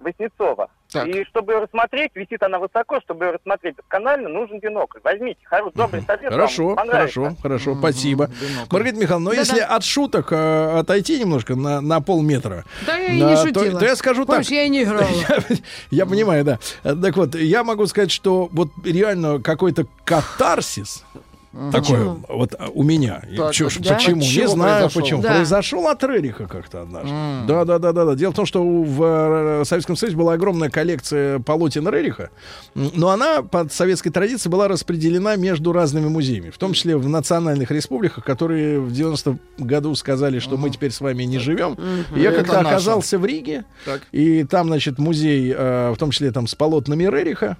Васнецова. 0.00 0.70
Так. 0.92 1.06
И 1.06 1.24
чтобы 1.26 1.52
ее 1.52 1.58
рассмотреть, 1.60 2.10
висит 2.14 2.42
она 2.42 2.58
высоко, 2.58 3.00
чтобы 3.02 3.26
ее 3.26 3.32
рассмотреть 3.32 3.76
досконально, 3.76 4.28
нужен 4.28 4.58
бинокль. 4.60 4.98
Возьмите, 5.04 5.38
хороший, 5.44 5.74
добрый 5.76 6.02
совет. 6.02 6.32
Хорошо, 6.32 6.74
хорошо, 6.74 7.36
хорошо, 7.40 7.76
спасибо. 7.76 8.26
бинокль. 8.28 8.68
Маргарита 8.72 8.98
Михайловна, 9.00 9.24
но 9.26 9.30
Да-да. 9.30 9.40
если 9.42 9.58
от 9.60 9.84
шуток 9.84 10.32
э, 10.32 10.78
отойти 10.78 11.20
немножко 11.20 11.54
на, 11.54 11.80
на 11.80 12.00
полметра, 12.00 12.64
Да 12.86 12.96
я 12.96 13.12
и 13.12 13.20
Да, 13.20 13.30
не 13.30 13.36
то- 13.36 13.60
шутила. 13.60 13.78
то 13.78 13.84
я 13.84 13.94
скажу 13.94 14.24
так. 14.24 14.36
Помнишь, 14.36 14.50
я 14.50 14.64
и 14.64 14.68
не 14.68 14.82
играла. 14.84 15.02
Я, 15.28 15.38
я 15.90 16.06
понимаю, 16.06 16.44
да. 16.44 16.58
Так 16.82 17.16
вот, 17.16 17.34
я 17.36 17.62
могу 17.62 17.86
сказать, 17.86 18.10
что 18.10 18.48
вот 18.50 18.70
реально 18.84 19.40
какой-то 19.40 19.86
катарсис 20.04 21.04
такой 21.52 21.80
Почему? 21.80 22.20
вот 22.28 22.54
а, 22.58 22.68
у 22.72 22.84
меня. 22.84 23.22
Так, 23.36 23.52
чё 23.52 23.68
да? 23.80 23.94
Почему? 23.94 24.20
Не 24.20 24.48
знаю 24.48 24.82
произошел? 24.82 25.02
почему. 25.02 25.22
Да. 25.22 25.34
Произошел 25.34 25.88
от 25.88 26.04
Рериха 26.04 26.46
как-то 26.46 26.82
однажды. 26.82 27.10
М. 27.10 27.46
Да, 27.48 27.64
да, 27.64 27.78
да, 27.78 27.92
да, 27.92 28.04
да. 28.04 28.14
Дело 28.14 28.30
в 28.32 28.36
том, 28.36 28.46
что 28.46 28.62
в 28.62 29.02
э, 29.02 29.64
Советском 29.64 29.96
Союзе 29.96 30.16
была 30.16 30.34
огромная 30.34 30.70
коллекция 30.70 31.40
полотен 31.40 31.88
Рериха, 31.88 32.30
но 32.74 33.10
она 33.10 33.42
под 33.42 33.72
советской 33.72 34.10
традицией 34.10 34.52
была 34.52 34.68
распределена 34.68 35.34
между 35.34 35.72
разными 35.72 36.08
музеями, 36.08 36.50
в 36.50 36.58
том 36.58 36.72
числе 36.72 36.96
в 36.96 37.08
национальных 37.08 37.70
республиках, 37.72 38.24
которые 38.24 38.78
в 38.78 38.92
90-м 38.92 39.40
году 39.58 39.94
сказали, 39.96 40.38
что 40.38 40.56
мы 40.56 40.70
теперь 40.70 40.92
с 40.92 41.00
вами 41.00 41.24
не 41.24 41.38
живем. 41.38 41.76
И 42.14 42.20
я 42.20 42.30
как-то 42.32 42.60
оказался 42.60 43.18
в 43.18 43.26
Риге, 43.26 43.64
Так. 43.84 44.02
и 44.12 44.44
там, 44.44 44.68
значит, 44.68 44.98
музей, 44.98 45.52
э, 45.56 45.90
в 45.90 45.96
том 45.96 46.12
числе 46.12 46.30
там 46.30 46.46
с 46.46 46.54
полотнами 46.54 47.04
Рериха. 47.04 47.56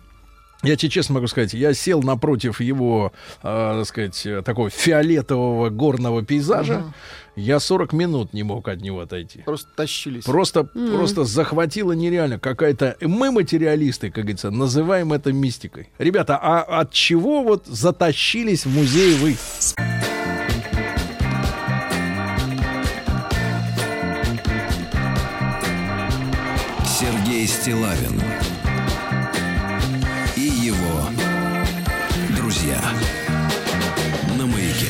Я 0.62 0.76
тебе 0.76 0.90
честно 0.90 1.14
могу 1.14 1.26
сказать, 1.26 1.54
я 1.54 1.72
сел 1.72 2.02
напротив 2.02 2.60
его, 2.60 3.12
э, 3.42 3.74
так 3.78 3.86
сказать, 3.86 4.26
э, 4.26 4.42
такого 4.42 4.68
фиолетового 4.68 5.70
горного 5.70 6.22
пейзажа. 6.22 6.84
Я 7.34 7.60
40 7.60 7.94
минут 7.94 8.34
не 8.34 8.42
мог 8.42 8.68
от 8.68 8.82
него 8.82 9.00
отойти. 9.00 9.40
Просто 9.46 9.68
тащились. 9.74 10.24
Просто, 10.24 10.64
просто 10.64 11.24
захватило 11.24 11.92
нереально 11.92 12.38
какая-то... 12.38 12.96
Мы, 13.00 13.30
материалисты, 13.30 14.10
как 14.10 14.24
говорится, 14.24 14.50
называем 14.50 15.14
это 15.14 15.32
мистикой. 15.32 15.88
Ребята, 15.98 16.38
а 16.40 16.60
от 16.60 16.92
чего 16.92 17.42
вот 17.42 17.66
затащились 17.66 18.66
в 18.66 18.74
музей 18.74 19.14
вы? 19.14 19.36
Сергей 26.84 27.46
Стилавин 27.46 28.20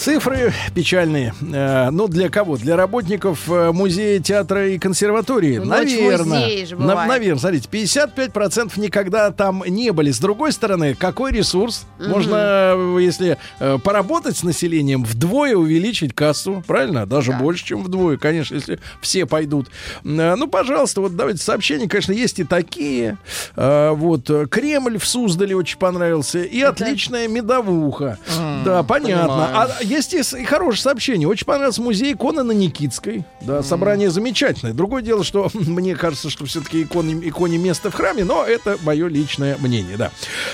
Цифры 0.00 0.54
печальные. 0.74 1.34
Э, 1.52 1.90
ну, 1.90 2.08
для 2.08 2.30
кого? 2.30 2.56
Для 2.56 2.74
работников 2.74 3.40
э, 3.50 3.70
музея, 3.70 4.18
театра 4.18 4.70
и 4.70 4.78
консерватории? 4.78 5.58
Ну, 5.58 5.66
Наверное. 5.66 6.66
бывает. 6.74 7.06
наверное, 7.06 7.38
смотрите, 7.38 7.68
55% 7.70 8.80
никогда 8.80 9.30
там 9.30 9.62
не 9.66 9.90
были. 9.90 10.10
С 10.10 10.18
другой 10.18 10.52
стороны, 10.52 10.94
какой 10.94 11.32
ресурс? 11.32 11.84
Мгм. 11.98 12.10
Можно, 12.10 12.36
э, 12.36 12.98
если 13.02 13.36
поработать 13.84 14.38
с 14.38 14.42
населением, 14.42 15.04
вдвое 15.04 15.54
увеличить 15.54 16.14
кассу, 16.14 16.64
правильно? 16.66 17.04
Даже 17.04 17.32
больше, 17.32 17.66
чем 17.66 17.82
вдвое, 17.82 18.16
конечно, 18.16 18.54
если 18.54 18.78
все 19.02 19.26
пойдут. 19.26 19.68
Ну, 20.02 20.48
пожалуйста, 20.48 21.02
вот 21.02 21.14
давайте 21.14 21.42
сообщения, 21.42 21.88
конечно, 21.88 22.12
есть 22.12 22.38
и 22.38 22.44
такие. 22.44 23.18
Вот, 23.54 24.30
Кремль 24.50 24.98
в 24.98 25.06
Суздале 25.06 25.54
очень 25.54 25.78
понравился. 25.78 26.38
И 26.38 26.62
отличная 26.62 27.28
медовуха. 27.28 28.18
Да, 28.64 28.82
понятно. 28.82 29.28
понимаю. 29.28 29.50
А 29.54 29.89
есть 29.90 30.14
и, 30.14 30.44
хорошее 30.44 30.82
сообщение. 30.82 31.28
Очень 31.28 31.46
понравился 31.46 31.82
музей 31.82 32.12
иконы 32.12 32.42
на 32.42 32.52
Никитской. 32.52 33.24
Да, 33.40 33.62
собрание 33.62 34.10
замечательное. 34.10 34.72
Другое 34.72 35.02
дело, 35.02 35.24
что 35.24 35.50
мне 35.54 35.94
кажется, 35.96 36.30
что 36.30 36.44
все-таки 36.46 36.82
иконе, 36.82 37.14
иконе 37.28 37.58
место 37.58 37.90
в 37.90 37.94
храме, 37.94 38.24
но 38.24 38.44
это 38.44 38.78
мое 38.82 39.08
личное 39.08 39.56
мнение, 39.60 39.96
да. 39.96 40.10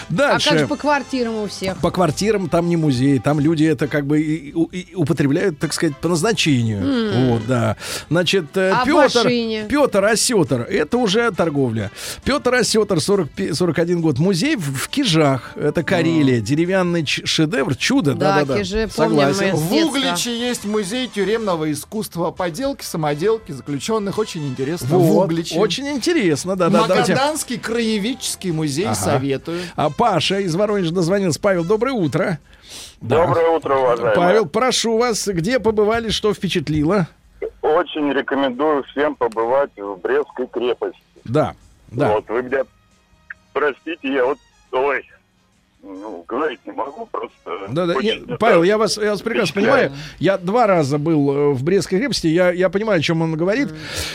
А 0.09 0.13
Дальше. 0.13 0.51
как 0.51 0.59
же 0.61 0.67
по 0.67 0.77
квартирам 0.77 1.35
у 1.37 1.47
всех? 1.49 1.77
По 1.79 1.91
квартирам 1.91 2.49
там 2.49 2.69
не 2.69 2.77
музей, 2.77 3.19
там 3.19 3.39
люди 3.41 3.65
это 3.65 3.87
как 3.89 4.07
бы 4.07 4.21
и- 4.21 4.51
и- 4.73 4.95
употребляют, 4.95 5.59
так 5.59 5.73
сказать, 5.73 5.97
по 5.97 6.09
назначению. 6.09 6.79
М. 6.83 7.29
Вот, 7.31 7.47
да. 7.47 7.77
Значит, 8.11 8.57
э, 8.57 8.71
А 8.75 8.85
Петр? 8.85 9.29
Петр 9.69 10.05
Осетр, 10.05 10.61
это 10.63 10.97
уже 10.99 11.31
торговля. 11.33 11.91
Петр 12.25 12.55
Осетр, 12.55 13.01
40, 13.01 13.31
пи- 13.31 13.53
41 13.53 14.01
год, 14.01 14.19
музей 14.19 14.57
в, 14.57 14.63
в 14.77 14.89
Кижах, 14.89 15.53
это 15.57 15.83
Карелия, 15.83 16.41
деревянный 16.41 17.05
ч- 17.05 17.25
шедевр, 17.27 17.77
чудо, 17.77 18.15
Да, 18.15 18.37
да-да-да. 18.37 18.59
Кижи, 18.61 18.89
помним 18.95 19.26
Согласен. 19.35 19.57
В. 19.57 19.73
Угличе 19.73 20.39
есть 20.39 20.65
музей 20.65 21.09
тюремного 21.09 21.71
искусства, 21.73 22.31
поделки, 22.31 22.85
самоделки, 22.85 23.53
заключенных. 23.53 24.19
Очень 24.19 24.47
интересно. 24.49 24.87
в 24.89 24.91
Вот, 25.01 25.25
Угличе. 25.27 25.59
очень 25.59 25.89
интересно, 25.89 26.57
да-да. 26.57 26.87
давайте. 26.87 27.13
Магаданский 27.15 27.59
краеведческий 27.59 28.53
музей 28.53 28.87
Ага. 28.87 28.95
советую. 28.95 29.63
А 29.77 29.91
Паша 29.91 30.41
из 30.41 30.55
Воронежа 30.55 30.93
дозвонился. 30.93 31.41
Павел, 31.41 31.65
доброе 31.65 31.93
утро. 31.93 32.39
Да. 33.01 33.27
Доброе 33.27 33.49
утро, 33.51 33.75
уважаемые. 33.77 34.17
Павел, 34.17 34.47
прошу 34.47 34.99
вас, 34.99 35.27
где 35.29 35.59
побывали, 35.61 36.09
что 36.11 36.33
впечатлило? 36.35 37.07
Очень 37.63 38.13
рекомендую 38.13 38.85
всем 38.85 39.15
побывать 39.15 39.71
в 39.77 39.97
Брестской 39.97 40.47
крепости. 40.47 41.01
Да, 41.25 41.55
да. 41.89 42.13
Вот, 42.13 42.29
вы 42.29 42.43
меня 42.43 42.63
простите, 43.53 44.13
я 44.13 44.25
вот, 44.25 44.39
ой, 44.73 45.05
ну, 45.87 46.25
говорить 46.27 46.61
не 46.67 46.73
могу, 46.73 47.07
просто... 47.07 47.69
Да, 47.71 47.87
да, 47.87 47.95
очень 47.95 48.09
нет, 48.09 48.23
это 48.25 48.37
Павел, 48.37 48.63
я 48.63 48.79
вас, 48.79 48.97
я 48.99 49.11
вас 49.11 49.23
прекрасно 49.23 49.53
впечатляет. 49.53 49.91
понимаю. 49.93 50.07
Я 50.19 50.39
два 50.39 50.67
раза 50.67 50.99
был 50.99 51.31
э, 51.31 51.51
в 51.53 51.63
Брестской 51.63 51.99
крепости. 51.99 52.27
Я, 52.27 52.51
я 52.51 52.69
понимаю, 52.69 52.99
о 52.99 53.03
чем 53.03 53.23
он 53.23 53.37
говорит. 53.37 53.69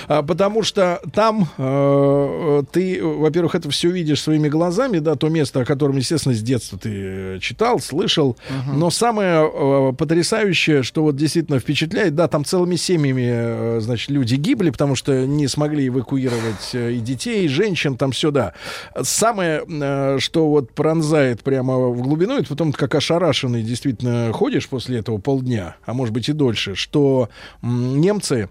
а, 0.08 0.24
потому 0.24 0.64
что 0.64 1.02
там 1.14 1.48
э, 1.58 2.64
ты, 2.72 3.04
во-первых, 3.04 3.56
это 3.56 3.70
все 3.70 3.90
видишь 3.90 4.22
своими 4.22 4.50
глазами, 4.50 5.00
да, 5.00 5.16
то 5.16 5.30
место, 5.30 5.62
о 5.62 5.66
котором, 5.66 5.98
естественно, 5.98 6.36
с 6.36 6.42
детства 6.42 6.78
ты 6.78 6.90
э, 6.94 7.40
читал, 7.40 7.80
слышал. 7.80 8.38
Но 8.74 8.90
самое 8.90 9.50
э, 9.52 9.94
потрясающее, 9.94 10.84
что 10.84 11.04
вот 11.04 11.16
действительно 11.16 11.60
впечатляет, 11.60 12.16
да, 12.16 12.28
там 12.28 12.46
целыми 12.46 12.76
семьями, 12.76 13.30
э, 13.32 13.80
значит, 13.80 14.10
люди 14.10 14.36
гибли, 14.36 14.70
потому 14.70 14.96
что 14.96 15.26
не 15.26 15.48
смогли 15.48 15.88
эвакуировать 15.88 16.72
э, 16.74 16.94
и 16.94 17.00
детей, 17.00 17.46
и 17.46 17.48
женщин, 17.48 17.98
там 17.98 18.12
все, 18.12 18.32
да. 18.32 18.54
Самое, 19.02 19.64
э, 19.68 20.18
что 20.20 20.50
вот 20.50 20.72
пронзает 20.72 21.42
прямо 21.62 21.90
в 21.90 22.02
глубину, 22.02 22.38
это 22.38 22.50
потом 22.50 22.74
как 22.74 22.96
ошарашенный 22.96 23.62
действительно 23.62 24.32
ходишь 24.34 24.68
после 24.68 25.00
этого 25.00 25.20
полдня, 25.20 25.76
а 25.86 25.94
может 25.94 26.14
быть 26.14 26.28
и 26.30 26.34
дольше, 26.34 26.76
что 26.76 27.30
немцы 27.62 28.50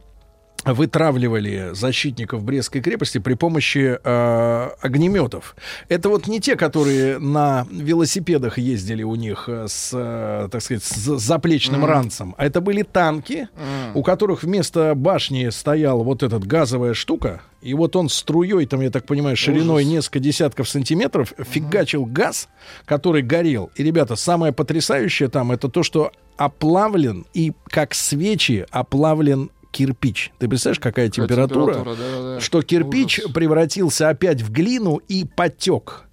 вытравливали 0.65 1.71
защитников 1.73 2.43
Брестской 2.43 2.81
крепости 2.81 3.19
при 3.19 3.35
помощи 3.35 3.99
э, 4.03 4.69
огнеметов. 4.81 5.57
Это 5.89 6.09
вот 6.09 6.27
не 6.27 6.41
те, 6.41 6.57
которые 6.57 7.19
на 7.19 7.67
велосипедах 7.71 8.59
ездили 8.59 9.03
у 9.03 9.15
них 9.15 9.45
э, 9.49 9.67
с, 9.69 9.91
э, 9.93 10.49
так 10.51 10.63
сказать, 10.63 10.83
с 10.83 11.19
заплечным 11.19 11.81
Мгм. 11.81 11.89
ранцем, 11.89 12.35
а 12.39 12.47
это 12.47 12.61
были 12.61 12.83
танки, 12.83 13.49
у 13.95 14.03
которых 14.03 14.43
вместо 14.43 14.95
башни 14.95 15.49
стояла 15.51 16.03
вот 16.03 16.23
эта 16.23 16.39
газовая 16.39 16.95
штука, 16.95 17.43
и 17.63 17.75
вот 17.75 17.95
он 17.97 18.09
струей, 18.09 18.67
там, 18.67 18.81
я 18.81 18.91
так 18.91 19.05
понимаю, 19.07 19.37
шириной 19.37 19.85
несколько 19.85 20.19
десятков 20.19 20.69
сантиметров 20.69 21.33
фигачил 21.39 22.07
газ, 22.07 22.49
который 22.87 23.23
горел. 23.23 23.71
И, 23.77 23.83
ребята, 23.83 24.17
самое 24.17 24.53
потрясающее 24.53 25.29
там, 25.29 25.53
это 25.53 25.69
то, 25.69 25.83
что 25.83 26.13
оплавлен 26.37 27.27
и 27.35 27.53
как 27.69 27.95
свечи 27.95 28.67
оплавлен 28.71 29.51
кирпич. 29.71 30.33
Ты 30.39 30.49
представляешь, 30.49 30.81
какая 30.81 31.09
температура? 31.09 31.75
температура, 31.75 31.97
да-да-да. 31.97 32.41
Что 32.41 32.63
кирпич 32.63 33.21
превратился 33.35 34.09
опять 34.09 34.43
в 34.43 34.51
глину 34.51 35.01
и 35.09 35.25
потек. 35.25 36.05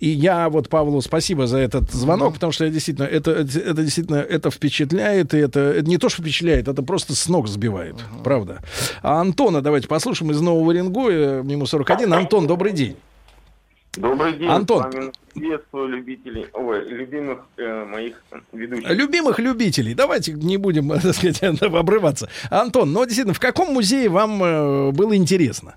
И 0.00 0.08
я 0.08 0.48
вот 0.48 0.68
Павлу 0.68 1.00
спасибо 1.00 1.46
за 1.46 1.58
этот 1.58 1.90
звонок, 1.90 2.34
потому 2.34 2.52
что 2.52 2.64
я 2.64 2.70
действительно 2.70 3.06
это, 3.06 3.30
это, 3.30 3.82
действительно 3.82 4.16
это 4.16 4.50
впечатляет, 4.50 5.32
и 5.32 5.38
это, 5.38 5.60
это 5.60 5.88
не 5.88 5.98
то, 5.98 6.08
что 6.08 6.22
впечатляет, 6.22 6.68
это 6.68 6.82
просто 6.82 7.14
с 7.14 7.28
ног 7.28 7.48
сбивает, 7.48 7.96
правда. 8.22 8.62
А 9.02 9.20
Антона 9.20 9.62
давайте 9.62 9.88
послушаем 9.88 10.32
из 10.32 10.40
Нового 10.40 10.68
Уренгоя, 10.68 11.42
ему 11.42 11.66
41. 11.66 12.12
Антон, 12.12 12.46
добрый 12.46 12.72
день. 12.72 12.96
Добрый 13.96 14.32
день, 14.34 14.48
Антон. 14.48 14.90
с 14.90 14.94
вами 14.94 15.12
приветствую 15.34 15.88
любителей, 15.88 16.46
ой, 16.52 16.88
любимых 16.88 17.46
э, 17.56 17.84
моих 17.84 18.22
ведущих. 18.52 18.90
Любимых 18.90 19.38
любителей. 19.38 19.94
Давайте 19.94 20.32
не 20.32 20.56
будем, 20.56 20.88
так 21.00 21.14
сказать, 21.14 21.42
обрываться. 21.42 22.28
Антон, 22.50 22.92
ну 22.92 23.04
действительно, 23.04 23.34
в 23.34 23.40
каком 23.40 23.72
музее 23.72 24.08
вам 24.08 24.42
э, 24.42 24.90
было 24.90 25.16
интересно? 25.16 25.76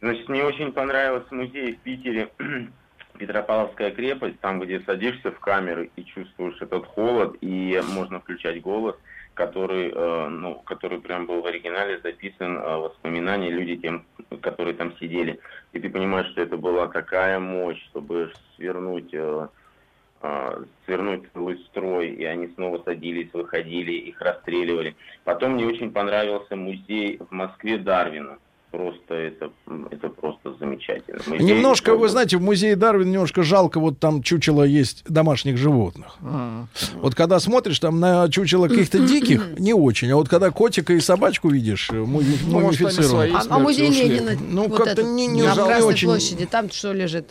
Значит, 0.00 0.28
мне 0.28 0.44
очень 0.44 0.72
понравился 0.72 1.34
музей 1.34 1.74
в 1.74 1.78
Питере, 1.78 2.28
Петропавловская 3.18 3.90
крепость, 3.90 4.38
там, 4.40 4.60
где 4.60 4.80
садишься 4.80 5.32
в 5.32 5.40
камеры 5.40 5.90
и 5.96 6.04
чувствуешь 6.04 6.60
этот 6.60 6.86
холод, 6.86 7.36
и 7.40 7.82
можно 7.92 8.20
включать 8.20 8.60
голос, 8.60 8.94
который, 9.38 9.92
э, 9.94 10.28
ну, 10.28 10.56
который 10.64 11.00
прям 11.00 11.26
был 11.26 11.42
в 11.42 11.46
оригинале 11.46 12.00
записан, 12.02 12.58
э, 12.58 12.76
воспоминания 12.76 13.50
люди 13.50 13.76
тем, 13.76 14.04
которые 14.42 14.74
там 14.74 14.96
сидели. 14.98 15.38
И 15.72 15.78
ты 15.78 15.88
понимаешь, 15.88 16.26
что 16.32 16.42
это 16.42 16.56
была 16.56 16.88
такая 16.88 17.38
мощь, 17.38 17.80
чтобы 17.90 18.32
свернуть 18.56 19.14
э, 19.14 19.48
свернуть 20.84 21.22
целый 21.32 21.58
строй, 21.68 22.08
и 22.08 22.24
они 22.24 22.48
снова 22.48 22.82
садились, 22.82 23.32
выходили, 23.32 23.92
их 23.92 24.20
расстреливали. 24.20 24.96
Потом 25.22 25.52
мне 25.52 25.64
очень 25.64 25.92
понравился 25.92 26.56
музей 26.56 27.20
в 27.20 27.30
Москве 27.30 27.78
Дарвина. 27.78 28.38
Просто 28.70 29.14
это, 29.14 29.50
это 29.90 30.08
просто 30.10 30.54
замечательно. 30.60 31.20
Музей- 31.26 31.42
Немножко, 31.42 31.94
вы 31.96 32.08
знаете, 32.10 32.36
в 32.36 32.42
музее 32.42 32.76
Дарвина 32.76 33.10
немножко 33.10 33.42
жалко, 33.42 33.80
вот 33.80 33.98
там 33.98 34.22
чучело 34.22 34.62
есть 34.62 35.04
домашних 35.08 35.56
животных. 35.56 36.18
Вот 37.00 37.14
когда 37.14 37.40
смотришь 37.40 37.78
там 37.78 37.98
на 37.98 38.28
чучело 38.28 38.68
каких-то 38.68 38.98
диких, 38.98 39.42
не 39.58 39.72
очень. 39.72 40.10
А 40.12 40.16
вот 40.16 40.28
когда 40.28 40.50
котика 40.50 40.92
и 40.92 41.00
собачку 41.00 41.48
видишь, 41.48 41.88
э, 41.90 41.94
Ну, 41.94 42.06
мумифицированных. 42.06 43.46
А, 43.48 43.54
а 43.56 43.58
музей. 43.58 43.88
Ленина, 43.88 44.32
Ну, 44.38 44.68
вот 44.68 44.76
как-то 44.76 44.92
этот, 44.92 45.06
не- 45.06 45.26
не 45.28 45.42
на 45.44 45.54
жалко, 45.54 45.72
Красной 45.72 45.88
очень. 45.94 46.08
площади, 46.08 46.44
там 46.46 46.70
что 46.70 46.92
лежит? 46.92 47.30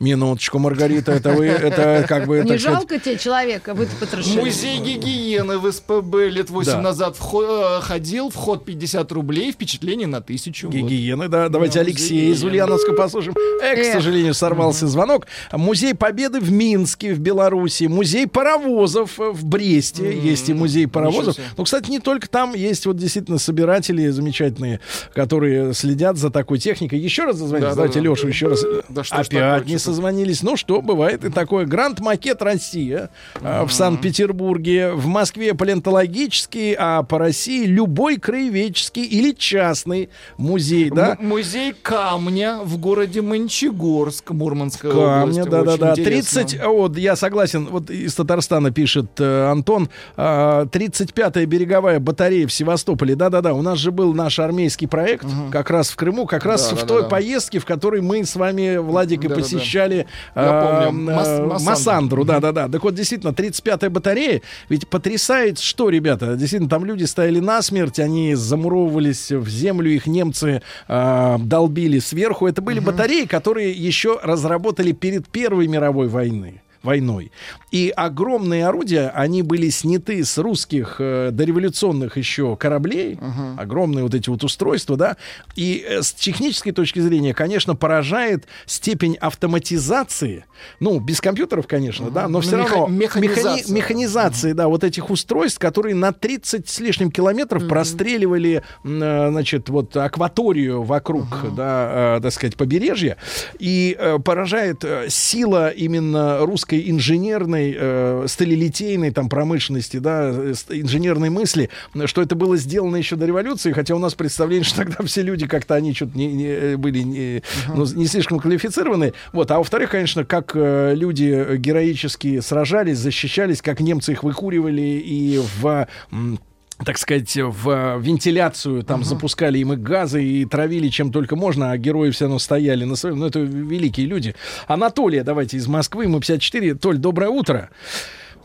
Минуточку, 0.00 0.58
Маргарита, 0.58 1.12
это 1.12 1.32
вы, 1.32 1.46
это 1.46 2.06
как 2.08 2.26
бы, 2.26 2.40
Не 2.42 2.56
жалко 2.56 2.98
тебе 2.98 3.18
человека, 3.18 3.74
вы 3.74 3.86
потрошили? 4.00 4.40
Музей 4.40 4.78
гигиены 4.78 5.58
в 5.58 5.70
СПБ 5.70 6.28
лет 6.30 6.48
8 6.48 6.72
Да. 6.72 6.80
назад 6.80 7.16
э, 7.20 7.80
ходил, 7.82 8.30
вход 8.30 8.64
50 8.64 9.12
рублей, 9.12 9.52
впечатление 9.52 10.06
на 10.06 10.22
тысячу. 10.22 10.45
Гигиены, 10.50 11.28
да. 11.28 11.48
Давайте 11.48 11.80
Алексея 11.80 12.30
из 12.32 12.42
Ульяновска 12.44 12.92
послушаем. 12.92 13.36
Эх, 13.62 13.74
к 13.74 13.78
Эх. 13.78 13.92
сожалению, 13.94 14.34
сорвался 14.34 14.86
звонок. 14.86 15.26
Музей 15.52 15.94
Победы 15.94 16.40
в 16.40 16.50
Минске, 16.52 17.14
в 17.14 17.18
Беларуси. 17.18 17.84
Музей 17.84 18.26
паровозов 18.26 19.18
э, 19.20 19.30
в 19.30 19.44
Бресте. 19.44 20.16
Есть 20.16 20.48
и 20.48 20.54
музей 20.54 20.86
паровозов. 20.86 21.36
Ну, 21.56 21.64
кстати, 21.64 21.90
не 21.90 22.00
только 22.00 22.28
там. 22.28 22.54
Есть 22.54 22.86
вот 22.86 22.96
действительно 22.96 23.38
собиратели 23.38 24.08
замечательные, 24.08 24.80
которые 25.14 25.74
следят 25.74 26.16
за 26.16 26.30
такой 26.30 26.58
техникой. 26.58 26.98
Еще 26.98 27.24
раз 27.24 27.36
зазвоните. 27.36 27.66
Да, 27.66 27.70
да, 27.70 27.76
Давайте 27.76 28.00
да. 28.00 28.04
Лешу 28.04 28.28
еще 28.28 28.48
раз. 28.48 28.64
Да 28.88 29.04
что 29.04 29.16
Опять 29.16 29.30
такое, 29.30 29.64
не 29.64 29.78
созвонились. 29.78 30.42
Ну 30.42 30.56
что, 30.56 30.82
бывает 30.82 31.24
и 31.24 31.30
такое. 31.30 31.66
Гранд 31.66 32.00
Макет 32.00 32.42
Россия 32.42 33.10
э, 33.40 33.64
в 33.64 33.72
Санкт-Петербурге. 33.72 34.92
В 34.92 35.06
Москве 35.06 35.54
палеонтологический, 35.54 36.74
а 36.78 37.02
по 37.02 37.18
России 37.18 37.64
любой 37.64 38.18
краеведческий 38.18 39.04
или 39.04 39.32
частный 39.32 40.10
музей, 40.38 40.90
да? 40.90 41.16
М- 41.20 41.28
музей 41.28 41.74
камня 41.82 42.58
в 42.64 42.78
городе 42.78 43.22
Мончегорск, 43.22 44.30
Мурманская 44.30 44.90
Камня, 44.92 45.22
область. 45.42 45.50
да, 45.50 45.62
да, 45.62 45.72
Очень 45.72 45.80
да. 45.80 45.90
интересно. 45.92 46.40
30, 46.44 46.60
а, 46.60 46.68
вот 46.68 46.96
я 46.98 47.16
согласен, 47.16 47.66
вот 47.70 47.90
из 47.90 48.14
Татарстана 48.14 48.70
пишет 48.70 49.06
э, 49.18 49.50
Антон, 49.50 49.88
а, 50.16 50.66
35-я 50.66 51.46
береговая 51.46 52.00
батарея 52.00 52.46
в 52.46 52.52
Севастополе, 52.52 53.14
да-да-да, 53.16 53.54
у 53.54 53.62
нас 53.62 53.78
же 53.78 53.90
был 53.92 54.12
наш 54.14 54.38
армейский 54.38 54.86
проект, 54.86 55.26
как 55.50 55.70
раз 55.70 55.90
в 55.90 55.96
Крыму, 55.96 56.26
как 56.26 56.44
раз 56.44 56.70
Да, 56.70 56.76
в 56.76 56.80
да, 56.80 56.86
той 56.86 57.02
да. 57.02 57.08
поездке, 57.08 57.58
в 57.58 57.64
которой 57.64 58.00
мы 58.02 58.24
с 58.24 58.36
вами, 58.36 58.76
Владик, 58.78 59.20
и 59.24 59.28
Да-да-да. 59.28 59.40
посещали 59.42 60.06
э, 60.34 60.80
помню. 60.84 61.10
э, 61.12 61.46
Мас- 61.46 61.62
Массандру. 61.64 62.24
Да-да-да. 62.24 62.68
Так 62.68 62.82
вот, 62.82 62.94
действительно, 62.94 63.30
35-я 63.32 63.90
батарея, 63.90 64.42
ведь 64.68 64.88
потрясает, 64.88 65.58
что, 65.58 65.88
ребята, 65.88 66.36
действительно, 66.36 66.68
там 66.68 66.84
люди 66.84 67.04
стояли 67.04 67.40
насмерть, 67.40 67.98
они 67.98 68.34
замуровывались 68.34 69.30
в 69.32 69.48
землю, 69.48 69.90
их 69.90 70.06
немцы 70.26 70.62
э, 70.88 71.36
долбили 71.38 71.98
сверху. 71.98 72.46
Это 72.46 72.62
были 72.62 72.80
батареи, 72.80 73.24
которые 73.24 73.72
еще 73.72 74.18
разработали 74.22 74.92
перед 74.92 75.28
Первой 75.28 75.68
мировой 75.68 76.08
войны 76.08 76.62
войной. 76.86 77.30
И 77.70 77.92
огромные 77.94 78.66
орудия, 78.66 79.10
они 79.14 79.42
были 79.42 79.68
сняты 79.68 80.24
с 80.24 80.38
русских 80.38 80.96
э, 81.00 81.30
дореволюционных 81.32 82.16
еще 82.16 82.56
кораблей, 82.56 83.18
огромные 83.58 84.04
вот 84.04 84.14
эти 84.14 84.30
вот 84.30 84.42
устройства, 84.44 84.96
да, 84.96 85.16
и 85.56 85.84
э, 85.86 86.02
с 86.02 86.12
технической 86.14 86.72
точки 86.72 87.00
зрения, 87.00 87.34
конечно, 87.34 87.74
поражает 87.76 88.46
степень 88.64 89.16
автоматизации, 89.20 90.44
ну, 90.80 91.00
без 91.00 91.20
компьютеров, 91.20 91.66
конечно, 91.66 92.10
да, 92.10 92.22
но 92.28 92.38
Ну, 92.38 92.40
все 92.40 92.56
меха- 92.56 92.74
равно 92.76 92.96
механизация. 92.96 93.52
механи- 93.52 93.72
механизации, 93.72 94.52
да, 94.52 94.68
вот 94.68 94.84
этих 94.84 95.10
устройств, 95.10 95.58
которые 95.58 95.94
на 95.94 96.12
30 96.12 96.68
с 96.68 96.80
лишним 96.80 97.10
километров 97.10 97.66
простреливали, 97.68 98.62
м, 98.84 99.02
э, 99.02 99.30
значит, 99.30 99.68
вот 99.68 99.96
акваторию 99.96 100.82
вокруг, 100.82 101.26
да, 101.56 102.16
э, 102.18 102.20
так 102.22 102.32
сказать, 102.32 102.56
побережья, 102.56 103.16
и 103.58 103.96
э, 103.98 104.18
поражает 104.18 104.84
э, 104.84 105.08
сила 105.08 105.68
именно 105.70 106.38
русской 106.40 106.75
инженерной, 106.90 107.74
э, 107.76 108.24
сталелитейной 108.28 109.10
там 109.10 109.28
промышленности, 109.28 109.98
да, 109.98 110.30
э, 110.30 110.54
инженерной 110.70 111.30
мысли, 111.30 111.70
что 112.06 112.22
это 112.22 112.34
было 112.34 112.56
сделано 112.56 112.96
еще 112.96 113.16
до 113.16 113.26
революции, 113.26 113.72
хотя 113.72 113.94
у 113.94 113.98
нас 113.98 114.14
представление, 114.14 114.64
что 114.68 114.78
тогда 114.78 115.04
все 115.04 115.22
люди 115.22 115.46
как-то 115.46 115.74
они 115.74 115.94
что-то 115.94 116.16
не, 116.16 116.26
не, 116.32 116.46
э, 116.46 116.76
были 116.76 117.00
не, 117.00 117.42
ну, 117.74 117.84
не 117.84 118.06
слишком 118.06 118.38
квалифицированы. 118.38 119.12
Вот, 119.32 119.50
а 119.50 119.58
во-вторых, 119.58 119.90
конечно, 119.90 120.24
как 120.24 120.52
э, 120.54 120.94
люди 120.94 121.56
героически 121.56 122.40
сражались, 122.40 122.98
защищались, 122.98 123.62
как 123.62 123.80
немцы 123.80 124.12
их 124.12 124.22
выкуривали 124.22 124.80
и 124.82 125.40
в 125.60 125.88
м, 126.10 126.38
так 126.84 126.98
сказать, 126.98 127.34
в 127.36 127.70
э, 127.70 127.98
вентиляцию 127.98 128.82
там 128.82 129.02
запускали 129.02 129.58
им 129.58 129.72
и 129.72 129.76
газы, 129.76 130.22
и 130.22 130.44
травили 130.44 130.88
чем 130.88 131.10
только 131.10 131.36
можно, 131.36 131.70
а 131.70 131.78
герои 131.78 132.10
все 132.10 132.24
равно 132.24 132.38
стояли 132.38 132.84
на 132.84 132.96
своем. 132.96 133.18
Ну, 133.18 133.26
это 133.26 133.38
великие 133.40 134.06
люди. 134.06 134.34
Анатолия, 134.66 135.22
давайте, 135.22 135.56
из 135.56 135.66
Москвы, 135.66 136.06
мы 136.08 136.20
54. 136.20 136.74
Толь, 136.74 136.98
доброе 136.98 137.30
утро. 137.30 137.70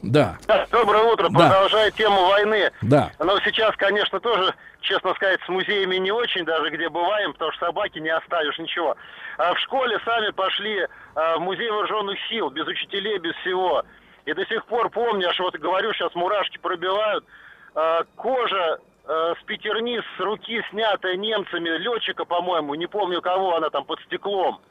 Да, 0.02 0.38
Доброе 0.72 1.04
утро. 1.04 1.30
Да. 1.30 1.40
Продолжая 1.50 1.92
тему 1.92 2.26
войны. 2.26 2.72
да. 2.82 3.12
Но 3.20 3.40
сейчас, 3.42 3.76
конечно, 3.76 4.20
тоже, 4.20 4.54
честно 4.82 5.14
сказать, 5.14 5.40
с 5.46 5.50
музеями 5.50 5.98
не 5.98 6.12
очень, 6.12 6.44
даже 6.44 6.72
где 6.72 6.90
бываем, 6.90 7.34
потому 7.34 7.52
что 7.52 7.68
собаки 7.68 8.00
не 8.00 8.10
оставишь, 8.10 8.58
ничего. 8.58 8.96
А 9.38 9.54
в 9.54 9.60
школе 9.60 10.00
сами 10.04 10.32
пошли 10.32 10.88
а, 11.14 11.38
в 11.38 11.42
музей 11.42 11.70
вооруженных 11.70 12.18
сил, 12.30 12.50
без 12.50 12.66
учителей, 12.66 13.20
без 13.20 13.36
всего. 13.42 13.84
И 14.26 14.34
до 14.34 14.46
сих 14.46 14.66
пор 14.66 14.90
помню, 14.90 15.30
аж 15.30 15.40
вот 15.40 15.56
говорю, 15.58 15.94
сейчас 15.94 16.14
мурашки 16.16 16.58
пробивают, 16.58 17.24
кожа 18.16 18.80
а, 19.06 19.36
с 19.36 19.44
пятерни, 19.46 20.00
с 20.00 20.20
руки 20.20 20.64
снятая 20.70 21.16
немцами, 21.16 21.70
летчика, 21.78 22.26
по-моему, 22.26 22.76
не 22.76 22.88
помню 22.88 23.22
кого 23.22 23.56
она 23.56 23.70
там, 23.70 23.86
под 23.86 24.00
стеклом, 24.02 24.62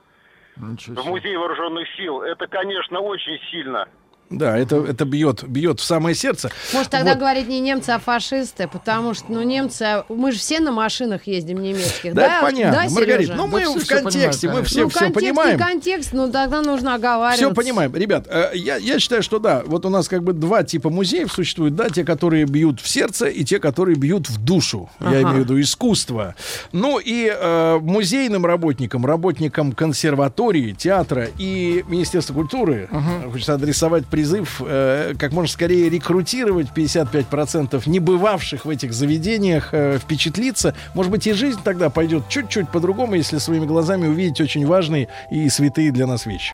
в 0.56 1.06
музее 1.06 1.38
вооруженных 1.38 1.88
сил. 1.96 2.22
Это, 2.22 2.46
конечно, 2.46 3.00
очень 3.00 3.38
сильно. 3.50 3.88
Да, 4.30 4.56
это, 4.56 4.76
это 4.84 5.04
бьет, 5.04 5.42
бьет 5.42 5.80
в 5.80 5.84
самое 5.84 6.14
сердце. 6.14 6.50
Может, 6.72 6.90
тогда 6.90 7.10
Вот. 7.10 7.18
говорить 7.18 7.48
не 7.48 7.58
немцы, 7.58 7.90
а 7.90 7.98
фашисты, 7.98 8.68
потому 8.68 9.12
что, 9.12 9.24
ну, 9.28 9.42
немцы, 9.42 9.82
а 9.82 10.04
мы 10.08 10.30
же 10.30 10.38
все 10.38 10.60
на 10.60 10.70
машинах 10.70 11.26
ездим 11.26 11.60
немецких, 11.60 12.14
Да, 12.14 12.22
да? 12.22 12.36
это 12.38 12.46
понятно, 12.46 12.82
да, 12.84 12.94
Маргарита. 12.94 13.34
Ну, 13.34 13.46
мы 13.48 13.60
Да 13.64 13.70
в 13.70 13.76
все 13.78 13.80
всё 13.84 14.02
контексте, 14.02 14.48
мы 14.48 14.62
все, 14.62 14.82
ну, 14.82 14.88
все 14.88 14.98
контекст 15.00 15.14
понимаем. 15.26 15.58
контекст, 15.58 16.12
ну, 16.12 16.30
тогда 16.30 16.62
нужно 16.62 16.94
оговариваться. 16.94 17.44
Все 17.46 17.54
понимаем. 17.54 17.94
Ребят, 17.94 18.26
э, 18.28 18.50
я, 18.54 18.76
я 18.76 18.98
считаю, 19.00 19.22
что 19.24 19.40
да, 19.40 19.62
вот 19.66 19.84
у 19.84 19.88
нас 19.88 20.08
как 20.08 20.22
бы 20.22 20.32
два 20.32 20.62
типа 20.62 20.90
музеев 20.90 21.32
существуют, 21.32 21.74
да, 21.74 21.88
те, 21.88 22.04
которые 22.04 22.44
бьют 22.44 22.80
в 22.80 22.88
сердце, 22.88 23.26
и 23.26 23.42
те, 23.44 23.58
которые 23.58 23.96
бьют 23.96 24.28
в 24.28 24.38
душу. 24.44 24.88
Я 25.00 25.06
Ага. 25.08 25.20
имею 25.22 25.34
в 25.36 25.38
виду 25.40 25.60
искусство. 25.60 26.36
Ну 26.72 27.00
и 27.00 27.28
э, 27.34 27.78
музейным 27.82 28.46
работникам, 28.46 29.04
работникам 29.04 29.72
консерватории, 29.72 30.72
театра 30.72 31.28
и 31.38 31.84
Министерства 31.88 32.34
культуры 32.34 32.88
хочется 33.32 33.54
адресовать 33.54 34.06
призыв 34.20 34.60
э, 34.62 35.14
как 35.18 35.32
можно 35.32 35.50
скорее 35.50 35.88
рекрутировать 35.88 36.68
55% 36.76 37.82
не 37.86 38.00
бывавших 38.00 38.66
в 38.66 38.68
этих 38.68 38.92
заведениях, 38.92 39.70
э, 39.72 39.98
впечатлиться. 39.98 40.74
Может 40.92 41.10
быть, 41.10 41.26
и 41.26 41.32
жизнь 41.32 41.60
тогда 41.64 41.88
пойдет 41.88 42.28
чуть-чуть 42.28 42.68
по-другому, 42.68 43.14
если 43.14 43.38
своими 43.38 43.64
глазами 43.64 44.08
увидеть 44.08 44.38
очень 44.42 44.66
важные 44.66 45.08
и 45.30 45.48
святые 45.48 45.90
для 45.90 46.06
нас 46.06 46.26
вещи. 46.26 46.52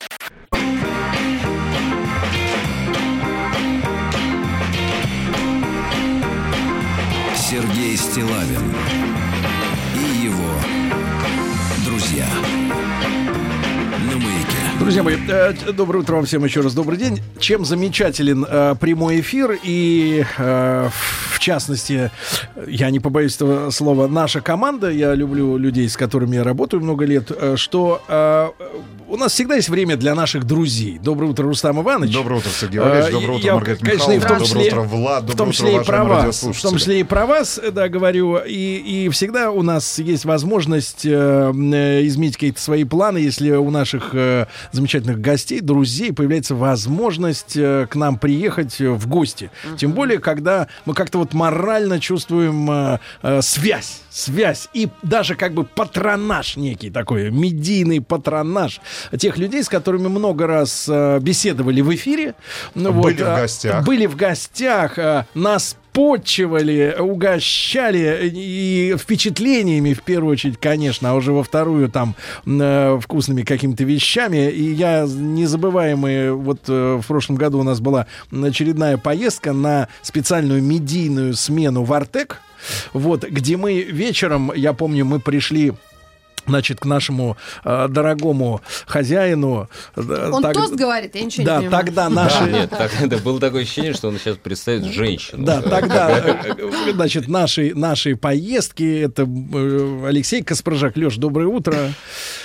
Сергей 7.35 7.97
Стилавин 7.97 8.96
Друзья 14.87 15.03
мои, 15.03 15.17
э, 15.29 15.53
доброе 15.73 15.99
утро 15.99 16.15
вам 16.15 16.27
всем 16.27 16.45
еще 16.45 16.61
раз, 16.61 16.73
добрый 16.73 16.97
день. 16.97 17.21
Чем 17.41 17.65
замечателен 17.65 18.47
э, 18.49 18.77
прямой 18.79 19.19
эфир 19.19 19.59
и, 19.61 20.25
э, 20.39 20.89
в 21.33 21.39
частности, 21.41 22.13
я 22.69 22.91
не 22.91 23.01
побоюсь 23.01 23.35
этого 23.35 23.71
слова, 23.71 24.07
наша 24.07 24.41
команда, 24.41 24.89
я 24.89 25.13
люблю 25.17 25.57
людей, 25.57 25.89
с 25.89 25.97
которыми 25.97 26.37
я 26.37 26.45
работаю 26.45 26.85
много 26.85 27.05
лет, 27.05 27.33
что 27.57 28.55
у 29.09 29.17
нас 29.17 29.33
всегда 29.33 29.55
есть 29.57 29.69
время 29.69 29.97
для 29.97 30.15
наших 30.15 30.45
друзей. 30.45 30.99
Доброе 31.03 31.31
утро, 31.31 31.45
Рустам 31.45 31.81
Иванович. 31.81 32.13
Доброе 32.13 32.37
утро, 32.39 32.51
Сергей 32.51 32.81
Валерьевич. 32.81 33.13
Доброе 33.13 33.37
утро, 33.37 33.47
я, 33.47 33.55
Маргарита 33.55 33.85
конечно, 33.85 34.13
и 34.13 34.19
в 34.19 34.23
том 34.23 34.39
Михайловна. 34.39 34.47
числе, 34.47 34.71
Доброе 34.71 34.87
утро, 34.87 34.97
Влад. 34.97 35.23
в 35.23 35.27
Доброе 35.27 35.37
том 35.37 35.49
утро, 35.49 35.57
числе 35.57 35.77
и 35.77 35.85
про 35.85 36.05
вас. 36.05 36.43
В 36.43 36.63
том 36.63 36.77
числе 36.77 37.01
и 37.01 37.03
про 37.05 37.27
вас, 37.27 37.61
да, 37.73 37.89
говорю. 37.89 38.37
И, 38.39 39.05
и 39.05 39.09
всегда 39.11 39.51
у 39.51 39.63
нас 39.63 39.99
есть 39.99 40.25
возможность 40.25 41.07
изменить 41.07 42.35
какие-то 42.35 42.61
свои 42.61 42.85
планы, 42.85 43.19
если 43.19 43.53
у 43.53 43.71
наших 43.71 44.15
замечательных 44.77 45.21
гостей, 45.21 45.61
друзей 45.61 46.13
появляется 46.13 46.55
возможность 46.55 47.57
э, 47.57 47.87
к 47.91 47.97
нам 47.97 48.19
приехать 48.19 48.81
э, 48.81 48.91
в 48.91 49.07
гости. 49.09 49.51
Тем 49.77 49.93
более, 49.93 50.19
когда 50.19 50.69
мы 50.85 50.95
как-то 50.95 51.19
вот 51.19 51.35
морально 51.35 52.01
чувствуем 52.01 52.71
э, 52.71 52.99
э, 53.23 53.43
связь, 53.43 54.03
связь 54.11 54.69
и 54.73 54.89
даже 55.03 55.35
как 55.35 55.55
бы 55.55 55.65
патронаж 55.65 56.57
некий 56.57 56.91
такой, 56.91 57.31
медийный 57.31 58.01
патронаж 58.01 58.81
тех 59.19 59.37
людей, 59.39 59.63
с 59.63 59.69
которыми 59.69 60.09
много 60.09 60.47
раз 60.47 60.87
э, 60.89 61.19
беседовали 61.21 61.81
в 61.81 61.95
эфире. 61.95 62.35
Ну, 62.75 62.93
Были 62.93 63.23
в 63.23 63.29
а, 63.29 63.37
гостях. 63.41 63.85
Были 63.85 64.07
в 64.07 64.17
гостях, 64.17 64.99
а, 64.99 65.27
нас 65.35 65.77
почивали, 65.97 66.95
угощали 66.99 68.31
и 68.31 68.95
впечатлениями, 68.99 69.95
в 69.95 70.03
первую 70.03 70.33
очередь, 70.33 70.61
конечно, 70.61 71.13
а 71.13 71.15
уже 71.15 71.33
во 71.33 71.43
вторую 71.43 71.89
там 71.89 72.15
э, 72.45 72.99
вкусными 73.01 73.41
какими-то 73.41 73.85
вещами. 73.85 74.51
И 74.51 74.75
я 74.75 75.07
незабываемый, 75.09 76.33
вот 76.33 76.69
э, 76.69 77.01
в 77.03 77.07
прошлом 77.07 77.37
году 77.37 77.61
у 77.61 77.63
нас 77.63 77.81
была 77.81 78.07
очередная 78.31 78.99
поездка 78.99 79.55
на 79.55 79.89
специальную 80.03 80.63
медийную 80.63 81.33
смену 81.33 81.83
в 81.83 81.95
Артек, 81.95 82.43
вот, 82.93 83.25
где 83.25 83.57
мы 83.57 83.81
вечером, 83.81 84.53
я 84.55 84.75
помню, 84.75 85.07
мы 85.07 85.19
пришли 85.19 85.73
Значит, 86.47 86.81
к 86.81 86.85
нашему 86.85 87.37
э, 87.65 87.89
дорогому 87.89 88.61
хозяину. 88.87 89.69
э, 89.97 90.31
Он 90.33 90.43
так- 90.43 90.55
тост 90.55 90.75
говорит, 90.75 91.15
я 91.15 91.23
ничего 91.25 91.45
Да, 91.47 91.57
не 91.57 91.65
понимаю. 91.67 91.85
тогда 91.85 92.09
наши... 92.09 92.39
Да, 92.41 92.47
нет, 92.51 92.71
так, 92.71 92.91
это 93.01 93.19
было 93.19 93.41
такое 93.41 93.63
ощущение, 93.63 93.93
что 93.95 94.09
он 94.09 94.19
сейчас 94.19 94.37
представит 94.37 94.85
женщину. 94.85 95.45
Да, 95.45 95.61
тогда, 95.63 96.11
э, 96.59 96.93
значит, 96.93 97.29
нашей, 97.29 97.75
нашей 97.75 98.17
поездки, 98.17 99.01
это 99.03 99.23
э, 99.23 100.07
Алексей 100.07 100.43
Каспаржак. 100.43 100.97
Леш, 100.97 101.17
доброе 101.17 101.47
утро. 101.49 101.75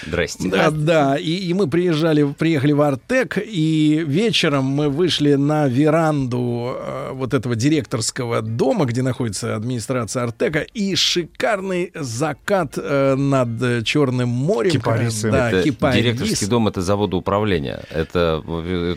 Здрасте. 0.06 0.49
Да, 0.49 0.72
да, 0.72 1.18
и, 1.18 1.32
и 1.32 1.53
мы 1.53 1.68
приезжали, 1.69 2.23
приехали 2.38 2.72
в 2.73 2.82
Артек, 2.82 3.38
и 3.38 4.03
вечером 4.06 4.65
мы 4.65 4.90
вышли 4.90 5.36
на 5.36 5.68
веранду 5.68 6.76
э, 6.78 7.10
вот 7.14 7.34
этого 7.34 7.56
директорского 7.56 8.41
дома, 8.41 8.86
где 8.86 9.02
находится 9.02 9.56
администрация 9.56 10.23
Артека, 10.23 10.60
и 10.61 10.95
шикарный 10.95 11.91
закат 11.95 12.73
э, 12.78 13.15
над 13.15 13.84
Черным 13.91 14.30
морем. 14.30 14.72
Кипарисы. 14.72 15.30
Да, 15.30 15.51
это 15.51 15.63
кипарис. 15.63 16.01
директорский 16.01 16.47
дом 16.47 16.69
это 16.69 16.81
завода 16.81 17.18
управления. 17.18 17.84
Это, 17.89 18.41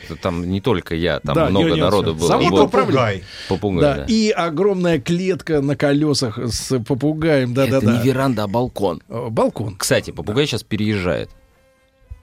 это 0.01 0.15
там 0.15 0.49
не 0.49 0.61
только 0.61 0.95
я, 0.95 1.19
там 1.19 1.35
Да, 1.35 1.51
много 1.51 1.71
не, 1.71 1.81
народу 1.81 2.15
было. 2.15 2.29
Завод 2.29 2.51
Вот. 2.51 2.67
управления. 2.69 3.25
Попугай, 3.49 3.81
Да, 3.81 3.95
да. 3.97 4.05
и 4.07 4.31
огромная 4.31 5.01
клетка 5.01 5.61
на 5.61 5.75
колесах 5.75 6.39
с 6.39 6.79
попугаем. 6.79 7.55
Да, 7.55 7.65
это 7.65 7.81
да, 7.81 7.87
да. 7.87 7.99
не 7.99 8.05
веранда, 8.05 8.45
а 8.45 8.47
балкон. 8.47 9.03
Балкон. 9.09 9.75
Кстати, 9.77 10.13
попугай 10.13 10.47
сейчас 10.47 10.63
переезжает. 10.63 11.29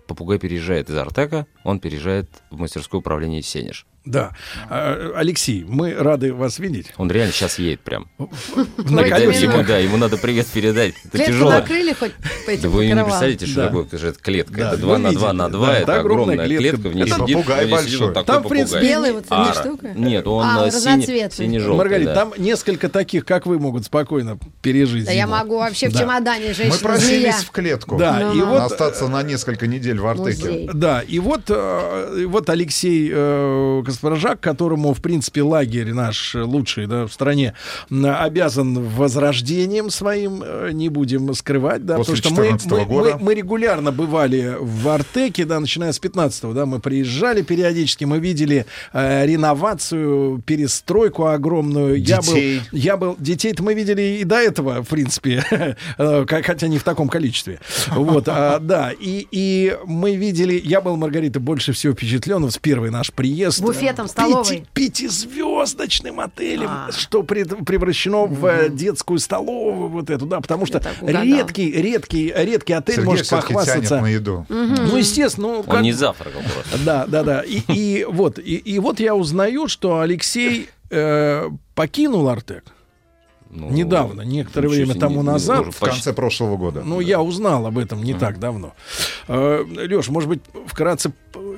Попугай 0.07 0.39
переезжает 0.39 0.89
из 0.89 0.95
Артека, 0.95 1.48
он 1.65 1.80
переезжает 1.80 2.30
в 2.52 2.57
мастерское 2.57 2.99
управление 2.99 3.41
Сенеж. 3.41 3.85
Да. 4.03 4.32
А, 4.68 5.11
Алексей, 5.15 5.64
мы 5.68 5.94
рады 5.94 6.34
вас 6.34 6.57
видеть. 6.57 6.88
Он 6.98 7.11
реально 7.11 7.34
сейчас 7.34 7.60
едет 7.60 7.82
прям. 7.82 8.07
На 8.78 9.02
Ему- 9.02 9.64
да, 9.64 9.78
ему 9.78 9.98
надо 9.98 10.18
привет 10.18 10.48
передать. 10.48 10.95
Это 11.06 11.10
Клетку 11.18 11.34
тяжело. 11.34 11.52
накрыли 11.52 11.94
хоть 11.94 12.11
по 12.45 12.49
этим 12.49 12.64
Да 12.64 12.69
вы 12.69 12.86
не 12.88 12.95
представляете, 12.95 13.45
что 13.45 13.68
такое 13.68 13.99
же 13.99 14.07
это 14.07 14.19
клетка. 14.19 14.61
Это 14.61 14.72
вы 14.78 14.78
2 14.78 14.98
на 14.98 15.11
2 15.11 15.11
видите, 15.11 15.32
на 15.34 15.49
2, 15.49 15.68
да, 15.68 15.78
это 15.80 15.99
огромная 15.99 16.48
клетка. 16.48 16.90
В 16.90 16.95
ней 16.95 17.03
Это 17.03 17.15
сидит, 17.15 17.45
большой. 17.69 18.14
Там, 18.26 18.44
в 18.44 18.48
принципе, 18.48 18.82
Белый 18.82 19.11
вот 19.14 19.26
эта 19.26 19.53
штука? 19.53 19.88
Нет, 19.95 20.26
он 20.26 20.45
А, 20.45 20.68
э, 20.68 20.72
синий- 20.72 20.86
разноцветный. 20.95 21.45
сине-желтый. 21.45 21.78
Маргарита, 21.78 22.14
там 22.15 22.34
несколько 22.38 22.90
таких, 22.90 23.23
как 23.26 23.45
вы, 23.45 23.60
могут 23.60 23.86
спокойно 23.86 24.40
пережить. 24.64 25.06
Да 25.06 25.11
я 25.11 25.28
могу 25.28 25.57
вообще 25.57 25.90
в 25.90 25.94
Да. 25.94 25.99
чемодане 25.99 26.48
Мы 26.48 26.53
женщина 26.56 26.80
просились 26.80 27.36
в 27.36 27.52
клетку. 27.52 27.98
Да, 27.98 28.19
и 28.34 28.38
Ну, 28.38 28.45
вот 28.48 28.61
Остаться 28.72 29.07
на 29.07 29.22
несколько 29.22 29.68
недель 29.68 29.99
в 29.99 30.07
Артеке. 30.07 30.69
Да, 30.73 31.02
и 31.02 31.19
вот, 31.19 31.44
э, 31.49 32.26
вот 32.28 32.49
Алексей 32.49 33.11
Каспаржак, 33.91 34.39
которому, 34.39 34.93
в 34.93 35.01
принципе, 35.01 35.41
лагерь 35.43 35.93
наш 35.93 36.35
лучший 36.35 36.88
да, 36.88 37.05
в 37.07 37.13
стране, 37.13 37.53
обязан 37.89 38.80
возрождением 38.80 39.89
своим, 39.89 40.41
э, 40.43 40.69
не 40.72 40.89
будем 40.89 41.34
скрывать, 41.34 41.85
да, 41.85 41.97
После 41.97 42.15
потому 42.15 42.35
что 42.35 42.41
мы, 42.41 42.47
14-го 42.49 42.77
мы, 42.77 42.85
года. 42.85 43.18
мы- 43.18 43.26
мы 43.26 43.34
регулярно 43.35 43.91
бывали 43.91 44.55
в 44.59 44.88
Артеке, 44.88 45.45
да, 45.45 45.59
начиная 45.59 45.91
с 45.91 45.99
15-го, 45.99 46.53
да, 46.53 46.65
мы 46.65 46.80
приезжали 46.80 47.41
периодически, 47.41 48.05
мы 48.05 48.19
видели 48.19 48.65
э, 48.93 49.26
реновацию, 49.26 50.41
перестройку 50.45 51.26
огромную. 51.27 52.01
Я 52.01 52.18
был, 52.22 52.34
Детей. 52.34 52.61
я 52.72 52.97
был, 52.97 53.15
детей-то 53.19 53.61
мы 53.63 53.73
видели 53.73 54.19
и 54.22 54.23
до 54.23 54.35
этого, 54.38 54.84
в 54.84 54.88
принципе, 54.88 55.43
э, 55.97 56.26
хотя 56.27 56.68
не 56.68 56.77
в 56.77 56.84
таком 56.84 57.09
количестве. 57.09 57.59
Вот, 57.89 58.27
а, 58.27 58.59
да, 58.59 58.91
и, 58.97 59.27
и 59.31 59.76
мы 59.85 60.15
видели, 60.15 60.59
я 60.63 60.81
был, 60.81 60.95
Маргарита, 60.95 61.39
больше 61.39 61.73
всего 61.73 61.93
впечатлен 61.93 62.49
с 62.49 62.57
первый 62.57 62.89
наш 62.89 63.11
приезд. 63.11 63.59
Буфетом, 63.82 64.06
Пяти- 64.06 64.12
столовой. 64.12 64.64
Пятизвездочным 64.74 66.20
отелем, 66.20 66.68
А. 66.70 66.90
что 66.91 67.24
пред- 67.24 67.66
превращено 67.66 68.26
в 68.26 68.45
э, 68.45 68.70
детскую 68.70 69.20
столовую, 69.20 69.90
вот 69.90 70.10
эту, 70.10 70.26
да, 70.26 70.40
потому 70.41 70.66
что 70.66 70.82
редкий, 71.02 71.72
редкий, 71.72 72.32
редкий 72.36 72.74
отель 72.74 72.95
Сергей 72.95 73.10
может 73.10 73.30
похвастаться. 73.30 74.02
на 74.02 74.08
еду. 74.08 74.45
Ну, 74.49 74.98
естественно, 74.98 75.48
ну, 75.48 75.58
Он 75.60 75.64
как- 75.64 75.82
не 75.82 75.91
завтракал 75.94 76.41
просто. 76.41 76.78
да, 76.86 77.06
да, 77.08 77.24
да. 77.24 77.41
И, 77.41 77.62
и 77.68 78.06
вот, 78.06 78.40
и, 78.40 78.56
и 78.56 78.80
вот 78.80 78.99
я 78.99 79.16
узнаю, 79.16 79.68
что 79.68 79.99
Алексей 79.99 80.70
э, 80.90 81.49
покинул 81.76 82.28
Артек 82.30 82.64
Ну, 83.53 83.69
недавно, 83.69 84.22
некоторое 84.22 84.69
время 84.69 84.95
тому 84.95 85.18
не- 85.18 85.22
не- 85.22 85.32
назад. 85.34 85.61
уже 85.61 85.72
В 85.72 85.80
почти- 85.80 85.95
конце 85.95 86.14
прошлого 86.14 86.57
года. 86.57 86.82
Ну, 86.86 86.99
я 87.02 87.22
узнал 87.22 87.65
об 87.65 87.78
этом 87.78 88.02
не 88.03 88.14
так 88.14 88.40
давно. 88.40 88.73
Леш, 89.28 90.07
может 90.10 90.30
быть, 90.30 90.41
вкратце 90.65 91.11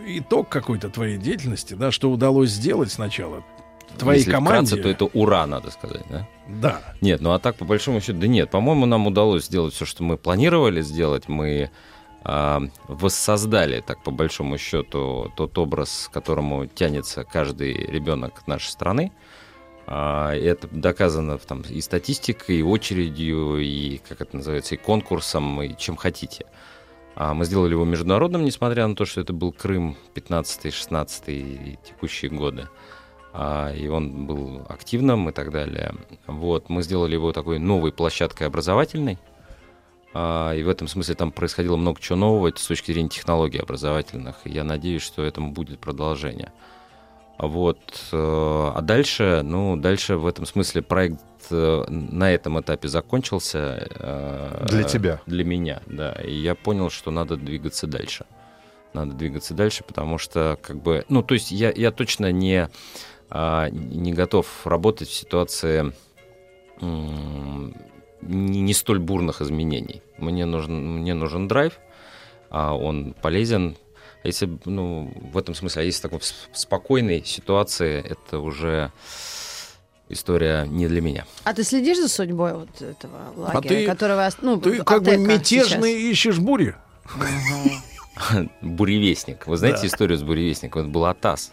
итог 0.08 0.50
какой-то 0.50 0.90
твоей 0.90 1.18
деятельности, 1.18 1.76
да, 1.76 1.92
что 1.92 2.10
удалось 2.12 2.50
сделать 2.50 2.92
сначала 2.92 3.44
твоей 3.98 4.20
Если 4.22 4.32
команде? 4.32 4.76
вкратце, 4.76 4.82
то 4.84 4.90
это 4.90 5.06
ура, 5.18 5.46
надо 5.46 5.70
сказать, 5.70 6.04
да? 6.10 6.28
Да. 6.48 6.82
Нет, 7.02 7.22
ну 7.22 7.32
а 7.32 7.40
так, 7.40 7.56
по 7.58 7.66
большому 7.66 8.02
счету, 8.02 8.18
да 8.20 8.28
нет. 8.28 8.50
По-моему, 8.50 8.86
нам 8.88 9.06
удалось 9.08 9.46
сделать 9.46 9.74
все, 9.76 9.86
что 9.86 10.04
мы 10.04 10.18
планировали 10.18 10.82
сделать. 10.82 11.28
Мы 11.28 11.70
а, 12.26 12.62
воссоздали, 12.88 13.82
так 13.86 14.02
по 14.02 14.10
большому 14.10 14.58
счету, 14.58 15.32
тот 15.36 15.58
образ, 15.58 16.08
к 16.10 16.14
которому 16.14 16.66
тянется 16.68 17.24
каждый 17.26 17.74
ребенок 17.74 18.48
нашей 18.48 18.70
страны. 18.70 19.12
А, 19.86 20.34
это 20.34 20.68
доказано 20.72 21.38
там, 21.38 21.62
и 21.62 21.82
статистикой, 21.82 22.58
и 22.58 22.64
очередью, 22.64 23.58
и, 23.60 24.00
как 24.08 24.22
это 24.22 24.38
называется, 24.38 24.76
и 24.76 24.78
конкурсом, 24.78 25.62
и 25.62 25.76
чем 25.78 25.96
хотите. 25.96 26.46
А 27.16 27.34
мы 27.34 27.46
сделали 27.46 27.72
его 27.72 27.86
международным, 27.86 28.44
несмотря 28.44 28.88
на 28.88 28.96
то, 28.96 29.06
что 29.06 29.22
это 29.22 29.34
был 29.34 29.52
Крым 29.52 29.98
15-16 30.16 31.24
и 31.28 31.78
текущие 31.84 32.32
годы. 32.32 32.70
А, 33.34 33.72
и 33.74 33.88
он 33.88 34.26
был 34.26 34.66
активным 34.70 35.30
и 35.30 35.32
так 35.32 35.52
далее. 35.52 35.94
Вот, 36.28 36.70
мы 36.70 36.82
сделали 36.84 37.14
его 37.14 37.34
такой 37.34 37.60
новой 37.60 37.92
площадкой 37.92 38.48
образовательной. 38.48 39.18
И 40.16 40.62
в 40.64 40.70
этом 40.70 40.88
смысле 40.88 41.16
там 41.16 41.32
происходило 41.32 41.76
много 41.76 42.00
чего 42.00 42.16
нового 42.16 42.54
с 42.56 42.68
точки 42.68 42.92
зрения 42.92 43.10
технологий 43.10 43.58
образовательных. 43.58 44.36
Я 44.46 44.64
надеюсь, 44.64 45.02
что 45.02 45.24
этому 45.24 45.52
будет 45.52 45.80
продолжение. 45.80 46.52
Вот. 47.38 47.80
э, 48.12 48.72
А 48.76 48.80
дальше, 48.82 49.42
ну, 49.44 49.76
дальше 49.76 50.16
в 50.18 50.28
этом 50.28 50.46
смысле 50.46 50.82
проект 50.82 51.20
э, 51.50 51.84
на 51.90 52.32
этом 52.32 52.60
этапе 52.60 52.88
закончился. 52.88 53.88
э, 53.90 54.66
Для 54.70 54.84
тебя. 54.84 55.22
Для 55.26 55.44
меня, 55.44 55.82
да. 55.88 56.14
И 56.14 56.34
я 56.34 56.56
понял, 56.56 56.90
что 56.90 57.12
надо 57.12 57.36
двигаться 57.36 57.88
дальше. 57.88 58.26
Надо 58.94 59.14
двигаться 59.14 59.54
дальше, 59.56 59.84
потому 59.84 60.18
что, 60.20 60.58
как 60.62 60.82
бы, 60.82 61.04
ну, 61.10 61.24
то 61.24 61.34
есть 61.34 61.52
я, 61.52 61.72
я 61.72 61.92
точно 61.92 62.32
не, 62.32 62.70
а, 63.30 63.70
не 63.72 64.14
готов 64.14 64.46
работать 64.68 65.10
в 65.10 65.14
ситуации 65.14 65.92
не, 66.82 67.74
не 68.62 68.74
столь 68.74 69.00
бурных 69.00 69.42
изменений. 69.42 70.02
Мне 70.18 70.46
нужен, 70.46 71.00
мне 71.00 71.14
нужен 71.14 71.48
драйв, 71.48 71.74
а 72.50 72.76
он 72.76 73.16
полезен. 73.22 73.76
А 74.24 74.28
если, 74.28 74.50
ну, 74.66 75.12
в 75.34 75.38
этом 75.38 75.54
смысле, 75.54 75.82
а 75.82 75.86
если 75.86 76.00
в 76.00 76.02
такой 76.04 76.20
спокойной 76.54 77.24
ситуации, 77.26 78.02
это 78.02 78.40
уже 78.40 78.92
история 80.10 80.66
не 80.66 80.88
для 80.88 81.02
меня. 81.02 81.26
А 81.44 81.54
ты 81.54 81.64
следишь 81.64 81.98
за 82.00 82.08
судьбой 82.08 82.54
вот 82.54 82.70
этого 82.82 83.34
лагеря, 83.36 83.70
ты- 83.82 83.86
который 83.86 84.16
вас, 84.16 84.38
ну, 84.42 84.58
Ты 84.62 84.84
как 84.84 85.04
бы 85.04 85.18
мятежный 85.18 85.94
сейчас? 85.94 86.12
ищешь 86.12 86.40
бури. 86.40 86.76
Буревестник. 88.62 89.48
Вы 89.48 89.58
знаете 89.58 89.88
историю 89.88 90.18
с 90.18 90.24
буревестником? 90.24 90.84
Это 90.84 90.92
был 90.92 91.06
Атас. 91.06 91.52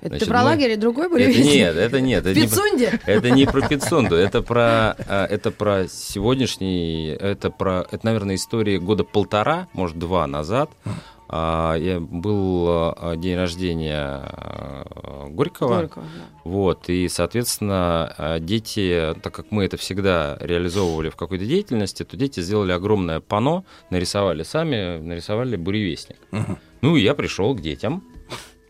Это 0.00 0.10
Значит, 0.10 0.24
ты 0.24 0.30
про 0.30 0.38
мы- 0.38 0.44
лагерь 0.44 0.70
и 0.70 0.76
другой 0.76 1.06
Это 1.06 1.12
буревестник? 1.14 1.44
нет, 1.54 1.76
это 1.76 2.00
нет. 2.00 2.24
Это 2.24 2.38
не 2.40 2.46
про- 2.46 2.50
Пицунде? 2.56 3.00
Это 3.04 3.30
не 3.30 3.46
про 3.46 3.68
Пицунду, 3.68 4.14
это 4.14 4.42
про, 4.42 4.94
а, 4.96 5.26
это 5.26 5.50
про 5.50 5.88
сегодняшний, 5.88 7.08
это 7.08 7.50
про, 7.50 7.84
это, 7.90 7.98
наверное, 8.06 8.36
история 8.36 8.78
года 8.78 9.02
полтора, 9.02 9.66
может, 9.72 9.98
два 9.98 10.24
назад. 10.28 10.70
А, 11.28 11.74
я 11.74 12.00
был 12.00 12.66
а, 12.68 13.14
день 13.16 13.36
рождения 13.36 13.94
а, 13.98 15.26
Горького. 15.28 15.80
Горького, 15.80 16.04
да. 16.04 16.24
Вот, 16.44 16.88
и, 16.88 17.08
соответственно, 17.08 18.38
дети, 18.40 19.14
так 19.22 19.34
как 19.34 19.50
мы 19.50 19.64
это 19.64 19.76
всегда 19.76 20.38
реализовывали 20.40 21.10
в 21.10 21.16
какой-то 21.16 21.44
деятельности, 21.44 22.04
то 22.04 22.16
дети 22.16 22.40
сделали 22.40 22.72
огромное 22.72 23.20
панно, 23.20 23.64
нарисовали 23.90 24.42
сами, 24.42 24.98
нарисовали 24.98 25.56
буревестник. 25.56 26.16
Ну, 26.80 26.96
и 26.96 27.02
я 27.02 27.14
пришел 27.14 27.54
к 27.54 27.60
детям, 27.60 28.04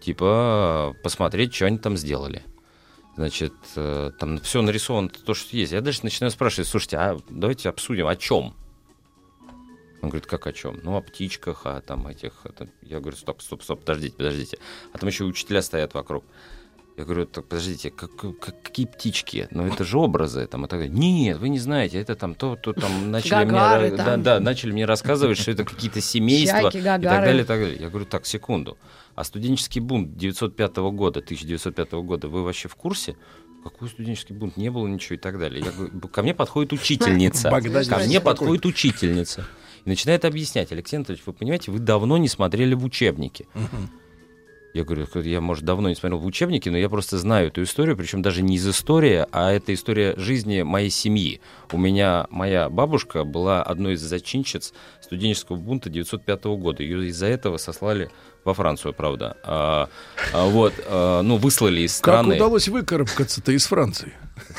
типа, 0.00 0.96
посмотреть, 1.02 1.54
что 1.54 1.66
они 1.66 1.78
там 1.78 1.96
сделали. 1.96 2.42
Значит, 3.16 3.52
э, 3.74 4.12
там 4.18 4.38
все 4.38 4.62
нарисовано 4.62 5.08
то, 5.08 5.34
что 5.34 5.56
есть. 5.56 5.72
Я 5.72 5.80
дальше 5.80 6.00
начинаю 6.04 6.30
спрашивать, 6.30 6.68
слушайте, 6.68 6.96
а 6.98 7.18
давайте 7.28 7.68
обсудим, 7.68 8.06
о 8.06 8.14
чем? 8.14 8.54
Он 10.00 10.10
говорит, 10.10 10.26
как 10.26 10.46
о 10.46 10.52
чем? 10.52 10.78
Ну, 10.82 10.96
о 10.96 11.00
птичках, 11.00 11.66
о 11.66 11.80
там 11.80 12.06
этих. 12.06 12.32
это». 12.44 12.68
Я 12.82 13.00
говорю, 13.00 13.16
стоп, 13.16 13.42
стоп, 13.42 13.62
стоп, 13.62 13.80
подождите, 13.80 14.16
подождите. 14.16 14.58
А 14.92 14.98
там 14.98 15.08
еще 15.08 15.24
учителя 15.24 15.60
стоят 15.62 15.94
вокруг. 15.94 16.24
Я 16.96 17.04
говорю, 17.04 17.26
так 17.26 17.46
подождите, 17.46 17.90
как, 17.92 18.10
как- 18.16 18.60
какие 18.62 18.86
птички? 18.86 19.46
Ну 19.52 19.64
это 19.66 19.84
же 19.84 19.98
образы 19.98 20.44
там 20.48 20.64
и 20.64 20.68
так 20.68 20.80
далее. 20.80 20.92
Нет, 20.96 21.38
вы 21.38 21.48
не 21.48 21.60
знаете, 21.60 22.00
это 22.00 22.16
там 22.16 22.34
то, 22.34 22.56
то 22.56 22.72
там 22.72 23.10
начали 23.12 23.30
Гагары 23.44 23.88
мне, 23.88 23.96
там. 23.96 24.06
да, 24.06 24.16
да, 24.16 24.40
начали 24.40 24.72
мне 24.72 24.84
рассказывать, 24.84 25.38
что 25.38 25.52
это 25.52 25.64
какие-то 25.64 26.00
семейства 26.00 26.72
Чайки, 26.72 26.78
и 26.78 26.82
так 26.82 27.00
далее, 27.00 27.42
и 27.42 27.44
так 27.44 27.60
далее. 27.60 27.78
Я 27.80 27.88
говорю, 27.88 28.04
так, 28.06 28.26
секунду. 28.26 28.78
А 29.14 29.22
студенческий 29.22 29.80
бунт 29.80 30.16
905 30.16 30.76
года, 30.92 31.20
1905 31.20 31.92
года, 31.92 32.26
вы 32.28 32.42
вообще 32.42 32.66
в 32.68 32.74
курсе? 32.74 33.16
Какой 33.62 33.88
студенческий 33.88 34.34
бунт? 34.34 34.56
Не 34.56 34.70
было 34.70 34.86
ничего 34.88 35.14
и 35.14 35.18
так 35.18 35.38
далее. 35.38 35.64
Я 35.64 35.70
говорю, 35.70 36.08
ко 36.08 36.22
мне 36.22 36.34
подходит 36.34 36.72
учительница. 36.72 37.48
Ко 37.50 37.98
мне 38.06 38.20
подходит 38.20 38.66
учительница. 38.66 39.46
И 39.88 39.90
начинает 39.90 40.26
объяснять, 40.26 40.70
Алексей 40.70 40.96
Анатольевич, 40.96 41.24
вы 41.24 41.32
понимаете, 41.32 41.70
вы 41.70 41.78
давно 41.78 42.18
не 42.18 42.28
смотрели 42.28 42.74
в 42.74 42.84
учебники. 42.84 43.48
Я 44.74 44.84
говорю, 44.84 45.06
я, 45.22 45.40
может, 45.40 45.64
давно 45.64 45.88
не 45.88 45.94
смотрел 45.94 46.20
в 46.20 46.26
учебники, 46.26 46.68
но 46.68 46.76
я 46.76 46.90
просто 46.90 47.16
знаю 47.16 47.48
эту 47.48 47.62
историю, 47.62 47.96
причем 47.96 48.20
даже 48.20 48.42
не 48.42 48.56
из 48.56 48.68
истории, 48.68 49.24
а 49.32 49.50
это 49.50 49.72
история 49.72 50.12
жизни 50.18 50.60
моей 50.60 50.90
семьи. 50.90 51.40
У 51.72 51.78
меня 51.78 52.26
моя 52.28 52.68
бабушка 52.68 53.24
была 53.24 53.62
одной 53.62 53.94
из 53.94 54.02
зачинщиц 54.02 54.74
студенческого 55.00 55.56
бунта 55.56 55.88
905 55.88 56.44
года. 56.58 56.82
Ее 56.82 57.08
из-за 57.08 57.24
этого 57.24 57.56
сослали 57.56 58.10
во 58.48 58.54
Францию, 58.54 58.92
правда. 58.94 59.36
А, 59.44 59.88
а, 60.32 60.46
вот, 60.46 60.72
а, 60.86 61.22
ну, 61.22 61.36
выслали 61.36 61.82
из 61.82 61.92
Как 62.00 62.14
страны. 62.14 62.36
удалось 62.36 62.66
выкарабкаться-то 62.68 63.52
из 63.52 63.66
Франции? 63.66 64.12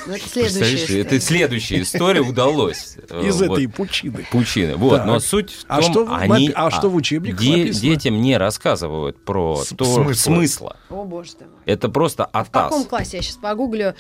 Ну, 0.06 0.14
это 0.14 0.28
следующая 0.30 0.76
история. 0.76 1.02
это 1.02 1.20
следующая 1.20 1.82
история 1.82 2.22
удалось. 2.22 2.98
Из 3.24 3.42
вот. 3.42 3.52
этой 3.58 3.68
пучины. 3.70 4.26
Пучины. 4.32 4.76
Вот, 4.76 4.98
Так. 4.98 5.06
но 5.08 5.20
суть 5.20 5.52
в 5.52 5.62
том, 5.66 5.78
А 5.78 5.82
что 5.82 6.06
в 6.06 6.14
они, 6.14 6.52
а 6.54 6.70
что 6.70 6.90
в 6.90 6.96
учебниках 6.96 7.40
де- 7.40 7.58
написано? 7.58 7.82
детям 7.82 8.22
не 8.22 8.38
рассказывают 8.38 9.24
про 9.24 9.56
С- 9.58 9.70
то 9.70 9.86
смысла. 9.86 10.14
смысла. 10.14 10.78
О, 10.90 11.06
боже 11.06 11.32
ты 11.40 11.46
мой. 11.46 11.54
Это 11.66 11.88
просто 11.90 12.26
В 12.26 12.50
каком 12.52 12.80
атас. 12.82 12.86
классе? 12.88 13.18
Я 13.18 13.24
сейчас 13.24 13.38
погуглю. 13.38 13.96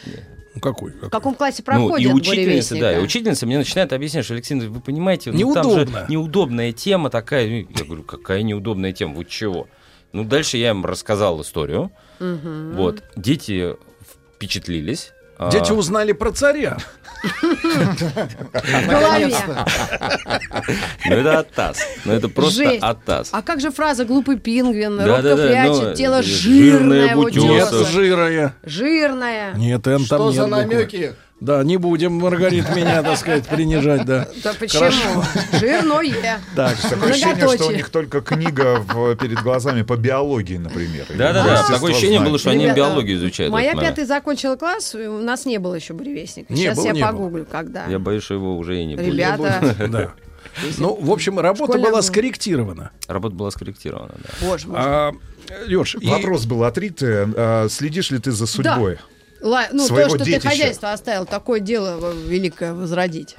Ну, 0.56 0.62
какой? 0.62 0.92
В 0.92 1.10
каком 1.10 1.34
классе 1.36 1.58
Ну, 1.60 1.64
проходит 1.66 2.10
и 2.10 2.14
учительница, 2.14 2.76
да, 2.78 2.98
и 2.98 3.02
учительница 3.02 3.46
мне 3.46 3.58
начинает 3.58 3.94
объяснять, 3.94 4.26
что, 4.26 4.34
Алексей, 4.34 4.60
вы 4.60 4.82
понимаете, 4.82 5.32
ну, 5.32 5.54
там 5.54 5.66
Неудобно. 5.68 6.00
же 6.02 6.06
неудобная 6.10 6.72
тема 6.74 7.10
такая. 7.10 7.48
Ну, 7.48 7.68
Я 7.78 7.86
говорю, 7.86 8.04
какая 8.04 8.42
неудобная 8.42 8.92
тема, 8.92 9.14
вы 9.16 9.26
чего? 9.26 9.68
Ну, 10.12 10.24
дальше 10.24 10.58
я 10.58 10.72
им 10.72 10.86
рассказал 10.86 11.42
историю. 11.42 11.92
Мгм. 12.20 12.76
Вот, 12.76 13.04
дети 13.16 13.76
впечатлились. 14.36 15.14
А, 15.42 15.50
Дети 15.52 15.72
узнали 15.72 16.12
про 16.12 16.34
царя. 16.34 16.78
Ну, 21.06 21.16
это 21.16 21.40
атас. 21.40 21.80
Ну, 22.04 22.12
это 22.12 22.28
просто 22.28 22.78
атас. 22.82 23.30
А 23.32 23.42
как 23.42 23.62
же 23.62 23.72
фраза 23.72 24.04
«глупый 24.04 24.38
пингвин», 24.38 25.00
«робко 25.00 25.22
да, 25.22 25.36
прячет 25.36 25.84
ну, 25.90 25.96
тело 25.96 26.22
жирное, 26.22 27.16
вот 27.16 27.26
бутёса. 27.26 27.48
Нет, 27.48 27.70
тёплое». 27.70 27.86
жирая. 27.86 28.54
Жирная. 28.64 29.54
Нет, 29.54 29.88
Эн, 29.88 30.06
там 30.06 30.20
Что 30.20 30.32
за 30.34 30.48
намеки? 30.48 31.16
Да, 31.40 31.64
не 31.64 31.78
будем, 31.78 32.14
Маргарит, 32.14 32.76
меня, 32.76 33.02
так 33.02 33.18
сказать, 33.18 33.48
принижать, 33.48 34.04
да. 34.06 34.28
Да 34.44 34.54
почему? 34.60 34.80
Хорошо. 34.82 35.24
Жирное. 35.54 36.40
Так, 36.56 36.78
Такое 36.82 37.12
ощущение, 37.12 37.56
что 37.56 37.68
у 37.68 37.72
них 37.72 37.90
только 37.90 38.22
книга 38.22 38.80
в- 38.86 39.16
перед 39.16 39.42
глазами 39.42 39.84
по 39.84 39.96
биологии, 39.96 40.58
например. 40.58 41.06
Да-да-да, 41.10 41.64
такое 41.68 41.92
ощущение 41.92 42.20
было, 42.20 42.38
что 42.38 42.50
они 42.52 42.64
Ребята, 42.66 42.78
биологию 42.78 43.18
изучают. 43.18 43.54
Моя 43.54 43.74
момент. 43.74 43.96
пятый 43.96 44.06
закончила 44.06 44.56
класс, 44.58 44.94
у 44.96 45.20
нас 45.22 45.46
не 45.46 45.58
было 45.60 45.76
еще 45.76 45.94
буревестника. 45.94 46.52
Не 46.52 46.62
Сейчас 46.64 46.76
было, 46.78 46.88
я 46.88 46.92
не 46.92 47.02
было. 47.02 47.12
погуглю, 47.12 47.48
когда. 47.50 47.86
Я 47.86 48.00
боюсь, 48.00 48.24
что 48.24 48.34
его 48.34 48.58
уже 48.58 48.82
и 48.82 48.86
не 48.86 48.96
будет. 48.96 49.06
Ребята, 49.14 49.76
Да. 49.90 50.12
Ну, 50.78 50.98
в 51.00 51.12
общем, 51.12 51.40
работа 51.40 51.66
Школьная 51.72 51.90
была 51.92 52.02
скорректирована. 52.02 52.92
Работа 53.08 53.36
была 53.36 53.52
скорректирована, 53.52 54.14
да. 54.18 54.30
боже 54.48 54.68
мой. 54.68 54.78
А, 54.82 55.12
Леш, 55.68 55.96
и- 55.96 56.08
Вопрос 56.08 56.46
был 56.46 56.64
от 56.66 56.78
Риты. 56.78 57.28
а, 57.36 57.68
Следишь 57.70 58.12
ли 58.12 58.20
ты 58.20 58.32
за 58.32 58.46
судьбой? 58.46 58.98
Ла- 59.42 59.68
ну, 59.72 59.88
то, 59.88 60.10
что 60.10 60.18
детища. 60.20 60.42
ты 60.42 60.50
хозяйство 60.50 60.92
оставил, 60.92 61.26
такое 61.26 61.60
дело 61.60 62.14
великое 62.14 62.74
возродить. 62.74 63.36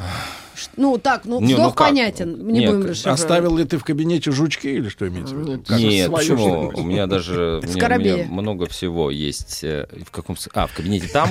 Ну, 0.76 0.98
так, 0.98 1.24
ну, 1.24 1.40
Не, 1.40 1.54
ну 1.54 1.60
вздох 1.60 1.74
как? 1.74 1.88
понятен, 1.88 2.46
не 2.46 2.60
Не, 2.60 2.66
будем 2.66 2.86
расшифровывать. 2.86 3.20
оставил 3.22 3.56
ли 3.56 3.64
ты 3.64 3.78
в 3.78 3.84
кабинете 3.84 4.30
жучки 4.32 4.66
или 4.66 4.88
что 4.88 5.08
имеется 5.08 5.34
в 5.34 5.40
виду? 5.40 5.62
Как? 5.66 5.78
Нет, 5.78 6.06
Свою 6.06 6.16
почему? 6.36 6.72
У 6.74 6.82
меня 6.82 7.06
даже 7.06 7.60
у 7.62 7.66
меня- 7.66 7.96
у 7.96 7.98
меня 7.98 8.26
много 8.30 8.66
всего 8.66 9.10
есть. 9.10 9.60
э, 9.64 9.86
В 10.06 10.10
каком 10.10 10.36
А, 10.54 10.66
в 10.66 10.72
кабинете 10.74 11.08
там? 11.08 11.28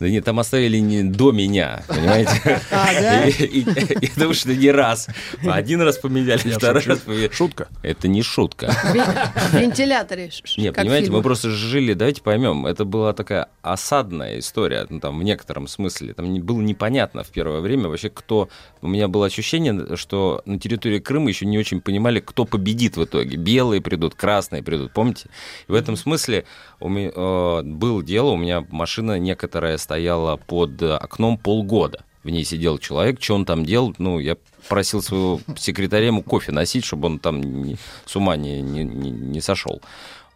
Да 0.00 0.08
нет, 0.08 0.24
там 0.24 0.40
оставили 0.40 0.78
не 0.78 1.02
до 1.02 1.30
меня, 1.30 1.82
понимаете? 1.86 2.30
А, 2.70 2.86
да? 2.94 3.26
И- 3.26 3.32
и- 3.44 3.60
и- 4.00 4.08
Потому 4.08 4.32
что 4.32 4.54
не 4.54 4.70
раз. 4.70 5.08
Один 5.46 5.82
раз 5.82 5.98
поменяли, 5.98 6.40
Я 6.48 6.54
второй 6.56 6.80
шучу. 6.80 6.90
раз 6.94 7.00
поменяли. 7.00 7.30
Шутка. 7.30 7.68
Это 7.82 8.08
не 8.08 8.22
шутка. 8.22 8.72
В 9.52 9.54
вентиляторе. 9.58 10.30
ш- 10.30 10.40
ш- 10.46 10.58
Не, 10.58 10.68
как 10.68 10.76
понимаете, 10.84 11.04
фильмы. 11.06 11.18
мы 11.18 11.22
просто 11.22 11.50
жили, 11.50 11.92
давайте 11.92 12.22
поймем, 12.22 12.64
это 12.64 12.86
была 12.86 13.12
такая 13.12 13.48
осадная 13.60 14.38
история, 14.38 14.86
ну, 14.88 15.00
там, 15.00 15.18
в 15.18 15.22
некотором 15.22 15.68
смысле. 15.68 16.14
Там 16.14 16.32
не, 16.32 16.40
было 16.40 16.62
непонятно 16.62 17.22
в 17.22 17.28
первое 17.28 17.60
время 17.60 17.88
вообще, 17.90 18.08
кто... 18.08 18.39
У 18.82 18.88
меня 18.88 19.08
было 19.08 19.26
ощущение, 19.26 19.96
что 19.96 20.40
на 20.46 20.58
территории 20.58 20.98
Крыма 21.00 21.28
еще 21.28 21.46
не 21.46 21.58
очень 21.58 21.80
понимали, 21.80 22.20
кто 22.20 22.44
победит 22.44 22.96
в 22.96 23.04
итоге. 23.04 23.36
Белые 23.36 23.80
придут, 23.80 24.14
красные 24.14 24.62
придут, 24.62 24.92
помните? 24.92 25.28
И 25.68 25.72
в 25.72 25.74
этом 25.74 25.96
смысле 25.96 26.44
у 26.80 26.88
меня, 26.88 27.10
э, 27.14 27.62
было 27.64 28.02
дело, 28.02 28.30
у 28.30 28.36
меня 28.36 28.64
машина 28.70 29.18
некоторая 29.18 29.76
стояла 29.78 30.36
под 30.36 30.82
окном 30.82 31.36
полгода. 31.38 32.04
В 32.22 32.28
ней 32.28 32.44
сидел 32.44 32.76
человек, 32.78 33.22
что 33.22 33.34
он 33.34 33.46
там 33.46 33.64
делал, 33.64 33.94
ну, 33.98 34.18
я 34.18 34.36
просил 34.68 35.00
своего 35.02 35.40
секретаря 35.56 36.08
ему 36.08 36.22
кофе 36.22 36.52
носить, 36.52 36.84
чтобы 36.84 37.06
он 37.06 37.18
там 37.18 37.40
не- 37.40 37.76
с 38.04 38.14
ума 38.14 38.36
не, 38.36 38.60
не- 38.60 38.84
не 38.84 39.40
сошел. 39.40 39.80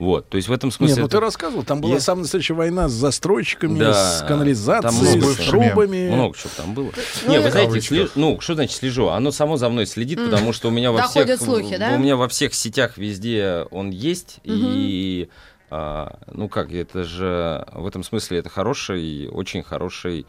Вот, 0.05 0.29
то 0.29 0.37
есть 0.37 0.49
в 0.49 0.53
этом 0.53 0.71
смысле... 0.71 0.95
Нет, 0.95 1.01
ну 1.01 1.07
это- 1.07 1.17
ты 1.17 1.21
рассказывал, 1.21 1.63
там 1.65 1.81
была 1.81 1.95
Я- 1.95 2.01
самая 2.01 2.23
настоящая 2.23 2.55
война 2.55 2.89
с 2.89 2.93
застройщиками, 2.93 3.79
Да, 3.79 3.93
с 3.95 4.23
канализацией, 4.27 5.21
с 5.21 5.37
трубами. 5.49 6.09
Много 6.11 6.37
чего 6.37 6.51
там 6.57 6.75
было. 6.75 6.91
Ну, 7.25 7.31
Не, 7.31 7.37
и- 7.37 7.39
вы 7.41 7.51
знаете, 7.51 8.09
ну, 8.15 8.41
что 8.41 8.55
значит 8.55 8.77
слежу? 8.77 9.09
Оно 9.09 9.31
само 9.31 9.57
за 9.57 9.69
мной 9.69 9.87
следит, 9.87 10.23
потому 10.23 10.53
что 10.53 10.69
у 10.69 10.71
меня 10.71 10.93
во 10.93 11.03
всех... 11.03 11.39
слухи, 11.41 11.77
да? 11.77 11.95
У 11.95 11.99
меня 11.99 12.17
во 12.17 12.29
всех 12.29 12.55
сетях 12.55 12.99
везде 12.99 13.67
он 13.71 13.91
есть, 13.91 14.39
и... 14.45 15.29
а, 15.71 16.19
ну 16.33 16.49
как, 16.49 16.73
это 16.73 17.05
же 17.05 17.67
в 17.73 17.87
этом 17.87 18.03
смысле 18.05 18.39
это 18.39 18.49
хороший, 18.49 19.29
очень 19.29 19.63
хороший 19.63 20.27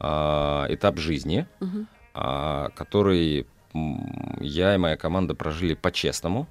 а, 0.00 0.66
этап 0.68 0.98
жизни, 0.98 1.46
Мгм. 1.60 1.86
а, 2.14 2.68
который 2.74 3.46
я 4.40 4.74
и 4.74 4.78
моя 4.78 4.96
команда 4.96 5.34
прожили 5.34 5.74
по-честному, 5.74 6.46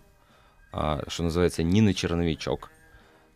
что 0.72 1.23
называется, 1.23 1.64
не 1.64 1.81
на 1.81 1.93
черновичок. 1.93 2.72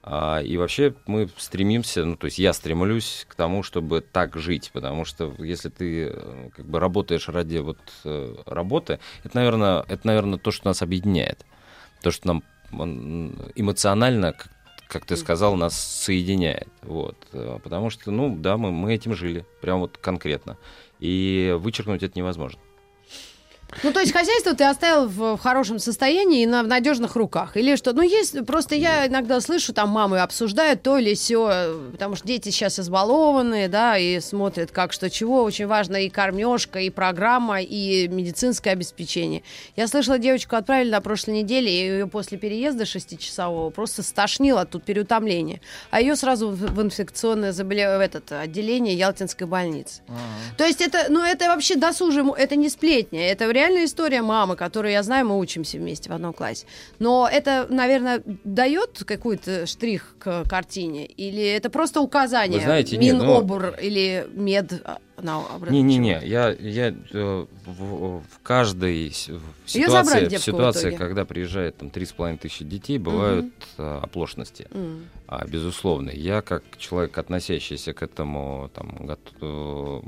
А, 0.07 0.39
И 0.41 0.55
вообще 0.57 0.93
мы 1.07 1.27
стремимся, 1.35 2.05
ну 2.05 2.15
то 2.15 2.25
есть 2.25 2.37
я 2.37 2.53
стремлюсь 2.53 3.25
к 3.27 3.33
тому, 3.33 3.63
чтобы 3.63 4.01
так 4.01 4.35
жить, 4.37 4.69
потому 4.71 5.03
что 5.03 5.33
если 5.39 5.69
ты 5.69 6.09
э, 6.13 6.49
как 6.55 6.65
бы 6.67 6.79
работаешь 6.79 7.27
ради 7.27 7.57
вот 7.57 7.79
э, 8.03 8.35
работы, 8.45 8.99
это, 9.23 9.35
наверное, 9.35 9.83
это, 9.87 10.05
наверное, 10.05 10.37
то, 10.37 10.51
что 10.51 10.67
нас 10.67 10.83
объединяет, 10.83 11.43
то, 12.03 12.11
что 12.11 12.27
нам 12.27 12.43
эмоционально, 13.55 14.33
как, 14.33 14.51
как 14.87 15.05
ты 15.05 15.15
сказал, 15.17 15.55
нас 15.55 15.75
соединяет, 15.75 16.69
вот, 16.83 17.17
Э, 17.33 17.59
потому 17.63 17.89
что, 17.89 18.11
ну 18.11 18.35
да, 18.35 18.57
мы, 18.57 18.71
мы 18.71 18.93
этим 18.93 19.15
жили, 19.15 19.45
прям 19.61 19.79
вот 19.79 19.97
конкретно, 19.97 20.57
и 20.99 21.55
вычеркнуть 21.59 22.03
это 22.03 22.17
невозможно. 22.17 22.59
Ну, 23.83 23.91
то 23.91 23.99
есть 23.99 24.13
хозяйство 24.13 24.53
ты 24.53 24.63
оставил 24.63 25.07
в, 25.07 25.35
в 25.35 25.39
хорошем 25.39 25.79
состоянии 25.79 26.43
и 26.43 26.45
на, 26.45 26.63
в 26.63 26.67
надежных 26.67 27.15
руках. 27.15 27.57
Или 27.57 27.75
что? 27.75 27.93
Ну, 27.93 28.01
есть, 28.01 28.45
просто 28.45 28.75
я 28.75 29.07
иногда 29.07 29.41
слышу, 29.41 29.73
там 29.73 29.89
мамы 29.89 30.19
обсуждают 30.19 30.81
то 30.81 30.97
или 30.97 31.13
все, 31.13 31.75
потому 31.91 32.15
что 32.15 32.27
дети 32.27 32.49
сейчас 32.49 32.79
избалованные, 32.79 33.67
да, 33.67 33.97
и 33.97 34.19
смотрят 34.19 34.71
как, 34.71 34.93
что, 34.93 35.09
чего. 35.09 35.43
Очень 35.43 35.67
важно 35.67 35.97
и 35.97 36.09
кормежка, 36.09 36.79
и 36.79 36.89
программа, 36.89 37.61
и 37.61 38.07
медицинское 38.07 38.71
обеспечение. 38.71 39.43
Я 39.75 39.87
слышала, 39.87 40.19
девочку 40.19 40.55
отправили 40.55 40.91
на 40.91 41.01
прошлой 41.01 41.41
неделе, 41.41 41.71
и 41.71 41.89
ее 41.89 42.07
после 42.07 42.37
переезда 42.37 42.85
шестичасового 42.85 43.69
просто 43.71 44.03
стошнило 44.03 44.65
тут 44.65 44.83
переутомление. 44.83 45.61
А 45.91 46.01
ее 46.01 46.15
сразу 46.15 46.49
в, 46.49 46.55
в 46.55 46.81
инфекционное 46.81 47.51
заболевание, 47.51 47.97
в 47.97 48.01
этот 48.01 48.31
отделение 48.31 48.95
Ялтинской 48.95 49.47
больницы. 49.47 50.01
То 50.57 50.65
есть 50.65 50.81
это, 50.81 51.05
ну, 51.09 51.23
это 51.23 51.47
вообще 51.47 51.75
досужие, 51.75 52.25
это 52.37 52.55
не 52.55 52.69
сплетня, 52.69 53.31
это 53.31 53.47
реальная 53.55 53.85
история 53.85 54.21
мамы, 54.21 54.55
которую 54.55 54.91
я 54.91 55.01
знаю, 55.01 55.27
мы 55.27 55.39
учимся 55.39 55.77
вместе 55.77 56.09
в 56.09 56.13
одном 56.13 56.33
классе. 56.33 56.67
Но 56.99 57.27
это, 57.31 57.65
наверное, 57.69 58.21
дает 58.43 59.03
какой-то 59.05 59.65
штрих 59.65 60.15
к 60.19 60.43
картине? 60.47 61.05
Или 61.05 61.43
это 61.43 61.69
просто 61.69 62.01
указание? 62.01 62.59
Вы 62.59 62.63
знаете, 62.65 62.97
нет, 62.97 63.15
Минобр 63.15 63.75
или 63.81 64.27
мед... 64.33 64.73
а, 64.85 64.99
на 65.17 65.39
образ- 65.39 65.71
Не-не-не, 65.71 66.19
я, 66.25 66.49
я 66.59 66.89
э, 66.89 67.45
в, 67.65 68.19
в 68.19 68.39
каждой 68.43 69.07
в 69.09 69.69
ситуации, 69.69 70.25
в 70.27 70.33
в 70.33 70.43
ситуации 70.43 70.81
итоге. 70.89 70.97
когда 70.97 71.23
приезжает 71.23 71.77
там 71.77 71.87
3,5 71.87 72.37
тысячи 72.39 72.65
детей, 72.65 72.97
бывают 72.97 73.45
э, 73.77 73.99
оплошности. 74.03 74.67
М. 74.71 75.05
А, 75.27 75.45
безусловно. 75.47 76.09
Я, 76.09 76.41
как 76.41 76.63
человек, 76.77 77.17
относящийся 77.17 77.93
к 77.93 78.03
этому, 78.03 78.69
там, 78.75 78.89
гот- 79.07 79.33
э, 79.41 80.01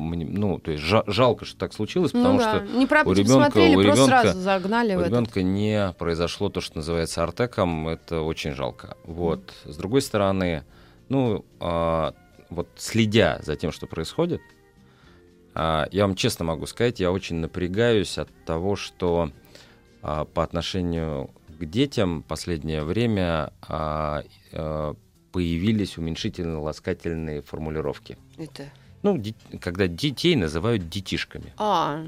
ну, 0.00 0.58
то 0.58 0.70
есть 0.70 0.82
жа- 0.84 1.04
жалко, 1.06 1.44
что 1.44 1.58
так 1.58 1.72
случилось, 1.72 2.12
Ну 2.12 2.20
потому 2.20 2.38
да, 2.38 2.56
что 2.64 2.76
не 2.76 2.86
про- 2.86 3.02
у 3.04 3.12
ребенка, 3.12 3.44
посмотрели, 3.46 3.76
у 3.76 3.82
просто 3.82 4.02
ребенка, 4.04 4.22
сразу 4.22 4.40
загнали 4.40 4.96
у 4.96 5.04
ребенка 5.04 5.42
не 5.42 5.94
произошло 5.98 6.48
то, 6.48 6.60
что 6.60 6.76
называется 6.78 7.22
артеком, 7.22 7.88
это 7.88 8.22
очень 8.22 8.52
жалко. 8.52 8.96
Вот. 9.04 9.52
С 9.64 9.76
другой 9.76 10.02
стороны, 10.02 10.64
ну, 11.08 11.44
а, 11.60 12.14
вот 12.48 12.68
следя 12.76 13.40
за 13.42 13.56
тем, 13.56 13.72
что 13.72 13.86
происходит, 13.86 14.40
а, 15.54 15.88
я 15.92 16.06
вам 16.06 16.14
честно 16.14 16.44
могу 16.44 16.66
сказать, 16.66 17.00
я 17.00 17.12
очень 17.12 17.36
напрягаюсь 17.36 18.18
от 18.18 18.28
того, 18.44 18.76
что 18.76 19.30
а, 20.02 20.24
по 20.24 20.42
отношению 20.42 21.30
к 21.58 21.64
детям 21.64 22.22
в 22.22 22.24
последнее 22.24 22.82
время 22.82 23.52
а, 23.68 24.22
э, 24.52 24.94
появились 25.30 25.98
уменьшительно-ласкательные 25.98 27.42
формулировки. 27.42 28.16
Это... 28.38 28.64
Ну, 29.02 29.16
ди- 29.18 29.34
когда 29.60 29.86
детей 29.86 30.36
называют 30.36 30.88
детишками. 30.88 31.52
А, 31.56 32.04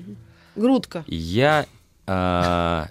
грудка. 0.56 1.04
Я, 1.06 1.66
а, 2.06 2.88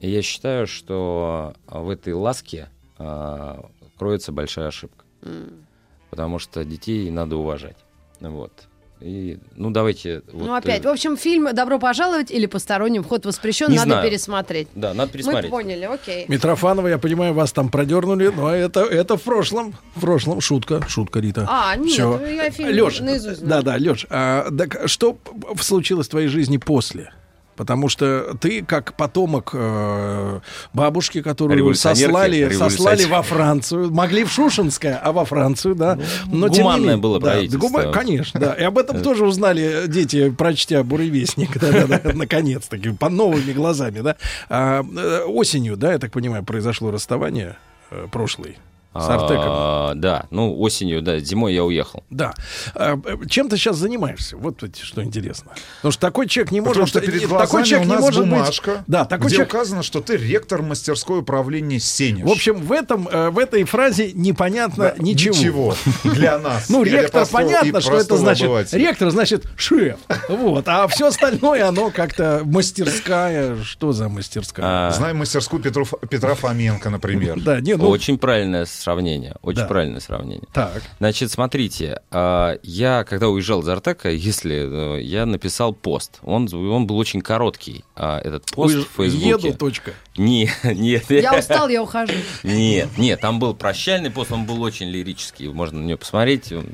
я 0.00 0.22
считаю, 0.22 0.66
что 0.66 1.54
в 1.66 1.88
этой 1.88 2.12
ласке 2.12 2.68
а, 2.98 3.68
кроется 3.98 4.32
большая 4.32 4.68
ошибка. 4.68 5.04
М. 5.22 5.66
Потому 6.10 6.38
что 6.38 6.64
детей 6.64 7.10
надо 7.10 7.36
уважать. 7.36 7.76
Вот. 8.20 8.68
И, 9.00 9.38
ну, 9.56 9.70
давайте... 9.70 10.22
Ну, 10.32 10.40
вот, 10.48 10.56
опять. 10.64 10.84
э, 10.84 10.88
В 10.88 10.92
общем, 10.92 11.16
фильм 11.16 11.48
«Добро 11.54 11.78
пожаловать» 11.78 12.30
или 12.30 12.44
«Посторонним 12.46 13.02
вход 13.02 13.24
воспрещен» 13.24 13.70
Не 13.70 13.76
надо 13.76 13.90
знаю. 13.90 14.08
пересмотреть. 14.10 14.68
Да, 14.74 14.92
надо 14.92 15.08
Мы 15.08 15.12
пересмотреть. 15.12 15.50
поняли, 15.50 15.84
окей. 15.84 16.26
Митрофанова, 16.28 16.86
я 16.88 16.98
понимаю, 16.98 17.32
вас 17.32 17.50
там 17.52 17.70
продернули, 17.70 18.28
но 18.34 18.54
это, 18.54 18.80
это 18.80 19.16
в 19.16 19.22
прошлом. 19.22 19.74
В 19.94 20.00
прошлом. 20.02 20.40
Шутка, 20.42 20.82
шутка, 20.86 21.20
Рита. 21.20 21.46
А, 21.48 21.74
нет, 21.76 21.92
Всё. 21.92 22.20
я 22.26 22.50
фильм 22.50 22.68
Лёш, 22.70 23.00
наизусть 23.00 23.40
да, 23.40 23.62
знаю. 23.62 23.80
да, 23.80 23.90
Леш, 23.90 24.06
а, 24.10 24.50
так 24.50 24.82
что 24.86 25.16
случилось 25.60 26.06
в 26.06 26.10
твоей 26.10 26.28
жизни 26.28 26.58
после? 26.58 27.12
Потому 27.60 27.90
что 27.90 28.38
ты, 28.40 28.64
как 28.64 28.94
потомок 28.94 29.50
э, 29.52 30.40
бабушки, 30.72 31.20
которую 31.20 31.74
сослали, 31.74 32.50
сослали 32.54 33.04
во 33.04 33.20
Францию, 33.20 33.90
могли 33.92 34.24
в 34.24 34.30
Шушинское, 34.32 34.96
а 34.96 35.12
во 35.12 35.26
Францию, 35.26 35.74
да. 35.74 35.98
Но 36.32 36.48
тем 36.48 36.56
не 36.56 36.62
гуманное 36.62 36.80
менее- 36.80 36.96
было 36.96 37.20
да, 37.20 37.32
правительство. 37.32 37.68
гума- 37.68 37.92
конечно, 37.92 38.40
да. 38.40 38.54
И 38.54 38.62
об 38.62 38.78
этом 38.78 39.02
тоже 39.02 39.26
узнали 39.26 39.84
дети, 39.88 40.30
прочтя 40.30 40.82
«Буревестник», 40.82 41.50
наконец-таки, 42.14 42.92
по 42.92 43.10
новыми 43.10 43.52
глазами, 43.52 44.00
да. 44.00 44.16
А, 44.48 44.82
э, 44.82 45.24
осенью, 45.24 45.76
да, 45.76 45.92
я 45.92 45.98
так 45.98 46.12
понимаю, 46.12 46.42
произошло 46.42 46.90
расставание 46.90 47.58
э, 47.90 48.06
прошлой 48.10 48.56
с 48.92 49.08
Артеком. 49.08 49.44
А, 49.46 49.92
да, 49.94 50.26
ну, 50.30 50.58
осенью, 50.60 51.00
да, 51.00 51.18
зимой 51.20 51.54
я 51.54 51.62
уехал. 51.64 52.02
Да. 52.10 52.34
А, 52.74 52.98
э, 53.04 53.16
Чем 53.28 53.48
ты 53.48 53.56
сейчас 53.56 53.76
занимаешься? 53.76 54.36
Вот 54.36 54.62
что 54.82 55.02
интересно. 55.04 55.52
Потому 55.76 55.92
что 55.92 56.00
такой 56.00 56.26
человек 56.26 56.50
не 56.50 56.60
Потому 56.60 56.80
может... 56.80 56.88
что 56.90 57.00
перед 57.00 57.20
не- 57.20 57.26
глазами 57.26 57.46
такой 57.46 57.64
человек 57.64 57.86
у 57.86 57.88
не 57.90 57.94
нас 57.94 58.02
может 58.02 58.20
бумажка, 58.28 58.70
быть... 58.72 58.80
Да, 58.88 59.04
такой 59.04 59.26
где 59.26 59.36
человек... 59.36 59.54
указано, 59.54 59.82
что 59.84 60.00
ты 60.00 60.16
ректор 60.16 60.62
мастерской 60.62 61.20
управления 61.20 61.78
Сенеж. 61.78 62.26
В 62.26 62.30
общем, 62.30 62.56
в, 62.60 62.72
этом, 62.72 63.06
э, 63.08 63.30
в 63.30 63.38
этой 63.38 63.62
фразе 63.64 64.10
непонятно 64.12 64.94
Да, 64.96 65.02
ничего. 65.02 65.34
ничего 65.36 65.74
для 66.04 66.38
нас, 66.38 66.68
Ну, 66.68 66.82
ректор 66.82 67.26
понятно, 67.30 67.80
что 67.80 67.96
это 67.96 68.16
значит. 68.16 68.44
обывателя. 68.46 68.78
Ректор 68.80 69.10
значит 69.10 69.44
шеф. 69.56 69.98
Вот. 70.28 70.66
А 70.66 70.88
все 70.88 71.06
остальное, 71.08 71.66
оно 71.68 71.90
как-то 71.90 72.42
мастерская. 72.44 73.56
Что 73.62 73.92
за 73.92 74.08
мастерская? 74.08 74.88
А, 74.88 74.90
Знаем 74.90 75.18
мастерскую 75.18 75.62
Петру, 75.62 75.86
Петра 76.08 76.34
Фоменко, 76.34 76.90
например. 76.90 77.40
Да, 77.40 77.60
не, 77.60 77.76
ну... 77.76 77.88
Очень 77.88 78.18
правильное 78.18 78.64
сравнение. 78.80 79.34
Очень 79.42 79.60
Да. 79.60 79.66
правильное 79.66 80.00
сравнение. 80.00 80.44
Так. 80.52 80.82
Значит, 80.98 81.30
смотрите, 81.30 82.00
а, 82.10 82.58
я, 82.62 83.04
когда 83.04 83.28
уезжал 83.28 83.60
из 83.60 83.68
Артека, 83.68 84.10
если 84.10 84.96
э, 84.98 85.02
я 85.02 85.26
написал 85.26 85.72
пост, 85.72 86.18
он, 86.22 86.48
он 86.52 86.86
был 86.86 86.96
очень 86.98 87.20
короткий. 87.20 87.84
а, 87.96 88.18
Этот 88.20 88.46
пост 88.52 88.76
Уж- 88.76 88.86
в 88.86 88.90
Фейсбуке. 88.96 89.28
Еду, 89.28 89.54
точка. 89.54 89.92
Не, 90.16 90.50
нет. 90.64 91.10
Я 91.10 91.38
устал, 91.38 91.68
я 91.68 91.82
ухожу. 91.82 92.12
Нет, 92.42 92.88
нет, 92.98 93.20
там 93.20 93.38
был 93.38 93.54
прощальный 93.54 94.10
пост, 94.10 94.32
он 94.32 94.44
был 94.46 94.60
очень 94.62 94.88
лирический, 94.88 95.48
можно 95.48 95.78
на 95.80 95.84
него 95.86 95.98
посмотреть. 95.98 96.52
М, 96.52 96.66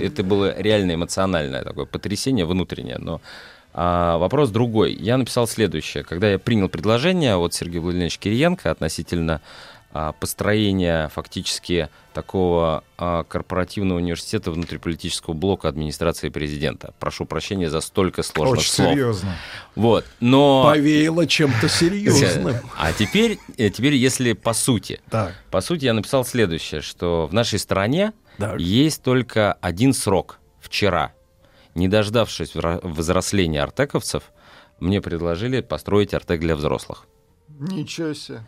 Это 0.00 0.22
было 0.22 0.54
реально 0.58 0.94
эмоциональное 0.94 1.62
такое 1.62 1.84
потрясение 1.86 2.44
внутреннее, 2.44 2.98
но 2.98 3.20
а, 3.74 4.18
вопрос 4.18 4.50
другой. 4.50 4.92
Я 4.92 5.16
написал 5.16 5.46
следующее. 5.46 6.04
Когда 6.04 6.30
я 6.30 6.38
принял 6.38 6.68
предложение 6.68 7.36
от 7.36 7.54
Сергея 7.54 7.80
Владимировича 7.80 8.18
Кириенко 8.20 8.70
относительно 8.70 9.40
а, 9.94 10.12
построения 10.12 11.08
фактически 11.08 11.90
такого 12.14 12.82
а, 12.96 13.24
корпоративного 13.24 13.98
университета 13.98 14.50
внутриполитического 14.50 15.34
блока 15.34 15.68
администрации 15.68 16.30
президента. 16.30 16.94
Прошу 16.98 17.26
прощения 17.26 17.68
за 17.68 17.80
столько 17.80 18.22
сложных 18.22 18.60
Очень 18.60 18.70
слов. 18.70 18.90
серьезно. 18.92 19.36
Вот, 19.74 20.06
но... 20.20 20.64
Повеяло 20.64 21.26
чем-то 21.26 21.68
серьезным. 21.68 22.56
А 22.78 22.92
теперь, 22.92 23.38
э, 23.58 23.70
теперь, 23.70 23.94
если 23.94 24.32
по 24.32 24.54
сути. 24.54 25.00
Так. 25.10 25.34
По 25.50 25.60
сути, 25.60 25.84
я 25.84 25.92
написал 25.92 26.24
следующее, 26.24 26.80
что 26.80 27.26
в 27.26 27.34
нашей 27.34 27.58
стране 27.58 28.12
Так. 28.38 28.58
есть 28.58 29.02
только 29.02 29.52
один 29.54 29.92
срок– 29.92 30.38
вчера. 30.60 31.12
Не 31.74 31.88
дождавшись 31.88 32.52
взросления 32.54 33.62
артековцев, 33.62 34.24
мне 34.80 35.00
предложили 35.00 35.60
построить 35.60 36.14
артек 36.14 36.40
для 36.40 36.56
взрослых. 36.56 37.06
Ничего 37.48 38.14
себе. 38.14 38.42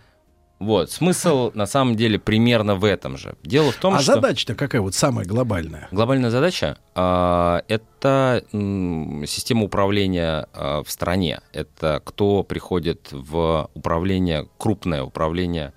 Вот, 0.59 0.91
смысл 0.91 1.51
на 1.55 1.67
самом 1.67 1.97
деле 1.97 2.19
примерно 2.19 2.75
в 2.77 2.85
этом 2.85 3.19
же. 3.19 3.35
Дело 3.43 3.73
в 3.73 3.77
том, 3.77 3.95
а 3.95 3.99
что... 3.99 4.15
задача-то 4.15 4.55
какая 4.55 4.81
вот 4.81 4.95
самая 4.95 5.27
глобальная? 5.27 5.89
Глобальная 5.91 6.31
задача 6.31 6.79
а, 6.95 7.63
это 7.69 8.45
м, 8.53 9.25
система 9.27 9.65
управления 9.65 10.47
а, 10.53 10.83
в 10.83 10.91
стране. 10.91 11.41
Это 11.53 12.01
кто 12.05 12.45
приходит 12.45 13.09
в 13.11 13.69
управление, 13.75 14.49
крупное 14.57 15.03
управление, 15.03 15.73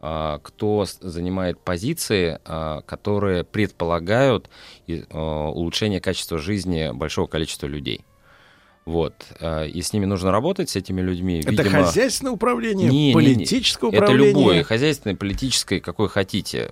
а, 0.00 0.38
кто 0.42 0.84
занимает 1.00 1.60
позиции, 1.60 2.38
а, 2.44 2.82
которые 2.82 3.44
предполагают 3.44 4.50
а, 4.88 5.48
улучшение 5.48 6.00
качества 6.00 6.38
жизни 6.38 6.90
большого 6.92 7.26
количества 7.26 7.66
людей. 7.66 8.04
Вот. 8.84 9.14
а, 9.40 9.64
И 9.64 9.80
с 9.80 9.92
ними 9.92 10.04
нужно 10.04 10.30
работать, 10.30 10.68
с 10.70 10.76
этими 10.76 11.00
людьми. 11.00 11.40
Это 11.40 11.50
Видимо, 11.50 11.70
хозяйственное 11.70 12.32
управление, 12.32 12.88
не, 12.88 12.96
не, 12.96 13.08
не. 13.08 13.14
политическое 13.14 13.86
управление. 13.86 14.30
Это 14.30 14.38
любое, 14.38 14.62
хозяйственное, 14.62 15.16
политическое, 15.16 15.80
какое 15.80 16.08
хотите. 16.08 16.70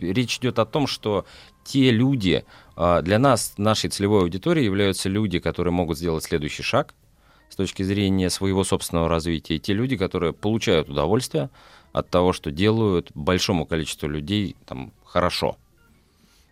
Речь 0.00 0.38
идет 0.38 0.58
о 0.58 0.66
том, 0.66 0.86
что 0.86 1.24
те 1.64 1.90
люди, 1.90 2.44
а, 2.76 3.02
для 3.02 3.18
нас, 3.18 3.54
нашей 3.56 3.90
целевой 3.90 4.22
аудиторией 4.22 4.64
являются 4.66 5.08
люди, 5.08 5.40
которые 5.40 5.72
могут 5.72 5.98
сделать 5.98 6.24
следующий 6.24 6.62
шаг 6.62 6.94
с 7.48 7.56
точки 7.56 7.82
зрения 7.82 8.30
своего 8.30 8.62
собственного 8.62 9.08
развития. 9.08 9.58
Те 9.58 9.72
люди, 9.72 9.96
которые 9.96 10.32
получают 10.32 10.88
удовольствие 10.88 11.50
от 11.92 12.08
того, 12.08 12.32
что 12.32 12.50
делают 12.50 13.10
большому 13.14 13.66
количеству 13.66 14.08
людей 14.08 14.54
там, 14.66 14.92
хорошо. 15.04 15.56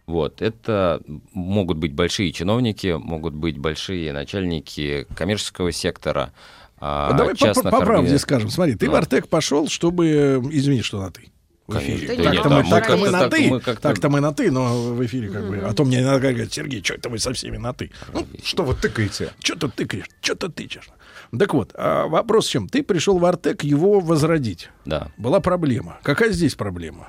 Вот, 0.07 0.41
это 0.41 1.03
могут 1.33 1.78
быть 1.78 1.93
большие 1.93 2.31
чиновники, 2.33 2.95
могут 2.97 3.35
быть 3.35 3.59
большие 3.59 4.12
начальники 4.12 5.07
коммерческого 5.16 5.73
сектора, 5.73 6.33
а, 6.78 7.12
Давай 7.12 7.35
по, 7.35 7.39
частных 7.41 7.73
по 7.73 7.81
правде 7.81 8.19
скажем. 8.19 8.51
Смотри, 8.51 8.74
ты 8.77 8.89
в 8.89 8.93
Да. 8.93 8.99
Артек 8.99 9.28
пошел, 9.28 9.66
чтобы... 9.69 10.41
Извини, 10.53 10.83
что 10.83 11.01
на 11.01 11.11
ты. 11.11 11.31
В 11.66 11.73
Конечно. 11.73 11.95
эфире. 11.97 12.16
Да 12.16 12.33
Так-то 12.33 12.49
мы, 12.49 12.62
да, 12.70 12.97
мы 12.97 13.11
на 13.11 13.20
так- 13.28 13.31
ты, 13.74 13.81
так-то 13.81 14.09
мы 14.09 14.20
на 14.20 14.33
ты, 14.33 14.53
но 14.53 14.93
в 14.95 15.05
эфире 15.05 15.28
как 15.31 15.49
бы. 15.49 15.57
А 15.59 15.73
то 15.73 15.85
мне 15.85 16.01
иногда 16.01 16.31
говорят, 16.31 16.53
Сергей, 16.53 16.81
что 16.85 16.95
это 16.95 17.09
вы 17.09 17.19
со 17.19 17.33
всеми 17.33 17.57
на 17.57 17.73
ты? 17.73 17.91
Ну, 18.12 18.24
Что 18.45 18.62
вы 18.62 18.74
тыкаете? 18.74 19.33
что 19.43 19.57
ты 19.57 19.69
тыкаешь, 19.69 20.07
что 20.20 20.37
ты 20.37 20.49
тычешь? 20.49 20.89
Так 21.37 21.55
вот, 21.55 21.73
а 21.74 22.07
вопрос 22.07 22.47
в 22.47 22.51
чем? 22.53 22.69
Ты 22.69 22.85
пришел 22.85 23.19
в 23.19 23.24
Артек 23.24 23.65
его 23.65 23.99
возродить. 23.99 24.70
Да. 24.85 25.09
Была 25.16 25.41
проблема. 25.41 25.99
Какая 26.05 26.31
здесь 26.31 26.55
проблема? 26.55 27.09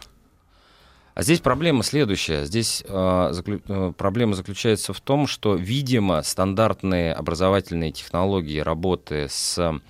А 1.17 1.23
здесь 1.23 1.39
проблема 1.39 1.81
следующая. 1.81 2.45
Здесь 2.45 2.83
э, 2.87 2.91
заклю- 2.93 3.63
э, 3.67 3.91
проблема 3.97 4.35
заключается 4.35 4.93
в 4.93 5.01
том, 5.01 5.25
что, 5.25 5.55
видимо, 5.55 6.21
стандартные 6.21 7.11
образовательные 7.11 7.91
технологии 7.91 8.59
работы 8.59 9.25
с, 9.27 9.81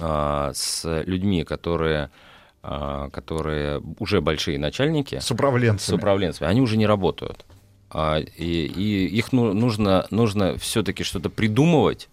э, 0.00 0.50
с 0.52 1.02
людьми, 1.04 1.44
которые, 1.44 2.10
э, 2.64 3.08
которые 3.12 3.80
уже 4.00 4.20
большие 4.20 4.58
начальники, 4.58 5.20
С 5.20 5.30
управленцами. 5.30 5.94
с 5.94 5.96
управленцами, 5.96 6.50
они 6.50 6.60
уже 6.60 6.76
не 6.76 6.88
работают. 6.88 7.46
А, 7.88 8.18
и, 8.18 8.66
и 8.66 9.06
их 9.06 9.32
ну- 9.32 9.52
нужно, 9.52 10.08
нужно 10.10 10.58
все-таки 10.58 11.04
что-то 11.04 11.30
придумывать, 11.30 12.08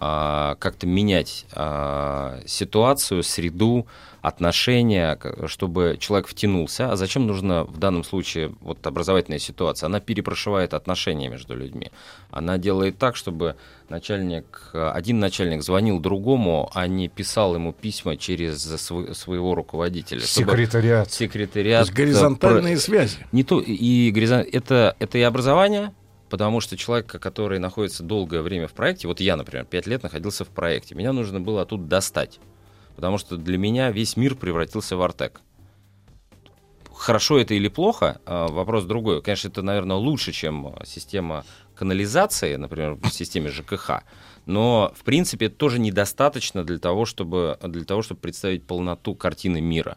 а, 0.00 0.56
как-то 0.58 0.88
менять 0.88 1.46
а, 1.52 2.40
ситуацию, 2.46 3.22
среду, 3.22 3.86
отношения, 4.28 5.18
чтобы 5.46 5.96
человек 5.98 6.28
втянулся. 6.28 6.92
А 6.92 6.96
зачем 6.96 7.26
нужно 7.26 7.64
в 7.64 7.78
данном 7.78 8.04
случае 8.04 8.54
вот 8.60 8.86
образовательная 8.86 9.38
ситуация? 9.38 9.86
Она 9.86 10.00
перепрошивает 10.00 10.74
отношения 10.74 11.28
между 11.28 11.54
людьми. 11.56 11.90
Она 12.30 12.58
делает 12.58 12.98
так, 12.98 13.16
чтобы 13.16 13.56
начальник, 13.88 14.70
один 14.72 15.18
начальник 15.18 15.62
звонил 15.62 15.98
другому, 15.98 16.70
а 16.74 16.86
не 16.86 17.08
писал 17.08 17.54
ему 17.54 17.72
письма 17.72 18.16
через 18.16 18.62
св- 18.62 19.16
своего 19.16 19.54
руководителя. 19.54 20.20
Секретариат. 20.20 21.12
Секретариат. 21.12 21.86
То 21.86 21.90
есть 21.90 21.96
горизонтальные 21.96 22.74
э, 22.74 22.78
связи. 22.78 23.16
Не 23.32 23.44
то, 23.44 23.60
и 23.60 24.10
горизон- 24.12 24.46
это, 24.52 24.94
это 24.98 25.18
и 25.18 25.22
образование, 25.22 25.92
потому 26.28 26.60
что 26.60 26.76
человек, 26.76 27.06
который 27.06 27.58
находится 27.58 28.02
долгое 28.02 28.42
время 28.42 28.68
в 28.68 28.72
проекте, 28.72 29.08
вот 29.08 29.20
я, 29.20 29.36
например, 29.36 29.64
пять 29.64 29.86
лет 29.86 30.02
находился 30.02 30.44
в 30.44 30.48
проекте, 30.48 30.94
меня 30.94 31.12
нужно 31.12 31.40
было 31.40 31.62
оттуда 31.62 31.84
достать, 31.84 32.38
потому 32.98 33.16
что 33.16 33.36
для 33.36 33.58
меня 33.58 33.92
весь 33.92 34.16
мир 34.16 34.34
превратился 34.34 34.96
в 34.96 35.02
Артек. 35.02 35.40
Хорошо 36.92 37.38
это 37.38 37.54
или 37.54 37.68
плохо, 37.68 38.20
а, 38.26 38.48
вопрос 38.48 38.86
другой. 38.86 39.22
Конечно, 39.22 39.46
это, 39.46 39.62
наверное, 39.62 39.94
лучше, 39.94 40.32
чем 40.32 40.74
система 40.84 41.44
канализации, 41.76 42.56
например, 42.56 42.94
в 42.94 43.10
системе 43.10 43.50
ЖКХ. 43.50 44.02
Но, 44.46 44.92
в 44.96 45.04
принципе, 45.04 45.46
это 45.46 45.54
тоже 45.54 45.78
недостаточно 45.78 46.64
для 46.64 46.80
того, 46.80 47.04
чтобы, 47.04 47.56
для 47.62 47.84
того, 47.84 48.02
чтобы 48.02 48.20
представить 48.20 48.66
полноту 48.66 49.14
картины 49.14 49.60
мира. 49.60 49.96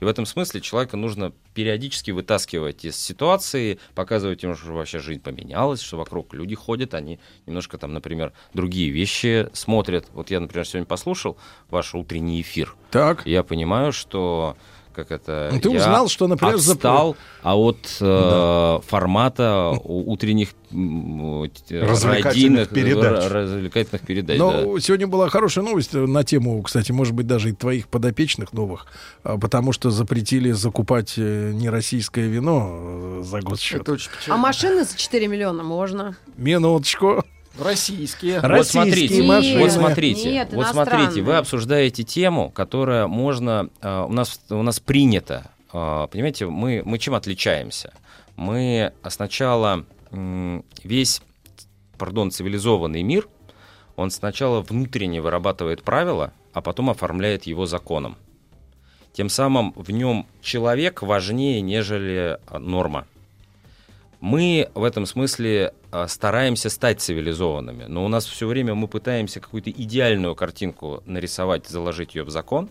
И 0.00 0.04
в 0.04 0.08
этом 0.08 0.26
смысле 0.26 0.60
человека 0.60 0.96
нужно 0.96 1.32
периодически 1.54 2.10
вытаскивать 2.10 2.84
из 2.84 2.96
ситуации, 2.96 3.78
показывать 3.94 4.42
ему, 4.42 4.54
что 4.54 4.72
вообще 4.72 4.98
жизнь 4.98 5.20
поменялась, 5.20 5.80
что 5.80 5.98
вокруг 5.98 6.32
люди 6.34 6.54
ходят, 6.54 6.94
они 6.94 7.20
немножко 7.46 7.78
там, 7.78 7.92
например, 7.92 8.32
другие 8.54 8.90
вещи 8.90 9.48
смотрят. 9.52 10.06
Вот 10.12 10.30
я, 10.30 10.40
например, 10.40 10.66
сегодня 10.66 10.86
послушал 10.86 11.36
ваш 11.68 11.94
утренний 11.94 12.40
эфир. 12.40 12.74
Так. 12.90 13.26
Я 13.26 13.42
понимаю, 13.42 13.92
что 13.92 14.56
как 14.94 15.10
это... 15.10 15.50
Ну, 15.52 15.60
ты 15.60 15.70
я 15.70 15.78
узнал, 15.78 16.08
что, 16.08 16.26
например, 16.26 16.56
отстал 16.56 17.16
а 17.42 17.56
от 17.56 17.96
э, 18.00 18.78
формата 18.86 19.70
у- 19.84 20.12
утренних 20.12 20.50
э, 20.70 21.48
Развлекательных 21.70 22.68
передач. 22.68 23.30
развлекательных 23.30 24.02
передач. 24.02 24.38
Но 24.38 24.74
да. 24.74 24.80
сегодня 24.80 25.06
была 25.06 25.28
хорошая 25.28 25.64
новость 25.64 25.92
на 25.94 26.24
тему, 26.24 26.60
кстати, 26.62 26.92
может 26.92 27.14
быть, 27.14 27.26
даже 27.26 27.50
и 27.50 27.52
твоих 27.52 27.88
подопечных 27.88 28.52
новых, 28.52 28.86
а, 29.22 29.38
потому 29.38 29.72
что 29.72 29.90
запретили 29.90 30.52
закупать 30.52 31.14
э, 31.16 31.52
нероссийское 31.54 32.28
вино 32.28 33.20
э, 33.20 33.22
за. 33.24 33.38
Это 33.38 33.92
очень 33.92 34.10
А 34.28 34.36
машины 34.36 34.84
за 34.84 34.96
4 34.96 35.26
миллиона 35.28 35.62
можно? 35.62 36.16
Минуточку. 36.36 37.24
Российские. 37.58 38.40
Вот 38.40 38.66
смотрите, 38.66 39.22
машины. 39.22 39.60
вот 39.60 39.72
смотрите, 39.72 40.30
Нет, 40.30 40.52
вот 40.52 40.66
смотрите, 40.68 41.22
вы 41.22 41.36
обсуждаете 41.36 42.04
тему, 42.04 42.50
которая 42.50 43.06
можно, 43.06 43.70
э, 43.80 44.04
у 44.08 44.12
нас 44.12 44.40
у 44.50 44.62
нас 44.62 44.80
принято, 44.80 45.50
э, 45.72 46.08
понимаете, 46.10 46.46
мы 46.46 46.82
мы 46.84 46.98
чем 46.98 47.14
отличаемся? 47.14 47.92
Мы 48.36 48.92
сначала 49.08 49.84
м, 50.10 50.64
весь, 50.82 51.22
пардон, 51.98 52.30
цивилизованный 52.30 53.02
мир, 53.02 53.28
он 53.96 54.10
сначала 54.10 54.60
внутренне 54.62 55.20
вырабатывает 55.20 55.82
правила, 55.82 56.32
а 56.52 56.62
потом 56.62 56.88
оформляет 56.90 57.44
его 57.44 57.66
законом. 57.66 58.16
Тем 59.12 59.28
самым 59.28 59.72
в 59.76 59.90
нем 59.90 60.26
человек 60.40 61.02
важнее, 61.02 61.60
нежели 61.60 62.38
э, 62.48 62.58
норма. 62.58 63.06
Мы 64.20 64.68
в 64.74 64.84
этом 64.84 65.06
смысле 65.06 65.72
а, 65.90 66.06
стараемся 66.06 66.68
стать 66.68 67.00
цивилизованными, 67.00 67.84
но 67.84 68.04
у 68.04 68.08
нас 68.08 68.26
все 68.26 68.46
время 68.46 68.74
мы 68.74 68.86
пытаемся 68.86 69.40
какую-то 69.40 69.70
идеальную 69.70 70.34
картинку 70.34 71.02
нарисовать, 71.06 71.66
заложить 71.66 72.14
ее 72.14 72.24
в 72.24 72.30
закон, 72.30 72.68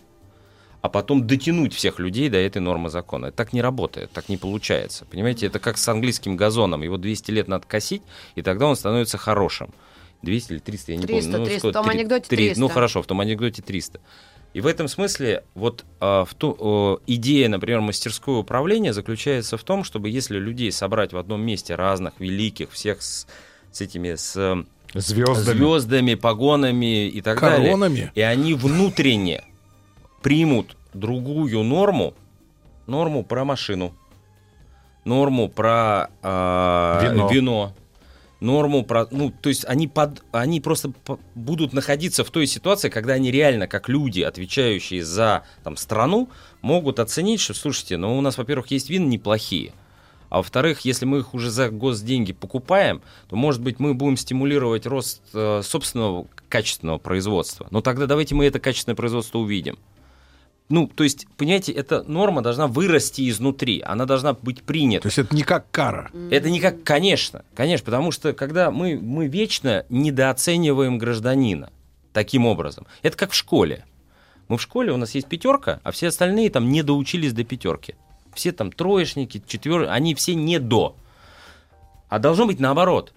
а 0.80 0.88
потом 0.88 1.26
дотянуть 1.26 1.74
всех 1.74 1.98
людей 1.98 2.28
до 2.28 2.38
этой 2.38 2.58
нормы 2.62 2.88
закона. 2.88 3.26
Это 3.26 3.36
так 3.36 3.52
не 3.52 3.62
работает, 3.62 4.12
так 4.12 4.28
не 4.28 4.36
получается. 4.36 5.04
Понимаете, 5.06 5.46
это 5.46 5.58
как 5.58 5.76
с 5.76 5.88
английским 5.88 6.36
газоном. 6.36 6.82
Его 6.82 6.96
200 6.96 7.30
лет 7.32 7.48
надо 7.48 7.66
косить, 7.66 8.02
и 8.36 8.42
тогда 8.42 8.66
он 8.66 8.76
становится 8.76 9.18
хорошим. 9.18 9.74
200 10.22 10.52
или 10.52 10.58
300, 10.60 10.92
я 10.92 10.98
не 10.98 11.06
300, 11.06 11.32
помню. 11.32 11.46
300, 11.46 11.68
в 11.68 11.72
том 11.72 11.88
анекдоте 11.88 12.28
три- 12.28 12.36
300. 12.46 12.60
Ну 12.60 12.68
хорошо, 12.68 13.02
в 13.02 13.06
том 13.06 13.20
анекдоте 13.20 13.62
300. 13.62 14.00
И 14.52 14.60
в 14.60 14.66
этом 14.66 14.88
смысле 14.88 15.44
вот 15.54 15.84
а, 16.00 16.24
в 16.24 16.34
ту, 16.34 17.00
идея, 17.06 17.48
например, 17.48 17.80
мастерского 17.80 18.38
управления 18.38 18.92
заключается 18.92 19.56
в 19.56 19.62
том, 19.62 19.84
чтобы 19.84 20.08
если 20.08 20.38
людей 20.38 20.72
собрать 20.72 21.12
в 21.12 21.18
одном 21.18 21.40
месте 21.42 21.76
разных 21.76 22.14
великих, 22.18 22.72
всех 22.72 23.00
с, 23.02 23.28
с 23.70 23.80
этими 23.80 24.14
с 24.16 24.36
э, 24.36 24.64
Звездами. 24.98 25.56
звездами, 25.56 26.14
погонами 26.14 27.06
и 27.06 27.20
так 27.20 27.38
Коронами. 27.38 27.94
далее, 27.94 28.12
и 28.16 28.20
они 28.22 28.54
внутренне 28.54 29.44
примут 30.20 30.76
другую 30.94 31.62
норму, 31.62 32.14
норму 32.88 33.22
про 33.24 33.44
машину, 33.44 33.94
норму 35.04 35.48
про 35.48 36.08
а, 36.22 37.00
Вино. 37.04 37.28
вино, 37.30 37.74
норму 38.40 38.84
про, 38.84 39.06
ну, 39.10 39.30
то 39.30 39.48
есть 39.48 39.64
они 39.66 39.86
под, 39.86 40.22
они 40.32 40.60
просто 40.60 40.92
будут 41.34 41.72
находиться 41.72 42.24
в 42.24 42.30
той 42.30 42.46
ситуации, 42.46 42.88
когда 42.88 43.14
они 43.14 43.30
реально, 43.30 43.66
как 43.66 43.88
люди, 43.88 44.22
отвечающие 44.22 45.04
за 45.04 45.44
там 45.62 45.76
страну, 45.76 46.30
могут 46.62 46.98
оценить, 46.98 47.40
что, 47.40 47.54
слушайте, 47.54 47.96
ну 47.96 48.18
у 48.18 48.20
нас, 48.20 48.38
во-первых, 48.38 48.70
есть 48.70 48.90
вины 48.90 49.06
неплохие. 49.06 49.72
А 50.30 50.38
во-вторых, 50.38 50.80
если 50.82 51.06
мы 51.06 51.18
их 51.18 51.34
уже 51.34 51.50
за 51.50 51.70
госденьги 51.70 52.32
покупаем, 52.32 53.02
то, 53.28 53.36
может 53.36 53.60
быть, 53.60 53.80
мы 53.80 53.94
будем 53.94 54.16
стимулировать 54.16 54.86
рост 54.86 55.22
э, 55.34 55.60
собственного 55.64 56.28
качественного 56.48 56.98
производства. 56.98 57.66
Но 57.70 57.80
тогда 57.80 58.06
давайте 58.06 58.36
мы 58.36 58.46
это 58.46 58.60
качественное 58.60 58.94
производство 58.94 59.38
увидим. 59.38 59.76
Ну, 60.70 60.86
то 60.86 61.02
есть, 61.02 61.26
понимаете, 61.36 61.72
эта 61.72 62.04
норма 62.04 62.42
должна 62.42 62.68
вырасти 62.68 63.28
изнутри, 63.28 63.82
она 63.84 64.06
должна 64.06 64.34
быть 64.34 64.62
принята. 64.62 65.02
То 65.02 65.08
есть 65.08 65.18
это 65.18 65.34
не 65.34 65.42
как 65.42 65.68
кара. 65.72 66.10
Это 66.30 66.48
не 66.48 66.60
как, 66.60 66.84
конечно, 66.84 67.44
конечно, 67.54 67.84
потому 67.84 68.12
что 68.12 68.32
когда 68.32 68.70
мы, 68.70 68.96
мы 68.96 69.26
вечно 69.26 69.84
недооцениваем 69.88 70.96
гражданина 70.96 71.70
таким 72.12 72.46
образом. 72.46 72.86
Это 73.02 73.16
как 73.16 73.32
в 73.32 73.34
школе. 73.34 73.84
Мы 74.48 74.58
в 74.58 74.62
школе, 74.62 74.92
у 74.92 74.96
нас 74.96 75.14
есть 75.14 75.26
пятерка, 75.26 75.80
а 75.82 75.90
все 75.90 76.08
остальные 76.08 76.50
там 76.50 76.68
не 76.70 76.82
доучились 76.82 77.32
до 77.32 77.44
пятерки. 77.44 77.94
Все 78.32 78.52
там 78.52 78.70
троечники, 78.70 79.42
четверки, 79.46 79.88
они 79.90 80.14
все 80.14 80.34
не 80.34 80.60
до. 80.60 80.96
А 82.08 82.20
должно 82.20 82.46
быть 82.46 82.60
наоборот. 82.60 83.12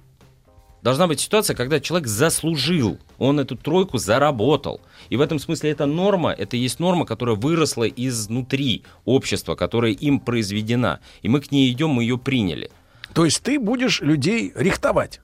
Должна 0.83 1.07
быть 1.07 1.21
ситуация, 1.21 1.55
когда 1.55 1.79
человек 1.79 2.07
заслужил, 2.07 2.99
он 3.17 3.39
эту 3.39 3.55
тройку 3.55 3.97
заработал. 3.97 4.81
И 5.09 5.15
в 5.15 5.21
этом 5.21 5.39
смысле 5.39 5.71
эта 5.71 5.85
норма, 5.85 6.31
это 6.31 6.57
есть 6.57 6.79
норма, 6.79 7.05
которая 7.05 7.37
выросла 7.37 7.87
изнутри 7.87 8.83
общества, 9.05 9.55
которая 9.55 9.91
им 9.91 10.19
произведена. 10.19 10.99
И 11.21 11.29
мы 11.29 11.39
к 11.39 11.51
ней 11.51 11.71
идем, 11.71 11.91
мы 11.91 12.03
ее 12.03 12.17
приняли. 12.17 12.69
То 13.13 13.23
есть 13.23 13.41
ты 13.41 13.59
будешь 13.59 14.01
людей 14.01 14.51
рихтовать. 14.55 15.21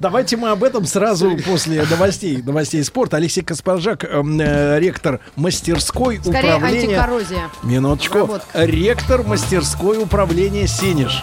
Давайте 0.00 0.38
мы 0.38 0.48
об 0.48 0.64
этом 0.64 0.86
сразу 0.86 1.36
после 1.44 1.84
новостей, 1.84 2.42
новостей 2.42 2.82
спорта. 2.84 3.18
Алексей 3.18 3.42
Каспаржак, 3.42 4.04
эм, 4.04 4.40
э, 4.40 4.80
ректор 4.80 5.20
мастерской 5.34 6.20
Скорее 6.20 6.56
управления... 6.56 6.96
антикоррозия. 7.00 7.50
Минуточку. 7.62 8.18
Обработка. 8.20 8.64
Ректор 8.64 9.22
мастерской 9.24 9.98
управления 10.02 10.66
Синиш. 10.66 11.22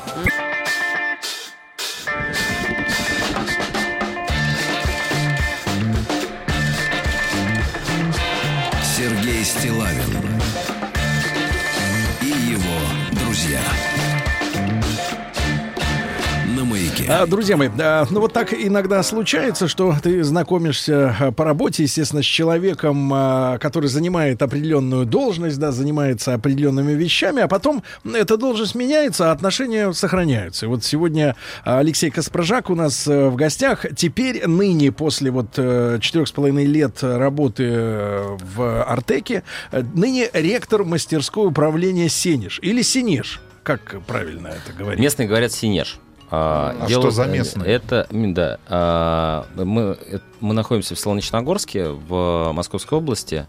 Маяке. 17.08 17.24
А, 17.24 17.28
Друзья 17.28 17.58
мои, 17.58 17.70
а, 17.80 18.06
ну 18.10 18.22
вот 18.22 18.34
так 18.34 18.54
иногда 18.54 19.02
случается, 19.04 19.68
что 19.68 19.96
ты 20.02 20.24
знакомишься 20.24 21.16
а, 21.20 21.32
по 21.32 21.44
работе, 21.46 21.84
естественно, 21.84 22.22
с 22.22 22.26
человеком, 22.26 23.12
а, 23.14 23.58
который 23.58 23.90
занимает 23.90 24.42
определенную 24.42 25.06
должность, 25.06 25.60
да, 25.60 25.72
занимается 25.72 26.34
определенными 26.34 26.94
вещами, 26.94 27.42
а 27.42 27.48
потом 27.48 27.84
эта 28.06 28.38
должность 28.38 28.76
меняется, 28.76 29.30
а 29.30 29.32
отношения 29.32 29.92
сохраняются. 29.94 30.66
И 30.66 30.70
вот 30.70 30.84
сегодня 30.84 31.36
а, 31.66 31.80
Алексей 31.80 32.10
Каспражак 32.10 32.70
у 32.70 32.76
нас 32.76 33.08
э, 33.08 33.30
в 33.30 33.36
гостях. 33.36 33.86
Теперь, 33.96 34.48
ныне, 34.48 34.92
после 34.92 35.32
вот 35.32 35.54
э, 35.58 35.98
четырех 36.02 36.28
с 36.28 36.32
половиной 36.32 36.66
лет 36.66 37.04
работы 37.04 37.64
э, 37.68 38.38
в 38.56 38.84
Артеке, 38.84 39.44
ныне 39.72 40.30
ректор 40.34 40.84
мастерской 40.84 41.48
управления 41.48 42.10
Сенеж 42.10 42.60
или 42.62 42.82
Синеж. 42.82 43.42
Как 43.64 43.96
правильно 44.06 44.48
это 44.48 44.74
говорить? 44.78 45.00
Местные 45.00 45.28
говорят 45.28 45.54
синеж. 45.54 46.00
А, 46.36 46.76
А 46.82 46.90
что 46.90 47.12
за 47.12 47.26
местные? 47.26 47.72
Это, 47.72 48.08
да, 48.10 48.60
а, 48.68 49.46
мы, 49.54 50.00
мы 50.40 50.56
находимся 50.56 50.96
в 50.96 51.00
Солнечногорске, 51.00 51.90
в 51.90 52.52
Московской 52.54 52.98
области. 52.98 53.46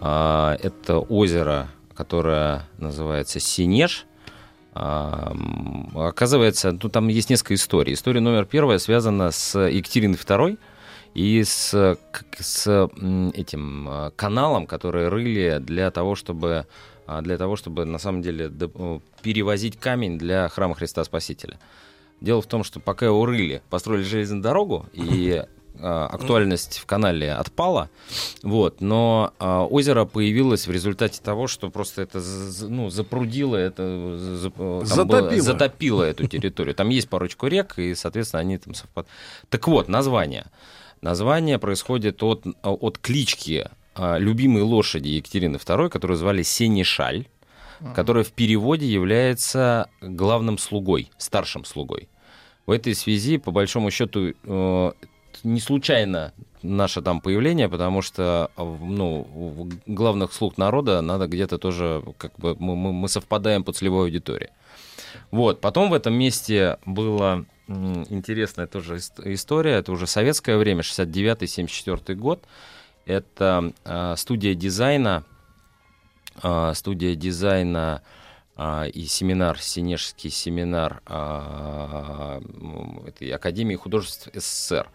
А, 0.00 0.56
Это 0.62 1.00
озеро, 1.00 1.68
которое 1.94 2.62
называется 2.78 3.40
Синеж. 3.40 4.06
А, 4.72 5.36
Оказывается, 5.94 6.72
ну, 6.82 6.88
там 6.88 7.08
есть 7.08 7.28
несколько 7.28 7.54
историй. 7.54 7.92
История 7.92 8.20
номер 8.20 8.46
первая 8.46 8.78
связана 8.78 9.30
с 9.30 9.58
Екатериной 9.58 10.16
II 10.16 10.58
и 11.12 11.44
с, 11.44 11.98
с 12.38 12.88
этим 13.34 14.12
каналом, 14.16 14.66
который 14.66 15.08
рыли 15.08 15.58
для 15.60 15.90
того, 15.90 16.14
чтобы 16.14 16.64
для 17.20 17.36
того, 17.36 17.56
чтобы 17.56 17.84
на 17.84 17.98
самом 17.98 18.22
деле 18.22 18.50
перевозить 19.22 19.78
камень 19.78 20.18
для 20.18 20.48
храма 20.48 20.74
Христа 20.74 21.04
Спасителя. 21.04 21.58
Дело 22.20 22.42
в 22.42 22.46
том, 22.46 22.64
что 22.64 22.80
пока 22.80 23.06
его 23.06 23.24
рыли, 23.26 23.62
построили 23.70 24.02
железную 24.02 24.42
дорогу, 24.42 24.86
и 24.92 25.44
а, 25.80 26.06
актуальность 26.06 26.78
в 26.78 26.86
канале 26.86 27.32
отпала, 27.32 27.90
вот, 28.42 28.80
но 28.80 29.32
а, 29.38 29.64
озеро 29.64 30.04
появилось 30.04 30.66
в 30.66 30.72
результате 30.72 31.20
того, 31.22 31.46
что 31.46 31.70
просто 31.70 32.02
это 32.02 32.20
ну, 32.62 32.90
запрудило, 32.90 33.54
это 33.56 34.18
за- 34.18 34.50
там 34.50 34.84
Затопило. 34.84 35.28
было- 35.30 35.40
затопило 35.40 36.02
эту 36.02 36.26
территорию. 36.26 36.74
Там 36.74 36.88
есть 36.88 37.08
парочку 37.08 37.46
рек, 37.46 37.78
и, 37.78 37.94
соответственно, 37.94 38.40
они 38.40 38.58
там 38.58 38.74
совпадают. 38.74 39.08
Так 39.48 39.68
вот, 39.68 39.88
название. 39.88 40.46
Название 41.00 41.60
происходит 41.60 42.24
от, 42.24 42.44
от 42.62 42.98
клички 42.98 43.68
а, 43.94 44.18
любимой 44.18 44.62
лошади 44.62 45.08
Екатерины 45.08 45.56
II, 45.56 45.88
которую 45.90 46.16
звали 46.16 46.42
Сенешаль, 46.42 47.26
которая 47.94 48.24
в 48.24 48.32
переводе 48.32 48.86
является 48.86 49.88
главным 50.00 50.58
слугой, 50.58 51.10
старшим 51.18 51.64
слугой. 51.64 52.08
В 52.66 52.70
этой 52.70 52.94
связи, 52.94 53.38
по 53.38 53.50
большому 53.50 53.90
счету, 53.90 54.34
э, 54.44 54.92
не 55.44 55.60
случайно 55.60 56.32
наше 56.62 57.00
там 57.02 57.20
появление, 57.20 57.68
потому 57.68 58.02
что 58.02 58.50
э, 58.56 58.76
ну, 58.80 59.68
главных 59.86 60.32
слуг 60.32 60.58
народа 60.58 61.00
надо 61.00 61.26
где-то 61.28 61.58
тоже, 61.58 62.02
как 62.18 62.34
бы, 62.36 62.56
мы, 62.58 62.92
мы- 62.92 63.08
совпадаем 63.08 63.64
по 63.64 63.72
целевой 63.72 64.06
аудитории. 64.06 64.50
Вот, 65.30 65.60
потом 65.60 65.90
в 65.90 65.94
этом 65.94 66.14
месте 66.14 66.78
была 66.84 67.44
интересная 67.68 68.66
тоже 68.66 68.96
ис- 68.96 69.32
история, 69.32 69.72
это 69.74 69.92
уже 69.92 70.06
советское 70.06 70.56
время, 70.56 70.82
69-74 70.82 72.14
год, 72.14 72.42
это 73.06 73.72
э, 73.84 74.14
студия 74.16 74.54
дизайна 74.54 75.24
студия 76.74 77.14
дизайна 77.14 78.02
а, 78.56 78.86
и 78.86 79.04
семинар, 79.06 79.58
Синежский 79.60 80.30
семинар 80.30 81.00
а, 81.06 82.40
этой 83.06 83.30
Академии 83.30 83.76
художеств 83.76 84.28
СССР. 84.34 84.88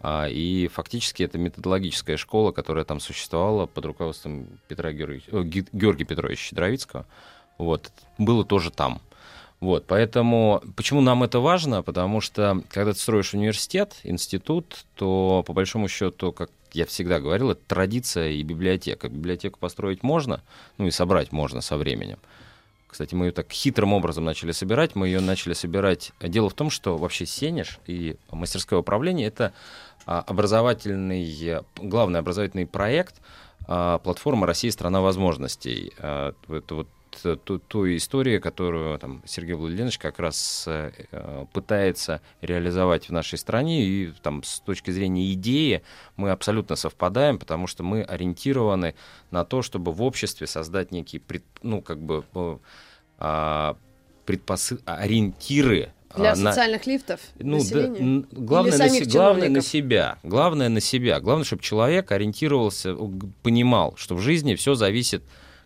А, 0.00 0.26
И 0.28 0.68
фактически 0.68 1.22
это 1.22 1.38
методологическая 1.38 2.16
школа, 2.16 2.52
которая 2.52 2.84
там 2.84 3.00
существовала 3.00 3.66
под 3.66 3.84
руководством 3.86 4.46
Петра 4.68 4.92
Ги- 4.92 5.66
Георгия 5.72 6.04
Петровича 6.04 6.42
Щедровицкого. 6.42 7.06
Вот. 7.56 7.90
Было 8.18 8.44
тоже 8.44 8.70
там. 8.70 9.00
Вот, 9.60 9.86
поэтому 9.86 10.62
почему 10.76 11.00
нам 11.00 11.24
это 11.24 11.40
важно? 11.40 11.82
Потому 11.82 12.20
что 12.20 12.62
когда 12.70 12.92
ты 12.92 12.98
строишь 12.98 13.34
университет, 13.34 13.96
институт, 14.04 14.84
то 14.94 15.42
по 15.46 15.52
большому 15.52 15.88
счету, 15.88 16.32
как 16.32 16.50
я 16.72 16.86
всегда 16.86 17.18
говорил, 17.18 17.50
это 17.50 17.60
традиция 17.66 18.30
и 18.30 18.42
библиотека. 18.42 19.08
Библиотеку 19.08 19.58
построить 19.58 20.02
можно, 20.02 20.42
ну 20.76 20.86
и 20.86 20.90
собрать 20.90 21.32
можно 21.32 21.60
со 21.60 21.76
временем. 21.76 22.18
Кстати, 22.86 23.14
мы 23.14 23.26
ее 23.26 23.32
так 23.32 23.50
хитрым 23.50 23.92
образом 23.92 24.24
начали 24.24 24.52
собирать. 24.52 24.94
Мы 24.94 25.08
ее 25.08 25.20
начали 25.20 25.52
собирать. 25.52 26.12
Дело 26.20 26.48
в 26.48 26.54
том, 26.54 26.70
что 26.70 26.96
вообще 26.96 27.26
Сенеж 27.26 27.80
и 27.86 28.16
мастерское 28.30 28.78
управление 28.78 29.26
это 29.26 29.52
а, 30.06 30.20
образовательный, 30.20 31.62
главный 31.76 32.20
образовательный 32.20 32.66
проект 32.66 33.16
а, 33.66 33.98
платформа 33.98 34.46
Россия 34.46 34.70
страна 34.70 35.02
возможностей. 35.02 35.92
А, 35.98 36.32
Это 36.48 36.74
вот 36.76 36.88
ту, 37.44 37.58
ту 37.58 37.96
историю, 37.96 38.40
которую 38.40 38.98
там, 38.98 39.22
Сергей 39.26 39.54
Владимирович 39.54 39.98
как 39.98 40.18
раз 40.18 40.64
э, 40.66 40.92
э, 41.10 41.44
пытается 41.52 42.20
реализовать 42.40 43.08
в 43.08 43.12
нашей 43.12 43.38
стране. 43.38 43.82
И 43.84 44.12
там, 44.22 44.42
с 44.42 44.60
точки 44.60 44.90
зрения 44.90 45.32
идеи 45.32 45.82
мы 46.16 46.30
абсолютно 46.30 46.76
совпадаем, 46.76 47.38
потому 47.38 47.66
что 47.66 47.82
мы 47.82 48.02
ориентированы 48.02 48.94
на 49.30 49.44
то, 49.44 49.62
чтобы 49.62 49.92
в 49.92 50.02
обществе 50.02 50.46
создать 50.46 50.92
некие, 50.92 51.20
пред- 51.20 51.44
ну, 51.62 51.82
как 51.82 51.98
бы, 52.00 52.24
э, 52.34 52.58
а, 53.18 53.76
предпосы- 54.26 54.80
ориентиры 54.84 55.92
а, 56.10 56.18
Для 56.20 56.34
на- 56.36 56.52
социальных 56.52 56.86
лифтов 56.86 57.20
ну, 57.38 57.52
да, 57.52 57.56
населения? 57.58 58.00
н- 58.00 58.26
главное, 58.30 58.78
на, 58.78 58.88
се- 58.88 59.04
главное 59.04 59.48
на 59.50 59.60
себя. 59.60 60.18
Главное 60.22 60.68
на 60.68 60.80
себя. 60.80 61.20
Главное, 61.20 61.44
чтобы 61.44 61.62
человек 61.62 62.10
ориентировался, 62.12 62.94
понимал, 63.42 63.94
что 63.96 64.14
в 64.14 64.20
жизни 64.20 64.54
все 64.54 64.74
зависит, 64.74 65.22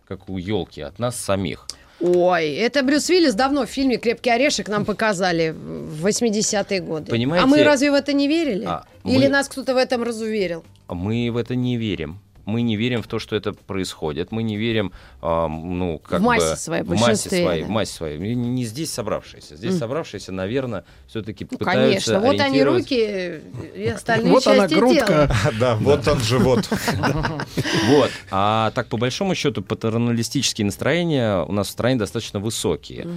как 0.07 0.29
у 0.29 0.37
елки, 0.37 0.81
от 0.81 0.99
нас 0.99 1.15
самих. 1.17 1.67
Ой, 1.99 2.49
это 2.55 2.83
Брюс 2.83 3.09
Уиллис 3.09 3.33
давно 3.33 3.65
в 3.65 3.69
фильме 3.69 3.97
«Крепкий 3.97 4.29
орешек» 4.29 4.67
нам 4.67 4.83
показали 4.83 5.51
в 5.51 6.05
80-е 6.05 6.81
годы. 6.81 7.09
Понимаете, 7.11 7.43
а 7.45 7.47
мы 7.47 7.63
разве 7.63 7.91
в 7.91 7.93
это 7.93 8.11
не 8.13 8.27
верили? 8.27 8.65
а, 8.65 8.83
Или 9.05 9.27
мы- 9.27 9.29
нас 9.29 9.47
кто-то 9.47 9.73
в 9.73 9.77
этом 9.77 10.03
разуверил? 10.03 10.65
Мы 10.89 11.29
в 11.31 11.37
это 11.37 11.55
не 11.55 11.77
верим. 11.77 12.19
Мы 12.45 12.61
не 12.61 12.75
верим 12.75 13.01
в 13.01 13.07
то, 13.07 13.19
что 13.19 13.35
это 13.35 13.53
происходит. 13.53 14.31
Мы 14.31 14.43
не 14.43 14.57
верим, 14.57 14.91
а, 15.21 15.47
ну, 15.47 15.99
как 15.99 16.19
В 16.19 16.23
массе 16.23 16.49
бы, 16.51 16.55
своей, 16.57 16.83
в 16.83 16.87
в 16.87 16.89
массе 16.89 17.05
большинстве, 17.05 17.43
своей, 17.43 17.61
да. 17.61 17.67
в 17.67 17.71
массе 17.71 17.93
своей. 17.93 18.17
Не, 18.19 18.35
не 18.35 18.65
здесь 18.65 18.91
собравшиеся. 18.91 19.55
Здесь 19.55 19.71
Мгм. 19.71 19.79
собравшиеся, 19.79 20.31
наверное, 20.31 20.83
все-таки 21.07 21.47
Ну, 21.49 21.57
пытаются 21.57 22.13
конечно. 22.13 22.19
Вот 22.19 22.39
они 22.41 22.63
руки 22.63 23.41
и 23.75 23.87
остальные 23.87 24.31
Вот 24.31 24.45
она, 24.47 24.67
части 24.67 24.73
грудка. 24.75 25.05
тела. 25.05 25.29
Да, 25.59 25.75
вот 25.75 26.07
он 26.07 26.19
живот. 26.19 26.69
Вот. 27.87 28.11
А 28.31 28.71
так, 28.75 28.87
по 28.87 28.97
большому 28.97 29.35
счету, 29.35 29.61
патерналистические 29.61 30.65
настроения 30.65 31.43
у 31.43 31.51
нас 31.51 31.67
в 31.67 31.71
стране 31.71 31.97
достаточно 31.97 32.39
высокие. 32.39 33.07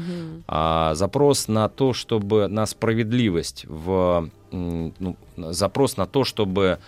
А 0.49 0.95
запрос 0.95 1.49
на 1.49 1.69
то, 1.69 1.93
чтобы 1.93 2.49
на 2.49 2.67
справедливость, 2.67 3.65
в, 3.67 4.31
ну, 4.51 5.17
запрос 5.37 5.97
на 5.97 6.07
то, 6.07 6.25
чтобы 6.25 6.79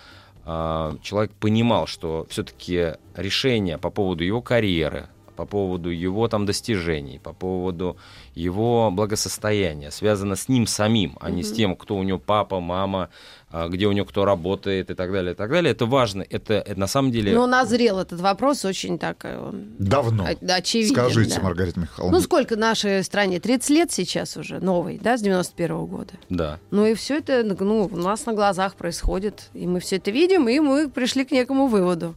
человек 1.03 1.31
понимал, 1.33 1.85
что 1.85 2.25
все-таки 2.29 2.93
решение 3.15 3.77
по 3.77 3.89
поводу 3.89 4.23
его 4.23 4.41
карьеры, 4.41 5.09
по 5.35 5.45
поводу 5.45 5.89
его 5.89 6.27
там 6.27 6.45
достижений, 6.45 7.19
по 7.19 7.33
поводу 7.33 7.97
его 8.35 8.91
благосостояния 8.91 9.91
связано 9.91 10.35
с 10.35 10.49
ним 10.49 10.67
самим, 10.67 11.17
а 11.21 11.31
не 11.31 11.43
с 11.43 11.53
тем, 11.53 11.75
кто 11.75 11.95
у 11.95 12.03
него 12.03 12.19
папа, 12.19 12.59
мама, 12.59 13.03
а, 13.03 13.09
где 13.51 13.87
у 13.87 13.91
него 13.91 14.05
кто 14.05 14.25
работает 14.25 14.91
и 14.91 14.93
так 14.93 15.11
далее, 15.11 15.33
и 15.33 15.35
так 15.35 15.49
далее. 15.49 15.71
Это 15.71 15.85
важно. 15.85 16.23
Это, 16.29 16.55
это 16.55 16.79
на 16.79 16.87
самом 16.87 17.11
деле... 17.11 17.33
Но 17.33 17.47
назрел 17.47 17.99
этот 17.99 18.19
вопрос 18.21 18.63
очень 18.65 18.99
так 18.99 19.17
э, 19.23 19.51
Давно. 19.79 20.27
очевиден. 20.47 20.95
Скажите, 20.95 21.35
да. 21.35 21.41
Маргарита 21.41 21.79
Михайловна. 21.79 22.17
Ну, 22.17 22.23
сколько 22.23 22.55
нашей 22.55 23.03
стране? 23.03 23.39
30 23.39 23.69
лет 23.71 23.91
сейчас 23.91 24.37
уже, 24.37 24.59
новый, 24.59 24.99
да, 25.01 25.17
с 25.17 25.21
91 25.21 25.85
года. 25.85 26.13
Да. 26.29 26.59
Ну 26.69 26.85
и 26.85 26.93
все 26.93 27.17
это 27.17 27.43
ну, 27.43 27.89
у 27.91 27.97
нас 27.97 28.25
на 28.25 28.33
глазах 28.33 28.75
происходит, 28.75 29.49
и 29.53 29.65
мы 29.65 29.79
все 29.79 29.97
это 29.97 30.11
видим, 30.11 30.47
и 30.47 30.59
мы 30.59 30.89
пришли 30.89 31.25
к 31.25 31.31
некому 31.31 31.67
выводу. 31.67 32.15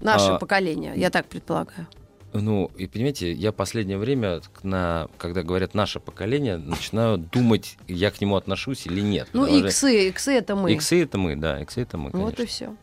Наше 0.00 0.32
А, 0.32 0.38
поколение, 0.38 0.94
я 0.96 1.10
так 1.10 1.26
предполагаю. 1.26 1.86
Ну, 2.32 2.70
и 2.76 2.86
понимаете, 2.86 3.32
я 3.32 3.52
последнее 3.52 3.98
время, 3.98 4.40
на, 4.62 5.08
когда 5.18 5.42
говорят 5.42 5.74
наше 5.74 5.98
поколение, 5.98 6.58
начинаю 6.58 7.18
думать, 7.18 7.76
я 7.88 8.10
к 8.10 8.20
нему 8.20 8.36
отношусь 8.36 8.86
или 8.86 9.00
нет. 9.00 9.28
Ну, 9.32 9.46
Потому 9.46 9.66
иксы, 9.66 10.08
иксы 10.08 10.32
это 10.32 10.54
мы. 10.54 10.72
Иксы 10.72 11.02
это 11.02 11.18
мы, 11.18 11.36
да, 11.36 11.60
иксы 11.60 11.82
это 11.82 11.98
мы, 11.98 12.10
вот 12.10 12.36
конечно. 12.36 12.42
и 12.42 12.46
все. 12.46 12.74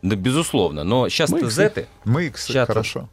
Да, 0.00 0.16
безусловно. 0.16 0.84
Но 0.84 1.08
сейчас-то 1.08 1.48
зеты. 1.50 1.86
Мы 2.04 2.26
иксы, 2.26 2.52
хорошо. 2.52 3.08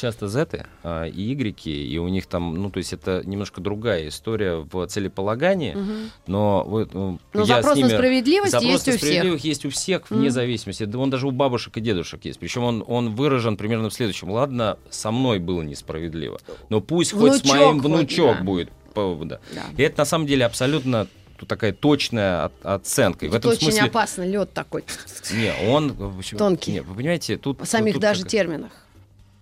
Сейчас-то 0.00 0.28
зеты 0.28 0.64
а, 0.82 1.04
и 1.04 1.34
игреки, 1.34 1.86
и 1.86 1.98
у 1.98 2.08
них 2.08 2.24
там, 2.26 2.54
ну, 2.54 2.70
то 2.70 2.78
есть 2.78 2.94
это 2.94 3.20
немножко 3.26 3.60
другая 3.60 4.08
история 4.08 4.56
в 4.56 4.86
целеполагании, 4.86 5.74
Мгм. 5.74 6.10
но 6.26 6.64
вот, 6.66 6.94
ну, 6.94 7.18
Но 7.34 7.40
я 7.42 7.46
запрос 7.56 7.72
с 7.72 7.80
на 7.82 7.86
ними- 7.86 7.94
справедливость 7.96 8.52
запрос 8.52 8.70
есть 8.70 8.86
на 8.86 8.92
у 8.92 8.96
всех. 8.96 9.00
справедливость 9.08 9.44
есть 9.44 9.64
у 9.66 9.70
всех, 9.70 10.10
вне 10.10 10.20
Мгм. 10.22 10.30
зависимости. 10.30 10.84
Да 10.84 10.98
он 10.98 11.10
даже 11.10 11.26
у 11.26 11.32
бабушек 11.32 11.76
и 11.76 11.80
дедушек 11.82 12.24
есть. 12.24 12.38
Причем 12.40 12.64
он, 12.64 12.82
он 12.86 13.14
выражен 13.14 13.58
примерно 13.58 13.90
в 13.90 13.92
следующем. 13.92 14.30
Ладно, 14.30 14.78
со 14.88 15.10
мной 15.10 15.38
было 15.38 15.60
несправедливо, 15.60 16.40
но 16.70 16.80
пусть 16.80 17.12
хоть 17.12 17.34
с 17.34 17.42
Внучок 17.42 17.56
моим 17.58 17.80
хоть, 17.82 17.90
внучок 17.90 18.36
да. 18.38 18.42
будет. 18.42 18.70
да. 18.94 19.38
Да. 19.54 19.62
И 19.76 19.82
это 19.82 19.98
на 19.98 20.04
самом 20.06 20.26
деле 20.26 20.46
абсолютно 20.46 21.06
такая 21.46 21.72
точная 21.72 22.50
оценка. 22.62 23.24
И 23.26 23.28
в 23.28 23.32
Это 23.34 23.48
этом 23.48 23.50
очень 23.52 23.62
смысле... 23.72 23.82
опасно, 23.84 24.26
лед 24.26 24.52
такой, 24.52 24.84
Не, 25.32 25.52
он... 25.70 25.94
Тонкий. 26.36 26.72
Не, 26.72 26.80
вы 26.82 26.94
понимаете, 26.94 27.38
тут... 27.38 27.60
в 27.60 27.66
самих 27.66 27.94
тут 27.94 28.02
даже 28.02 28.22
как- 28.22 28.30
терминах. 28.30 28.72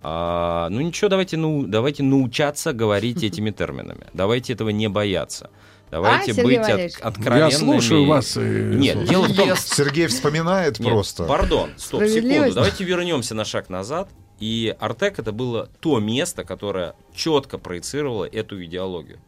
А, 0.02 0.68
ну 0.70 0.80
ничего, 0.80 1.08
давайте, 1.08 1.36
ну, 1.36 1.64
давайте 1.66 2.02
научаться 2.02 2.72
говорить 2.72 3.22
этими 3.22 3.50
терминами. 3.50 4.06
Давайте 4.12 4.52
этого 4.52 4.70
не 4.70 4.88
бояться. 4.88 5.50
Давайте 5.90 6.32
А, 6.32 6.34
Сергей 6.34 6.58
быть 6.58 6.68
от- 6.68 7.00
откровенными. 7.00 7.50
Я 7.50 7.58
слушаю 7.58 8.06
вас. 8.06 8.36
и- 8.36 8.40
Нет, 8.40 9.04
дело 9.06 9.24
в 9.26 9.34
том... 9.34 9.56
Сергей 9.56 10.06
вспоминает 10.06 10.78
Нет, 10.78 10.88
просто. 10.92 11.24
Пардон, 11.24 11.70
стоп, 11.78 12.04
секунду. 12.04 12.54
Давайте 12.54 12.84
вернемся 12.84 13.34
на 13.34 13.44
шаг 13.44 13.70
назад. 13.70 14.10
И 14.38 14.76
Артек 14.78 15.18
это 15.18 15.32
было 15.32 15.68
то 15.80 15.98
место, 15.98 16.44
которое 16.44 16.94
четко 17.14 17.58
проецировало 17.58 18.24
эту 18.24 18.62
идеологию. 18.64 19.18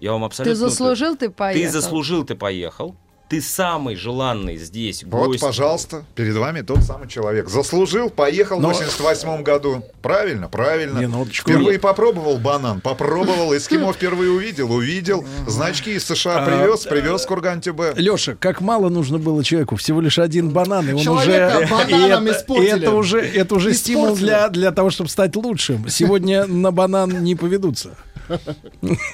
Я 0.00 0.12
вам 0.12 0.24
абсолютно... 0.24 0.54
Ты 0.54 0.58
заслужил, 0.70 1.16
ты 1.16 1.30
поехал. 1.30 1.62
Ты 1.66 1.70
заслужил, 1.70 2.24
ты 2.24 2.34
поехал. 2.34 2.94
Ты 3.30 3.40
самый 3.40 3.94
желанный 3.94 4.56
здесь 4.56 5.04
Вот, 5.04 5.28
гость. 5.28 5.40
пожалуйста, 5.40 6.04
перед 6.16 6.34
вами 6.34 6.62
тот 6.62 6.82
самый 6.82 7.06
человек. 7.06 7.48
Заслужил, 7.48 8.10
поехал 8.10 8.58
Но- 8.58 8.70
в 8.70 8.72
88 8.72 9.44
году. 9.44 9.84
Правильно, 10.02 10.48
правильно. 10.48 10.98
Минуточку. 10.98 11.48
Впервые 11.48 11.78
попробовал 11.78 12.38
банан, 12.38 12.80
попробовал. 12.80 13.56
Эскимо 13.56 13.92
впервые 13.92 14.32
увидел, 14.32 14.72
увидел. 14.72 15.24
Значки 15.46 15.92
из 15.94 16.04
США 16.06 16.42
А, 16.42 16.44
привез, 16.44 16.80
привез 16.86 17.24
Курган-Тюбе. 17.24 17.92
Леша, 17.94 18.34
как 18.34 18.60
мало 18.60 18.88
нужно 18.88 19.18
было 19.18 19.44
человеку, 19.44 19.76
всего 19.76 20.00
лишь 20.00 20.18
один 20.18 20.50
банан, 20.50 20.88
и 20.88 20.92
он 20.94 20.98
Человека 20.98 21.58
уже... 21.62 21.66
бананом 21.68 22.26
и 22.26 22.30
это, 22.30 22.38
испортили. 22.40 22.82
это 22.82 22.90
уже, 22.90 23.20
это 23.20 23.54
уже 23.54 23.74
стимул 23.74 24.16
для, 24.16 24.48
для 24.48 24.72
того, 24.72 24.90
чтобы 24.90 25.08
стать 25.08 25.36
лучшим. 25.36 25.88
Сегодня 25.88 26.46
на 26.48 26.72
банан 26.72 27.22
не 27.22 27.36
поведутся. 27.36 27.90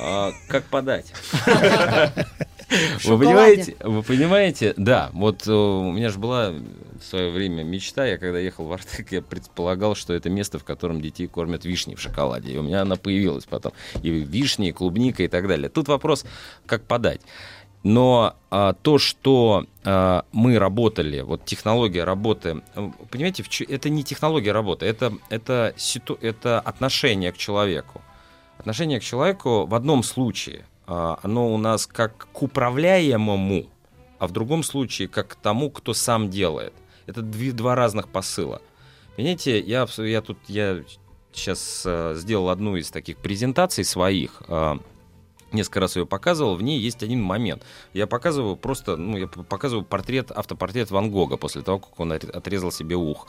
А, 0.00 0.32
как 0.48 0.64
подать? 0.64 1.12
Вы 3.04 3.18
понимаете, 3.18 3.76
вы 3.80 4.02
понимаете, 4.02 4.74
да, 4.76 5.10
вот 5.12 5.46
э, 5.46 5.52
у 5.52 5.92
меня 5.92 6.08
же 6.08 6.18
была 6.18 6.50
в 6.50 7.04
свое 7.04 7.30
время 7.30 7.62
мечта, 7.62 8.06
я 8.06 8.18
когда 8.18 8.38
ехал 8.38 8.64
в 8.64 8.72
Артек, 8.72 9.12
я 9.12 9.22
предполагал, 9.22 9.94
что 9.94 10.12
это 10.12 10.30
место, 10.30 10.58
в 10.58 10.64
котором 10.64 11.00
детей 11.00 11.26
кормят 11.26 11.64
вишней 11.64 11.94
в 11.94 12.00
шоколаде, 12.00 12.52
и 12.52 12.58
у 12.58 12.62
меня 12.62 12.82
она 12.82 12.96
появилась 12.96 13.44
потом, 13.44 13.72
и 14.02 14.10
вишни, 14.10 14.68
и 14.68 14.72
клубника 14.72 15.22
и 15.22 15.28
так 15.28 15.46
далее. 15.46 15.68
Тут 15.68 15.88
вопрос, 15.88 16.24
как 16.66 16.82
подать. 16.82 17.20
Но 17.82 18.34
а, 18.50 18.72
то, 18.72 18.98
что 18.98 19.64
а, 19.84 20.24
мы 20.32 20.58
работали, 20.58 21.20
вот 21.20 21.44
технология 21.44 22.02
работы, 22.02 22.62
э, 22.74 22.90
понимаете, 23.10 23.44
это 23.68 23.88
не 23.90 24.02
технология 24.02 24.50
работы, 24.50 24.86
это, 24.86 25.12
это, 25.28 25.72
ситу- 25.76 26.18
это 26.20 26.58
отношение 26.58 27.30
к 27.30 27.36
человеку. 27.36 28.02
Отношение 28.58 28.98
к 28.98 29.04
человеку 29.04 29.66
в 29.66 29.74
одном 29.74 30.02
случае, 30.02 30.64
оно 31.22 31.52
у 31.52 31.58
нас 31.58 31.86
как 31.86 32.28
к 32.32 32.42
управляемому, 32.42 33.66
а 34.18 34.26
в 34.26 34.32
другом 34.32 34.62
случае 34.62 35.08
как 35.08 35.28
к 35.28 35.34
тому, 35.36 35.70
кто 35.70 35.94
сам 35.94 36.30
делает. 36.30 36.72
Это 37.06 37.22
две- 37.22 37.52
два 37.52 37.74
разных 37.74 38.08
посыла. 38.08 38.62
Понимаете, 39.16 39.60
я, 39.60 39.86
я 39.98 40.20
тут 40.22 40.38
я 40.48 40.82
сейчас 41.32 41.82
э, 41.84 42.14
сделал 42.16 42.50
одну 42.50 42.76
из 42.76 42.90
таких 42.90 43.18
презентаций 43.18 43.84
своих. 43.84 44.42
э, 44.48 44.78
несколько 45.52 45.80
раз 45.80 45.96
ее 45.96 46.06
показывал, 46.06 46.56
в 46.56 46.62
ней 46.62 46.78
есть 46.80 47.02
один 47.02 47.22
момент. 47.22 47.62
Я 47.94 48.06
показываю 48.06 48.56
просто, 48.56 48.96
ну, 48.96 49.16
я 49.16 49.26
показываю 49.26 49.84
портрет, 49.84 50.30
автопортрет 50.32 50.90
Ван 50.90 51.10
Гога 51.10 51.36
после 51.36 51.62
того, 51.62 51.78
как 51.78 51.98
он 52.00 52.12
отрезал 52.12 52.70
себе 52.72 52.96
ухо. 52.96 53.28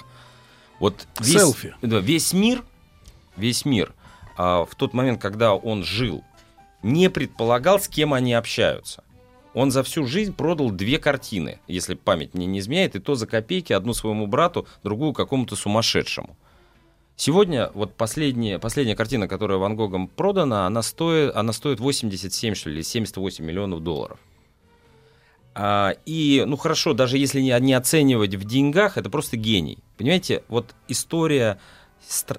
Вот 0.80 1.08
весь, 1.20 1.34
Селфи. 1.40 1.76
да, 1.82 2.00
весь 2.00 2.34
мир 2.34 2.64
весь 3.36 3.66
мир 3.66 3.94
а, 4.36 4.66
в 4.66 4.76
тот 4.76 4.94
момент, 4.94 5.22
когда 5.22 5.54
он 5.54 5.84
жил, 5.84 6.24
не 6.84 7.10
предполагал, 7.10 7.80
с 7.80 7.88
кем 7.88 8.14
они 8.14 8.34
общаются. 8.34 9.04
Он 9.54 9.72
за 9.72 9.82
всю 9.84 10.06
жизнь 10.06 10.34
продал 10.34 10.70
две 10.70 11.00
картины, 11.00 11.60
если 11.68 11.96
память 11.96 12.34
мне 12.34 12.46
не 12.46 12.60
изменяет, 12.60 12.96
и 12.96 13.00
то 13.00 13.16
за 13.16 13.26
копейки, 13.26 13.74
одну 13.74 13.94
своему 13.94 14.28
брату, 14.28 14.68
другую 14.84 15.14
какому-то 15.14 15.56
сумасшедшему. 15.56 16.38
Сегодня 17.16 17.72
вот 17.74 17.96
последняя, 17.96 18.60
последняя 18.60 18.96
картина, 18.96 19.28
которая 19.28 19.58
Ван 19.58 19.76
Гогом 19.76 20.08
продана, 20.08 20.68
она 20.68 20.84
стоит, 20.84 21.36
она 21.36 21.52
стоит 21.52 21.80
87, 21.80 22.54
что 22.54 22.70
ли, 22.70 22.84
78 22.84 23.44
миллионов 23.44 23.82
долларов. 23.82 24.20
А, 25.56 25.96
и, 26.06 26.44
ну 26.46 26.56
хорошо, 26.56 26.94
даже 26.94 27.18
если 27.18 27.42
не, 27.42 27.60
не 27.60 27.74
оценивать 27.74 28.36
в 28.36 28.46
деньгах, 28.46 29.00
это 29.00 29.10
просто 29.10 29.38
гений. 29.38 29.80
Понимаете, 29.98 30.44
вот 30.50 30.76
история, 30.88 31.60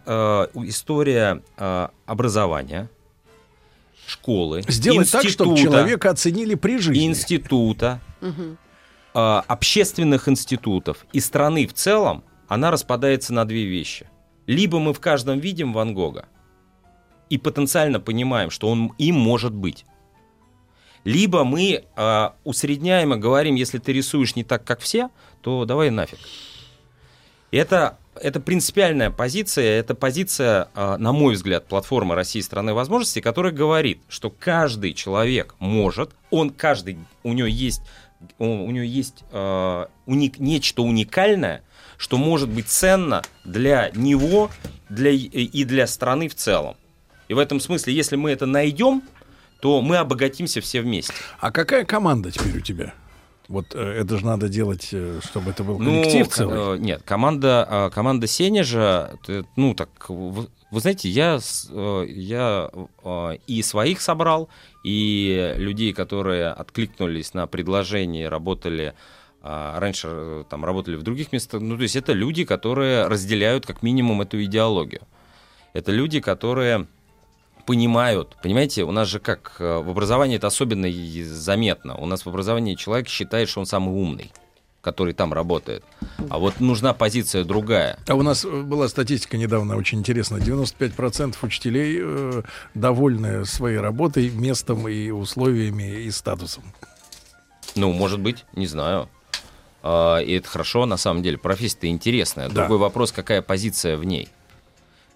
э, 0.06 0.46
история 0.54 1.42
э, 1.56 1.88
образования, 2.06 2.88
школы, 4.08 4.62
Сделать 4.68 5.10
так, 5.10 5.28
чтобы 5.28 5.52
института, 5.52 5.76
человека 5.76 6.10
оценили 6.10 6.54
при 6.54 6.78
жизни. 6.78 7.06
института, 7.06 8.00
э, 8.20 8.28
общественных 9.14 10.28
институтов 10.28 11.06
и 11.12 11.20
страны 11.20 11.66
в 11.66 11.74
целом, 11.74 12.24
она 12.48 12.70
распадается 12.70 13.32
на 13.34 13.44
две 13.44 13.64
вещи. 13.64 14.08
Либо 14.46 14.78
мы 14.78 14.94
в 14.94 15.00
каждом 15.00 15.38
видим 15.38 15.72
Ван 15.72 15.92
Гога 15.94 16.26
и 17.28 17.36
потенциально 17.36 18.00
понимаем, 18.00 18.50
что 18.50 18.68
он 18.68 18.94
им 18.98 19.16
может 19.16 19.52
быть. 19.52 19.84
Либо 21.04 21.44
мы 21.44 21.84
э, 21.84 22.30
усредняем 22.44 23.14
и 23.14 23.18
говорим, 23.18 23.54
если 23.54 23.78
ты 23.78 23.92
рисуешь 23.92 24.36
не 24.36 24.44
так, 24.44 24.64
как 24.64 24.80
все, 24.80 25.10
то 25.42 25.64
давай 25.64 25.90
нафиг. 25.90 26.18
Это, 27.50 27.98
это 28.22 28.40
принципиальная 28.40 29.10
позиция, 29.10 29.78
это 29.78 29.94
позиция, 29.94 30.68
э, 30.74 30.96
на 30.98 31.12
мой 31.12 31.34
взгляд, 31.34 31.66
платформы 31.66 32.14
России 32.14 32.40
страны 32.40 32.74
возможностей, 32.74 33.20
которая 33.20 33.52
говорит, 33.52 34.00
что 34.08 34.30
каждый 34.30 34.94
человек 34.94 35.54
может, 35.58 36.10
он 36.30 36.50
каждый, 36.50 36.98
у 37.22 37.32
него 37.32 37.48
есть, 37.48 37.82
у, 38.38 38.46
у 38.46 38.70
него 38.70 38.84
есть 38.84 39.24
э, 39.32 39.86
уник, 40.06 40.38
нечто 40.38 40.82
уникальное, 40.82 41.62
что 41.96 42.16
может 42.16 42.48
быть 42.48 42.68
ценно 42.68 43.22
для 43.44 43.90
него 43.94 44.50
для, 44.88 45.10
и 45.10 45.64
для 45.64 45.86
страны 45.86 46.28
в 46.28 46.34
целом. 46.34 46.76
И 47.28 47.34
в 47.34 47.38
этом 47.38 47.60
смысле, 47.60 47.92
если 47.92 48.16
мы 48.16 48.30
это 48.30 48.46
найдем, 48.46 49.02
то 49.60 49.82
мы 49.82 49.96
обогатимся 49.96 50.60
все 50.60 50.80
вместе. 50.80 51.12
А 51.40 51.50
какая 51.50 51.84
команда 51.84 52.30
теперь 52.30 52.58
у 52.58 52.60
тебя? 52.60 52.94
Вот 53.48 53.74
э, 53.74 53.78
это 54.02 54.18
же 54.18 54.26
надо 54.26 54.48
делать, 54.48 54.90
э, 54.92 55.20
чтобы 55.22 55.50
это 55.52 55.64
был 55.64 55.78
Ну, 55.78 56.00
коллектив 56.00 56.28
к- 56.28 56.32
целый. 56.32 56.76
э, 56.76 56.78
Нет, 56.78 57.02
команда, 57.04 57.66
э, 57.70 57.90
команда 57.94 58.26
Сенежа, 58.26 59.18
ну 59.56 59.74
так, 59.74 59.88
вы, 60.10 60.48
вы 60.70 60.80
знаете, 60.80 61.08
я, 61.08 61.38
я 62.06 62.70
и 63.46 63.62
своих 63.62 64.00
собрал, 64.02 64.48
и 64.84 65.54
людей, 65.56 65.94
которые 65.94 66.48
откликнулись 66.48 67.32
на 67.34 67.46
предложение, 67.46 68.28
работали 68.28 68.92
а, 69.40 69.78
раньше 69.78 70.44
там 70.50 70.64
работали 70.64 70.96
в 70.96 71.02
других 71.04 71.32
местах. 71.32 71.60
Ну, 71.62 71.76
то 71.76 71.82
есть 71.84 71.94
это 71.96 72.12
люди, 72.12 72.44
которые 72.44 73.06
разделяют 73.06 73.64
как 73.66 73.82
минимум 73.82 74.20
эту 74.20 74.42
идеологию. 74.44 75.02
Это 75.74 75.92
люди, 75.92 76.18
которые 76.20 76.88
понимают, 77.68 78.34
понимаете, 78.42 78.84
у 78.84 78.92
нас 78.92 79.08
же 79.08 79.20
как 79.20 79.56
э, 79.58 79.82
в 79.82 79.90
образовании 79.90 80.38
это 80.38 80.46
особенно 80.46 80.88
заметно. 81.22 81.96
У 81.96 82.06
нас 82.06 82.24
в 82.24 82.28
образовании 82.30 82.74
человек 82.76 83.08
считает, 83.08 83.50
что 83.50 83.60
он 83.60 83.66
самый 83.66 83.94
умный, 83.94 84.32
который 84.80 85.12
там 85.12 85.34
работает. 85.34 85.84
А 86.30 86.38
вот 86.38 86.60
нужна 86.60 86.94
позиция 86.94 87.44
другая. 87.44 87.98
А 88.08 88.14
у 88.14 88.22
нас 88.22 88.46
э, 88.46 88.62
была 88.62 88.88
статистика 88.88 89.36
недавно 89.36 89.76
очень 89.76 89.98
интересная. 89.98 90.40
95% 90.40 91.36
учителей 91.42 91.98
э, 92.00 92.42
довольны 92.72 93.44
своей 93.44 93.80
работой, 93.80 94.30
местом 94.30 94.88
и 94.88 95.10
условиями 95.10 96.04
и 96.04 96.10
статусом. 96.10 96.64
Ну, 97.76 97.92
может 97.92 98.20
быть, 98.20 98.46
не 98.54 98.66
знаю. 98.66 99.10
А, 99.82 100.20
И 100.20 100.32
это 100.32 100.48
хорошо, 100.48 100.86
на 100.86 100.96
самом 100.96 101.22
деле. 101.22 101.36
Профессия-то 101.36 101.86
интересная. 101.86 102.48
Да. 102.48 102.62
Другой 102.62 102.78
вопрос, 102.78 103.12
какая 103.12 103.42
позиция 103.42 103.98
в 103.98 104.04
ней. 104.04 104.30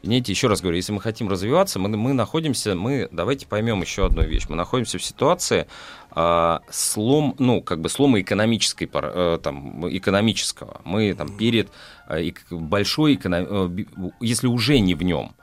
Понимаете, 0.02 0.32
еще 0.32 0.48
раз 0.48 0.60
говорю, 0.60 0.76
если 0.76 0.92
мы 0.92 1.00
хотим 1.00 1.28
развиваться, 1.28 1.78
мы, 1.78 1.88
мы 1.96 2.12
находимся, 2.12 2.74
мы, 2.74 3.08
давайте 3.12 3.46
поймем 3.46 3.82
еще 3.82 4.04
одну 4.06 4.22
вещь. 4.22 4.46
Мы 4.48 4.56
находимся 4.56 4.98
в 4.98 5.04
ситуации 5.04 5.68
а, 6.10 6.60
слом, 6.70 7.36
ну, 7.38 7.62
как 7.62 7.80
бы 7.80 7.88
слома 7.88 8.20
экономической, 8.20 8.90
э, 8.92 9.38
там, 9.40 9.88
экономического. 9.96 10.80
Мы 10.84 11.14
там 11.14 11.28
перед 11.36 11.68
а, 12.08 12.18
эк- 12.18 12.50
большой, 12.50 13.14
эконом- 13.14 13.86
э, 13.98 14.04
если 14.20 14.48
уже 14.48 14.80
не 14.80 14.94
в 14.96 15.04
нем. 15.04 15.36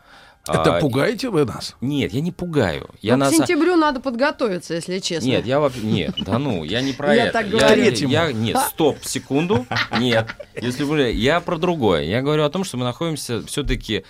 Это 0.47 0.77
А, 0.77 0.79
пугаете 0.79 1.29
вы 1.29 1.45
нас? 1.45 1.75
Нет, 1.79 2.11
я 2.11 2.21
не 2.21 2.31
пугаю. 2.31 2.89
Я 3.01 3.17
Ну, 3.17 3.25
на 3.25 3.29
к 3.31 3.33
сентябрю 3.33 3.75
надо 3.75 3.99
подготовиться, 3.99 4.73
если 4.73 4.99
честно. 4.99 5.27
нет, 5.27 5.45
я 5.45 5.59
вообще... 5.59 5.81
Нет, 5.81 6.15
да 6.17 6.39
ну, 6.39 6.63
я 6.63 6.81
не 6.81 6.93
про 6.93 7.13
Я 7.13 7.25
это. 7.25 7.33
так 7.33 7.49
говорю. 7.49 7.83
я, 8.07 8.31
Нет, 8.31 8.57
стоп, 8.69 8.97
секунду. 9.03 9.67
Нет. 9.99 10.27
Если 10.59 10.83
вы... 10.83 11.11
Я 11.11 11.39
про 11.39 11.57
другое. 11.57 12.03
Я 12.03 12.21
говорю 12.21 12.43
о 12.45 12.49
том, 12.49 12.63
что 12.63 12.77
мы 12.77 12.83
находимся 12.83 13.45
все-таки... 13.45 14.05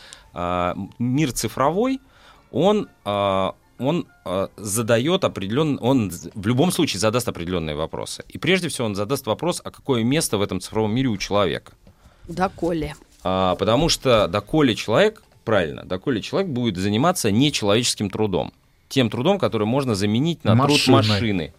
мир 1.00 1.32
цифровой, 1.32 2.00
он... 2.52 2.88
а, 3.06 3.54
он 3.82 4.08
а, 4.26 4.50
задает 4.58 5.24
определенный, 5.24 5.78
он 5.80 6.12
в 6.34 6.46
любом 6.48 6.70
случае 6.74 7.00
задаст 7.00 7.30
определенные 7.30 7.78
вопросы. 7.78 8.26
И 8.28 8.38
прежде 8.38 8.68
всего 8.68 8.88
он 8.88 8.94
задаст 8.96 9.26
вопрос, 9.26 9.62
а 9.64 9.72
какое 9.72 10.04
место 10.04 10.38
в 10.38 10.42
этом 10.42 10.60
цифровом 10.60 10.94
мире 10.94 11.08
у 11.08 11.16
человека. 11.16 11.72
Доколе. 12.28 12.96
А, 13.24 13.56
потому 13.56 13.88
что 13.88 14.28
доколе 14.28 14.76
человек, 14.76 15.24
правильно, 15.46 15.84
доколе 15.86 16.22
человек 16.22 16.52
будет 16.52 16.76
заниматься 16.76 17.32
нечеловеческим 17.32 18.10
трудом. 18.10 18.52
Тем 18.90 19.10
трудом, 19.10 19.40
который 19.40 19.66
можно 19.66 19.96
заменить 19.96 20.44
на 20.44 20.56
труд 20.58 20.70
Машиной. 20.88 20.98
машины. 20.98 21.54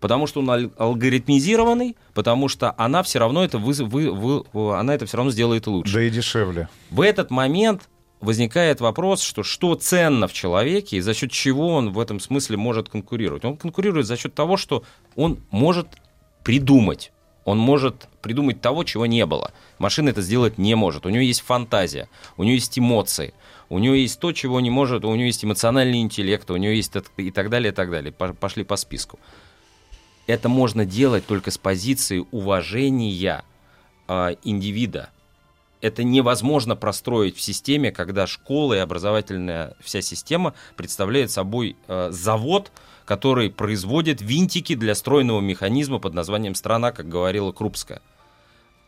Потому 0.00 0.26
что 0.26 0.40
он 0.40 0.50
ал- 0.50 0.70
алгоритмизированный, 0.76 1.96
потому 2.12 2.48
что 2.48 2.74
она 2.76 3.02
все 3.02 3.20
равно 3.20 3.42
это 3.42 3.56
выз- 3.56 3.84
вы- 3.84 4.10
вы- 4.12 4.76
она 4.76 4.94
это 4.94 5.06
все 5.06 5.16
равно 5.16 5.32
сделает 5.32 5.66
лучше. 5.66 5.94
Да 5.94 6.02
и 6.02 6.10
дешевле. 6.10 6.68
В 6.90 7.00
этот 7.00 7.30
момент 7.30 7.88
возникает 8.24 8.80
вопрос, 8.80 9.22
что 9.22 9.42
что 9.42 9.74
ценно 9.74 10.26
в 10.26 10.32
человеке 10.32 10.96
и 10.96 11.00
за 11.00 11.14
счет 11.14 11.30
чего 11.30 11.68
он 11.68 11.92
в 11.92 12.00
этом 12.00 12.18
смысле 12.18 12.56
может 12.56 12.88
конкурировать. 12.88 13.44
Он 13.44 13.56
конкурирует 13.56 14.06
за 14.06 14.16
счет 14.16 14.34
того, 14.34 14.56
что 14.56 14.82
он 15.14 15.40
может 15.50 15.86
придумать. 16.42 17.12
Он 17.44 17.58
может 17.58 18.08
придумать 18.22 18.60
того, 18.60 18.84
чего 18.84 19.06
не 19.06 19.26
было. 19.26 19.52
Машина 19.78 20.08
это 20.08 20.22
сделать 20.22 20.56
не 20.56 20.74
может. 20.74 21.04
У 21.04 21.10
нее 21.10 21.26
есть 21.26 21.42
фантазия, 21.42 22.08
у 22.38 22.42
нее 22.42 22.54
есть 22.54 22.78
эмоции, 22.78 23.34
у 23.68 23.78
нее 23.78 24.00
есть 24.00 24.18
то, 24.18 24.32
чего 24.32 24.60
не 24.60 24.70
может, 24.70 25.04
у 25.04 25.14
нее 25.14 25.26
есть 25.26 25.44
эмоциональный 25.44 26.00
интеллект, 26.00 26.50
у 26.50 26.56
нее 26.56 26.74
есть 26.74 26.92
и 27.18 27.30
так 27.30 27.50
далее, 27.50 27.70
и 27.70 27.74
так 27.74 27.90
далее. 27.90 28.12
По- 28.12 28.32
Пошли 28.32 28.64
по 28.64 28.76
списку. 28.76 29.18
Это 30.26 30.48
можно 30.48 30.86
делать 30.86 31.26
только 31.26 31.50
с 31.50 31.58
позиции 31.58 32.24
уважения 32.30 33.44
а, 34.08 34.30
индивида. 34.42 35.10
Это 35.84 36.02
невозможно 36.02 36.76
простроить 36.76 37.36
в 37.36 37.42
системе, 37.42 37.92
когда 37.92 38.26
школа 38.26 38.72
и 38.72 38.78
образовательная 38.78 39.76
вся 39.80 40.00
система 40.00 40.54
представляет 40.76 41.30
собой 41.30 41.76
э, 41.88 42.08
завод, 42.10 42.72
который 43.04 43.50
производит 43.50 44.22
винтики 44.22 44.76
для 44.76 44.94
стройного 44.94 45.42
механизма 45.42 45.98
под 45.98 46.14
названием 46.14 46.54
«страна», 46.54 46.90
как 46.90 47.06
говорила 47.06 47.52
Крупская. 47.52 48.00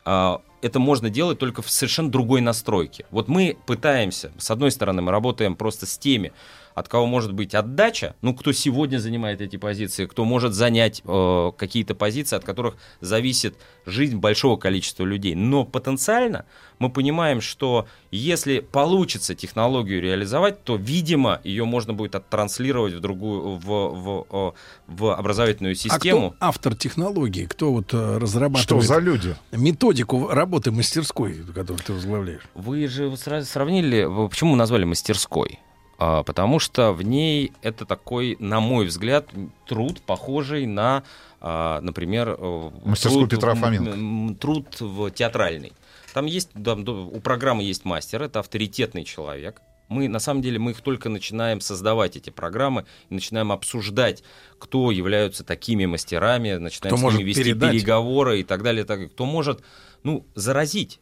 А, 0.05 0.41
это 0.63 0.79
можно 0.79 1.11
делать 1.11 1.37
только 1.37 1.61
в 1.61 1.69
совершенно 1.69 2.09
другой 2.09 2.41
настройке. 2.41 3.05
Вот 3.11 3.27
мы 3.27 3.59
пытаемся, 3.67 4.31
с 4.39 4.49
одной 4.49 4.71
стороны, 4.71 5.03
мы 5.03 5.11
работаем 5.11 5.55
просто 5.55 5.85
с 5.85 5.99
теми, 5.99 6.33
от 6.77 6.87
кого 6.89 7.07
может 7.07 7.33
быть 7.33 7.55
отдача, 7.55 8.15
ну, 8.21 8.35
кто 8.35 8.51
сегодня 8.51 8.99
занимает 8.99 9.41
эти 9.41 9.55
позиции, 9.55 10.05
кто 10.05 10.25
может 10.25 10.53
занять 10.53 11.01
э, 11.03 11.51
какие-то 11.57 11.95
позиции, 11.95 12.35
от 12.35 12.43
которых 12.43 12.75
зависит 13.01 13.55
жизнь 13.87 14.17
большого 14.17 14.57
количества 14.57 15.03
людей. 15.03 15.33
Но 15.33 15.65
потенциально 15.65 16.45
мы 16.77 16.91
понимаем, 16.91 17.41
что 17.41 17.87
если 18.11 18.59
получится 18.59 19.33
технологию 19.33 20.03
реализовать, 20.03 20.63
то, 20.63 20.75
видимо, 20.75 21.41
ее 21.43 21.65
можно 21.65 21.95
будет 21.95 22.13
оттранслировать 22.13 22.93
в 22.93 22.99
другую, 22.99 23.57
в, 23.57 23.65
в, 23.65 24.53
в 24.85 25.15
образовательную 25.15 25.73
систему. 25.73 26.27
А 26.27 26.29
кто 26.29 26.45
автор 26.45 26.75
технологии? 26.75 27.45
Кто 27.45 27.73
вот 27.73 27.91
э, 27.91 28.17
разрабатывает 28.19 28.63
Что 28.63 28.81
за 28.81 28.99
люди? 28.99 29.35
методику 29.51 30.27
работы 30.27 30.69
мастерской, 30.69 31.37
которую 31.55 31.79
ты 31.83 31.93
возглавляешь? 31.93 32.43
Вы 32.53 32.87
же 32.87 33.11
сравнили, 33.17 34.07
почему 34.29 34.55
назвали 34.55 34.83
мастерской? 34.83 35.57
А, 35.99 36.23
потому 36.23 36.59
что 36.59 36.93
в 36.93 37.01
ней 37.01 37.51
это 37.61 37.85
такой, 37.85 38.37
на 38.39 38.59
мой 38.59 38.85
взгляд, 38.85 39.27
труд, 39.67 40.01
похожий 40.01 40.65
на, 40.67 41.03
а, 41.41 41.81
например, 41.81 42.35
э, 42.37 42.71
Мастерскую 42.85 43.27
труд, 43.27 43.39
Петра 43.39 43.55
Фоменко. 43.55 44.39
труд 44.39 44.79
в 44.79 45.09
театральный. 45.11 45.73
Там 46.13 46.25
есть, 46.25 46.49
там, 46.63 46.87
у 46.87 47.19
программы 47.19 47.63
есть 47.63 47.83
мастер, 47.83 48.23
это 48.23 48.39
авторитетный 48.39 49.03
человек. 49.03 49.61
Мы, 49.89 50.07
на 50.09 50.19
самом 50.19 50.41
деле, 50.41 50.59
мы 50.59 50.71
их 50.71 50.81
только 50.81 51.09
начинаем 51.09 51.61
создавать, 51.61 52.17
эти 52.17 52.29
программы, 52.29 52.85
и 53.09 53.13
начинаем 53.13 53.51
обсуждать, 53.51 54.21
кто 54.59 54.91
являются 54.91 55.43
такими 55.43 55.85
мастерами, 55.85 56.53
начинаем 56.53 56.97
Кто 56.97 57.09
с 57.09 57.13
ними 57.13 57.23
вести 57.23 57.43
передать. 57.43 57.71
переговоры 57.71 58.41
и 58.41 58.43
так 58.43 58.63
далее, 58.63 58.83
так. 58.83 59.11
Кто 59.11 59.25
может, 59.25 59.61
ну, 60.03 60.25
заразить 60.35 60.99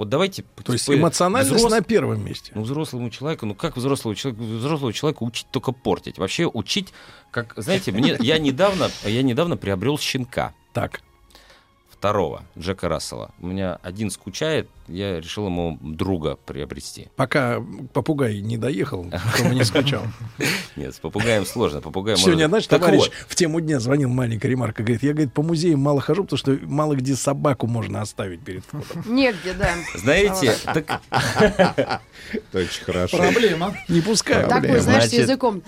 вот 0.00 0.08
давайте... 0.08 0.44
То 0.64 0.72
есть 0.72 0.86
типа, 0.86 0.96
эмоциональность 0.96 1.62
взрос- 1.62 1.68
на 1.68 1.82
первом 1.82 2.24
месте. 2.24 2.52
Ну, 2.54 2.62
взрослому 2.62 3.10
человеку, 3.10 3.44
ну 3.44 3.54
как 3.54 3.76
взрослого 3.76 4.16
человека, 4.16 4.42
взрослого 4.42 4.94
человека 4.94 5.22
учить 5.22 5.46
только 5.50 5.72
портить? 5.72 6.16
Вообще 6.16 6.46
учить, 6.46 6.94
как, 7.30 7.52
знаете, 7.58 7.92
мне, 7.92 8.16
я 8.18 8.38
недавно, 8.38 8.90
я 9.04 9.22
недавно 9.22 9.58
приобрел 9.58 9.98
щенка. 9.98 10.54
Так. 10.72 11.02
Второго, 12.00 12.44
Джека 12.58 12.88
Рассела. 12.88 13.30
У 13.42 13.46
меня 13.48 13.78
один 13.82 14.10
скучает, 14.10 14.70
я 14.88 15.20
решил 15.20 15.44
ему 15.48 15.76
друга 15.82 16.38
приобрести. 16.46 17.08
Пока 17.14 17.62
попугай 17.92 18.40
не 18.40 18.56
доехал, 18.56 19.04
чтобы 19.34 19.54
не 19.54 19.64
скучал. 19.64 20.04
Нет, 20.76 20.94
с 20.94 20.98
попугаем 20.98 21.44
сложно. 21.44 21.82
Попугай 21.82 22.16
Сегодня, 22.16 22.48
знаешь, 22.48 22.66
товарищ 22.68 23.10
в 23.28 23.34
тему 23.34 23.60
дня 23.60 23.80
звонил 23.80 24.08
маленькая 24.08 24.48
ремарка, 24.48 24.82
говорит, 24.82 25.02
я, 25.02 25.12
говорит, 25.12 25.34
по 25.34 25.42
музеям 25.42 25.80
мало 25.80 26.00
хожу, 26.00 26.24
потому 26.24 26.38
что 26.38 26.58
мало 26.62 26.94
где 26.94 27.14
собаку 27.14 27.66
можно 27.66 28.00
оставить 28.00 28.40
перед 28.40 28.64
входом. 28.64 29.04
Негде, 29.04 29.52
да. 29.52 29.68
Знаете, 29.94 30.54
так... 30.64 31.02
Очень 32.54 32.84
хорошо. 32.86 33.18
Проблема. 33.18 33.76
Не 33.88 34.00
пускаю. 34.00 34.48
Такой, 34.48 34.80
знаешь, 34.80 35.12
языком. 35.12 35.62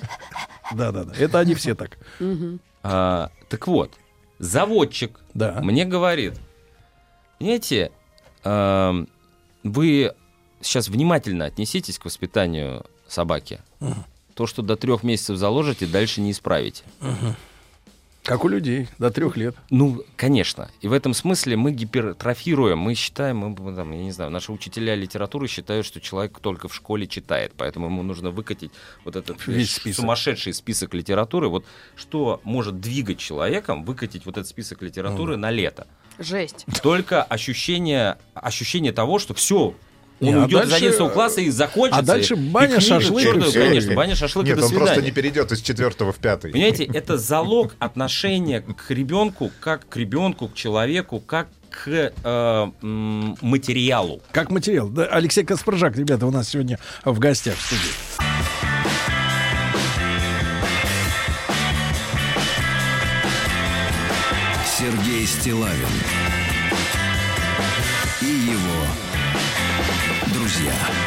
Да-да-да, 0.72 1.12
это 1.14 1.40
они 1.40 1.54
все 1.54 1.74
так. 1.74 1.98
А, 2.82 3.30
так 3.50 3.66
вот, 3.66 3.92
заводчик 4.42 5.20
Да. 5.34 5.60
мне 5.62 5.84
говорит, 5.84 6.34
понимаете, 7.38 7.92
ам, 8.44 9.08
вы 9.62 10.12
сейчас 10.60 10.88
внимательно 10.88 11.44
отнеситесь 11.46 11.98
к 11.98 12.04
воспитанию 12.04 12.84
собаки. 13.06 13.60
Мгм. 13.80 14.04
То, 14.34 14.46
что 14.46 14.62
до 14.62 14.76
трех 14.76 15.02
месяцев 15.04 15.36
заложите, 15.36 15.86
дальше 15.86 16.20
не 16.20 16.32
исправите. 16.32 16.82
Мгм. 17.00 17.36
Как 18.22 18.44
у 18.44 18.48
людей, 18.48 18.88
до 18.98 19.10
трех 19.10 19.36
лет. 19.36 19.56
Ну, 19.70 20.04
конечно. 20.16 20.70
И 20.80 20.86
в 20.86 20.92
этом 20.92 21.12
смысле 21.12 21.56
мы 21.56 21.72
гипертрофируем, 21.72 22.78
мы 22.78 22.94
считаем, 22.94 23.38
мы, 23.38 23.74
там, 23.74 23.90
я 23.90 24.02
не 24.02 24.12
знаю, 24.12 24.30
наши 24.30 24.52
учителя 24.52 24.94
литературы 24.94 25.48
считают, 25.48 25.84
что 25.84 26.00
человек 26.00 26.38
только 26.38 26.68
в 26.68 26.74
школе 26.74 27.08
читает, 27.08 27.52
поэтому 27.56 27.86
ему 27.86 28.04
нужно 28.04 28.30
выкатить 28.30 28.70
вот 29.04 29.16
этот 29.16 29.44
Весь 29.48 29.74
список. 29.74 30.02
сумасшедший 30.02 30.54
список 30.54 30.94
литературы. 30.94 31.48
Вот 31.48 31.64
что 31.96 32.40
может 32.44 32.78
двигать 32.80 33.18
человеком, 33.18 33.84
выкатить 33.84 34.24
вот 34.24 34.36
этот 34.36 34.48
список 34.48 34.82
литературы 34.82 35.36
на 35.36 35.50
лето. 35.50 35.88
Жесть. 36.18 36.64
Только 36.80 37.24
ощущение, 37.24 38.18
ощущение 38.34 38.92
того, 38.92 39.18
что 39.18 39.34
все, 39.34 39.74
он 40.28 40.34
а 40.34 40.42
уйдет 40.44 40.64
из 40.64 40.70
дальше- 40.70 40.86
11 40.86 41.08
класса 41.12 41.40
и 41.40 41.50
закончится. 41.50 41.98
а 41.98 42.02
дальше 42.02 42.34
и 42.34 42.36
баня, 42.36 42.66
книга, 42.68 42.80
шашлык, 42.80 43.36
и 43.36 43.40
всё. 43.40 43.60
конечно, 43.64 43.94
баня, 43.94 44.14
шашлык, 44.14 44.46
и 44.46 44.48
Нет, 44.50 44.58
до 44.58 44.64
он 44.66 44.70
просто 44.70 44.94
свидания. 44.94 45.10
не 45.10 45.14
перейдет 45.14 45.52
из 45.52 45.60
четвертого 45.60 46.12
в 46.12 46.16
пятый. 46.16 46.52
Понимаете, 46.52 46.84
это 46.84 47.16
залог 47.18 47.74
отношения 47.78 48.60
к 48.62 48.90
ребенку, 48.90 49.50
как 49.60 49.88
к 49.88 49.96
ребенку, 49.96 50.48
к 50.48 50.54
человеку, 50.54 51.20
как 51.20 51.48
к 51.70 51.88
э, 51.88 52.66
материалу. 52.82 54.20
Как 54.30 54.50
материал. 54.50 54.88
Да, 54.88 55.06
Алексей 55.06 55.42
Каспаржак, 55.42 55.96
ребята, 55.96 56.26
у 56.26 56.30
нас 56.30 56.50
сегодня 56.50 56.78
в 57.04 57.18
гостях 57.18 57.56
в 57.56 57.62
студии. 57.62 57.92
Сергей 64.66 65.26
Стилавин 65.26 65.86
друзья. 70.62 71.02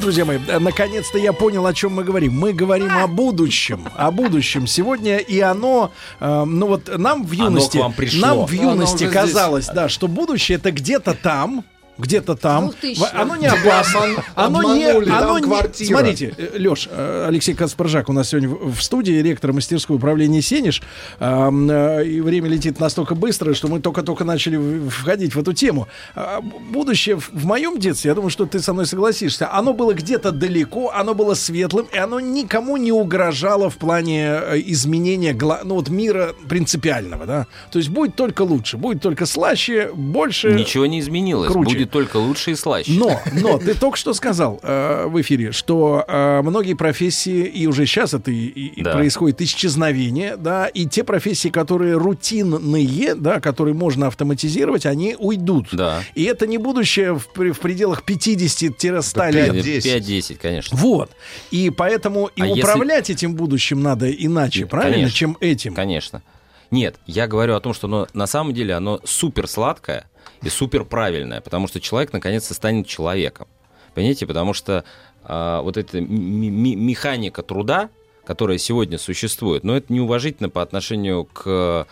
Друзья 0.00 0.24
мои, 0.24 0.38
э, 0.48 0.58
наконец-то 0.58 1.18
я 1.18 1.32
понял, 1.32 1.66
о 1.66 1.74
чем 1.74 1.94
мы 1.94 2.04
говорим. 2.04 2.34
Мы 2.34 2.52
говорим 2.52 2.90
о 2.90 3.06
будущем. 3.06 3.86
О 3.94 4.10
будущем 4.10 4.66
сегодня. 4.66 5.18
И 5.18 5.40
оно, 5.40 5.92
э, 6.20 6.44
ну 6.44 6.66
вот 6.66 6.96
нам 6.96 7.24
в 7.24 7.32
юности, 7.32 7.78
нам 8.18 8.46
в 8.46 8.52
юности 8.52 9.08
казалось, 9.08 9.66
да, 9.66 9.88
что 9.88 10.08
будущее 10.08 10.56
это 10.56 10.72
где-то 10.72 11.14
там, 11.14 11.64
где-то 11.98 12.34
там. 12.36 12.70
2000. 12.70 13.00
В- 13.00 13.14
Оно 13.14 13.36
не 13.36 13.46
опасно. 13.46 14.00
Оно 14.34 14.74
не, 14.74 14.84
оно 14.86 15.38
не- 15.38 15.44
квартира. 15.44 15.88
Смотрите, 15.88 16.34
Леш, 16.58 16.88
Алексей 17.26 17.54
Каспаржак 17.54 18.08
у 18.08 18.12
нас 18.12 18.28
сегодня 18.30 18.48
в 18.48 18.80
студии, 18.82 19.12
ректор 19.22 19.52
мастерской 19.52 19.96
управления 19.96 20.42
Сенеж. 20.42 20.82
Э, 21.20 22.04
И 22.04 22.20
время 22.20 22.48
летит 22.48 22.80
настолько 22.80 23.14
быстро, 23.14 23.54
что 23.54 23.68
мы 23.68 23.80
только-только 23.80 24.24
начали 24.24 24.88
входить 24.88 25.34
в 25.34 25.38
эту 25.38 25.52
тему. 25.52 25.88
А, 26.14 26.40
Будущее 26.40 27.16
в 27.16 27.44
моем 27.44 27.78
детстве, 27.78 28.08
я 28.08 28.14
думаю, 28.14 28.30
что 28.30 28.46
ты 28.46 28.60
со 28.60 28.72
мной 28.72 28.86
согласишься, 28.86 29.48
оно 29.52 29.72
было 29.72 29.94
где-то 29.94 30.32
далеко, 30.32 30.90
оно 30.94 31.14
было 31.14 31.34
светлым, 31.34 31.86
и 31.92 31.98
оно 31.98 32.20
никому 32.20 32.76
не 32.76 32.92
угрожало 32.92 33.70
в 33.70 33.76
плане 33.76 34.24
э, 34.42 34.62
изменения 34.66 35.36
ну, 35.64 35.74
вот 35.76 35.88
мира 35.88 36.34
принципиального. 36.48 37.26
Да? 37.26 37.46
То 37.70 37.78
есть 37.78 37.90
будет 37.90 38.16
только 38.16 38.42
лучше, 38.42 38.76
будет 38.76 39.02
только 39.02 39.26
слаще, 39.26 39.90
больше... 39.94 40.52
Ничего 40.54 40.86
не 40.86 41.00
изменилось. 41.00 41.50
круче. 41.50 41.70
Будет 41.78 41.83
только 41.86 42.16
лучше 42.18 42.52
и 42.52 42.54
слаще. 42.54 42.92
Но, 42.92 43.20
но 43.32 43.58
ты 43.58 43.74
только 43.74 43.96
что 43.96 44.14
сказал 44.14 44.60
э, 44.62 45.06
в 45.06 45.20
эфире, 45.20 45.52
что 45.52 46.04
э, 46.06 46.42
многие 46.42 46.74
профессии, 46.74 47.44
и 47.44 47.66
уже 47.66 47.86
сейчас 47.86 48.14
это 48.14 48.30
и, 48.30 48.46
и- 48.46 48.82
Да. 48.82 48.92
происходит 48.92 49.40
исчезновение, 49.42 50.36
да, 50.36 50.66
и 50.68 50.86
те 50.86 51.04
профессии, 51.04 51.48
которые 51.48 51.96
рутинные, 51.96 53.14
да, 53.14 53.40
которые 53.40 53.74
можно 53.74 54.06
автоматизировать, 54.08 54.86
они 54.86 55.16
уйдут. 55.18 55.68
Да. 55.72 56.02
И 56.14 56.24
это 56.24 56.46
не 56.46 56.58
будущее 56.58 57.14
в, 57.14 57.26
в 57.34 57.58
пределах 57.60 58.02
50-100 58.06 59.30
лет. 59.32 59.54
5-10. 59.54 59.98
5-10, 60.00 60.34
конечно. 60.40 60.76
Вот. 60.76 61.10
И 61.50 61.70
поэтому 61.70 62.26
и 62.36 62.42
А 62.42 62.46
если- 62.46 62.60
управлять 62.60 63.10
этим 63.10 63.34
будущим 63.34 63.82
надо 63.82 64.10
иначе, 64.10 64.60
Нет, 64.60 64.70
правильно, 64.70 64.94
конечно. 64.96 65.16
чем 65.16 65.36
этим. 65.40 65.74
Конечно. 65.74 66.22
Нет, 66.70 66.96
я 67.06 67.26
говорю 67.28 67.54
о 67.54 67.60
том, 67.60 67.72
что 67.74 67.86
оно, 67.86 68.08
на 68.14 68.26
самом 68.26 68.52
деле 68.52 68.74
оно 68.74 69.00
супер 69.04 69.46
сладкое 69.46 70.08
и 70.44 70.48
супер 70.48 70.84
правильное, 70.84 71.40
потому 71.40 71.66
что 71.68 71.80
человек 71.80 72.12
наконец-то 72.12 72.54
станет 72.54 72.86
человеком. 72.86 73.46
Понимаете, 73.94 74.26
потому 74.26 74.52
что 74.54 74.84
а, 75.22 75.62
вот 75.62 75.76
эта 75.76 76.00
механика 76.00 77.42
труда, 77.42 77.88
которая 78.26 78.58
сегодня 78.58 78.98
существует, 78.98 79.64
но 79.64 79.76
это 79.76 79.92
неуважительно 79.92 80.48
по 80.50 80.62
отношению 80.62 81.24
к 81.24 81.86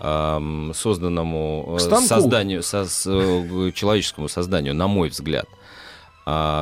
созданному 0.00 1.70
э, 1.70 1.76
К 1.76 1.80
станку. 1.80 2.06
созданию, 2.06 2.62
со- 2.62 2.84
с- 2.86 3.04
э, 3.10 3.72
человеческому 3.74 4.28
созданию, 4.28 4.72
на 4.74 4.86
мой 4.86 5.08
взгляд. 5.08 5.46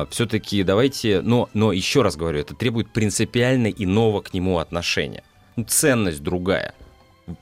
все-таки 0.09 0.63
давайте, 0.63 1.21
но, 1.21 1.49
но 1.53 1.71
еще 1.73 2.01
раз 2.01 2.15
говорю, 2.15 2.39
это 2.39 2.55
требует 2.55 2.89
принципиально 2.89 3.67
иного 3.67 4.21
к 4.21 4.33
нему 4.33 4.57
отношения. 4.59 5.23
Ну, 5.55 5.65
ценность 5.65 6.23
другая. 6.23 6.73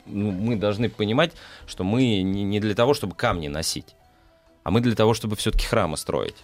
Ну, 0.06 0.32
мы 0.32 0.56
должны 0.56 0.90
понимать, 0.90 1.34
что 1.68 1.84
мы 1.84 2.22
не, 2.22 2.44
не 2.44 2.60
для 2.60 2.74
того, 2.76 2.94
чтобы 2.94 3.16
камни 3.16 3.48
носить, 3.48 3.96
а 4.64 4.72
мы 4.72 4.82
для 4.82 4.96
того, 4.96 5.14
чтобы 5.14 5.36
все-таки 5.36 5.66
храмы 5.66 5.96
строить. 5.98 6.36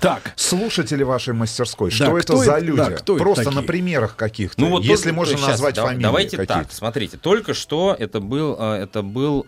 Так. 0.00 0.32
Слушатели 0.36 1.02
вашей 1.02 1.32
мастерской, 1.32 1.90
Да, 1.90 1.96
что 1.96 2.18
это 2.18 2.26
кто 2.26 2.36
за 2.36 2.52
это- 2.56 2.64
люди? 2.64 2.76
да, 2.76 2.90
кто 2.90 3.16
Просто 3.16 3.44
такие? 3.44 3.60
на 3.60 3.66
примерах 3.66 4.16
каких-то. 4.16 4.60
Ну 4.60 4.68
вот 4.70 4.84
если 4.84 5.04
только- 5.04 5.16
можно 5.16 5.38
щас, 5.38 5.48
назвать 5.48 5.74
да- 5.76 5.82
фамилии 5.84 6.02
Давайте 6.02 6.36
какие-то. 6.36 6.54
так, 6.64 6.72
смотрите, 6.72 7.16
только 7.16 7.54
что 7.54 7.96
это 7.98 8.20
был, 8.20 8.56
э, 8.58 8.74
это 8.82 9.02
был, 9.02 9.46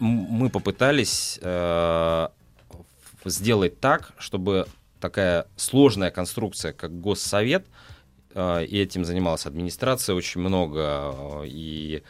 мы 0.00 0.50
попытались 0.50 1.38
э, 1.40 2.28
сделать 3.24 3.78
так, 3.80 4.12
чтобы 4.18 4.66
такая 5.00 5.46
сложная 5.56 6.10
конструкция, 6.10 6.72
как 6.72 7.00
Госсовет, 7.00 7.66
э, 8.34 8.64
и 8.64 8.78
этим 8.80 9.04
занималась 9.04 9.46
администрация 9.46 10.14
очень 10.16 10.40
много, 10.40 11.14
э, 11.42 11.46
и 11.46 12.02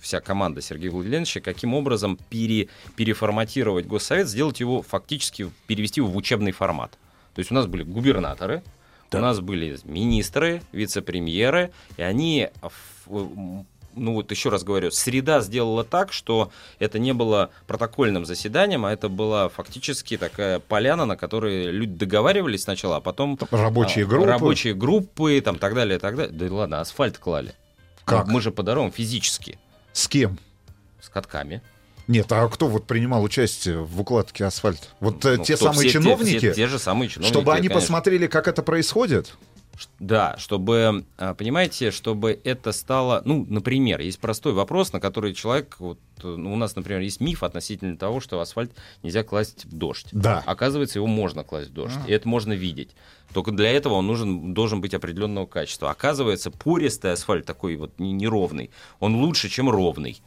вся 0.00 0.20
команда 0.20 0.62
Сергея 0.62 0.90
Владимировича, 0.90 1.40
каким 1.40 1.74
образом 1.74 2.18
пере, 2.30 2.68
переформатировать 2.96 3.86
Госсовет, 3.86 4.28
сделать 4.28 4.60
его 4.60 4.82
фактически, 4.82 5.50
перевести 5.66 6.00
его 6.00 6.08
в 6.08 6.16
учебный 6.16 6.52
формат. 6.52 6.92
То 7.34 7.40
есть 7.40 7.50
у 7.50 7.54
нас 7.54 7.66
были 7.66 7.82
губернаторы, 7.82 8.62
у 9.12 9.18
нас 9.18 9.40
были 9.40 9.78
министры, 9.84 10.62
вице-премьеры, 10.72 11.70
и 11.96 12.02
они, 12.02 12.48
ну 13.08 13.64
вот 13.94 14.30
еще 14.30 14.48
раз 14.48 14.64
говорю, 14.64 14.90
среда 14.90 15.40
сделала 15.40 15.84
так, 15.84 16.12
что 16.12 16.50
это 16.78 16.98
не 16.98 17.12
было 17.12 17.50
протокольным 17.66 18.24
заседанием, 18.24 18.84
а 18.84 18.92
это 18.92 19.08
была 19.08 19.48
фактически 19.48 20.16
такая 20.16 20.60
поляна, 20.60 21.04
на 21.04 21.16
которой 21.16 21.70
люди 21.70 21.92
договаривались 21.92 22.62
сначала, 22.62 22.96
а 22.96 23.00
потом... 23.00 23.38
Рабочие 23.50 24.04
а, 24.04 24.08
группы. 24.08 24.26
Рабочие 24.26 24.74
группы, 24.74 25.40
там, 25.42 25.58
так 25.58 25.74
далее, 25.74 25.98
так 25.98 26.16
далее. 26.16 26.32
Да 26.32 26.54
ладно, 26.54 26.80
асфальт 26.80 27.18
клали. 27.18 27.54
Как? 28.08 28.26
Мы 28.28 28.40
же 28.40 28.50
по 28.50 28.62
дорогам 28.62 28.90
физически. 28.92 29.58
С 29.92 30.08
кем? 30.08 30.38
С 31.00 31.08
катками. 31.08 31.62
Нет, 32.06 32.30
а 32.32 32.48
кто 32.48 32.68
вот 32.68 32.86
принимал 32.86 33.22
участие 33.22 33.82
в 33.82 34.00
укладке 34.00 34.44
асфальта? 34.46 34.86
Вот 35.00 35.24
э, 35.26 35.36
Ну, 35.36 35.44
те 35.44 35.56
кто? 35.56 35.66
самые 35.66 35.88
Все 35.90 35.98
те- 35.98 36.04
чиновники, 36.04 36.38
все 36.38 36.54
те 36.54 36.66
же 36.66 36.78
самые 36.78 37.08
чиновники, 37.10 37.32
чтобы 37.32 37.52
они 37.52 37.68
конечно. 37.68 37.80
посмотрели, 37.82 38.26
как 38.26 38.48
это 38.48 38.62
происходит? 38.62 39.34
Да, 39.98 40.36
чтобы, 40.38 41.04
а, 41.18 41.34
понимаете, 41.34 41.90
чтобы 41.90 42.40
это 42.44 42.72
стало, 42.72 43.22
ну, 43.24 43.46
например, 43.48 44.00
есть 44.00 44.18
простой 44.18 44.52
вопрос, 44.52 44.92
на 44.92 45.00
который 45.00 45.34
человек, 45.34 45.76
вот, 45.78 45.98
ну, 46.22 46.52
у 46.52 46.56
нас, 46.56 46.74
например, 46.76 47.00
есть 47.00 47.20
миф 47.20 47.42
относительно 47.42 47.96
того, 47.96 48.20
что 48.20 48.40
асфальт 48.40 48.72
нельзя 49.02 49.22
класть 49.22 49.64
в 49.66 49.76
дождь. 49.76 50.08
Да. 50.12 50.42
Оказывается, 50.46 50.98
его 50.98 51.06
можно 51.06 51.44
класть 51.44 51.70
в 51.70 51.72
дождь, 51.72 51.96
А. 52.04 52.08
и 52.08 52.12
это 52.12 52.28
можно 52.28 52.52
видеть. 52.52 52.90
Только 53.32 53.50
для 53.52 53.70
этого 53.70 53.94
он 53.94 54.06
нужен, 54.06 54.54
должен 54.54 54.80
быть 54.80 54.94
определенного 54.94 55.46
качества. 55.46 55.90
Оказывается, 55.90 56.50
пористый 56.50 57.12
асфальт 57.12 57.44
такой 57.44 57.76
вот 57.76 57.92
не- 57.98 58.12
неровный, 58.12 58.70
он 59.00 59.16
лучше, 59.16 59.48
чем 59.48 59.68
ровный. 59.68 60.20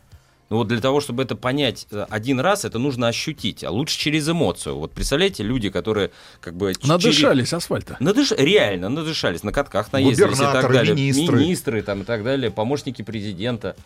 Но 0.52 0.58
вот 0.58 0.68
для 0.68 0.82
того, 0.82 1.00
чтобы 1.00 1.24
это 1.24 1.38
понять 1.38 1.88
э, 1.92 2.06
один 2.10 2.42
раз, 2.42 2.66
это 2.66 2.78
нужно 2.78 3.08
ощутить, 3.08 3.64
а 3.64 3.72
лучше 3.72 3.98
через 3.98 4.28
эмоцию. 4.28 4.76
Вот 4.80 4.92
представляете, 4.92 5.44
люди, 5.44 5.70
которые 5.70 6.12
как 6.42 6.56
бы... 6.56 6.74
Надышались 6.84 7.48
через- 7.48 7.54
асфальта. 7.54 7.96
Надыш... 8.02 8.34
Реально, 8.34 8.90
надышались, 8.90 9.44
на 9.44 9.54
катках 9.54 9.94
наездились 9.94 10.36
и 10.36 10.42
так 10.42 10.70
далее. 10.70 10.94
министры. 10.94 11.40
Министры 11.40 11.82
там, 11.82 12.02
и 12.02 12.04
так 12.04 12.26
далее, 12.26 12.52
помощники 12.52 13.02
президента. 13.02 13.78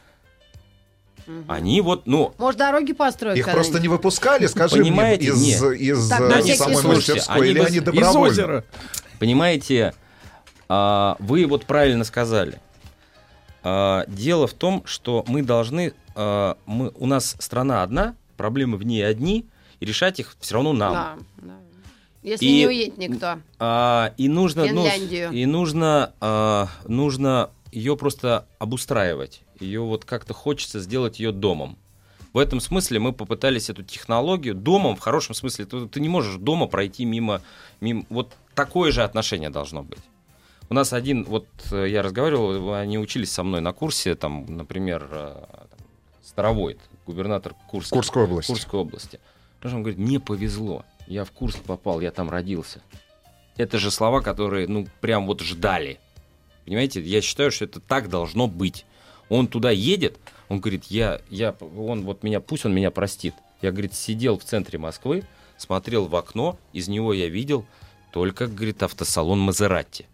Они 1.47 1.81
вот, 1.81 2.07
ну, 2.07 2.33
Может, 2.39 2.57
дороги 2.57 2.93
построить 2.93 3.37
Их 3.37 3.45
просто 3.51 3.79
не 3.79 3.87
выпускали, 3.87 4.47
скажи 4.47 4.77
Понимаете? 4.77 5.33
мне, 5.33 5.51
из, 5.51 5.61
Нет. 5.61 5.79
из 5.79 6.09
Так, 6.09 6.21
э, 6.21 6.55
самой 6.55 6.75
случай. 6.77 6.87
мастерской, 6.87 7.35
Они 7.35 7.49
или 7.51 7.59
бы 7.59 7.65
они 7.65 7.75
с- 7.77 7.79
из 7.79 7.83
добровольно? 7.83 8.19
озера. 8.21 8.63
Понимаете, 9.19 9.93
а, 10.67 11.15
вы 11.19 11.45
вот 11.45 11.65
правильно 11.65 12.03
сказали. 12.05 12.59
А, 13.67 14.05
Дело 14.07 14.45
в 14.45 14.53
том, 14.53 14.83
что 14.85 15.25
мы 15.27 15.41
должны, 15.41 15.93
а, 16.13 16.55
мы, 16.67 16.91
у 16.95 17.07
нас 17.07 17.35
страна 17.39 17.81
одна, 17.81 18.15
проблемы 18.37 18.77
в 18.77 18.83
ней 18.83 19.05
одни, 19.05 19.45
и 19.79 19.85
решать 19.85 20.19
их 20.19 20.35
все 20.39 20.53
равно 20.53 20.71
нам. 20.71 20.93
Да, 20.93 21.15
да. 21.37 21.53
Если 22.21 22.45
И- 22.45 22.57
не 22.59 22.67
уедет 22.67 22.97
никто. 22.99 23.39
А, 23.57 24.13
и 24.17 24.29
нужно, 24.29 24.67
ну, 24.71 24.85
и 24.85 25.45
нужно, 25.47 26.13
а, 26.21 26.67
нужно 26.87 27.49
ее 27.71 27.97
просто 27.97 28.45
обустраивать. 28.59 29.41
Ее 29.59 29.81
вот 29.81 30.05
как-то 30.05 30.33
хочется 30.33 30.79
сделать 30.79 31.19
ее 31.19 31.31
домом. 31.31 31.75
В 32.33 32.37
этом 32.37 32.59
смысле 32.59 32.99
мы 32.99 33.13
попытались 33.13 33.71
эту 33.71 33.81
технологию 33.81 34.53
домом, 34.53 34.95
в 34.95 34.99
хорошем 34.99 35.33
смысле, 35.33 35.65
ты, 35.65 35.87
ты 35.87 35.99
не 35.99 36.09
можешь 36.09 36.35
дома 36.35 36.67
пройти 36.67 37.03
мимо, 37.03 37.41
мимо... 37.81 38.05
Вот 38.09 38.33
такое 38.53 38.91
же 38.91 39.03
отношение 39.03 39.49
должно 39.49 39.81
быть. 39.81 39.99
У 40.69 40.73
нас 40.73 40.93
один, 40.93 41.23
вот 41.25 41.47
э, 41.71 41.87
я 41.89 42.01
разговаривал, 42.01 42.73
они 42.73 42.97
учились 42.97 43.31
со 43.31 43.43
мной 43.43 43.61
на 43.61 43.71
курсе, 43.71 44.15
там, 44.15 44.45
например, 44.47 45.07
э, 45.11 45.45
там, 45.69 45.79
Старовойт, 46.23 46.79
губернатор 47.05 47.53
Курска, 47.69 47.95
Курской 47.95 48.23
области. 48.23 48.51
Курской 48.51 48.79
области. 48.79 49.19
Потому 49.57 49.69
что 49.69 49.77
он 49.77 49.83
говорит, 49.83 49.99
мне 49.99 50.19
повезло, 50.19 50.83
я 51.07 51.23
в 51.23 51.31
Курск 51.31 51.59
попал, 51.59 52.01
я 52.01 52.11
там 52.11 52.29
родился. 52.29 52.81
Это 53.57 53.77
же 53.77 53.91
слова, 53.91 54.21
которые, 54.21 54.67
ну, 54.67 54.87
прям 55.01 55.27
вот 55.27 55.41
ждали. 55.41 55.99
Понимаете, 56.65 56.99
я 57.01 57.21
считаю, 57.21 57.51
что 57.51 57.65
это 57.65 57.79
так 57.79 58.09
должно 58.09 58.47
быть. 58.47 58.85
Он 59.29 59.47
туда 59.47 59.69
едет, 59.69 60.17
он 60.49 60.59
говорит, 60.59 60.85
я, 60.85 61.21
я, 61.29 61.55
он 61.77 62.03
вот 62.03 62.23
меня, 62.23 62.39
пусть 62.39 62.65
он 62.65 62.73
меня 62.73 62.91
простит. 62.91 63.35
Я, 63.61 63.71
говорит, 63.71 63.93
сидел 63.93 64.37
в 64.37 64.43
центре 64.43 64.77
Москвы, 64.79 65.23
смотрел 65.57 66.05
в 66.05 66.15
окно, 66.15 66.59
из 66.73 66.87
него 66.87 67.13
я 67.13 67.29
видел 67.29 67.65
только, 68.11 68.47
говорит, 68.47 68.83
автосалон 68.83 69.39
Мазератти. 69.39 70.07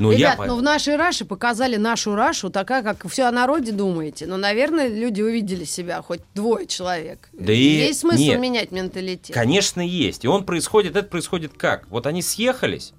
Ну, 0.00 0.10
Ребят, 0.12 0.38
я... 0.38 0.46
ну 0.46 0.56
в 0.56 0.62
нашей 0.62 0.96
Раше 0.96 1.24
показали 1.26 1.76
нашу 1.76 2.14
Рашу, 2.14 2.48
такая, 2.50 2.82
как 2.82 3.06
все 3.08 3.24
о 3.24 3.30
народе 3.30 3.70
думаете. 3.70 4.26
Но, 4.26 4.36
наверное, 4.38 4.88
люди 4.88 5.20
увидели 5.20 5.64
себя, 5.64 6.00
хоть 6.02 6.20
двое 6.34 6.66
человек. 6.66 7.28
Да 7.32 7.52
и- 7.52 7.58
Есть 7.58 8.00
смысл 8.00 8.18
нет. 8.20 8.40
менять 8.40 8.72
менталитет. 8.72 9.34
Конечно, 9.34 9.80
есть. 9.80 10.24
И 10.24 10.28
он 10.28 10.44
происходит, 10.44 10.96
это 10.96 11.06
происходит 11.08 11.52
как? 11.56 11.86
Вот 11.90 12.06
они 12.06 12.22
съехались, 12.22 12.94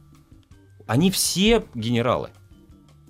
они 0.88 1.10
все 1.12 1.64
генералы. 1.74 2.30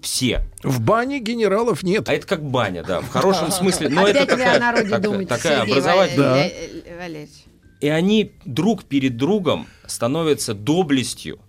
Все. 0.01 0.45
В 0.63 0.80
бане 0.81 1.19
генералов 1.19 1.84
нет. 1.84 2.09
А 2.09 2.13
это 2.13 2.26
как 2.26 2.43
баня, 2.43 2.84
да, 2.84 3.01
в 3.01 3.09
хорошем 3.09 3.51
смысле. 3.51 3.89
Но 3.89 4.03
Опять 4.03 4.15
это 4.15 4.26
такая, 4.38 4.55
о 4.55 4.59
народе 4.59 4.89
так- 4.89 5.01
думаете, 5.01 5.26
такая 5.26 5.61
образовательная. 5.61 6.51
Валерьевич. 6.99 7.31
И 7.81 7.88
они 7.89 8.31
друг 8.45 8.84
перед 8.85 9.18
другом 9.18 9.68
становятся 9.85 10.53
доблестью, 10.53 11.39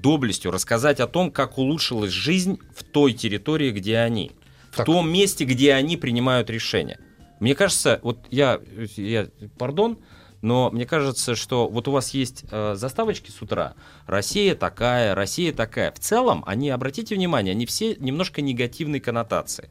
доблестью 0.00 0.50
рассказать 0.50 1.00
о 1.00 1.06
том, 1.06 1.30
как 1.30 1.58
улучшилась 1.58 2.12
жизнь 2.12 2.58
в 2.74 2.84
той 2.84 3.12
территории, 3.12 3.70
где 3.70 3.98
они, 3.98 4.32
в 4.70 4.84
том 4.84 5.10
месте, 5.10 5.44
где 5.44 5.74
они 5.74 5.96
принимают 5.96 6.50
решения. 6.50 6.98
Мне 7.40 7.54
кажется, 7.54 8.00
вот 8.02 8.18
я, 8.30 8.60
я 8.96 9.28
пардон, 9.58 9.98
но 10.42 10.70
мне 10.70 10.86
кажется, 10.86 11.34
что 11.34 11.68
вот 11.68 11.88
у 11.88 11.92
вас 11.92 12.10
есть 12.10 12.44
э, 12.50 12.74
заставочки 12.76 13.30
с 13.30 13.42
утра. 13.42 13.74
Россия 14.06 14.54
такая, 14.54 15.14
Россия 15.14 15.52
такая. 15.52 15.92
В 15.92 15.98
целом, 15.98 16.44
они, 16.46 16.70
обратите 16.70 17.14
внимание, 17.14 17.52
они 17.52 17.66
все 17.66 17.96
немножко 17.96 18.42
негативной 18.42 19.00
коннотации. 19.00 19.70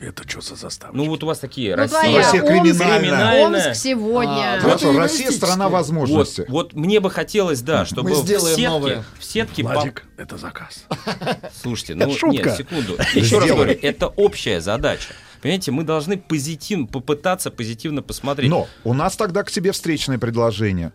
Это 0.00 0.28
что 0.28 0.40
за 0.40 0.54
заставка? 0.54 0.96
Ну 0.96 1.06
вот 1.06 1.24
у 1.24 1.26
вас 1.26 1.38
такие 1.40 1.74
Ну, 1.74 1.82
Россия, 1.82 2.00
твоя 2.00 2.18
Россия 2.18 2.42
криминальная. 2.42 3.46
Омск 3.46 3.74
сегодня. 3.74 4.54
А, 4.54 4.60
Хорошо, 4.60 4.96
Россия 4.96 5.30
страна 5.30 5.68
возможностей. 5.68 6.44
Вот, 6.48 6.72
вот 6.72 6.74
мне 6.74 7.00
бы 7.00 7.10
хотелось, 7.10 7.62
да, 7.62 7.84
чтобы 7.84 8.10
Мы 8.10 8.22
в 8.22 8.26
сетке, 8.26 8.68
новое. 8.68 9.04
в 9.18 9.24
сетке 9.24 9.64
по- 9.64 9.70
Владик, 9.72 10.04
это 10.16 10.36
заказ. 10.36 10.84
Слушайте, 11.62 11.94
ну 11.96 12.06
нет, 12.30 12.56
секунду. 12.56 12.96
Еще 13.14 13.38
раз 13.38 13.48
говорю, 13.48 13.76
это 13.82 14.06
общая 14.08 14.60
задача. 14.60 15.14
Понимаете, 15.40 15.70
мы 15.70 15.84
должны 15.84 16.16
позитивно 16.16 16.86
попытаться 16.86 17.50
позитивно 17.50 18.02
посмотреть. 18.02 18.50
Но 18.50 18.66
у 18.84 18.92
нас 18.92 19.16
тогда 19.16 19.44
к 19.44 19.50
тебе 19.50 19.72
встречное 19.72 20.18
предложение. 20.18 20.92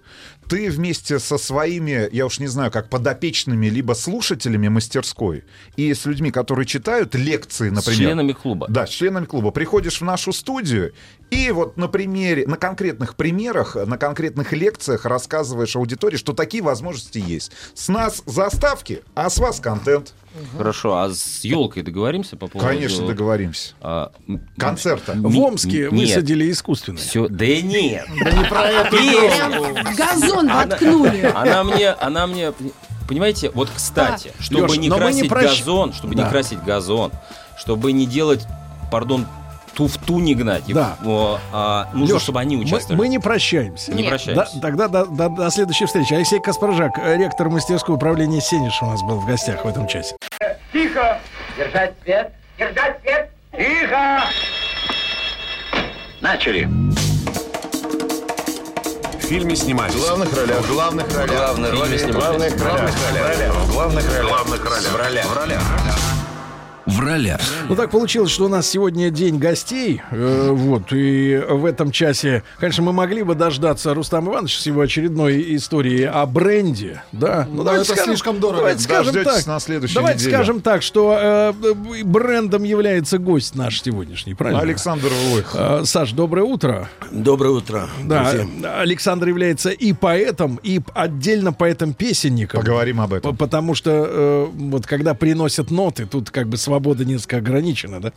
Ты 0.47 0.69
вместе 0.69 1.19
со 1.19 1.37
своими, 1.37 2.09
я 2.11 2.25
уж 2.25 2.39
не 2.39 2.47
знаю, 2.47 2.71
как 2.71 2.89
подопечными, 2.89 3.67
либо 3.67 3.93
слушателями 3.93 4.67
мастерской 4.67 5.43
и 5.75 5.93
с 5.93 6.05
людьми, 6.05 6.31
которые 6.31 6.65
читают 6.65 7.15
лекции, 7.15 7.69
с 7.69 7.73
например. 7.73 7.99
членами 7.99 8.31
клуба. 8.33 8.67
Да, 8.69 8.85
с 8.85 8.89
членами 8.89 9.25
клуба. 9.25 9.51
Приходишь 9.51 10.01
в 10.01 10.03
нашу 10.03 10.33
студию 10.33 10.93
и 11.33 11.51
вот 11.51 11.77
на 11.77 11.87
примере, 11.87 12.45
на 12.47 12.57
конкретных 12.57 13.15
примерах, 13.15 13.75
на 13.75 13.97
конкретных 13.97 14.53
лекциях 14.53 15.05
рассказываешь 15.05 15.75
аудитории, 15.75 16.17
что 16.17 16.33
такие 16.33 16.63
возможности 16.63 17.17
есть. 17.17 17.51
С 17.73 17.87
нас 17.89 18.21
заставки, 18.25 19.01
а 19.15 19.29
с 19.29 19.37
вас 19.39 19.59
контент. 19.59 20.13
Хорошо, 20.57 20.97
а 20.97 21.09
с 21.09 21.43
елкой 21.43 21.83
договоримся 21.83 22.37
по 22.37 22.47
поводу? 22.47 22.67
Конечно, 22.67 23.05
договоримся. 23.05 23.73
а, 23.81 24.11
Концерта. 24.57 25.13
В 25.15 25.37
Омске 25.39 25.89
Нет. 25.89 25.91
высадили 25.91 26.51
искусственно. 26.51 26.97
Все, 26.97 27.27
да 27.27 27.45
нет. 27.61 28.05
Да 28.23 28.31
не 28.31 28.45
про 28.45 28.65
это 28.67 29.95
газон 29.95 30.47
воткнули. 30.47 31.31
Она 31.35 31.63
мне, 31.63 31.89
она 31.89 32.27
мне, 32.27 32.53
понимаете, 33.07 33.51
вот 33.51 33.69
кстати, 33.75 34.31
чтобы 34.39 34.77
не 34.77 34.89
красить 34.89 35.29
газон, 35.29 35.93
чтобы 35.93 36.15
не 36.15 36.27
красить 36.27 36.63
газон, 36.63 37.11
чтобы 37.57 37.91
не 37.91 38.05
делать, 38.07 38.45
пардон, 38.91 39.27
туфту 39.75 40.19
не 40.19 40.35
гнать, 40.35 40.63
и, 40.67 40.73
Да. 40.73 40.97
о, 41.05 41.39
а, 41.51 41.89
нужно, 41.93 42.13
Лёш, 42.13 42.23
чтобы 42.23 42.39
они 42.39 42.55
мы, 42.57 42.63
участвовали. 42.63 42.97
мы 42.97 43.07
не 43.07 43.19
прощаемся. 43.19 43.91
Не 43.91 44.01
Нет. 44.03 44.09
прощаемся. 44.09 44.51
Да, 44.55 44.61
тогда 44.61 44.87
до, 44.87 45.05
до- 45.05 45.29
до 45.29 45.49
следующей 45.51 45.85
встречи. 45.85 46.13
Алексей 46.13 46.39
Каспаржак, 46.39 46.97
ректор 47.03 47.49
мастерской 47.49 47.95
управления 47.95 48.41
Сенеж 48.41 48.81
у 48.81 48.85
нас 48.85 49.01
был 49.01 49.19
в 49.19 49.25
гостях 49.25 49.65
в 49.65 49.67
этом 49.67 49.87
часе. 49.87 50.15
Тихо! 50.71 51.19
Держать 51.57 51.93
свет! 52.03 52.31
Держать 52.57 52.99
свет! 53.01 53.29
Тихо! 53.51 54.23
Начали. 56.21 56.67
В 59.19 59.25
фильме 59.25 59.55
снимались. 59.55 59.93
В 59.95 59.99
главных 60.05 60.33
ролях. 60.37 60.59
В 60.61 60.73
главных 60.73 61.17
ролях. 61.17 61.35
Главные 61.37 61.71
роли 61.71 61.97
снимались. 61.97 62.53
главных 62.53 62.63
ролях. 62.63 62.91
В 62.91 63.71
главных 63.73 64.05
ролях. 64.05 64.25
В 64.25 64.29
главных 64.29 64.63
ролях. 64.65 64.91
В 64.91 64.95
ролях. 64.95 65.25
В 65.25 65.33
ролях. 65.37 65.61
В 65.61 65.83
ролях. 65.83 66.12
Ну 67.69 67.75
так 67.75 67.91
получилось, 67.91 68.31
что 68.31 68.45
у 68.45 68.47
нас 68.47 68.67
сегодня 68.67 69.09
день 69.09 69.37
гостей. 69.37 70.01
э, 70.11 70.49
вот, 70.51 70.91
и 70.91 71.41
в 71.49 71.65
этом 71.65 71.91
часе, 71.91 72.43
конечно, 72.59 72.83
мы 72.83 72.93
могли 72.93 73.23
бы 73.23 73.35
дождаться 73.35 73.93
Рустама 73.93 74.31
Ивановича 74.31 74.59
с 74.61 74.65
его 74.65 74.81
очередной 74.81 75.55
истории 75.55 76.03
о 76.03 76.25
бренде. 76.25 77.03
Да, 77.11 77.47
Но 77.51 77.69
это 77.71 77.95
слишком 77.95 78.39
дорого. 78.39 78.59
Давайте 78.59 78.83
скажем 78.83 79.23
так. 79.23 79.45
на 79.45 79.59
следующей 79.59 79.95
давайте 79.95 80.19
неделе. 80.19 80.35
скажем 80.35 80.61
так, 80.61 80.81
что 80.81 81.17
э, 81.19 81.53
э, 81.63 82.03
брендом 82.03 82.63
является 82.63 83.17
гость 83.17 83.55
наш 83.55 83.81
сегодняшний, 83.81 84.33
правильно? 84.33 84.61
Александр 84.61 85.09
Войх. 85.29 85.55
Э, 85.55 85.81
Саш, 85.85 86.11
доброе 86.11 86.43
утро. 86.43 86.89
Доброе 87.11 87.49
утро. 87.49 87.89
Да, 88.03 88.31
друзья. 88.31 88.79
Александр 88.79 89.27
является 89.27 89.69
и 89.69 89.93
поэтом, 89.93 90.59
и 90.63 90.81
отдельно 90.93 91.53
поэтом-песенником. 91.53 92.61
Поговорим 92.61 93.01
об 93.01 93.13
этом. 93.13 93.35
Потому 93.35 93.75
что 93.75 93.91
э, 93.91 94.47
вот 94.53 94.85
когда 94.85 95.13
приносят 95.13 95.71
ноты, 95.71 96.05
тут 96.05 96.29
как 96.29 96.47
бы 96.47 96.57
свобода 96.83 97.05
несколько 97.05 97.37
ограничена, 97.37 98.01
да. 98.01 98.11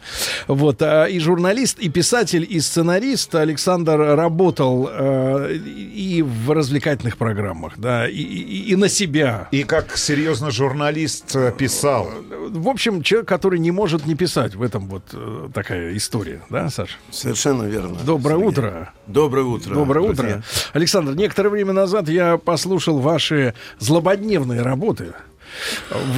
Вот 0.49 0.83
а, 0.83 1.05
и 1.05 1.19
журналист, 1.21 1.79
и 1.79 1.89
писатель, 1.89 2.45
и 2.49 2.59
сценарист 2.61 3.35
Александр 3.35 3.97
работал 4.17 4.89
э, 4.91 5.55
и 5.55 6.23
в 6.23 6.51
развлекательных 6.51 7.17
программах, 7.17 7.75
да, 7.79 8.09
и, 8.09 8.15
и- 8.17 8.73
и 8.73 8.77
на 8.77 8.89
себя. 8.89 9.49
И 9.53 9.63
как 9.63 9.97
серьезно 9.97 10.51
журналист 10.51 11.35
э, 11.37 11.53
писал. 11.57 12.11
В 12.51 12.69
общем, 12.69 13.03
человек, 13.03 13.29
который 13.29 13.59
не 13.61 13.71
может 13.71 14.07
не 14.07 14.15
писать, 14.17 14.55
в 14.57 14.63
этом 14.63 14.89
вот 14.89 15.03
э, 15.13 15.49
такая 15.55 15.97
история, 15.97 16.43
да, 16.51 16.69
Саш? 16.69 16.99
Совершенно 17.11 17.65
верно. 17.65 17.99
Доброе 18.05 18.35
Сергей. 18.37 18.49
утро. 18.49 18.93
Доброе 19.07 19.45
утро. 19.45 19.75
Доброе 19.75 20.07
друзья. 20.09 20.25
утро. 20.39 20.43
Александр, 20.73 21.15
некоторое 21.15 21.51
время 21.51 21.73
назад 21.73 22.09
я 22.09 22.37
послушал 22.37 22.99
ваши 22.99 23.55
злободневные 23.79 24.63
работы. 24.63 25.13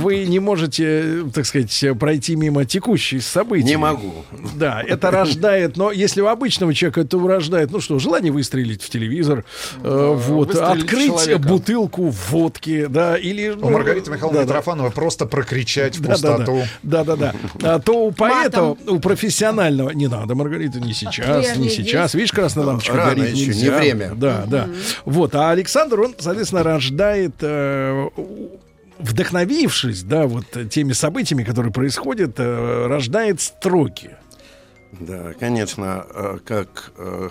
Вы 0.00 0.24
не 0.26 0.38
можете, 0.38 1.24
так 1.34 1.46
сказать, 1.46 1.84
пройти 1.98 2.36
мимо 2.36 2.64
текущих 2.64 3.22
событий. 3.22 3.64
Не 3.64 3.76
могу. 3.76 4.24
Да, 4.56 4.82
это 4.86 5.10
рождает, 5.10 5.76
но 5.76 5.92
если 5.92 6.20
у 6.20 6.26
обычного 6.26 6.74
человека 6.74 7.02
это 7.02 7.18
рождает, 7.18 7.70
ну 7.70 7.80
что, 7.80 7.98
желание 7.98 8.32
выстрелить 8.32 8.82
в 8.82 8.90
телевизор, 8.90 9.44
э, 9.82 10.14
вот, 10.16 10.48
выстрелить 10.48 10.84
открыть 10.84 11.06
человека. 11.06 11.38
бутылку 11.48 12.08
водки, 12.30 12.86
да, 12.88 13.16
или... 13.16 13.50
У 13.50 13.70
Маргариты 13.70 14.10
Михайловны 14.10 14.40
да, 14.40 14.44
да. 14.44 14.48
Митрофанова 14.52 14.90
просто 14.90 15.26
прокричать 15.26 15.96
в 15.96 16.02
Да, 16.02 16.16
да, 16.18 16.36
пустоту. 16.36 16.62
да, 16.82 17.04
да, 17.04 17.16
да, 17.16 17.34
да. 17.54 17.74
А 17.74 17.78
то 17.78 18.06
у 18.06 18.12
поэта, 18.12 18.62
у 18.86 18.98
профессионального 18.98 19.90
не 19.90 20.08
надо, 20.08 20.34
Маргарита, 20.34 20.80
не 20.80 20.92
сейчас, 20.92 21.56
не 21.56 21.68
сейчас. 21.70 22.14
Видишь, 22.14 22.32
красная 22.32 22.64
лампочка 22.64 22.96
Рано 22.96 23.14
горит, 23.14 23.34
еще, 23.34 23.46
нельзя. 23.46 23.64
не 23.72 23.78
время. 23.78 24.12
Да, 24.14 24.44
да. 24.46 24.68
Вот, 25.04 25.34
а 25.34 25.50
Александр, 25.50 26.00
он, 26.00 26.14
соответственно, 26.18 26.62
рождает 26.62 27.34
э, 27.40 28.08
вдохновившись, 28.98 30.02
да, 30.02 30.26
вот 30.26 30.46
теми 30.70 30.92
событиями, 30.92 31.44
которые 31.44 31.72
происходят, 31.72 32.38
э, 32.38 32.86
рождает 32.86 33.40
строки. 33.40 34.16
Да, 34.92 35.34
конечно, 35.34 36.06
э, 36.08 36.38
как 36.44 36.92
э, 36.96 37.28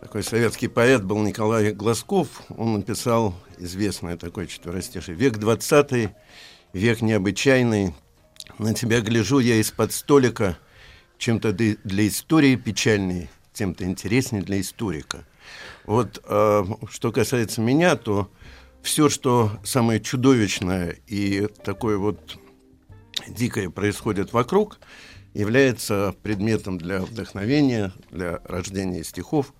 такой 0.00 0.22
советский 0.22 0.68
поэт 0.68 1.04
был 1.04 1.18
Николай 1.22 1.72
Глазков, 1.72 2.28
он 2.48 2.74
написал 2.74 3.34
известное 3.58 4.16
такое 4.16 4.46
четверостишее. 4.46 5.16
«Век 5.16 5.38
двадцатый, 5.38 6.10
век 6.72 7.00
необычайный, 7.00 7.94
на 8.58 8.74
тебя 8.74 9.00
гляжу 9.00 9.38
я 9.38 9.56
из-под 9.56 9.92
столика, 9.92 10.58
чем-то 11.18 11.52
для 11.52 12.08
истории 12.08 12.56
печальный, 12.56 13.30
тем-то 13.52 13.84
интереснее 13.84 14.42
для 14.42 14.60
историка». 14.60 15.24
Вот 15.84 16.20
э, 16.24 16.64
что 16.90 17.12
касается 17.12 17.60
меня, 17.60 17.96
то 17.96 18.30
все, 18.82 19.08
что 19.08 19.52
самое 19.64 20.00
чудовищное 20.00 20.96
и 21.06 21.46
такое 21.64 21.98
вот 21.98 22.38
дикое 23.28 23.70
происходит 23.70 24.32
вокруг, 24.32 24.80
является 25.34 26.14
предметом 26.22 26.78
для 26.78 27.00
вдохновения, 27.00 27.92
для 28.10 28.40
рождения 28.44 29.04
стихов. 29.04 29.54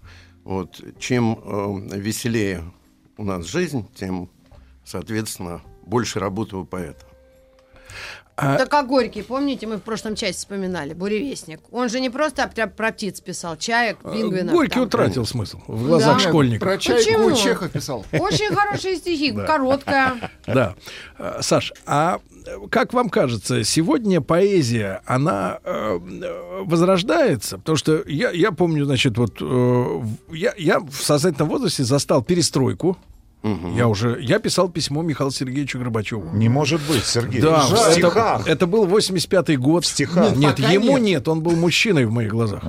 Вот. 0.44 0.82
Чем 0.99 1.39
э, 1.43 1.99
веселее 1.99 2.65
у 3.16 3.24
нас 3.24 3.47
жизнь, 3.47 3.86
тем, 3.94 4.28
соответственно, 4.85 5.62
больше 5.86 6.19
работы 6.19 6.57
у 6.57 6.65
поэта. 6.65 7.07
Так 8.34 8.68
как 8.70 8.86
Горький, 8.86 9.22
помните, 9.22 9.66
мы 9.66 9.76
в 9.76 9.82
прошлом 9.82 10.14
части 10.16 10.38
вспоминали, 10.38 10.94
«Буревестник». 10.94 11.60
Он 11.70 11.88
же 11.88 12.00
не 12.00 12.10
просто 12.10 12.48
про, 12.48 12.66
про 12.66 12.92
птиц 12.92 13.20
писал, 13.20 13.56
чаек, 13.56 13.98
пингвинов. 14.02 14.54
Горький 14.54 14.74
там. 14.74 14.84
утратил 14.84 15.26
смысл 15.26 15.60
в 15.66 15.86
глазах 15.86 16.22
Да. 16.22 16.28
школьников. 16.28 16.66
Про 16.66 16.78
чайку 16.78 17.02
Почему? 17.04 17.36
Чехов 17.36 17.70
писал. 17.70 18.06
Очень 18.12 18.54
хорошие 18.54 18.96
стихи, 18.96 19.32
короткая. 19.32 20.30
Да. 20.46 20.74
Э, 21.18 21.38
Саш, 21.40 21.72
а 21.86 22.20
как 22.70 22.92
вам 22.92 23.09
кажется, 23.10 23.62
сегодня 23.64 24.20
поэзия, 24.20 25.02
она 25.06 25.59
э, 25.62 25.98
возрождается? 26.64 27.59
Потому 27.59 27.76
что 27.76 28.02
я, 28.06 28.30
я 28.30 28.50
помню, 28.52 28.84
значит, 28.84 29.16
вот 29.18 29.36
э, 29.40 30.02
я, 30.32 30.54
я 30.56 30.80
в 30.80 30.94
сознательном 30.94 31.48
возрасте 31.48 31.84
застал 31.84 32.22
перестройку. 32.22 32.96
Я 33.43 33.89
уже, 33.89 34.19
я 34.20 34.39
писал 34.39 34.69
письмо 34.69 35.02
Михаилу 35.02 35.32
Сергеевичу 35.32 35.78
Горбачеву. 35.78 36.31
Не 36.36 36.48
может 36.48 36.81
быть, 36.82 37.05
Сергей. 37.05 37.40
Да, 37.40 37.66
в 37.66 37.73
это, 37.73 37.93
стихах. 37.93 38.47
это 38.47 38.66
был 38.66 38.86
85-й 38.86 39.56
год. 39.56 39.85
В 39.85 39.89
стихах. 39.89 40.36
Нет, 40.36 40.56
Пока 40.56 40.70
ему 40.70 40.98
нет. 40.98 41.02
нет. 41.02 41.28
он 41.28 41.43
был 41.43 41.52
мужчиной 41.56 42.05
в 42.05 42.12
моих 42.12 42.31
глазах. 42.31 42.62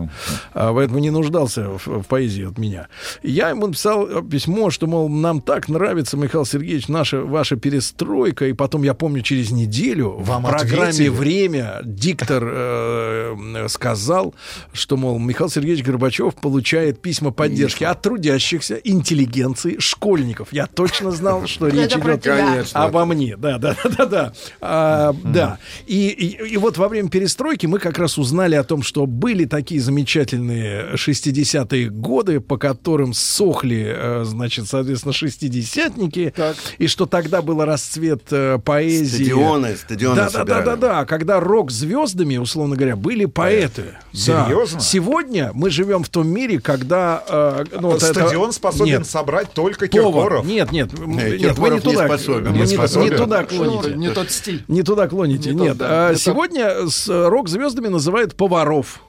А, 0.53 0.73
поэтому 0.73 0.99
не 0.99 1.11
нуждался 1.11 1.69
в, 1.77 1.85
в 1.85 2.03
поэзии 2.03 2.47
от 2.47 2.57
меня. 2.57 2.87
Я 3.21 3.49
ему 3.49 3.67
написал 3.67 4.07
э, 4.07 4.23
письмо, 4.23 4.71
что, 4.71 4.87
мол, 4.87 5.09
нам 5.09 5.41
так 5.41 5.69
нравится, 5.69 6.17
Михаил 6.17 6.45
Сергеевич, 6.45 6.87
наша, 6.87 7.21
ваша 7.21 7.55
перестройка. 7.55 8.47
И 8.47 8.53
потом, 8.53 8.83
я 8.83 8.93
помню, 8.93 9.21
через 9.21 9.51
неделю 9.51 10.15
Вам 10.19 10.43
в 10.43 10.49
программе 10.49 10.89
ответили? 10.89 11.09
«Время» 11.09 11.81
диктор 11.83 12.43
э, 12.45 13.67
сказал, 13.69 14.33
что, 14.71 14.97
мол, 14.97 15.19
Михаил 15.19 15.49
Сергеевич 15.49 15.85
Горбачев 15.85 16.35
получает 16.35 17.01
письма 17.01 17.31
поддержки 17.31 17.83
от 17.83 18.01
трудящихся, 18.01 18.75
интеллигенции, 18.75 19.77
школьников. 19.79 20.47
Я 20.51 20.62
точно 20.67 21.11
знал, 21.11 21.47
что 21.47 21.67
Это 21.67 21.75
речь 21.77 21.91
идет 21.93 22.71
обо 22.73 23.05
мне. 23.05 23.35
Да, 23.37 23.57
да, 23.57 23.75
да, 23.83 23.89
да, 23.97 24.05
да. 24.05 24.33
А, 24.61 25.15
да. 25.23 25.57
И, 25.85 26.09
и, 26.09 26.53
и 26.53 26.57
вот 26.57 26.77
во 26.77 26.87
время 26.87 27.09
перестройки 27.09 27.65
мы 27.65 27.79
как 27.79 27.97
раз 27.97 28.17
узнали 28.17 28.55
о 28.55 28.63
том, 28.63 28.83
что 28.83 29.05
были 29.05 29.45
такие 29.45 29.81
замечательные 29.81 30.93
60-е 30.95 31.89
годы, 31.89 32.39
по 32.39 32.57
которым 32.57 33.13
сохли, 33.13 33.93
э, 33.95 34.23
значит, 34.25 34.67
соответственно, 34.67 35.13
шестидесятники, 35.13 36.33
и 36.77 36.87
что 36.87 37.05
тогда 37.05 37.41
был 37.41 37.63
расцвет 37.63 38.23
э, 38.31 38.59
поэзии. 38.63 39.25
Стадионы, 39.25 39.75
стадионы 39.75 40.15
Да, 40.15 40.29
да, 40.29 40.43
да, 40.43 40.61
да, 40.61 40.75
да. 40.75 41.05
Когда 41.05 41.39
рок 41.39 41.71
звездами, 41.71 42.37
условно 42.37 42.75
говоря, 42.75 42.95
были 42.95 43.25
поэты. 43.25 43.85
Да. 44.11 44.17
Серьезно? 44.17 44.79
Сегодня 44.79 45.51
мы 45.53 45.69
живем 45.69 46.03
в 46.03 46.09
том 46.09 46.27
мире, 46.27 46.59
когда 46.59 47.23
э, 47.27 47.65
ну, 47.79 47.91
вот 47.91 48.03
это- 48.03 48.13
Стадион 48.13 48.51
способен 48.51 48.99
Нет. 48.99 49.07
собрать 49.07 49.51
только. 49.51 49.87
Киркоров. 49.87 50.45
Нет, 50.53 50.71
нет, 50.71 50.93
Не, 50.99 51.37
нет, 51.39 51.57
вы 51.57 51.69
не 51.71 51.79
туда, 51.79 52.07
не 52.07 52.51
Не 52.51 52.59
не, 52.59 52.67
способен. 52.67 53.11
не 53.11 53.17
туда 53.17 53.43
клоните. 53.43 53.93
Не 53.95 54.09
тот 54.11 54.31
стиль. 54.31 54.63
Не 54.67 54.83
туда 54.83 55.07
клоните, 55.07 55.51
Не 55.51 55.57
тот, 55.57 55.67
нет. 55.67 55.77
да, 55.77 56.07
А 56.07 56.09
не 56.09 56.13
тот. 56.15 56.21
сегодня 56.21 56.87
с 56.87 57.09
э, 57.09 57.27
рок-звездами 57.27 57.87
называют 57.87 58.35
поваров. 58.35 59.01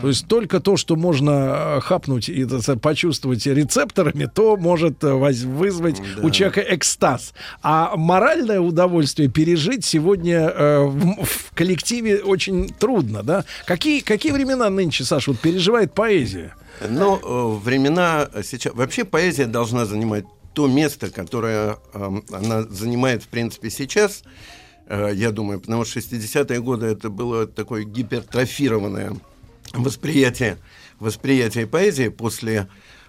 То 0.00 0.06
есть 0.06 0.28
только 0.28 0.60
то, 0.60 0.76
что 0.76 0.94
можно 0.94 1.76
э, 1.76 1.80
хапнуть 1.80 2.28
и 2.28 2.46
почувствовать 2.80 3.44
рецепторами, 3.46 4.30
то 4.32 4.56
может 4.56 5.02
э, 5.02 5.12
вызвать 5.12 6.00
у 6.22 6.30
человека 6.30 6.60
экстаз. 6.60 7.34
А 7.62 7.96
моральное 7.96 8.60
удовольствие 8.60 9.28
пережить 9.28 9.84
сегодня 9.84 10.48
э, 10.48 10.84
в, 10.84 11.24
в 11.24 11.50
коллективе 11.54 12.20
очень 12.22 12.68
трудно, 12.68 13.24
да? 13.24 13.44
Какие, 13.66 14.00
какие 14.00 14.30
времена 14.30 14.70
нынче, 14.70 15.02
Саша, 15.02 15.32
вот 15.32 15.40
переживает 15.40 15.92
поэзия? 15.92 16.54
Но 16.88 17.20
э, 17.22 17.64
времена 17.64 18.28
сейчас... 18.42 18.74
Вообще 18.74 19.04
поэзия 19.04 19.46
должна 19.46 19.86
занимать 19.86 20.24
то 20.54 20.66
место, 20.66 21.10
которое 21.10 21.78
эм, 21.94 22.24
она 22.32 22.62
занимает, 22.62 23.22
в 23.22 23.28
принципе, 23.28 23.70
сейчас, 23.70 24.24
э, 24.86 25.10
я 25.14 25.30
думаю, 25.30 25.60
потому 25.60 25.84
что 25.84 26.00
60-е 26.00 26.60
годы 26.60 26.86
это 26.86 27.08
было 27.10 27.46
такое 27.46 27.84
гипертрофированное 27.84 29.16
восприятие, 29.72 30.58
восприятие 30.98 31.66
поэзии. 31.66 32.08
После 32.08 32.68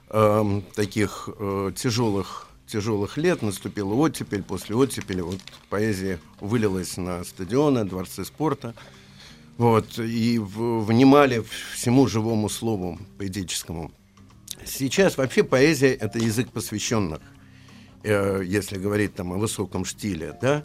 эм, 0.09 0.63
таких 0.75 1.29
э, 1.39 1.71
тяжелых 1.75 2.47
тяжелых 2.67 3.17
лет 3.17 3.41
наступила 3.41 3.93
оттепель, 3.93 4.43
после 4.43 4.75
оттепели 4.75 5.19
вот 5.19 5.39
поэзия 5.69 6.19
вылилась 6.39 6.95
на 6.95 7.23
стадионы, 7.25 7.83
дворцы 7.83 8.23
спорта. 8.23 8.73
Вот, 9.61 9.99
и 9.99 10.39
в- 10.39 10.79
внимали 10.85 11.43
всему 11.75 12.07
живому 12.07 12.49
слову 12.49 12.97
поэтическому. 13.19 13.91
Сейчас 14.65 15.17
вообще 15.17 15.43
поэзия— 15.43 15.93
это 16.01 16.17
язык 16.17 16.49
посвященных, 16.49 17.19
э, 18.03 18.41
если 18.43 18.79
говорить 18.79 19.13
там 19.13 19.33
о 19.33 19.37
высоком 19.37 19.85
штиле, 19.85 20.35
да, 20.41 20.63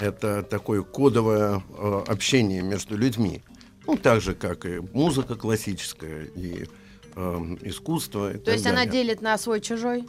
это 0.00 0.42
такое 0.42 0.82
кодовое 0.82 1.62
э, 1.78 2.02
общение 2.08 2.62
между 2.62 2.96
людьми. 2.96 3.42
Ну, 3.86 3.96
так 3.96 4.20
же, 4.20 4.34
как 4.34 4.66
и 4.66 4.80
музыка 4.92 5.36
классическая, 5.36 6.24
и 6.34 6.66
э, 7.14 7.56
искусство. 7.62 8.32
и 8.34 8.38
То 8.38 8.50
есть 8.50 8.66
она 8.66 8.78
далее. 8.78 8.92
делит 8.92 9.22
на 9.22 9.38
свой-чужой? 9.38 10.04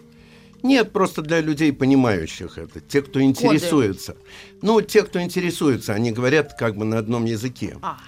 Нет, 0.64 0.92
просто 0.92 1.22
для 1.22 1.40
людей, 1.40 1.72
понимающих 1.72 2.58
это, 2.58 2.80
те, 2.80 3.04
кто 3.04 3.22
интересуется. 3.22 4.16
Ну, 4.64 4.82
те, 4.82 5.04
кто 5.04 5.22
интересуется, 5.22 5.94
они 5.94 6.12
говорят 6.12 6.56
как 6.58 6.76
бы 6.78 6.84
на 6.84 6.98
одном 6.98 7.26
языке. 7.26 7.78
А. 7.84 8.00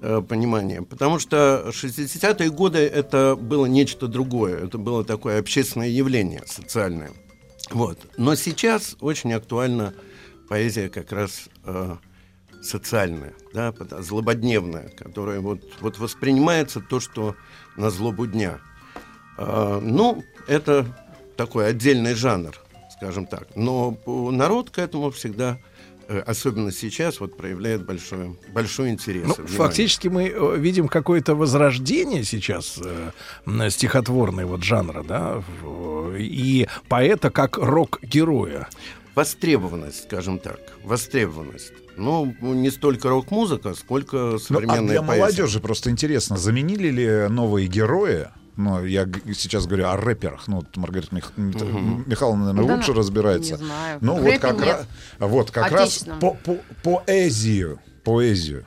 э, 0.00 0.22
Понимание. 0.26 0.82
Потому 0.82 1.18
что 1.18 1.70
60-е 1.70 2.50
годы 2.50 2.78
это 2.78 3.36
было 3.36 3.66
нечто 3.66 4.08
другое. 4.08 4.64
Это 4.64 4.78
было 4.78 5.04
такое 5.04 5.38
общественное 5.38 5.88
явление, 5.88 6.42
социальное. 6.46 7.10
Вот. 7.70 7.98
Но 8.16 8.34
сейчас 8.34 8.96
очень 9.00 9.32
актуальна 9.32 9.94
поэзия 10.48 10.88
как 10.88 11.12
раз 11.12 11.48
э, 11.64 11.96
социальная, 12.62 13.34
да, 13.52 13.72
злободневная, 14.00 14.88
которая 14.90 15.40
вот, 15.40 15.60
вот 15.80 15.98
воспринимается 15.98 16.80
то, 16.80 17.00
что 17.00 17.36
на 17.76 17.90
злобу 17.90 18.26
дня. 18.26 18.58
А, 19.36 19.80
ну, 19.80 20.24
это 20.46 20.86
такой 21.36 21.68
отдельный 21.68 22.14
жанр, 22.14 22.54
скажем 22.90 23.26
так. 23.26 23.48
Но 23.54 23.92
по- 23.92 24.30
народ 24.30 24.70
к 24.70 24.78
этому 24.78 25.10
всегда, 25.10 25.58
э, 25.58 25.77
особенно 26.26 26.72
сейчас, 26.72 27.20
вот 27.20 27.36
проявляет 27.36 27.84
большой, 27.84 28.36
большой 28.52 28.90
интерес. 28.90 29.26
Ну, 29.26 29.34
внимание. 29.34 29.56
фактически 29.56 30.08
мы 30.08 30.28
э, 30.28 30.56
видим 30.58 30.88
какое-то 30.88 31.34
возрождение 31.34 32.24
сейчас 32.24 32.78
э, 32.82 33.70
стихотворной 33.70 34.44
вот 34.44 34.62
жанра, 34.62 35.02
да, 35.02 35.42
и 36.18 36.66
поэта 36.88 37.30
как 37.30 37.58
рок-героя. 37.58 38.68
Востребованность, 39.14 40.04
скажем 40.04 40.38
так, 40.38 40.58
востребованность. 40.84 41.72
Ну, 41.96 42.32
не 42.40 42.70
столько 42.70 43.08
рок-музыка, 43.08 43.74
сколько 43.74 44.16
Ну, 44.16 44.34
а 44.36 44.38
современная 44.38 45.00
для 45.00 45.02
поэзия. 45.02 45.22
молодежи 45.22 45.60
просто 45.60 45.90
интересно, 45.90 46.36
заменили 46.36 46.88
ли 46.88 47.28
новые 47.28 47.66
герои 47.66 48.28
Ну, 48.58 48.84
я 48.84 49.04
г- 49.04 49.20
сейчас 49.34 49.66
говорю 49.66 49.86
о 49.86 49.96
рэперах. 49.96 50.48
Ну, 50.48 50.56
вот 50.56 50.76
Маргарита 50.76 51.14
Мих- 51.14 51.30
М- 51.36 52.02
Михайловна, 52.08 52.46
наверное, 52.52 52.66
Да 52.68 52.74
лучше 52.74 52.90
на- 52.90 52.96
разбирается. 52.98 53.52
не 53.52 53.64
знаю. 53.64 53.98
Ну, 54.00 54.16
вот 54.16 54.38
как, 54.40 54.56
нет. 54.58 54.66
раз, 54.66 54.86
вот 55.20 55.50
как 55.52 55.70
раз 55.70 56.04
по, 56.20 56.34
по- 56.34 56.58
поэзию. 56.82 57.78
Поэзию. 58.02 58.64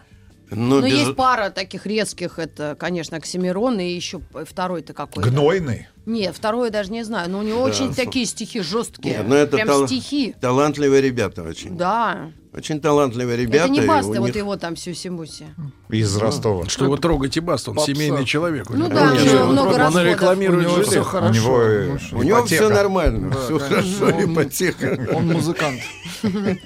Ну, 0.52 0.86
есть 0.86 1.16
пара 1.16 1.50
таких 1.50 1.86
резких, 1.86 2.38
это, 2.38 2.76
конечно, 2.78 3.18
Оксимирон, 3.18 3.80
и 3.80 3.90
еще 3.90 4.20
второй-то 4.46 4.94
какой-то. 4.94 5.30
Гнойный. 5.30 5.88
Нет, 6.06 6.36
второй 6.36 6.68
я 6.68 6.72
даже 6.74 6.92
не 6.92 7.04
знаю, 7.04 7.30
но 7.30 7.40
у 7.40 7.42
него 7.42 7.60
Да, 7.60 7.64
очень 7.66 7.94
такие 7.94 8.26
стихи 8.26 8.60
жесткие. 8.62 9.18
Нет, 9.18 9.28
ну 9.28 9.36
это 9.36 9.56
Прям 9.56 9.68
тал- 9.68 9.88
стихи. 9.88 10.36
талантливые 10.42 11.02
ребята 11.02 11.44
очень. 11.44 11.78
Да. 11.78 12.32
Очень 12.54 12.82
талантливые 12.82 13.38
ребята. 13.38 13.66
это 13.66 13.70
не 13.72 13.80
и 13.80 13.88
Баста, 13.88 14.20
вот 14.20 14.26
них- 14.28 14.36
его 14.36 14.58
там 14.58 14.74
Сюси-Муси. 14.76 15.46
Из 15.90 16.18
Ростова. 16.18 16.68
Что 16.68 16.86
вы 16.90 16.98
трогаете 16.98 17.40
Баст, 17.40 17.70
он 17.70 17.76
Попса. 17.76 17.94
семейный 17.94 18.26
человек. 18.26 18.70
Ну 18.72 18.90
да, 18.90 19.04
он- 19.04 19.12
у 19.12 19.22
него 19.22 19.40
он- 19.44 19.52
много 19.54 19.70
Он 19.70 19.76
расходов. 19.78 20.08
рекламирует 20.14 20.68
У 20.68 20.72
него 20.72 20.84
всё 20.84 21.04
хорошо. 21.04 21.30
У 21.30 21.34
него, 21.34 21.62
э, 21.62 21.98
У 22.12 22.24
него 22.24 22.40
ипотека. 22.40 22.66
все 22.66 22.70
нормально, 22.74 23.30
Да, 23.32 23.40
все 23.46 23.60
конечно. 23.60 23.70
хорошо, 23.70 24.18
Он- 24.18 24.34
ипотека. 24.34 25.08
Он 25.16 25.28
музыкант. 25.28 25.80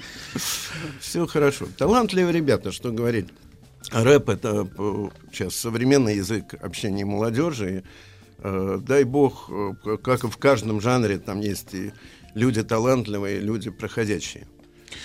Все 1.00 1.26
хорошо. 1.26 1.66
Талантливые 1.78 2.32
ребята, 2.32 2.72
что 2.72 2.90
говорить. 2.90 3.28
Рэп 3.92 4.28
это 4.28 4.68
э, 4.78 5.08
сейчас 5.32 5.56
современный 5.56 6.16
язык 6.16 6.54
общения 6.60 7.04
молодежи. 7.04 7.84
Э, 8.38 8.78
дай 8.80 9.04
бог, 9.04 9.50
э, 9.50 9.96
как 10.02 10.24
и 10.24 10.28
в 10.28 10.36
каждом 10.38 10.80
жанре, 10.80 11.18
там 11.18 11.40
есть 11.40 11.74
и 11.74 11.92
люди 12.34 12.62
талантливые, 12.62 13.38
и 13.38 13.40
люди 13.40 13.70
проходящие. 13.70 14.46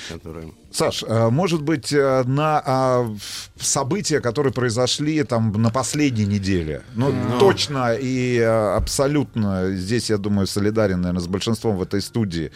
Которые... 0.10 0.53
Саш, 0.72 1.03
э, 1.06 1.30
может 1.30 1.64
быть, 1.64 1.91
э, 1.91 2.23
на 2.26 2.61
а, 2.65 3.15
события, 3.60 4.22
которые 4.22 4.53
произошли 4.53 5.22
там 5.23 5.52
на 5.52 5.69
последней 5.69 6.26
неделе, 6.26 6.84
ну, 6.95 7.11
Ну. 7.11 7.40
точно 7.40 7.94
и 7.94 8.38
э, 8.38 8.76
абсолютно, 8.78 9.72
здесь, 9.73 10.10
я 10.10 10.18
думаю, 10.18 10.48
солидарен, 10.48 11.02
наверное, 11.02 11.22
с 11.22 11.28
большинством 11.28 11.76
в 11.76 11.82
этой 11.82 12.02
студии, 12.02 12.52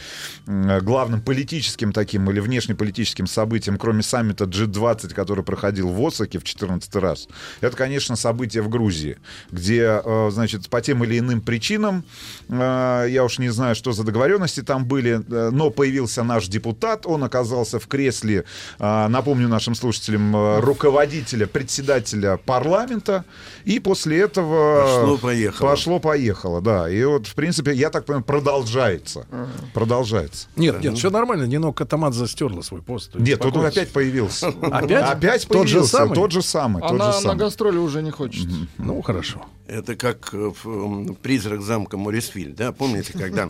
главным 0.48 1.22
политическим 1.22 1.92
таким 1.92 2.30
или 2.32 2.40
внешнеполитическим 2.40 3.28
событием, 3.28 3.78
кроме 3.78 4.02
саммита 4.02 4.46
G20, 4.46 5.14
который 5.14 5.44
проходил 5.44 5.90
в 5.90 6.06
Осаке 6.06 6.40
в 6.40 6.44
14 6.44 6.96
раз, 6.96 7.28
это, 7.60 7.76
конечно, 7.76 8.16
событие 8.16 8.64
в 8.64 8.70
Грузии, 8.70 9.18
где, 9.52 10.02
значит, 10.32 10.70
по 10.70 10.82
тем 10.82 11.04
или 11.04 11.20
иным 11.20 11.42
причинам, 11.42 12.04
я 12.50 13.24
уж 13.26 13.40
не 13.40 13.50
знаю, 13.50 13.76
что 13.76 13.92
за 13.92 14.04
договоренности 14.04 14.62
там 14.62 14.86
были, 14.86 15.22
но 15.28 15.70
появился 15.70 16.24
наш 16.24 16.48
депутат, 16.48 17.06
он 17.06 17.24
оказался 17.24 17.35
в 17.44 17.88
кресле, 17.88 18.46
э, 18.80 19.08
напомню 19.08 19.48
нашим 19.48 19.76
слушателям, 19.76 20.36
э, 20.36 20.60
руководителя, 20.60 21.48
председателя 21.48 22.38
парламента, 22.38 23.26
и 23.66 23.80
после 23.80 24.22
этого... 24.22 24.84
Пошло-поехало. 24.84 25.70
Пошло-поехало, 25.70 26.62
да. 26.62 26.90
И 26.90 27.04
вот, 27.04 27.28
в 27.28 27.36
принципе, 27.36 27.74
я 27.74 27.90
так 27.90 28.06
понимаю, 28.06 28.24
продолжается. 28.24 29.28
Продолжается. 29.74 30.48
Нет, 30.56 30.82
нет, 30.82 30.98
все 30.98 31.10
нормально. 31.10 31.46
Нино 31.46 31.72
Катамадзе 31.74 32.28
стерла 32.28 32.62
свой 32.62 32.82
пост. 32.82 33.16
Нет, 33.16 33.40
тут 33.40 33.56
он 33.58 33.66
опять 33.66 33.92
появился. 33.92 34.48
Опять? 34.62 35.04
Опять 35.06 35.48
Тот 35.48 35.68
же 35.68 35.84
самый? 35.84 36.16
Тот 36.16 36.32
же 36.32 36.42
самый. 36.42 36.82
тот 36.82 36.92
Она 36.92 37.20
на 37.22 37.36
гастроли 37.36 37.78
уже 37.78 38.02
не 38.02 38.12
хочет. 38.12 38.48
Ну, 38.78 39.02
хорошо. 39.02 39.46
Это 39.68 39.96
как 39.96 40.30
э, 40.34 40.52
м, 40.66 41.16
призрак 41.16 41.62
замка 41.62 41.98
Морисвиль, 41.98 42.54
да? 42.54 42.72
Помните, 42.72 43.14
когда 43.14 43.50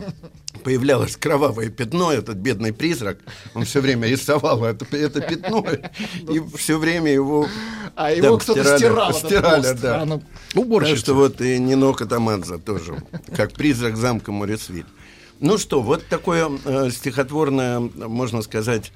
появлялось 0.64 1.14
кровавое 1.16 1.68
пятно, 1.68 2.10
этот 2.10 2.36
бедный 2.38 2.72
призрак, 2.72 3.18
он 3.54 3.64
все 3.64 3.75
время 3.80 4.08
рисовал 4.08 4.64
это, 4.64 4.84
это 4.96 5.20
пятно, 5.20 5.64
и 6.30 6.42
все 6.56 6.78
время 6.78 7.12
его... 7.12 7.48
А 7.94 8.12
его 8.12 8.38
кто-то 8.38 8.76
стирал, 8.76 9.12
Стирали, 9.14 9.72
да. 9.72 10.02
А, 10.02 10.04
ну, 10.04 10.22
Так 10.80 10.96
что 10.96 11.14
вот 11.14 11.40
и 11.40 11.58
Нино 11.58 11.92
Катамадзе 11.92 12.58
тоже, 12.58 13.02
как 13.34 13.52
призрак 13.52 13.96
замка 13.96 14.32
Морисвиль. 14.32 14.86
Ну 15.40 15.58
что, 15.58 15.82
вот 15.82 16.06
такое 16.06 16.50
э, 16.64 16.90
стихотворная, 16.90 17.80
можно 17.80 18.42
сказать, 18.42 18.92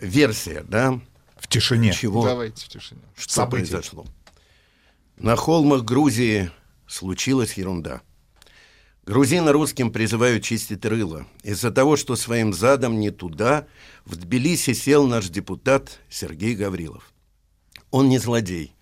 версия, 0.00 0.64
да? 0.68 1.00
В 1.36 1.48
тишине. 1.48 1.92
Чего? 1.92 2.24
Давайте 2.24 2.64
в 2.64 2.68
тишине. 2.68 3.00
Что 3.16 3.34
Событий. 3.34 3.70
произошло? 3.70 4.06
На 5.16 5.36
холмах 5.36 5.82
Грузии 5.82 6.50
случилась 6.86 7.54
ерунда. 7.54 8.00
Грузины 9.04 9.50
русским 9.50 9.90
призывают 9.90 10.44
чистить 10.44 10.84
рыло. 10.84 11.26
Из-за 11.42 11.72
того, 11.72 11.96
что 11.96 12.14
своим 12.14 12.52
задом 12.52 13.00
не 13.00 13.10
туда, 13.10 13.66
в 14.04 14.14
Тбилиси 14.14 14.74
сел 14.74 15.08
наш 15.08 15.28
депутат 15.28 15.98
Сергей 16.08 16.54
Гаврилов. 16.54 17.12
Он 17.90 18.08
не 18.08 18.18
злодей. 18.18 18.74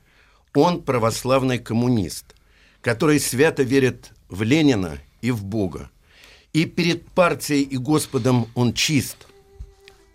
Он 0.54 0.82
православный 0.82 1.58
коммунист, 1.58 2.34
который 2.82 3.18
свято 3.18 3.62
верит 3.62 4.12
в 4.28 4.42
Ленина 4.42 4.98
и 5.22 5.30
в 5.30 5.42
Бога. 5.42 5.90
И 6.52 6.66
перед 6.66 7.08
партией 7.10 7.62
и 7.62 7.78
Господом 7.78 8.46
он 8.54 8.74
чист. 8.74 9.26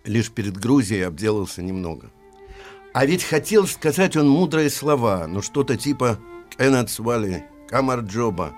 Лишь 0.04 0.30
перед 0.30 0.56
Грузией 0.56 1.04
обделался 1.04 1.62
немного. 1.62 2.12
А 2.92 3.06
ведь 3.06 3.24
хотел 3.24 3.66
сказать 3.66 4.16
он 4.16 4.28
мудрые 4.28 4.70
слова, 4.70 5.26
ну 5.26 5.42
что-то 5.42 5.76
типа 5.76 6.20
«Кеннет 6.56 6.90
Камарджоба». 7.68 8.54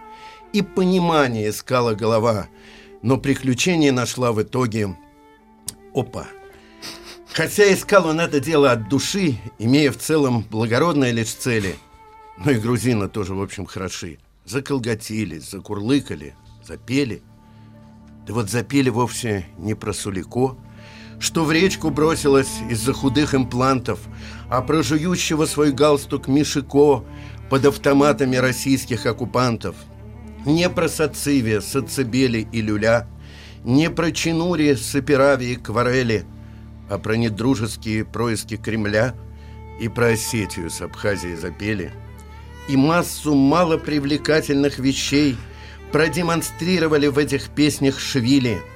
И 0.53 0.63
понимание 0.63 1.51
искала 1.51 1.95
голова, 1.95 2.49
но 3.03 3.19
приключение 3.19 3.93
нашла 3.93 4.33
в 4.33 4.43
итоге 4.43 4.97
«Опа». 5.95 6.27
Хотя 7.33 7.73
искал 7.73 8.07
он 8.07 8.21
это 8.21 8.41
дело 8.41 8.73
от 8.73 8.89
души, 8.89 9.39
имея 9.59 9.93
в 9.93 9.99
целом 9.99 10.45
благородные 10.51 11.13
лишь 11.13 11.33
цели. 11.33 11.77
Но 12.39 12.51
и 12.51 12.59
грузины 12.59 13.09
тоже, 13.09 13.35
в 13.35 13.43
общем, 13.43 13.67
хороши. 13.67 14.19
Заколготились, 14.45 15.51
закурлыкали, 15.51 16.35
запели. 16.65 17.23
Да 18.27 18.35
вот 18.35 18.51
запели 18.51 18.89
вовсе 18.89 19.47
не 19.59 19.75
про 19.75 19.93
Сулико, 19.93 20.57
что 21.21 21.45
в 21.45 21.53
речку 21.53 21.91
бросилась 21.91 22.61
из-за 22.71 22.93
худых 22.93 23.35
имплантов, 23.35 24.01
а 24.49 24.63
про 24.63 24.83
жующего 24.83 25.47
свой 25.47 25.73
галстук 25.73 26.29
Мишико 26.29 27.05
под 27.51 27.67
автоматами 27.67 28.37
российских 28.37 29.07
оккупантов. 29.07 29.77
Не 30.45 30.71
про 30.71 30.89
Сациве, 30.89 31.61
Сацебели 31.61 32.49
и 32.53 32.61
Люля, 32.61 33.07
не 33.65 33.91
про 33.91 34.13
Чинури, 34.13 34.75
Сапирави 34.75 35.53
и 35.53 35.57
Кварели, 35.57 36.25
а 36.89 36.99
про 36.99 37.17
недружеские 37.17 38.05
происки 38.05 38.57
Кремля 38.57 39.15
и 39.81 39.89
про 39.89 40.09
Осетию 40.09 40.71
с 40.71 40.81
Абхазией 40.81 41.37
запели. 41.37 41.93
И 42.69 42.77
массу 42.77 43.35
малопривлекательных 43.35 44.79
вещей 44.79 45.37
продемонстрировали 45.93 47.09
в 47.09 47.19
этих 47.19 47.51
песнях 47.51 47.99
швили– 47.99 48.59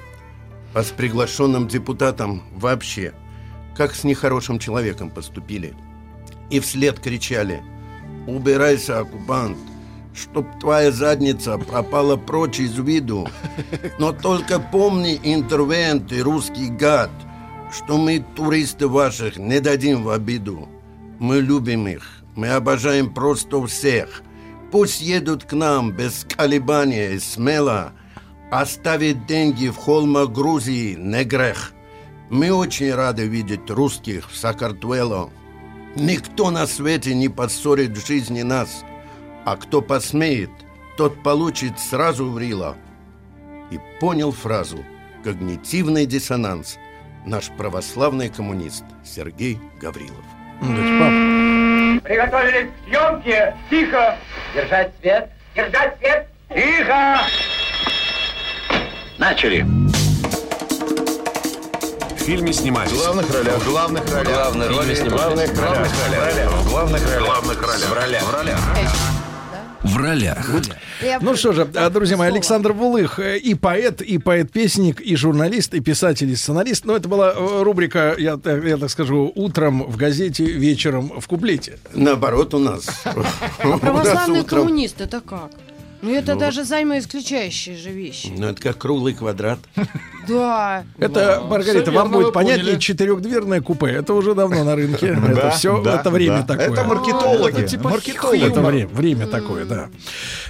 а 0.73 0.83
с 0.83 0.89
приглашенным 0.89 1.67
депутатом 1.67 2.43
вообще, 2.55 3.13
как 3.75 3.95
с 3.95 4.03
нехорошим 4.03 4.59
человеком 4.59 5.09
поступили. 5.09 5.75
И 6.49 6.59
вслед 6.59 6.99
кричали 6.99 7.63
«Убирайся, 8.27 8.99
оккупант, 8.99 9.57
чтоб 10.15 10.45
твоя 10.59 10.91
задница 10.91 11.57
пропала 11.57 12.15
прочь 12.15 12.59
из 12.59 12.77
виду. 12.77 13.27
Но 13.99 14.11
только 14.11 14.59
помни, 14.59 15.19
интервент 15.23 16.11
и 16.11 16.21
русский 16.21 16.69
гад, 16.69 17.11
что 17.71 17.97
мы, 17.97 18.23
туристы 18.35 18.87
ваших, 18.87 19.37
не 19.37 19.59
дадим 19.59 20.03
в 20.03 20.09
обиду. 20.09 20.67
Мы 21.19 21.39
любим 21.39 21.87
их, 21.87 22.23
мы 22.35 22.49
обожаем 22.49 23.13
просто 23.13 23.65
всех. 23.65 24.23
Пусть 24.71 25.01
едут 25.01 25.43
к 25.43 25.53
нам 25.53 25.91
без 25.91 26.25
колебания 26.27 27.11
и 27.11 27.19
смело, 27.19 27.93
Оставить 28.53 29.25
деньги 29.25 29.69
в 29.69 29.77
холмах 29.77 30.29
Грузии 30.29 30.93
не 30.93 31.23
грех. 31.23 31.71
Мы 32.29 32.51
очень 32.51 32.93
рады 32.93 33.25
видеть 33.25 33.67
русских 33.67 34.29
в 34.29 34.37
Сакартвело. 34.37 35.31
Никто 35.95 36.51
на 36.51 36.67
свете 36.67 37.15
не 37.15 37.29
поссорит 37.29 37.97
в 37.97 38.05
жизни 38.05 38.43
нас, 38.43 38.83
а 39.45 39.57
кто 39.57 39.81
посмеет, 39.81 40.51
тот 40.97 41.21
получит 41.23 41.79
сразу 41.79 42.29
в 42.29 42.39
рило. 42.39 42.75
И 43.71 43.79
понял 43.99 44.31
фразу 44.31 44.83
«Когнитивный 45.23 46.05
диссонанс» 46.05 46.77
наш 47.25 47.49
православный 47.57 48.29
коммунист 48.29 48.83
Сергей 49.03 49.59
Гаврилов. 49.79 50.25
Приготовились 52.03 52.69
к 52.69 52.89
съемке. 52.89 53.55
Тихо. 53.69 54.17
Держать 54.53 54.91
свет. 54.99 55.29
Держать 55.55 55.97
свет. 55.99 56.27
Тихо. 56.49 57.21
Начали. 59.17 59.65
В 62.15 62.25
фильме 62.25 62.53
снимались. 62.53 62.91
В 62.91 62.97
главных 62.97 63.33
ролях. 63.33 63.55
В 63.55 63.69
главных 63.69 64.13
ролях. 64.13 64.33
Главные 64.33 64.69
роли 64.69 64.95
снимались. 64.95 65.49
В 65.49 65.55
главных 65.55 65.59
ролях. 65.59 66.51
В 66.51 66.69
главных 66.69 67.01
ролях. 67.03 67.21
В 67.21 67.25
главных 67.25 67.61
ролях. 67.61 67.89
В 67.89 67.93
ролях. 67.93 68.23
В 68.23 68.33
ролях. 68.33 68.59
В 68.59 68.73
ролях. 68.73 69.22
Ну 71.21 71.35
что 71.35 71.51
же, 71.53 71.65
друзья 71.65 72.17
мои, 72.17 72.29
Александр 72.29 72.73
Булых 72.73 73.19
э, 73.19 73.37
и 73.37 73.53
поэт, 73.55 74.01
и 74.01 74.17
поэт-песник, 74.17 75.01
и 75.01 75.15
журналист, 75.15 75.73
и 75.73 75.79
писатель, 75.81 76.29
и 76.31 76.35
сценарист. 76.35 76.85
Но 76.85 76.95
это 76.95 77.09
была 77.09 77.33
э, 77.35 77.63
рубрика, 77.63 78.15
я, 78.17 78.37
так- 78.37 78.63
я 78.63 78.77
так 78.77 78.89
скажу, 78.89 79.31
утром 79.35 79.83
в 79.83 79.97
газете, 79.97 80.45
вечером 80.45 81.19
в 81.19 81.27
куплете. 81.27 81.77
Наоборот, 81.93 82.53
у 82.53 82.59
нас. 82.59 82.85
А 83.05 83.77
православный 83.77 84.43
коммунист 84.43 85.01
это 85.01 85.19
как? 85.21 85.51
Ну, 86.03 86.13
это 86.13 86.33
Ну, 86.33 86.39
даже 86.41 86.63
взаимоисключающие 86.63 87.77
же 87.77 87.89
вещи. 87.89 88.29
Ну, 88.37 88.47
это 88.47 88.61
как 88.61 88.77
круглый 88.77 89.13
квадрат. 89.13 89.57
Да. 90.27 90.83
Это, 90.97 91.41
Маргарита, 91.49 91.91
вам 91.91 92.11
будет 92.11 92.33
понятнее 92.33 92.77
четырехдверное 92.77 93.61
купе. 93.61 93.87
Это 93.87 94.13
уже 94.13 94.35
давно 94.35 94.65
на 94.65 94.75
рынке. 94.75 95.07
Это 95.17 95.33
Да, 95.33 95.49
все, 95.51 95.81
это 95.81 96.09
время 96.09 96.43
такое. 96.43 96.71
Это 96.71 96.83
маркетологи. 96.83 97.65
Типа 97.65 97.89
Маркетологи. 97.89 98.45
Это 98.45 98.61
время, 98.61 98.87
время 98.87 99.27
такое, 99.27 99.65
да. 99.65 99.89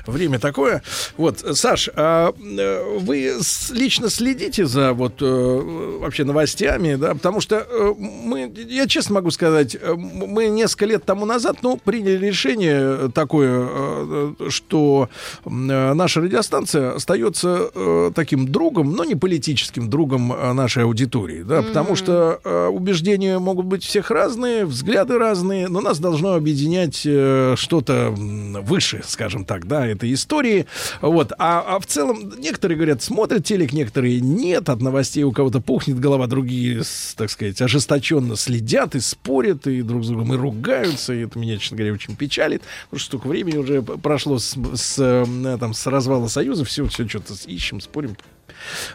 Время 0.08 0.40
такое. 0.40 0.82
Вот, 1.18 1.40
Саш, 1.40 1.90
а 1.96 2.34
э, 2.34 2.98
вы 3.00 3.34
лично 3.72 4.10
следите 4.10 4.66
за 4.66 4.94
вот 4.94 5.22
э, 5.22 5.98
вообще 6.00 6.24
новостями, 6.24 6.96
да? 6.96 7.14
Потому 7.14 7.42
что 7.42 7.58
э, 7.58 7.94
мы, 7.98 8.52
я 8.68 8.88
честно 8.88 9.16
могу 9.16 9.32
сказать, 9.32 9.78
мы 9.84 10.48
несколько 10.48 10.86
лет 10.86 11.06
тому 11.06 11.26
назад, 11.26 11.58
ну, 11.62 11.78
приняли 11.78 12.26
решение 12.26 13.10
такое, 13.12 14.36
что 14.50 15.10
наша 15.46 16.22
радиостанция 16.22 16.94
остается 16.96 17.70
э, 17.74 18.12
таким 18.16 18.48
другом, 18.48 18.94
но 18.94 19.04
не 19.04 19.16
политическим 19.16 19.90
другом 19.90 20.34
э, 20.34 20.54
нашей 20.54 20.84
аудитории, 20.84 21.44
да, 21.44 21.62
потому 21.62 21.96
что 21.96 22.40
э, 22.44 22.68
убеждения 22.68 23.40
могут 23.40 23.66
быть 23.66 23.84
всех 23.84 24.12
разные, 24.12 24.66
взгляды 24.66 25.18
разные, 25.18 25.68
но 25.68 25.82
нас 25.82 26.00
должно 26.00 26.34
объединять 26.34 27.02
э, 27.06 27.56
что-то 27.58 28.12
выше, 28.12 29.02
скажем 29.06 29.46
так, 29.46 29.68
да, 29.68 29.86
этой 29.86 30.14
истории. 30.14 30.66
Вот. 31.02 31.34
А, 31.38 31.64
а 31.68 31.80
в 31.80 31.86
целом 31.86 32.34
некоторые 32.38 32.78
говорят, 32.78 33.02
смотрят 33.02 33.44
телек, 33.44 33.74
некоторые 33.74 34.20
нет, 34.20 34.70
от 34.70 34.82
новостей 34.82 35.24
у 35.24 35.32
кого-то 35.32 35.60
пухнет 35.60 36.00
голова, 36.00 36.28
другие, 36.28 36.84
так 37.16 37.30
сказать, 37.30 37.62
ожесточенно 37.62 38.36
следят 38.36 38.96
и 38.96 39.00
спорят, 39.00 39.68
и 39.68 39.82
друг 39.82 40.04
с 40.04 40.08
другом 40.08 40.34
и 40.34 40.38
ругаются, 40.38 41.14
и 41.14 41.26
это 41.26 41.40
меня, 41.40 41.58
честно 41.58 41.78
говоря, 41.78 41.94
очень 41.94 42.16
печалит, 42.16 42.62
потому 42.86 43.00
что 43.00 43.08
столько 43.08 43.28
времени 43.28 43.58
уже 43.58 43.82
прошло 43.82 44.40
с, 44.40 44.56
с, 44.76 44.96
э, 45.00 45.26
там, 45.60 45.74
с 45.74 45.86
развала 45.88 46.28
Союза, 46.28 46.66
все, 46.66 46.86
все 46.88 47.08
что-то 47.08 47.34
ищем, 47.48 47.82
спорим, 47.82 48.18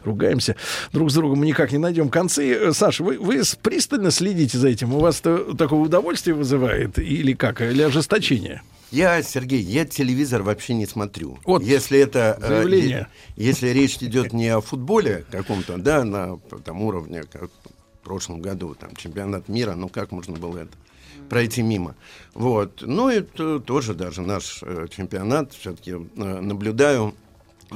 ругаемся 0.05 0.57
друг 0.93 1.11
с 1.11 1.15
другом, 1.15 1.41
мы 1.41 1.47
никак 1.47 1.73
не 1.73 1.79
найдем 1.79 2.09
концы. 2.09 2.53
Э, 2.53 2.73
Саша, 2.73 3.03
вы, 3.05 3.19
вы 3.19 3.43
пристально 3.63 4.11
следите 4.11 4.59
за 4.59 4.69
этим? 4.69 4.95
У 4.95 5.01
вас 5.01 5.21
это 5.21 5.55
такое 5.57 5.81
удовольствие 5.81 6.35
вызывает 6.35 6.99
или 6.99 7.33
как? 7.35 7.61
Или 7.61 7.83
ожесточение? 7.83 8.63
Я, 8.91 9.23
Сергей, 9.23 9.61
я 9.61 9.85
телевизор 9.85 10.43
вообще 10.43 10.73
не 10.73 10.87
смотрю. 10.87 11.39
Вот 11.45 11.63
если 11.63 11.99
это 11.99 12.39
э, 12.41 12.49
заявление. 12.49 13.09
е- 13.37 13.47
если 13.49 13.69
речь 13.69 13.99
идет 14.01 14.33
не 14.33 14.49
о 14.49 14.61
футболе 14.63 15.27
каком-то, 15.31 15.77
да, 15.77 16.05
на 16.05 16.39
там 16.65 16.81
уровне, 16.81 17.25
как 17.31 17.51
в 18.01 18.05
прошлом 18.05 18.41
году, 18.41 18.75
там 18.75 18.97
чемпионат 18.97 19.49
мира, 19.49 19.75
ну 19.75 19.91
как 19.91 20.11
можно 20.11 20.39
было 20.39 20.59
это 20.59 20.71
пройти 21.29 21.63
мимо? 21.63 21.95
Вот, 22.35 22.83
ну 22.83 23.11
и 23.11 23.21
тоже 23.21 23.95
даже 23.95 24.23
наш 24.23 24.61
э, 24.63 24.87
чемпионат 24.95 25.53
все-таки 25.53 25.95
наблюдаю, 26.17 27.15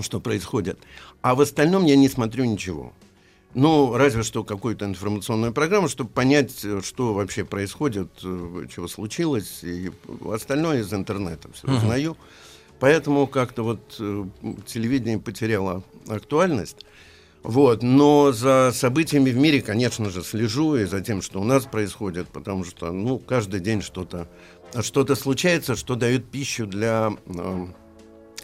что 0.00 0.20
происходит. 0.20 0.78
А 1.20 1.34
в 1.34 1.40
остальном 1.40 1.84
я 1.84 1.96
не 1.96 2.08
смотрю 2.08 2.44
ничего. 2.44 2.92
Ну, 3.54 3.96
разве 3.96 4.22
что 4.22 4.44
какую-то 4.44 4.86
информационную 4.86 5.52
программу, 5.52 5.88
чтобы 5.88 6.10
понять, 6.10 6.64
э, 6.64 6.80
что 6.82 7.12
вообще 7.12 7.44
происходит, 7.44 8.08
э, 8.24 8.66
чего 8.74 8.88
случилось. 8.88 9.60
И 9.62 9.90
остальное 10.30 10.80
из 10.80 10.92
интернета 10.92 11.50
все 11.52 11.68
узнаю. 11.68 12.16
Поэтому 12.80 13.26
как-то 13.26 13.62
вот 13.62 13.96
э, 14.00 14.24
телевидение 14.66 15.18
потеряло 15.18 15.84
актуальность. 16.08 16.86
Вот. 17.42 17.82
Но 17.82 18.32
за 18.32 18.70
событиями 18.74 19.30
в 19.30 19.36
мире, 19.36 19.60
конечно 19.60 20.10
же, 20.10 20.22
слежу 20.22 20.76
и 20.76 20.84
за 20.84 21.00
тем, 21.00 21.22
что 21.22 21.40
у 21.40 21.44
нас 21.44 21.64
происходит, 21.64 22.28
потому 22.28 22.64
что 22.64 22.92
ну, 22.92 23.18
каждый 23.18 23.60
день 23.60 23.82
что-то 23.82 24.28
что 24.80 25.04
случается, 25.14 25.76
что 25.76 25.96
дает 25.96 26.30
пищу 26.30 26.66
для 26.66 27.10
э, 27.26 27.66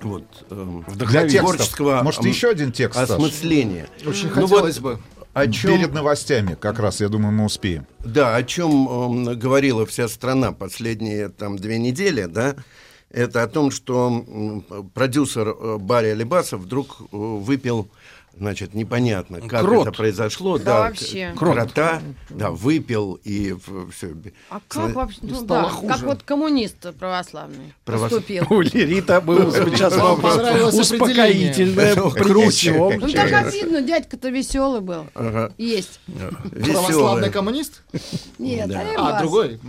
вот, 0.03 0.25
э, 0.51 0.81
Для 0.95 1.27
творческого 1.27 2.03
Может, 2.03 2.21
м, 2.23 2.27
еще 2.29 2.51
один 2.51 2.71
текст, 2.73 2.99
Саш? 2.99 3.11
осмысления. 3.11 3.89
Очень 4.07 4.29
Ну 4.29 4.43
хотелось 4.47 4.79
вот 4.81 4.95
бы. 4.97 5.01
О 5.35 5.47
чем, 5.47 5.71
Перед 5.79 5.93
новостями 5.93 6.57
как 6.61 6.81
раз, 6.81 7.01
я 7.01 7.09
думаю, 7.09 7.33
мы 7.33 7.45
успеем. 7.45 7.87
да, 8.05 8.35
о 8.35 8.43
чем 8.43 8.89
м, 9.29 9.39
говорила 9.39 9.87
вся 9.87 10.09
страна 10.09 10.53
последние 10.53 11.29
там 11.29 11.57
две 11.57 11.79
недели, 11.79 12.25
да, 12.25 12.57
это 13.11 13.43
о 13.43 13.47
том, 13.47 13.71
что 13.71 14.63
продюсер 14.95 15.49
э, 15.49 15.77
Барри 15.79 16.09
Алибасов 16.09 16.61
вдруг 16.61 16.97
э, 17.01 17.07
выпил, 17.11 17.89
значит, 18.39 18.75
непонятно, 18.75 19.41
как 19.41 19.61
Крот. 19.63 19.89
это 19.89 19.97
произошло, 19.97 20.59
Да, 20.59 20.65
да, 20.65 20.79
вообще. 20.81 21.33
Крот. 21.37 21.55
крота, 21.55 22.03
да, 22.31 22.51
выпил 22.51 23.21
и 23.25 23.55
все. 23.95 24.15
А 24.51 24.61
как 24.67 24.95
вообще, 24.95 25.19
ну 25.23 25.45
да, 25.45 25.71
как 25.87 26.01
вот 26.03 26.23
коммунист 26.23 26.95
православный 26.99 27.75
Правос- 27.85 28.09
поступил. 28.09 28.47
У 28.51 28.61
Лерита 28.61 29.21
был 29.21 29.53
сейчас 29.53 29.97
вопрос 29.97 30.75
успокоительное. 30.75 31.95
принесем. 31.95 33.01
Ну 33.01 33.13
так 33.13 33.33
обидно, 33.33 33.83
дядька-то 33.83 34.29
веселый 34.31 34.81
был. 34.81 35.07
Есть. 35.59 36.01
Православный 36.51 37.31
коммунист? 37.31 37.83
Нет. 38.39 38.71
Алибас. 38.71 38.95
А, 38.97 39.21
другой? 39.21 39.61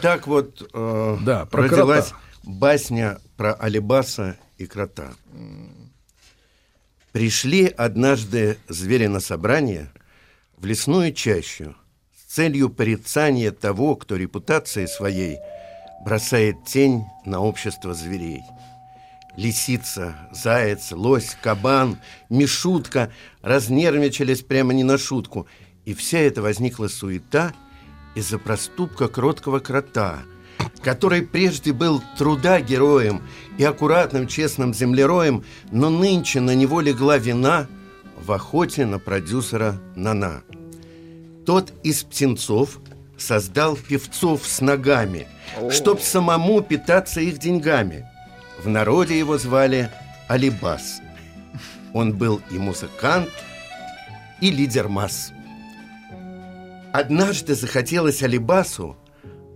Так 0.00 0.26
вот 0.26 0.68
э, 0.72 1.16
Да, 1.22 1.46
про 1.46 1.62
родилась 1.64 2.12
басня 2.42 3.18
про 3.36 3.54
Алибаса 3.54 4.36
и 4.58 4.66
крота. 4.66 5.12
Пришли 7.14 7.66
однажды 7.68 8.58
звери 8.68 9.06
на 9.06 9.20
собрание 9.20 9.92
в 10.56 10.66
лесную 10.66 11.12
чащу 11.14 11.76
с 12.12 12.34
целью 12.34 12.70
порицания 12.70 13.52
того, 13.52 13.94
кто 13.94 14.16
репутацией 14.16 14.88
своей 14.88 15.38
бросает 16.04 16.64
тень 16.64 17.04
на 17.24 17.38
общество 17.38 17.94
зверей. 17.94 18.40
Лисица, 19.36 20.28
заяц, 20.32 20.90
лось, 20.90 21.36
кабан, 21.40 21.98
мишутка 22.30 23.12
разнервничались 23.42 24.42
прямо 24.42 24.74
не 24.74 24.82
на 24.82 24.98
шутку. 24.98 25.46
И 25.84 25.94
вся 25.94 26.18
эта 26.18 26.42
возникла 26.42 26.88
суета 26.88 27.52
из-за 28.16 28.40
проступка 28.40 29.06
кроткого 29.06 29.60
крота, 29.60 30.24
который 30.82 31.22
прежде 31.22 31.72
был 31.72 32.02
труда 32.18 32.60
героем 32.60 33.22
и 33.58 33.64
аккуратным 33.64 34.26
честным 34.26 34.74
землероем, 34.74 35.44
но 35.70 35.90
нынче 35.90 36.40
на 36.40 36.54
него 36.54 36.80
легла 36.80 37.18
вина 37.18 37.66
в 38.16 38.32
охоте 38.32 38.86
на 38.86 38.98
продюсера 38.98 39.80
Нана. 39.96 40.42
Тот 41.46 41.72
из 41.82 42.04
птенцов 42.04 42.80
создал 43.18 43.76
певцов 43.76 44.46
с 44.46 44.60
ногами, 44.60 45.26
чтоб 45.70 46.00
самому 46.00 46.62
питаться 46.62 47.20
их 47.20 47.38
деньгами. 47.38 48.06
В 48.62 48.68
народе 48.68 49.18
его 49.18 49.38
звали 49.38 49.90
Алибас. 50.28 51.00
Он 51.92 52.16
был 52.16 52.40
и 52.50 52.58
музыкант, 52.58 53.30
и 54.40 54.50
лидер 54.50 54.88
масс. 54.88 55.32
Однажды 56.92 57.54
захотелось 57.54 58.22
Алибасу 58.22 58.96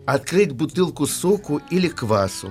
открыть 0.08 0.52
бутылку 0.52 1.06
соку 1.06 1.60
или 1.68 1.86
квасу. 1.86 2.50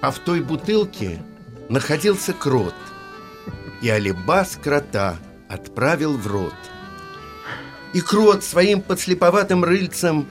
А 0.00 0.10
в 0.10 0.18
той 0.18 0.40
бутылке 0.40 1.22
находился 1.68 2.32
крот. 2.32 2.74
И 3.82 3.90
Алибас 3.90 4.58
крота 4.62 5.18
отправил 5.46 6.16
в 6.16 6.26
рот. 6.26 6.54
И 7.92 8.00
крот 8.00 8.42
своим 8.42 8.80
подслеповатым 8.80 9.62
рыльцем 9.62 10.26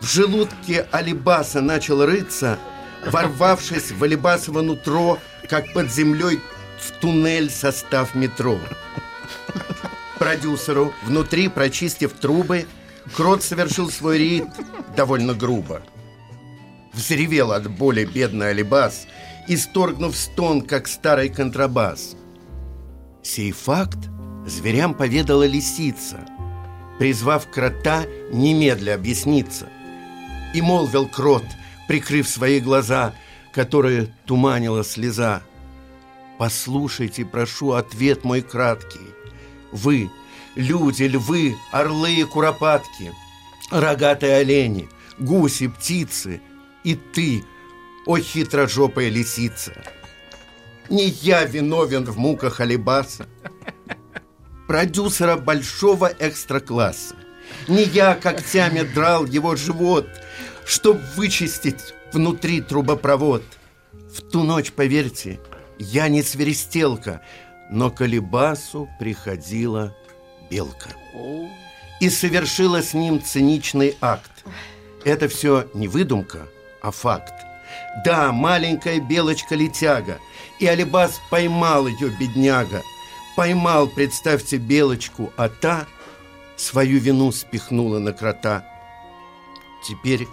в 0.00 0.12
желудке 0.12 0.88
Алибаса 0.90 1.60
начал 1.60 2.04
рыться, 2.04 2.58
ворвавшись 3.06 3.92
в 3.92 4.02
Алибасово 4.02 4.62
нутро, 4.62 5.20
как 5.48 5.72
под 5.74 5.92
землей 5.92 6.40
в 6.80 6.90
туннель 6.98 7.50
состав 7.50 8.16
метро. 8.16 8.58
Продюсеру, 10.18 10.92
внутри 11.04 11.46
прочистив 11.46 12.14
трубы, 12.14 12.66
крот 13.16 13.42
совершил 13.42 13.90
свой 13.90 14.18
рейд 14.18 14.48
довольно 14.96 15.34
грубо. 15.34 15.82
Взревел 16.92 17.52
от 17.52 17.70
боли 17.70 18.04
бедный 18.04 18.50
Алибас, 18.50 19.06
исторгнув 19.48 20.16
стон, 20.16 20.62
как 20.62 20.86
старый 20.86 21.28
контрабас. 21.28 22.16
Сей 23.22 23.52
факт 23.52 23.98
зверям 24.46 24.94
поведала 24.94 25.46
лисица, 25.46 26.20
призвав 26.98 27.48
крота 27.50 28.04
немедля 28.32 28.94
объясниться. 28.94 29.68
И 30.54 30.60
молвил 30.60 31.08
крот, 31.08 31.44
прикрыв 31.88 32.28
свои 32.28 32.60
глаза, 32.60 33.14
которые 33.52 34.14
туманила 34.26 34.84
слеза. 34.84 35.42
Послушайте, 36.38 37.24
прошу, 37.24 37.72
ответ 37.72 38.24
мой 38.24 38.42
краткий. 38.42 39.14
Вы, 39.70 40.10
люди, 40.54 41.04
львы, 41.04 41.56
орлы 41.70 42.14
и 42.14 42.24
куропатки, 42.24 43.12
рогатые 43.70 44.36
олени, 44.36 44.88
гуси, 45.18 45.68
птицы 45.68 46.40
и 46.84 46.94
ты, 46.94 47.44
о 48.06 48.18
хитрожопая 48.18 49.08
лисица. 49.08 49.72
Не 50.88 51.06
я 51.06 51.44
виновен 51.44 52.04
в 52.04 52.18
муках 52.18 52.60
Алибаса, 52.60 53.26
продюсера 54.66 55.36
большого 55.36 56.12
экстра-класса. 56.18 57.16
Не 57.68 57.84
я 57.84 58.14
когтями 58.14 58.82
драл 58.82 59.24
его 59.26 59.56
живот, 59.56 60.08
чтоб 60.64 60.98
вычистить 61.16 61.94
внутри 62.12 62.60
трубопровод. 62.60 63.42
В 63.92 64.22
ту 64.22 64.42
ночь, 64.42 64.72
поверьте, 64.72 65.40
я 65.78 66.08
не 66.08 66.22
свиристелка, 66.22 67.22
но 67.70 67.90
к 67.90 68.00
Алибасу 68.00 68.88
приходила 68.98 69.96
белка. 70.52 70.90
И 72.00 72.10
совершила 72.10 72.82
с 72.82 72.94
ним 72.94 73.22
циничный 73.22 73.96
акт. 74.00 74.30
Это 75.04 75.28
все 75.28 75.68
не 75.74 75.88
выдумка, 75.88 76.46
а 76.82 76.90
факт. 76.90 77.32
Да, 78.04 78.32
маленькая 78.32 79.00
белочка-летяга. 79.00 80.18
И 80.58 80.66
Алибас 80.66 81.20
поймал 81.30 81.86
ее, 81.86 82.10
бедняга. 82.10 82.82
Поймал, 83.34 83.88
представьте, 83.88 84.58
белочку, 84.58 85.32
а 85.36 85.48
та 85.48 85.86
свою 86.56 87.00
вину 87.00 87.32
спихнула 87.32 87.98
на 87.98 88.12
крота. 88.12 88.64
Теперь 89.88 90.28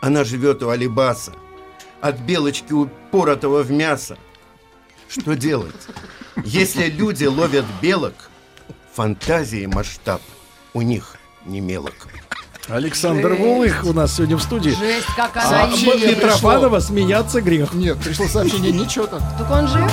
она 0.00 0.22
живет 0.22 0.62
у 0.62 0.68
Алибаса. 0.68 1.32
От 2.00 2.20
белочки 2.20 2.72
упоротого 2.72 3.62
в 3.62 3.72
мясо. 3.72 4.16
Что 5.08 5.34
делать? 5.34 5.74
Если 6.44 6.86
люди 6.88 7.24
ловят 7.24 7.64
белок, 7.82 8.14
фантазии 8.96 9.60
и 9.60 9.66
масштаб 9.66 10.22
у 10.72 10.80
них 10.80 11.16
не 11.44 11.60
мелок. 11.60 12.08
Александр 12.68 13.34
Вулых 13.34 13.84
у 13.84 13.92
нас 13.92 14.16
сегодня 14.16 14.36
в 14.36 14.42
студии. 14.42 14.70
Жесть, 14.70 15.06
как 15.14 15.36
она 15.36 15.64
А 15.64 15.68
едет. 15.68 16.16
Митрофанова 16.16 16.80
смеяться 16.80 17.40
грех. 17.42 17.74
Нет, 17.74 17.98
пришло 17.98 18.26
сообщение, 18.26 18.72
ничего 18.72 19.06
так. 19.06 19.20
Так 19.38 19.50
он 19.50 19.68
жив? 19.68 19.92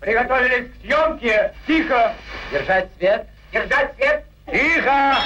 Приготовились 0.00 0.68
к 0.68 0.84
съемке. 0.84 1.54
Тихо. 1.66 2.14
Держать 2.52 2.88
свет. 2.98 3.26
Держать 3.52 3.94
свет. 3.94 4.24
Тихо. 4.46 5.18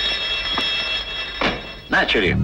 Начали. 1.89 2.37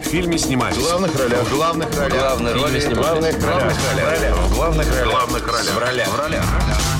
В 0.00 0.04
фильме 0.04 0.38
снимались. 0.38 0.76
В 0.76 0.82
главных 0.82 1.18
ролях. 1.18 1.40
В 1.40 1.54
главных 1.54 1.98
ролях. 1.98 2.18
Главные 2.20 2.54
роли 2.54 2.80
снимались. 2.80 3.34
В 3.34 3.40
главных 3.40 3.44
ролях. 3.44 4.36
В 4.36 4.54
главных 4.54 4.86
ролях. 4.86 5.06
В 5.06 5.10
главных 5.10 5.46
ролях. 5.46 5.74
В 5.74 5.78
ролях. 5.78 6.08
В 6.08 6.18
ролях. 6.18 6.44
В 6.44 6.54
ролях. 6.54 6.99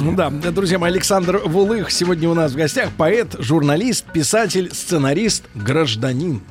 Ну 0.00 0.14
да, 0.16 0.30
друзья 0.30 0.78
мои, 0.80 0.90
Александр 0.90 1.38
Вулых 1.44 1.92
сегодня 1.92 2.28
у 2.28 2.34
нас 2.34 2.52
в 2.52 2.56
гостях. 2.56 2.90
Поэт, 2.96 3.36
журналист, 3.38 4.04
писатель, 4.12 4.70
сценарист, 4.74 5.44
гражданин. 5.54 6.42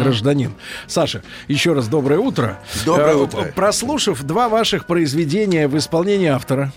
Гражданин. 0.00 0.52
Саша, 0.88 1.22
еще 1.46 1.72
раз 1.72 1.86
доброе 1.88 2.18
утро. 2.18 2.58
Доброе 2.84 3.12
Э, 3.14 3.16
утро. 3.16 3.52
Прослушав 3.54 4.22
два 4.24 4.48
ваших 4.48 4.86
произведения 4.86 5.68
в 5.68 5.78
исполнении 5.78 6.26
автора, 6.26 6.72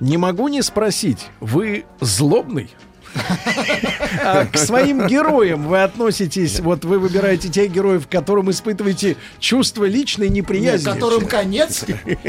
не 0.00 0.16
могу 0.16 0.48
не 0.48 0.62
спросить, 0.62 1.26
вы 1.40 1.84
злобный? 2.00 2.70
А 4.22 4.46
К 4.46 4.58
своим 4.58 5.06
героям 5.06 5.66
вы 5.66 5.82
относитесь, 5.82 6.60
вот 6.60 6.84
вы 6.84 6.98
выбираете 6.98 7.48
тех 7.48 7.70
героев, 7.70 8.06
к 8.06 8.10
которым 8.10 8.50
испытываете 8.50 9.16
чувство 9.38 9.84
личной 9.84 10.28
неприязни. 10.28 10.84
Которым 10.84 11.26
конец. 11.26 11.84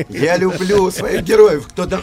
Я 0.09 0.37
люблю 0.37 0.91
своих 0.91 1.23
героев. 1.23 1.67
Кто-то, 1.67 2.01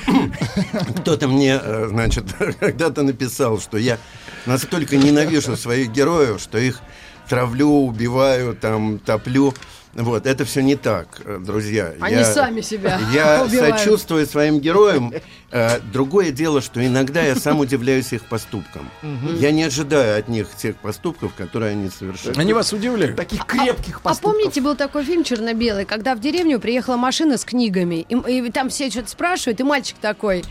кто-то 1.01 1.29
мне, 1.29 1.61
э, 1.63 1.87
значит, 1.89 2.25
когда-то 2.61 3.03
написал, 3.03 3.61
что 3.61 3.79
я 3.79 3.99
настолько 4.47 4.97
ненавижу 4.97 5.57
своих 5.57 5.91
героев, 5.91 6.41
что 6.41 6.59
их 6.59 6.81
травлю, 7.29 7.69
убиваю, 7.69 8.55
там, 8.55 8.99
топлю. 8.99 9.55
Вот, 9.97 10.27
это 10.27 10.45
все 10.45 10.63
не 10.63 10.77
так, 10.77 11.09
э, 11.25 11.39
друзья. 11.41 11.95
Они 12.01 12.23
сами 12.23 12.61
себя 12.61 13.01
Я 13.15 13.45
убивают. 13.47 13.79
сочувствую 13.79 14.27
своим 14.27 14.61
героям. 14.61 15.13
Э, 15.53 15.79
Другое 15.93 16.33
дело, 16.33 16.61
что 16.61 16.85
иногда 16.85 17.23
я 17.23 17.37
сам 17.37 17.61
удивляюсь 17.61 18.13
их 18.13 18.25
поступкам. 18.25 18.91
Я 19.39 19.53
не 19.53 19.63
ожидаю 19.63 20.19
от 20.19 20.27
них 20.29 20.49
тех 20.57 20.75
поступков, 20.77 21.35
которые 21.35 21.71
они 21.71 21.89
совершают. 21.89 22.37
Они 22.37 22.53
вас 22.53 22.73
удивляют? 22.73 23.17
Таких 23.17 23.47
крепких 23.47 24.01
А 24.03 24.15
помните, 24.17 24.61
был 24.61 24.75
такой 24.75 25.05
фильм 25.05 25.23
черно-белый, 25.23 25.85
когда 25.85 26.17
в 26.17 26.21
деревню 26.21 26.59
приехала 26.59 26.97
машина 26.97 27.39
с 27.39 27.45
книгами, 27.45 28.05
и, 28.09 28.51
там 28.51 28.71
все 28.71 28.91
что-то 28.91 29.09
спрашивают, 29.09 29.61
и 29.61 29.63
мальчик 29.63 29.97
такой, 30.01 30.43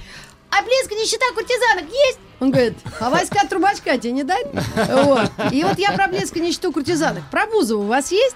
а 0.49 0.61
блеск 0.63 0.89
нищета 0.91 1.25
куртизанок 1.35 1.85
есть? 2.07 2.19
Он 2.39 2.51
говорит, 2.51 2.73
а 3.01 3.09
войска 3.09 3.45
трубачка 3.47 3.97
тебе 3.97 4.13
не 4.13 4.23
дать? 4.23 4.47
Вот. 4.75 5.29
И 5.51 5.63
вот 5.65 5.77
я 5.77 5.91
про 5.91 6.07
блеск 6.07 6.35
и 6.37 6.39
нищету 6.39 6.71
куртизанок. 6.71 7.23
Про 7.29 7.47
Бузову 7.47 7.83
у 7.83 7.87
вас 7.87 8.11
есть? 8.13 8.35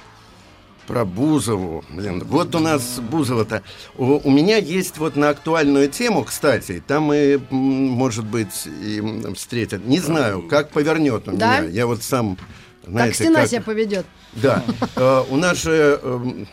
Про 0.90 1.06
Бузову. 1.06 1.86
Блин, 1.92 2.24
вот 2.26 2.56
у 2.56 2.60
нас 2.60 3.00
Бузова-то. 3.00 3.62
У, 3.96 4.28
у 4.28 4.32
меня 4.32 4.58
есть 4.58 4.98
вот 4.98 5.16
на 5.16 5.30
актуальную 5.30 5.88
тему, 5.88 6.24
кстати, 6.24 6.82
там 6.86 7.04
мы, 7.04 7.40
м, 7.52 7.56
может 7.58 8.26
быть, 8.26 8.66
и 8.66 9.00
встретят. 9.36 9.86
Не 9.86 10.00
знаю, 10.00 10.42
как 10.50 10.72
повернет 10.72 11.28
у 11.28 11.34
Да? 11.34 11.60
меня. 11.60 11.70
Я 11.70 11.86
вот 11.86 12.02
сам, 12.02 12.38
Как 12.82 12.90
знаете, 12.92 13.14
стена 13.24 13.42
как- 13.42 13.50
себя 13.50 13.62
поведет. 13.62 14.08
Да. 14.34 14.64
Э, 14.96 15.24
У 15.30 15.36
нас 15.38 15.62
же... 15.62 16.00
эм, 16.02 16.48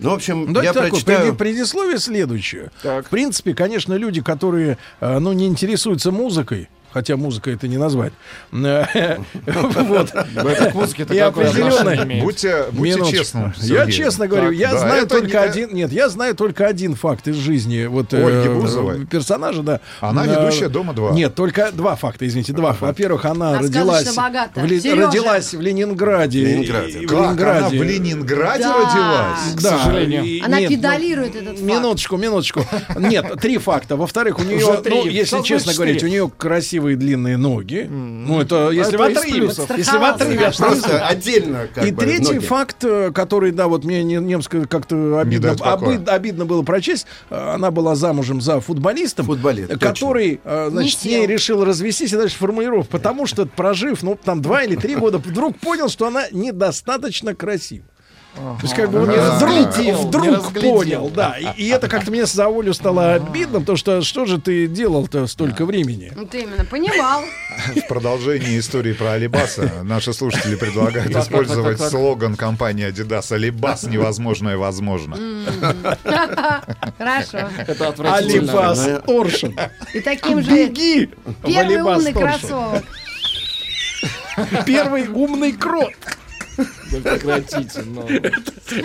Ну, 0.00 0.10
в 0.10 0.14
общем, 0.14 0.52
Ну, 0.52 0.60
я 0.60 0.72
такое, 0.72 0.90
прочитаю... 0.90 1.36
преди- 1.36 1.36
предисловие 1.54 1.98
следующее. 2.00 2.72
В 2.82 3.04
принципе, 3.08 3.54
конечно, 3.54 3.94
люди, 3.94 4.20
которые 4.20 4.78
э, 5.00 5.18
ну, 5.20 5.32
не 5.32 5.46
интересуются 5.46 6.10
музыкой, 6.10 6.68
хотя 6.94 7.16
музыка 7.16 7.50
это 7.50 7.66
не 7.68 7.76
назвать. 7.76 8.12
э, 8.52 9.16
Вот. 9.46 10.10
это 10.14 10.70
к 10.70 10.74
музыке-то 10.74 11.12
И 11.12 11.18
какое 11.18 11.48
отношение 11.48 11.78
определенно- 11.80 12.04
имеет? 12.04 12.24
Будьте, 12.24 12.64
честным, 13.10 13.52
Я 13.60 13.90
честно 13.90 14.28
говорю, 14.28 14.50
я 14.52 14.76
знаю 14.78 15.06
только 15.06 15.42
один. 15.42 15.74
Нет, 15.74 15.92
я 15.92 16.08
знаю 16.08 16.34
только 16.34 16.66
один 16.66 16.94
факт 16.94 17.26
из 17.28 17.36
жизни 17.36 17.84
вот 17.86 18.14
э, 18.14 18.54
Бузовой? 18.54 19.04
персонажа, 19.06 19.62
да. 19.62 19.80
Она 20.00 20.24
Э, 20.24 20.30
ведущая 20.30 20.68
«Дома-2». 20.68 21.12
Нет, 21.14 21.34
только 21.34 21.70
два 21.72 21.96
факта, 21.96 22.26
извините, 22.26 22.52
два. 22.52 22.76
Во-первых, 22.80 23.24
она 23.24 23.58
родилась 23.58 24.06
родилась 24.14 25.52
в 25.54 25.60
Ленинграде. 25.60 26.40
В 26.44 26.46
Ленинграде. 26.48 27.78
в 27.78 27.82
Ленинграде 27.82 28.64
родилась? 28.64 29.54
Да, 29.62 29.78
сожалению. 29.78 30.44
Она 30.44 30.60
ну, 30.60 30.68
педалирует 30.68 31.34
этот 31.34 31.58
факт. 31.58 31.60
Минуточку, 31.62 32.16
минуточку. 32.16 32.66
Нет, 32.96 33.40
три 33.40 33.58
факта. 33.58 33.96
Во-вторых, 33.96 34.38
у 34.38 34.42
нее, 34.44 34.64
ну, 34.84 35.06
если 35.06 35.42
честно 35.42 35.74
говорить, 35.74 36.02
у 36.02 36.06
нее 36.06 36.30
красивые 36.84 36.96
длинные 36.96 37.36
ноги. 37.36 37.86
Ну, 37.90 38.40
это 38.40 38.70
если 38.70 38.94
Это 38.94 38.98
в 38.98 39.02
отрыве. 39.18 39.46
Если 39.76 39.96
в 39.98 40.02
отрыве 40.04 40.46
от 40.46 40.56
Просто 40.56 41.06
отдельно 41.06 41.68
как 41.74 41.86
И 41.86 41.92
бы, 41.92 42.02
третий 42.02 42.34
ноги. 42.34 42.38
факт, 42.46 42.84
э, 42.84 43.10
который, 43.12 43.50
да, 43.52 43.68
вот 43.68 43.84
мне 43.84 44.02
не- 44.04 44.16
немско 44.16 44.66
как-то 44.66 45.18
обидно, 45.20 45.52
обы- 45.60 46.04
обидно 46.06 46.44
было 46.44 46.62
прочесть. 46.62 47.06
Э, 47.30 47.54
Она 47.54 47.70
была 47.70 47.94
замужем 47.94 48.40
за 48.40 48.60
футболистом, 48.60 49.26
Футболист, 49.26 49.70
э, 49.70 49.74
точно. 49.74 49.88
который, 49.88 50.40
э, 50.44 50.68
значит, 50.70 51.00
с 51.00 51.04
ней 51.04 51.26
решил 51.26 51.64
развестись. 51.64 52.12
И 52.12 52.16
дальше 52.16 52.36
формулировка. 52.36 52.90
Потому 52.92 53.26
что, 53.26 53.46
прожив, 53.46 54.02
ну, 54.02 54.18
там, 54.22 54.42
два 54.42 54.62
или 54.64 54.76
три 54.76 54.96
года, 54.96 55.18
вдруг 55.18 55.56
понял, 55.58 55.88
что 55.88 56.06
она 56.06 56.24
недостаточно 56.32 57.34
красива. 57.34 57.84
То 58.34 58.58
есть, 58.62 58.74
как 58.74 58.90
бы 58.90 59.02
он 59.02 59.08
Не 59.08 59.16
вдруг, 59.16 59.42
разглядел, 59.42 59.98
не 59.98 60.04
вдруг 60.06 60.52
понял, 60.52 61.08
да. 61.08 61.36
И, 61.38 61.62
и 61.62 61.68
это 61.68 61.88
как-то 61.88 62.10
мне 62.10 62.26
за 62.26 62.48
волю 62.48 62.74
стало 62.74 63.14
обидно, 63.14 63.60
потому 63.60 63.76
что 63.76 64.02
что 64.02 64.26
же 64.26 64.40
ты 64.40 64.66
делал-то 64.66 65.26
столько 65.26 65.64
времени? 65.64 66.12
Вот 66.16 66.34
именно, 66.34 66.64
понимал. 66.64 67.22
В 67.76 67.86
продолжении 67.86 68.58
истории 68.58 68.92
про 68.92 69.12
Алибаса 69.12 69.70
наши 69.84 70.12
слушатели 70.12 70.56
предлагают 70.56 71.14
использовать 71.14 71.80
слоган 71.80 72.34
компании 72.34 72.88
Adidas 72.88 73.32
«Алибас 73.32 73.84
невозможное 73.84 74.56
возможно». 74.56 75.16
Хорошо. 76.98 77.50
Это 77.66 77.88
отвратительно. 77.88 78.70
Алибас 78.70 79.02
Торшин. 79.06 79.56
И 79.92 80.00
таким 80.00 80.42
же 80.42 80.50
Беги! 80.50 81.10
первый 81.44 81.80
умный 81.80 82.12
кроссовок. 82.12 82.84
Первый 84.66 85.08
умный 85.08 85.52
крот. 85.52 85.92
Прекратите, 86.56 87.82
ну. 87.84 88.06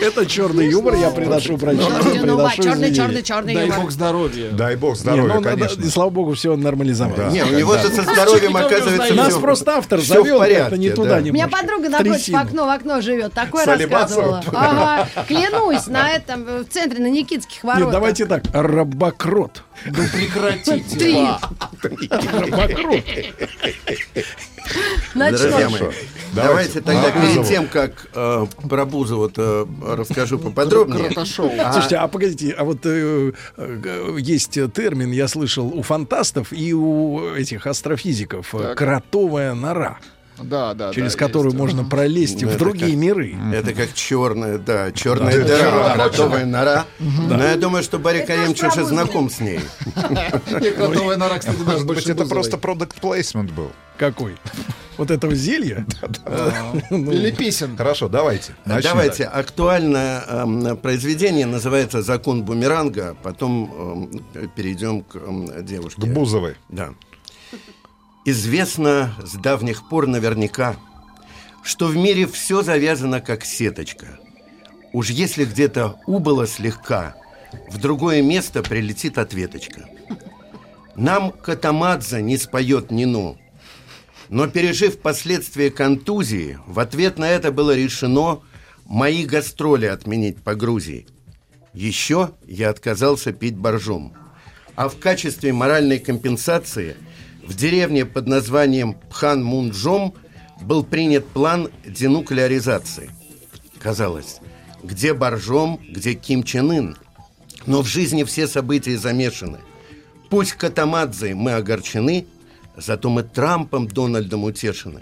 Это 0.01 0.25
черный 0.25 0.69
юмор, 0.69 0.95
я 0.95 1.09
приношу 1.11 1.57
прощения. 1.57 2.23
Ну, 2.23 2.37
ва, 2.37 2.49
приношу 2.49 2.63
черный, 2.63 2.93
черный, 2.93 3.23
черный 3.23 3.53
Дай 3.53 3.65
юмор. 3.65 3.81
бог 3.81 3.91
здоровья. 3.91 4.49
Дай 4.51 4.75
бог 4.75 4.95
Не, 4.95 4.99
здоровья, 4.99 5.33
ну, 5.35 5.41
конечно. 5.41 5.81
и 5.81 5.87
слава 5.89 6.09
богу, 6.09 6.33
все 6.33 6.55
нормализовалось. 6.55 7.33
Не, 7.33 7.43
у 7.43 7.51
него-то 7.51 7.89
со 7.89 8.03
здоровьем 8.03 8.55
оказывается 8.57 9.13
Нас 9.13 9.33
просто 9.35 9.77
автор 9.77 9.99
завел 9.99 10.39
порядке, 10.39 10.77
не 10.77 10.89
да. 10.89 10.95
туда 10.95 11.17
У 11.17 11.21
меня 11.21 11.47
подруга 11.47 11.89
напротив 11.89 12.35
окно 12.35 12.65
в 12.65 12.69
окно 12.69 13.01
живет. 13.01 13.33
Такое 13.33 13.65
рассказывала. 13.65 14.43
Ага. 14.59 15.07
Клянусь, 15.27 15.87
на 15.87 16.11
этом, 16.11 16.43
в 16.43 16.65
центре, 16.65 16.99
на 16.99 17.09
Никитских 17.09 17.63
воротах. 17.63 17.91
Давайте 17.91 18.25
так. 18.25 18.43
Рабокрот. 18.53 19.63
Да 19.85 20.03
прекратите. 20.14 20.97
Три. 20.97 21.27
Друзья 25.15 25.69
мои, 25.69 25.81
давайте 26.34 26.81
тогда 26.81 27.12
перед 27.12 27.47
тем, 27.47 27.68
как 27.68 28.07
э, 28.13 28.45
про 28.70 28.86
Бузову-то 28.86 29.68
расскажу 29.81 30.37
поподробнее. 30.37 31.10
А, 31.15 31.71
Слушайте, 31.73 31.97
а 31.97 32.07
погодите, 32.07 32.52
а 32.52 32.63
вот 32.63 32.86
э, 32.86 33.31
э, 33.57 34.18
есть 34.20 34.60
термин, 34.73 35.12
я 35.12 35.28
слышал, 35.28 35.68
у 35.68 35.81
фантастов 35.81 36.52
и 36.52 36.73
у 36.73 37.34
этих 37.34 37.65
астрофизиков 37.65 38.53
э, 38.53 38.76
кротовая 38.76 39.53
нора. 39.53 39.99
Да, 40.41 40.73
да, 40.73 40.93
через 40.93 41.13
да, 41.13 41.19
которую 41.19 41.51
есть. 41.51 41.57
можно 41.59 41.84
пролезть 41.84 42.41
Ну, 42.41 42.49
в 42.49 42.57
другие 42.57 42.91
как- 42.91 42.99
миры. 42.99 43.35
Это 43.53 43.73
как 43.73 43.93
черная, 43.93 44.57
да, 44.57 44.91
черная 44.91 45.37
Да. 45.39 45.43
дыра, 45.45 45.71
Да. 45.71 45.93
кротовая 45.95 46.45
нора. 46.45 46.85
Мгм. 46.99 47.27
Но 47.29 47.37
Да. 47.37 47.51
я 47.51 47.57
думаю, 47.57 47.84
что 47.84 47.99
Барри 47.99 48.26
Каемчиш 48.26 48.77
и 48.77 48.84
знаком 48.84 49.29
с 49.29 49.39
ней. 49.39 49.59
Кротовая 50.77 51.18
нора, 51.18 51.39
кстати, 51.39 51.57
даже 51.57 51.65
Может 51.65 51.87
быть, 51.87 51.95
больше 51.97 52.11
это 52.11 52.26
просто 52.26 52.57
продукт 52.57 52.99
плейсмент 52.99 53.51
был. 53.51 53.71
Какой? 53.97 54.37
Вот 54.97 55.11
этого 55.11 55.34
зелья? 55.34 55.85
Ну, 56.89 57.11
Или 57.11 57.31
песен. 57.31 57.77
Хорошо, 57.77 58.09
давайте. 58.09 58.53
Давайте, 58.65 59.23
актуальное 59.26 60.23
эм, 60.27 60.77
произведение 60.77 61.45
называется 61.45 62.01
«Закон 62.01 62.43
бумеранга», 62.43 63.15
потом 63.23 64.09
эм, 64.34 64.49
перейдем 64.55 65.03
к 65.03 65.15
эм, 65.15 65.65
девушке. 65.65 66.01
К 66.01 66.05
Бузовой. 66.07 66.55
Да. 66.69 66.89
Известно 68.26 69.15
с 69.23 69.34
давних 69.34 69.88
пор 69.88 70.07
наверняка, 70.07 70.76
что 71.64 71.88
в 71.88 71.96
мире 71.96 72.28
все 72.28 72.62
завязано 72.62 73.22
как 73.22 73.46
сеточка. 73.46 74.20
Уж 74.91 75.10
если 75.10 75.46
где-то 75.46 75.99
убыло 76.06 76.48
слегка, 76.48 77.15
в 77.70 77.78
другое 77.78 78.22
место 78.22 78.62
прилетит 78.62 79.18
ответочка. 79.18 79.88
Нам 80.96 81.31
Катамадзе 81.31 82.22
не 82.22 82.38
споет 82.38 82.91
ни 82.91 83.06
ну, 83.06 83.38
но 84.30 84.48
пережив 84.48 84.99
последствия 84.99 85.72
контузии, 85.72 86.60
в 86.68 86.80
ответ 86.80 87.18
на 87.18 87.30
это 87.30 87.52
было 87.52 87.76
решено 87.76 88.41
мои 88.86 89.26
гастроли 89.26 89.86
отменить 89.86 90.41
по 90.44 90.56
Грузии. 90.56 91.07
Еще 91.73 92.31
я 92.46 92.70
отказался 92.70 93.31
пить 93.31 93.56
боржом. 93.56 94.14
А 94.76 94.89
в 94.89 94.98
качестве 94.98 95.54
моральной 95.54 95.99
компенсации 95.99 96.96
в 97.49 97.55
деревне 97.55 98.05
под 98.05 98.28
названием 98.28 98.95
Пхан-Мунджом 99.10 100.13
был 100.61 100.84
принят 100.84 101.26
план 101.26 101.71
денуклеаризации. 101.84 103.10
Казалось, 103.79 104.37
где 104.84 105.15
боржом, 105.15 105.79
где 105.89 106.13
Ким 106.13 106.44
Чен 106.44 106.71
Ын. 106.71 106.97
Но 107.65 107.81
в 107.81 107.87
жизни 107.87 108.23
все 108.23 108.47
события 108.47 108.95
замешаны. 108.99 109.57
Пусть 110.29 110.53
Катамадзе 110.53 111.34
мы 111.34 111.53
огорчены, 111.53 112.28
зато 112.78 113.10
мы 113.10 113.23
Трампом 113.23 113.87
Дональдом 113.87 114.44
утешены. 114.44 115.02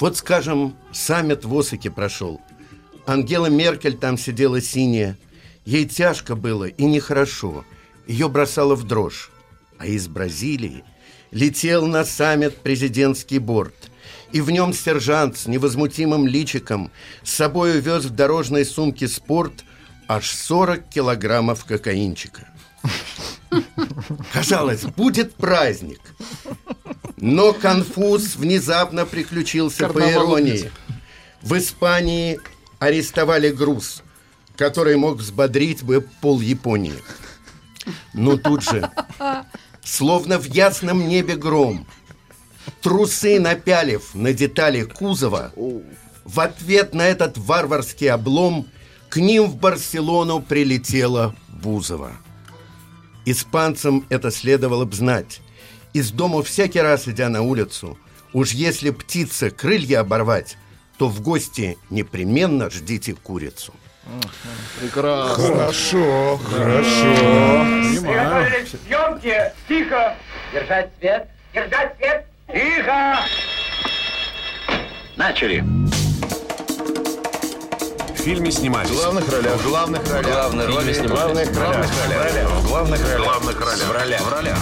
Вот, 0.00 0.16
скажем, 0.16 0.74
саммит 0.90 1.44
в 1.44 1.54
Осаке 1.54 1.90
прошел. 1.90 2.40
Ангела 3.06 3.46
Меркель 3.46 3.98
там 3.98 4.16
сидела 4.16 4.62
синяя. 4.62 5.18
Ей 5.66 5.84
тяжко 5.84 6.34
было 6.34 6.64
и 6.64 6.84
нехорошо. 6.84 7.66
Ее 8.06 8.30
бросало 8.30 8.74
в 8.74 8.84
дрожь. 8.84 9.30
А 9.78 9.86
из 9.86 10.08
Бразилии 10.08 10.82
летел 11.30 11.86
на 11.86 12.04
саммит 12.04 12.56
президентский 12.58 13.38
борт. 13.38 13.74
И 14.32 14.40
в 14.40 14.50
нем 14.50 14.72
сержант 14.72 15.38
с 15.38 15.46
невозмутимым 15.46 16.26
личиком 16.26 16.90
с 17.22 17.32
собой 17.32 17.80
вез 17.80 18.04
в 18.04 18.10
дорожной 18.10 18.64
сумке 18.64 19.08
спорт 19.08 19.64
аж 20.06 20.30
40 20.30 20.88
килограммов 20.88 21.64
кокаинчика. 21.64 22.48
Казалось, 24.32 24.82
будет 24.84 25.34
праздник. 25.34 26.00
Но 27.16 27.52
конфуз 27.52 28.36
внезапно 28.36 29.06
приключился 29.06 29.88
по 29.88 29.94
Карнавал 29.94 30.38
иронии. 30.38 30.70
В 31.42 31.56
Испании 31.56 32.38
арестовали 32.78 33.50
груз, 33.50 34.02
который 34.56 34.96
мог 34.96 35.18
взбодрить 35.18 35.82
бы 35.82 36.06
пол 36.20 36.40
Японии. 36.40 36.94
Но 38.12 38.36
тут 38.36 38.62
же, 38.62 38.90
словно 39.88 40.38
в 40.38 40.44
ясном 40.44 41.08
небе 41.08 41.36
гром, 41.36 41.86
трусы 42.82 43.40
напялив 43.40 44.14
на 44.14 44.32
детали 44.32 44.82
кузова, 44.82 45.52
в 46.24 46.40
ответ 46.40 46.94
на 46.94 47.06
этот 47.06 47.38
варварский 47.38 48.10
облом 48.10 48.66
к 49.08 49.16
ним 49.16 49.44
в 49.44 49.56
Барселону 49.56 50.42
прилетела 50.42 51.34
Бузова. 51.48 52.12
Испанцам 53.24 54.04
это 54.10 54.30
следовало 54.30 54.84
бы 54.84 54.94
знать. 54.94 55.40
Из 55.94 56.10
дома 56.10 56.42
всякий 56.42 56.80
раз, 56.80 57.08
идя 57.08 57.30
на 57.30 57.40
улицу, 57.40 57.98
уж 58.34 58.52
если 58.52 58.90
птица 58.90 59.50
крылья 59.50 60.00
оборвать, 60.00 60.58
то 60.98 61.08
в 61.08 61.22
гости 61.22 61.78
непременно 61.88 62.68
ждите 62.68 63.14
курицу. 63.14 63.72
Прекрасно. 64.80 65.56
Хорошо, 65.56 66.38
Приготовились 68.00 68.70
к 68.70 68.78
съемке. 68.86 69.52
Тихо. 69.68 70.14
Держать 70.52 70.90
свет. 70.98 71.28
Держать 71.52 71.96
свет. 71.96 72.26
Тихо. 72.52 73.18
Начали. 75.16 75.64
В 78.14 78.16
фильме 78.16 78.50
снимались. 78.50 78.90
В 78.90 78.94
главных 78.94 79.30
ролях. 79.30 79.56
В 79.56 79.68
главных 79.68 80.10
ролях. 80.10 80.32
Главные 80.32 80.66
роли 80.68 80.92
снимались. 80.92 81.48
В 81.48 81.54
главных 81.54 81.58
ролях. 81.58 82.50
В 82.50 82.68
главных 82.68 83.00
ролях. 83.00 83.18
В 83.18 83.22
главных 83.24 83.60
ролях. 83.60 83.88
В 83.88 83.92
ролях. 83.92 84.20
В 84.20 84.32
ролях. 84.32 84.58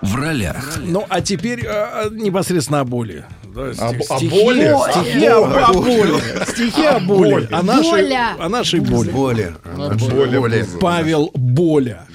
В 0.00 0.14
ролях. 0.14 0.78
Ну, 0.78 1.06
а 1.08 1.20
теперь 1.20 1.66
а, 1.66 2.08
непосредственно 2.10 2.80
о 2.80 2.84
боли. 2.84 3.24
Да, 3.54 3.62
О 3.70 3.74
стих- 3.74 4.10
о 4.10 4.18
стихи- 4.18 4.28
боли? 4.30 4.76
Стихи 4.90 5.26
О 5.26 5.38
о, 5.40 5.68
о 5.68 5.72
боли. 5.72 5.86
боли. 6.10 6.20
Стихи 6.48 6.84
о 6.84 6.98
боли. 7.00 7.48
О 7.50 7.62
нашей, 7.62 8.16
о 8.16 8.48
нашей 8.48 8.80
боли. 8.80 9.10
Боли. 9.10 9.54
Боля 9.76 10.40
Боли. 10.40 10.60
Бузова. 10.62 10.78
Павел 10.80 11.30
Боля. 11.34 12.06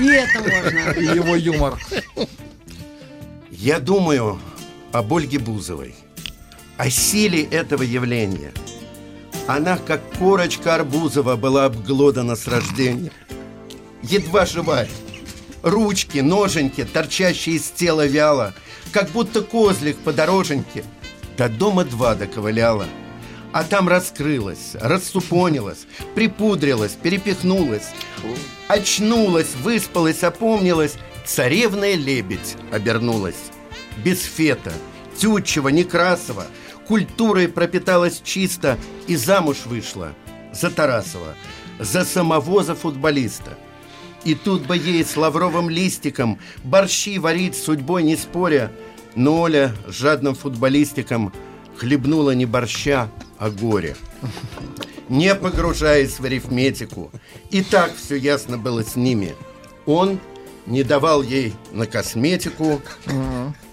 И 0.00 0.06
это 0.06 0.40
можно. 0.40 0.90
И 1.00 1.04
его 1.04 1.36
юмор. 1.36 1.78
Я 3.50 3.78
думаю 3.80 4.38
об 4.92 5.12
Ольге 5.12 5.38
Бузовой, 5.38 5.94
о 6.78 6.90
силе 6.90 7.42
этого 7.44 7.82
явления. 7.82 8.52
Она, 9.46 9.76
как 9.76 10.00
корочка 10.18 10.74
Арбузова, 10.76 11.36
была 11.36 11.66
обглодана 11.66 12.34
с 12.36 12.46
рождения. 12.48 13.10
Едва 14.02 14.46
живая. 14.46 14.88
Ручки, 15.62 16.18
ноженьки, 16.18 16.84
торчащие 16.84 17.56
из 17.56 17.70
тела 17.70 18.04
вяло, 18.06 18.52
как 18.90 19.10
будто 19.10 19.42
козлик 19.42 19.98
по 19.98 20.12
дороженьке. 20.12 20.84
До 21.36 21.48
дома 21.48 21.84
два 21.84 22.14
доковыляла. 22.14 22.86
А 23.52 23.64
там 23.64 23.88
раскрылась, 23.88 24.74
рассупонилась, 24.80 25.86
припудрилась, 26.14 26.92
перепихнулась, 26.92 27.88
очнулась, 28.68 29.54
выспалась, 29.62 30.22
опомнилась, 30.22 30.94
царевная 31.26 31.94
лебедь 31.94 32.56
обернулась. 32.70 33.50
Без 34.02 34.22
фета, 34.22 34.72
Тютчева, 35.18 35.68
Некрасова, 35.68 36.46
культурой 36.88 37.48
пропиталась 37.48 38.22
чисто 38.24 38.78
и 39.06 39.16
замуж 39.16 39.66
вышла 39.66 40.14
за 40.52 40.70
Тарасова, 40.70 41.34
за 41.78 42.04
самого 42.04 42.62
за 42.62 42.74
футболиста. 42.74 43.58
И 44.24 44.34
тут 44.34 44.66
бы 44.66 44.76
ей 44.76 45.04
с 45.04 45.16
лавровым 45.16 45.68
листиком 45.68 46.38
борщи 46.62 47.18
варить 47.18 47.56
судьбой 47.56 48.04
не 48.04 48.16
споря, 48.16 48.70
но 49.14 49.40
Оля 49.40 49.74
жадным 49.88 50.34
футболистиком 50.34 51.32
хлебнула 51.76 52.30
не 52.32 52.46
борща, 52.46 53.10
а 53.38 53.50
горе. 53.50 53.96
Не 55.08 55.34
погружаясь 55.34 56.20
в 56.20 56.24
арифметику, 56.24 57.10
и 57.50 57.62
так 57.62 57.94
все 57.96 58.16
ясно 58.16 58.56
было 58.56 58.84
с 58.84 58.96
ними. 58.96 59.34
Он 59.84 60.20
не 60.66 60.84
давал 60.84 61.22
ей 61.22 61.54
на 61.72 61.86
косметику, 61.86 62.80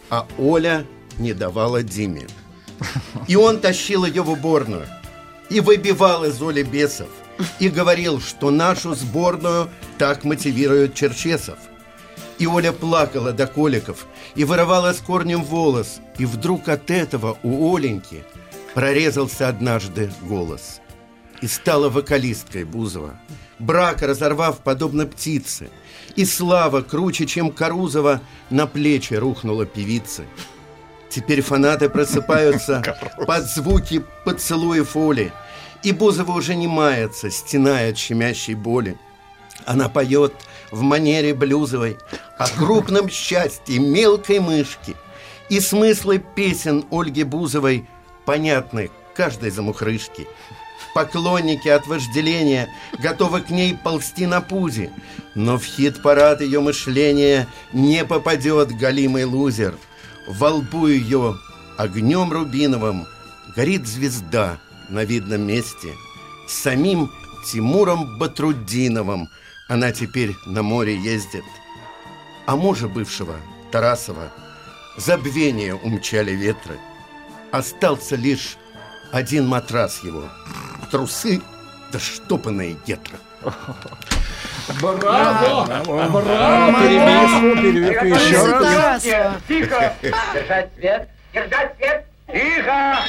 а 0.10 0.28
Оля 0.40 0.86
не 1.20 1.34
давала 1.34 1.84
Диме. 1.84 2.28
И 3.28 3.36
он 3.36 3.60
тащил 3.60 4.06
ее 4.06 4.24
в 4.24 4.32
уборную 4.32 4.88
и 5.50 5.60
выбивал 5.60 6.24
из 6.26 6.42
Оли 6.42 6.64
бесов, 6.64 7.10
и 7.60 7.70
говорил, 7.70 8.20
что 8.20 8.52
нашу 8.52 8.96
сборную 8.96 9.70
так 9.98 10.24
мотивирует 10.24 10.94
Черчесов. 10.94 11.58
И 12.38 12.48
Оля 12.48 12.72
плакала 12.72 13.34
до 13.34 13.48
коликов 13.48 14.08
и 14.36 14.44
вырывала 14.44 14.94
с 14.94 15.00
корнем 15.00 15.44
волос, 15.44 16.00
и 16.18 16.26
вдруг 16.26 16.70
от 16.70 16.90
этого 16.90 17.38
у 17.44 17.76
Оленьки 17.76 18.24
прорезался 18.74 19.50
однажды 19.50 20.12
голос. 20.22 20.80
И 21.42 21.48
стала 21.48 21.90
вокалисткой 21.90 22.66
Бузова, 22.66 23.20
брак 23.60 24.02
разорвав 24.02 24.60
подобно 24.60 25.06
птице, 25.06 25.70
и 26.16 26.26
слава 26.26 26.82
круче, 26.82 27.26
чем 27.26 27.52
Карузова, 27.52 28.22
на 28.50 28.68
плечи 28.68 29.14
рухнула 29.14 29.66
певицы. 29.66 30.26
Теперь 31.10 31.42
фанаты 31.42 31.90
просыпаются 31.90 32.84
под 33.26 33.46
звуки 33.46 34.04
поцелуев 34.26 34.96
Оли, 34.96 35.32
и 35.84 35.92
Бузова 35.92 36.34
уже 36.34 36.56
не 36.56 36.68
мается, 36.68 37.30
стеная 37.30 37.92
от 37.92 37.98
щемящей 37.98 38.56
боли. 38.56 38.98
Она 39.66 39.90
поет 39.90 40.34
в 40.72 40.82
манере 40.82 41.34
блюзовой 41.34 41.98
о 42.38 42.48
крупном 42.48 43.10
счастье 43.10 43.80
мелкой 43.80 44.40
мышки. 44.40 44.96
И 45.50 45.60
смыслы 45.60 46.24
песен 46.36 46.86
Ольги 46.92 47.24
Бузовой 47.24 47.88
понятны 48.26 48.92
каждой 49.16 49.50
замухрышке. 49.50 50.28
Поклонники 50.94 51.68
от 51.68 51.88
вожделения 51.88 52.70
готовы 53.00 53.42
к 53.42 53.50
ней 53.50 53.76
ползти 53.76 54.26
на 54.26 54.42
пузе, 54.42 54.92
но 55.36 55.58
в 55.58 55.64
хит-парад 55.64 56.42
ее 56.42 56.62
мышления 56.62 57.48
не 57.74 58.06
попадет 58.06 58.76
галимый 58.76 59.26
лузер. 59.26 59.76
Во 60.28 60.50
лбу 60.50 60.88
ее 60.88 61.38
огнем 61.78 62.32
рубиновым 62.32 63.08
горит 63.56 63.88
звезда 63.88 64.60
на 64.90 65.06
видном 65.06 65.42
месте. 65.48 65.96
С 66.48 66.54
самим 66.54 67.12
Тимуром 67.46 68.18
Батрудиновым 68.18 69.30
она 69.68 69.92
теперь 69.92 70.36
на 70.46 70.64
море 70.64 70.96
ездит. 70.98 71.44
А 72.46 72.56
мужа 72.56 72.88
бывшего, 72.88 73.36
Тарасова, 73.72 74.32
забвение 74.98 75.76
умчали 75.76 76.32
ветры. 76.32 76.80
Остался 77.52 78.16
лишь 78.16 78.58
один 79.12 79.48
матрас 79.48 80.04
его, 80.04 80.24
трусы 80.92 81.42
да 81.92 82.00
штопанные 82.00 82.78
гетры. 82.86 83.18
Браво! 84.82 85.66
Браво! 85.86 86.80
Перебивку, 86.80 87.62
перебивку 87.62 88.06
еще 88.06 88.46
раз. 88.46 89.04
Тихо! 89.48 89.96
Держать 90.34 90.70
свет! 90.76 91.10
Держать 91.34 91.76
свет! 91.78 92.06
Тихо! 92.32 93.00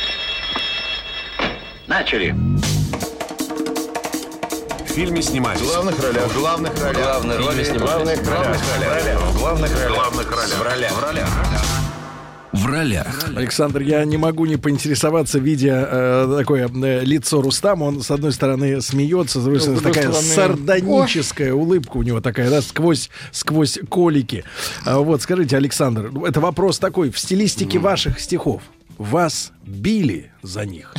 Начали. 1.90 2.36
В 4.86 4.92
фильме 4.92 5.20
снимались. 5.22 5.60
В 5.60 5.66
главных 5.66 6.00
ролях. 6.00 6.28
В 6.28 6.38
главных 6.38 6.80
ролях. 6.80 7.02
Главные 7.04 7.38
роли 7.38 7.64
снимались. 7.64 7.82
В 7.82 8.22
главных 8.22 8.28
ролях. 8.30 8.56
В 9.32 9.38
главных 9.40 9.72
ролях. 9.74 9.90
В 9.90 9.94
главных 9.96 10.30
ролях. 10.30 10.52
В 10.56 10.62
ролях. 10.62 10.92
В 10.92 11.02
ролях. 11.02 11.28
В 12.52 12.66
ролях. 12.66 13.28
Александр, 13.36 13.80
я 13.80 14.04
не 14.04 14.18
могу 14.18 14.46
не 14.46 14.56
поинтересоваться, 14.56 15.40
видя 15.40 15.88
э, 15.90 16.36
такое 16.38 16.68
э, 16.68 17.00
лицо 17.04 17.42
Рустама. 17.42 17.82
Он, 17.86 18.02
с 18.02 18.10
одной 18.12 18.30
стороны, 18.30 18.80
смеется, 18.80 19.40
с 19.40 19.42
другой 19.42 19.60
стороны, 19.60 19.80
такая 19.80 20.12
стороны- 20.12 20.34
сардоническая 20.34 21.52
улыбка 21.52 21.96
у 21.96 22.02
него 22.02 22.20
такая, 22.20 22.50
да, 22.50 22.62
сквозь, 22.62 23.10
сквозь 23.32 23.80
колики. 23.88 24.44
А 24.84 25.00
вот, 25.00 25.22
скажите, 25.22 25.56
Александр, 25.56 26.10
ну, 26.12 26.24
это 26.24 26.38
вопрос 26.38 26.78
такой, 26.78 27.10
в 27.10 27.18
стилистике 27.18 27.80
ваших 27.80 28.20
стихов. 28.20 28.62
Вас 29.00 29.52
били 29.64 30.30
за 30.42 30.66
них. 30.66 30.92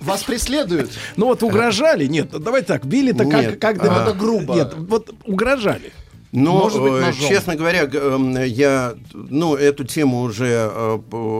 Вас 0.00 0.22
преследуют. 0.22 0.92
Ну 1.16 1.26
вот 1.26 1.42
угрожали? 1.42 2.06
Нет, 2.06 2.30
давайте 2.30 2.68
так, 2.68 2.86
били-то 2.86 3.24
как, 3.28 3.58
как 3.58 3.82
а- 3.82 4.04
Это 4.04 4.16
грубо. 4.16 4.54
Нет, 4.54 4.74
вот 4.76 5.12
угрожали. 5.26 5.92
Но, 6.30 6.52
Может 6.56 6.80
быть, 6.80 6.92
э, 6.92 7.00
ножом. 7.00 7.28
честно 7.28 7.56
говоря, 7.56 7.82
эм, 7.82 8.36
я 8.44 8.94
ну, 9.12 9.56
эту 9.56 9.82
тему 9.82 10.20
уже 10.20 10.70
э, 10.72 10.98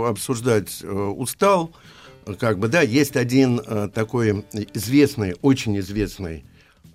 обсуждать 0.09 0.81
э, 0.83 0.93
устал. 0.93 1.71
Как 2.41 2.59
бы, 2.59 2.67
да, 2.67 2.83
есть 2.83 3.15
один 3.17 3.61
такой 3.95 4.45
известный, 4.75 5.37
очень 5.41 5.79
известный 5.79 6.45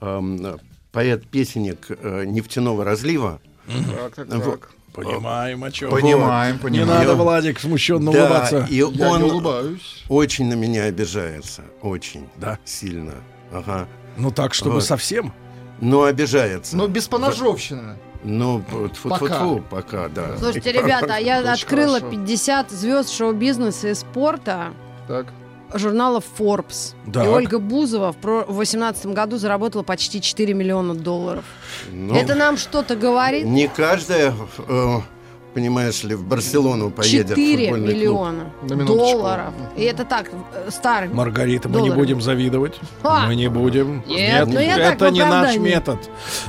эм, 0.01 0.59
поэт-песенник 0.91 1.89
нефтяного 2.25 2.83
разлива. 2.83 3.39
Так, 3.65 4.15
так, 4.15 4.43
так. 4.43 4.76
Понимаем, 4.97 5.63
о 5.63 5.71
чем. 5.71 5.91
Понимаем, 5.91 6.55
Не 6.55 6.61
понимаем. 6.61 6.87
надо, 7.07 7.13
Владик, 7.15 7.59
смущенно 7.59 8.11
Да, 8.11 8.19
улыбаться. 8.25 8.67
и 8.69 8.75
Я 8.77 8.87
не 8.89 9.03
он 9.03 9.23
улыбаюсь. 9.23 10.03
очень 10.09 10.47
на 10.47 10.55
меня 10.55 10.83
обижается, 10.85 11.61
очень 11.83 12.27
Да. 12.37 12.57
сильно. 12.65 13.13
Ага. 13.53 13.87
Ну 14.17 14.31
так, 14.31 14.55
чтобы 14.55 14.75
Вот. 14.75 14.83
совсем. 14.83 15.33
Но 15.79 16.03
обижается. 16.05 16.75
Но 16.75 16.87
без 16.87 17.07
поножовщины. 17.07 17.97
Ну, 18.23 18.63
тьфу 18.93 19.09
Пока. 19.09 19.27
тьфу 19.37 19.63
пока, 19.69 20.07
да. 20.09 20.35
Слушайте, 20.39 20.71
ребята, 20.71 21.13
а 21.15 21.19
я 21.19 21.53
открыла 21.53 21.99
хорошо. 21.99 22.09
50 22.17 22.71
звезд 22.71 23.11
шоу-бизнеса 23.11 23.89
и 23.89 23.93
спорта 23.93 24.73
Так. 25.07 25.27
Журнала 25.73 26.21
Forbes. 26.37 26.93
Так. 27.11 27.25
И 27.25 27.27
Ольга 27.27 27.59
Бузова 27.59 28.11
в 28.11 28.21
2018 28.21 29.07
году 29.07 29.37
заработала 29.37 29.83
почти 29.83 30.21
4 30.21 30.53
миллиона 30.53 30.93
долларов. 30.95 31.45
Ну, 31.91 32.15
Это 32.15 32.35
нам 32.35 32.57
что-то 32.57 32.95
говорит? 32.95 33.45
Не 33.45 33.67
каждая, 33.67 34.33
э, 34.67 34.99
понимаешь 35.61 36.03
ли, 36.03 36.13
в 36.13 36.23
Барселону 36.23 36.91
поедет. 36.91 37.31
в 37.31 37.35
4 37.35 37.57
футбольный 37.63 37.87
клуб. 37.87 37.95
миллиона 37.97 38.43
На 38.61 38.73
минуточку. 38.75 38.95
долларов. 38.95 39.53
И 39.75 39.81
это 39.81 40.05
так, 40.05 40.29
э, 40.53 40.69
старый. 40.69 41.09
Маргарита, 41.09 41.67
мы 41.67 41.77
не 41.77 41.79
Долларов. 41.89 41.97
будем 41.97 42.21
завидовать. 42.21 42.75
А! 43.01 43.25
Мы 43.25 43.35
не 43.35 43.49
будем. 43.49 44.03
Нет, 44.07 44.45
ну 44.47 44.59
я 44.59 44.75
так, 44.77 44.93
это 44.95 45.09
не 45.09 45.21
наш 45.21 45.29
оправдании. 45.29 45.57
метод. 45.57 45.97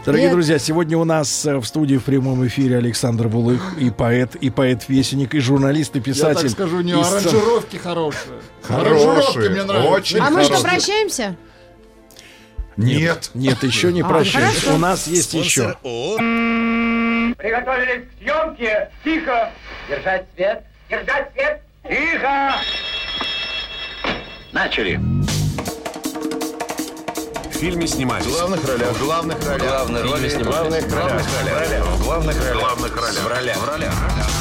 Дорогие 0.04 0.26
Нет. 0.26 0.34
друзья, 0.34 0.58
сегодня 0.58 0.98
у 0.98 1.04
нас 1.06 1.46
э, 1.46 1.56
в 1.56 1.64
студии 1.64 1.96
в 1.96 2.04
прямом 2.04 2.46
эфире 2.48 2.76
Александр 2.76 3.28
Булых, 3.28 3.78
и 3.80 3.88
поэт, 3.88 4.34
и 4.36 4.50
поэт-вестник, 4.50 5.34
и 5.34 5.38
журналист, 5.40 5.96
и 5.96 6.00
Я 6.00 6.04
писатель. 6.04 6.42
так 6.42 6.50
скажу, 6.50 6.82
не 6.82 6.92
И 6.92 6.94
сцен- 6.96 7.04
аранжировки 7.12 7.76
хорошие. 7.78 8.20
Хорошие, 8.62 9.10
Аранжировки 9.10 9.48
мне 9.48 9.62
нравятся. 9.64 9.90
очень 9.90 10.18
А 10.18 10.28
мы 10.28 10.44
что, 10.44 10.60
прощаемся? 10.60 11.34
Нет. 12.76 13.30
Нет, 13.34 13.62
еще 13.64 13.90
не 13.92 14.02
А, 14.02 14.04
прощаемся. 14.06 14.60
хорошо. 14.60 14.74
У 14.76 14.78
нас 14.78 15.06
есть 15.08 15.32
еще. 15.34 15.76
Приготовились 17.38 18.02
к 18.08 18.18
съемке! 18.18 18.90
Тихо! 19.04 19.50
Держать 19.88 20.26
свет! 20.34 20.64
Держать 20.90 21.32
свет! 21.32 21.62
Тихо! 21.88 22.54
Начали. 24.52 24.96
В 27.48 27.52
фильме 27.52 27.86
снимались. 27.86 28.26
В 28.26 28.32
главных 28.32 28.66
ролях. 28.66 28.88
В 28.88 29.04
главных 29.04 29.46
ролях. 29.46 29.68
Главные 29.68 30.02
роли 30.02 30.28
снимались. 30.28 30.82
В 30.82 30.90
главных 30.90 30.92
ролях. 30.92 31.86
В 31.86 32.04
главных 32.04 32.36
ролях. 32.36 32.56
В 32.56 32.58
главных 32.58 32.96
ролях. 32.96 33.22
В 33.22 33.28
ролях. 33.28 33.56
В 33.56 33.68
ролях. 33.68 33.92
В 33.92 34.02
ролях. 34.02 34.37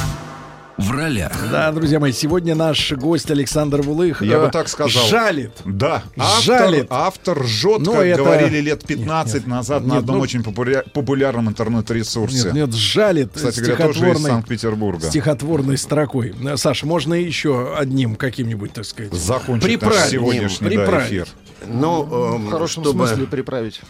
Да, 0.78 1.72
друзья 1.72 1.98
мои, 1.98 2.12
сегодня 2.12 2.54
наш 2.54 2.92
гость 2.92 3.28
Александр 3.32 3.82
Булых 3.82 4.22
Я 4.22 4.36
э, 4.36 4.46
бы 4.46 4.50
так 4.52 4.68
сказал. 4.68 5.02
жалит. 5.08 5.50
Да, 5.64 6.04
автор, 6.16 6.42
Жалит. 6.70 6.86
автор 6.90 7.44
жжет, 7.44 7.80
Ну, 7.80 7.92
как 7.94 8.02
это- 8.04 8.22
говорили 8.22 8.60
лет 8.60 8.84
15 8.86 9.34
Нет, 9.34 9.42
нет. 9.42 9.46
назад 9.56 9.82
на 9.82 9.94
Нет, 9.94 9.98
одном 10.02 10.16
ну- 10.18 10.22
очень 10.22 10.40
популя- 10.42 10.88
популярном 10.92 11.48
интернет-ресурсе. 11.48 12.44
Нет, 12.44 12.52
нет, 12.54 12.74
жалит 12.74 13.32
Кстати 13.34 13.58
говоря, 13.58 13.86
тоже 13.88 14.10
из 14.12 14.22
Санкт-Петербурга. 14.22 15.06
стихотворной 15.08 15.76
строкой. 15.78 16.32
Э, 16.44 16.56
Саш, 16.56 16.84
можно 16.84 17.14
еще 17.14 17.74
одним 17.76 18.14
каким-нибудь, 18.14 18.72
так 18.72 18.84
сказать, 18.84 19.12
Закончить 19.14 19.64
приправить. 19.64 19.98
наш 19.98 20.10
сегодняшний 20.10 20.68
да, 20.70 20.76
приправить. 20.76 21.08
эфир. 21.08 21.28
Ну, 21.66 22.34
эм, 22.36 22.46
В 22.46 22.50
хорошем 22.52 22.84
чтобы- 22.84 23.08
смысле 23.08 23.26
приправить. 23.26 23.80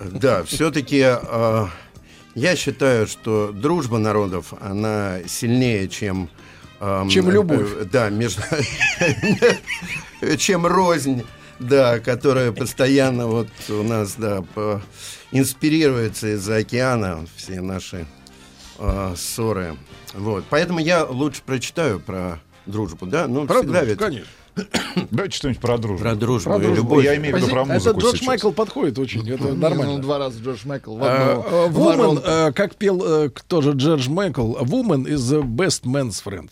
Да, 0.00 0.42
все-таки 0.44 1.04
я 2.38 2.56
считаю, 2.56 3.06
что 3.06 3.50
дружба 3.52 3.98
народов, 3.98 4.52
она 4.60 5.18
сильнее, 5.26 5.88
чем... 5.88 6.28
эм, 6.80 7.08
Чем 7.08 7.30
любовь. 7.30 7.68
э, 7.76 7.84
Да, 7.90 8.08
между... 8.10 8.42
чем 10.38 10.66
рознь, 10.66 11.24
да, 11.58 11.98
которая 12.00 12.52
постоянно 12.52 13.26
вот 13.26 13.48
у 13.68 13.82
нас, 13.82 14.14
да, 14.16 14.42
по- 14.54 14.80
инспирируется 15.32 16.34
из-за 16.34 16.56
океана, 16.56 17.26
все 17.36 17.60
наши 17.60 18.06
э, 18.78 19.14
ссоры. 19.16 19.76
Вот, 20.14 20.44
поэтому 20.48 20.78
я 20.78 21.04
лучше 21.04 21.42
прочитаю 21.44 22.00
про 22.00 22.40
дружбу, 22.66 23.06
да, 23.06 23.26
ну, 23.28 23.46
Про 23.46 23.58
всегда 23.60 23.80
дружбу, 23.84 23.90
ведь 23.90 23.98
конечно. 23.98 24.26
Давайте 25.10 25.36
что-нибудь 25.36 25.60
про 25.60 25.78
дружбу. 25.78 26.02
про 26.02 26.14
дружбу 26.14 26.50
Про 26.50 26.58
и 26.58 26.62
дружбу. 26.62 26.76
любовь. 26.82 27.04
Я 27.04 27.16
имею 27.16 27.34
в 27.36 27.38
виду 27.38 27.48
про 27.50 27.62
Это 27.62 27.72
музыку 27.72 28.00
Джордж 28.00 28.16
сейчас. 28.16 28.26
Майкл 28.26 28.50
подходит 28.52 28.98
очень, 28.98 29.28
это 29.30 29.54
нормально. 29.54 29.94
Ну, 29.96 29.98
два 30.00 30.18
раза 30.18 30.40
Джордж 30.42 30.60
Майкл. 30.64 30.96
В 30.96 31.04
А, 31.04 31.06
одно- 31.32 31.46
а, 31.48 31.66
в 31.68 31.78
Woman, 31.78 31.96
ворон. 31.96 32.20
э, 32.24 32.52
как 32.52 32.74
пел 32.76 33.02
э, 33.04 33.30
кто 33.30 33.60
же 33.62 33.72
Джордж 33.72 34.08
Майкл, 34.08 34.56
woman 34.58 35.04
is 35.06 35.18
the 35.18 35.42
best 35.42 35.84
man's 35.84 36.22
friend. 36.24 36.50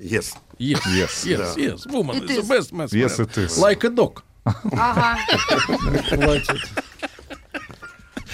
Yes. 0.00 0.32
Yes, 0.58 0.80
Yes. 0.86 1.24
yes, 1.26 1.56
yes. 1.56 1.86
Woman 1.86 2.16
is 2.24 2.36
the 2.38 2.48
best 2.48 2.72
man's 2.72 2.92
Yes, 2.92 3.16
friend. 3.16 3.30
it 3.30 3.38
is. 3.38 3.58
Like 3.58 3.84
a 3.84 3.90
dog. 3.90 4.22
Ага. 4.44 5.18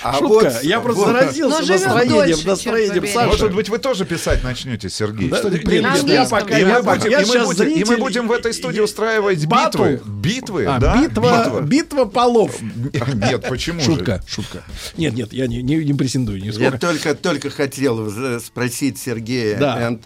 А 0.04 0.12
Шутка. 0.14 0.26
вот- 0.50 0.62
Я 0.64 0.80
просто 0.80 1.02
вот- 1.02 1.12
заразился 1.12 1.58
настроением, 1.72 2.10
дольше, 2.26 2.46
настроением. 2.46 3.06
Саши. 3.06 3.26
Может 3.26 3.54
быть, 3.54 3.68
вы 3.68 3.78
тоже 3.78 4.04
писать 4.04 4.42
начнете, 4.42 4.90
Сергей? 4.90 5.28
Да, 5.28 5.42
На 5.42 5.50
нет, 5.50 6.04
я 6.08 6.24
пока- 6.26 6.58
И 6.58 6.60
я 6.62 6.82
мы, 6.82 6.82
будем, 6.82 7.10
я 7.10 7.20
и, 7.22 7.24
мы 7.24 7.44
будем, 7.44 7.68
и 7.68 7.84
мы 7.84 7.96
будем 7.98 8.28
в 8.28 8.32
этой 8.32 8.52
студии 8.52 8.80
устраивать 8.80 9.46
Батл. 9.46 9.84
битвы. 9.84 10.00
Битвы, 10.06 10.66
А, 10.66 10.78
да? 10.78 10.96
битва, 11.02 11.60
битва 11.62 12.04
полов. 12.06 12.60
Нет, 12.60 13.46
почему 13.48 13.80
Шутка, 13.80 14.22
же? 14.26 14.34
шутка. 14.34 14.62
Нет, 14.96 15.14
нет, 15.14 15.32
я 15.32 15.46
не, 15.46 15.62
не, 15.62 15.76
не 15.84 15.94
претендую 15.94 16.38
Я 16.40 16.46
нисколько. 16.46 16.78
только, 16.78 17.14
только 17.14 17.50
хотел 17.50 18.10
спросить 18.40 18.98
Сергея. 18.98 19.56
Да. 19.58 19.78
And, 19.90 20.00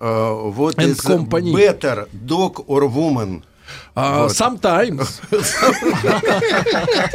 э, 0.00 0.04
what 0.56 0.76
And 0.76 0.94
is 0.94 1.00
company. 1.04 1.52
better, 1.54 2.08
dog 2.12 2.64
or 2.66 2.88
woman? 2.92 3.42
А, 3.94 4.22
Вот. 4.24 4.32
Sometimes. 4.32 5.20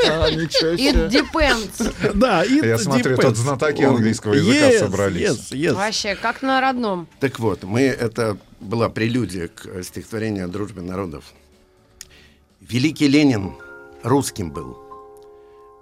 А, 0.08 0.30
It 0.30 1.10
depends. 1.10 2.14
Да, 2.16 2.44
it 2.45 2.66
Я 2.66 2.77
смотрю, 2.77 3.16
depends. 3.16 3.22
тут 3.22 3.38
знатоки 3.38 3.82
английского 3.84 4.34
языка 4.34 4.69
Yes, 4.72 4.80
собрались. 4.80 5.30
yes, 5.30 5.52
yes. 5.52 5.74
Вообще, 5.74 6.16
как 6.16 6.42
на 6.42 6.61
родном. 6.61 7.08
Так 7.19 7.40
вот, 7.40 7.64
мы 7.64 7.82
это 7.82 8.38
была 8.60 8.90
прелюдия 8.90 9.48
к 9.50 9.84
стихотворению 9.84 10.45
о 10.45 10.48
дружбе 10.48 10.82
народов. 10.82 11.24
Великий 12.61 13.08
Ленин 13.08 13.53
русским 14.03 14.52
был, 14.52 14.77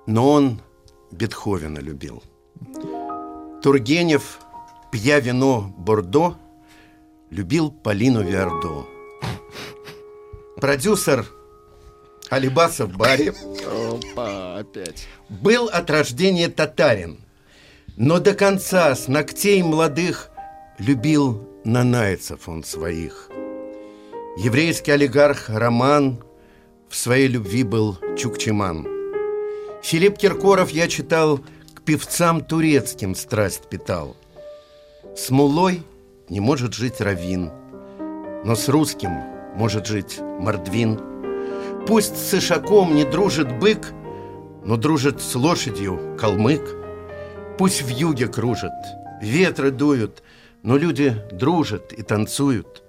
но 0.08 0.32
он 0.32 0.62
Бетховена 1.12 1.80
любил. 1.82 2.22
Тургенев, 3.62 4.40
пья 4.92 5.20
вино 5.20 5.74
Бордо, 5.78 6.36
любил 7.30 7.72
Полину 7.72 8.22
Виардо. 8.24 8.86
Продюсер 10.58 11.26
Алибасов 12.30 12.96
Барри 12.96 13.34
Опа, 13.66 14.58
опять. 14.60 15.08
был 15.30 15.68
от 15.68 15.90
рождения 15.90 16.48
татарин, 16.48 17.20
но 17.98 18.20
до 18.20 18.34
конца 18.34 18.96
с 18.96 19.10
ногтей 19.10 19.62
молодых 19.62 20.30
любил 20.80 21.48
нанайцев 21.66 22.48
он 22.48 22.64
своих. 22.64 23.30
Еврейский 24.38 24.92
олигарх 24.92 25.50
Роман 25.50 26.24
в 26.90 26.96
своей 26.96 27.28
любви 27.28 27.64
был 27.64 27.98
чукчиман. 28.18 28.88
Филипп 29.84 30.18
Киркоров, 30.18 30.72
я 30.72 30.88
читал, 30.88 31.40
к 31.74 31.82
певцам 31.82 32.42
турецким 32.42 33.14
страсть 33.14 33.70
питал. 33.70 34.16
С 35.16 35.30
мулой 35.30 35.84
не 36.30 36.40
может 36.40 36.74
жить 36.74 37.02
равин, 37.02 37.52
но 38.46 38.56
с 38.56 38.70
русским 38.70 39.35
может 39.56 39.88
жить 39.88 40.20
мордвин. 40.20 41.00
Пусть 41.88 42.18
с 42.18 42.34
ишаком 42.34 42.96
не 42.96 43.04
дружит 43.04 43.60
бык, 43.60 43.94
но 44.64 44.78
дружит 44.78 45.22
с 45.22 45.36
лошадью 45.36 46.18
калмык. 46.20 46.62
Пусть 47.58 47.82
в 47.84 47.88
юге 47.88 48.28
кружит, 48.28 48.74
ветры 49.22 49.72
дуют, 49.72 50.24
но 50.64 50.78
люди 50.78 51.16
дружат 51.32 51.94
и 51.94 52.02
танцуют. 52.02 52.84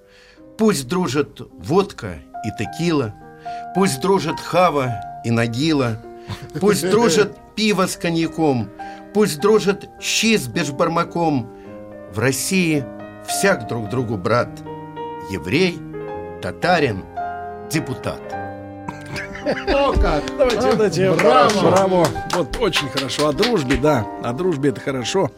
Пусть 0.59 0.89
дружат 0.89 1.41
водка 1.59 2.15
и 2.45 2.51
текила, 2.59 3.15
пусть 3.75 4.01
дружат 4.01 4.41
хава 4.41 4.95
и 5.25 5.31
нагила, 5.31 6.03
пусть 6.59 6.91
дружат 6.91 7.37
пиво 7.55 7.87
с 7.87 7.97
коньяком, 7.97 8.71
пусть 9.13 9.41
дружат 9.41 9.89
щи 10.01 10.37
с 10.37 10.49
бешбармаком. 10.49 11.53
В 12.13 12.19
России 12.19 12.85
всяк 13.29 13.69
друг 13.69 13.91
другу 13.91 14.17
брат, 14.17 14.49
еврей, 15.31 15.79
татарин, 16.41 17.05
депутат. 17.71 18.21
О, 19.69 19.93
как! 19.93 20.25
Давайте, 20.37 20.61
давайте. 20.73 21.13
браво! 21.13 21.71
Браво! 21.71 22.09
Вот 22.33 22.57
очень 22.61 22.89
хорошо. 22.89 23.29
О 23.29 23.33
дружбе, 23.33 23.77
да. 23.77 24.07
О 24.23 24.33
дружбе 24.33 24.71
это 24.71 24.81
хорошо. 24.81 25.31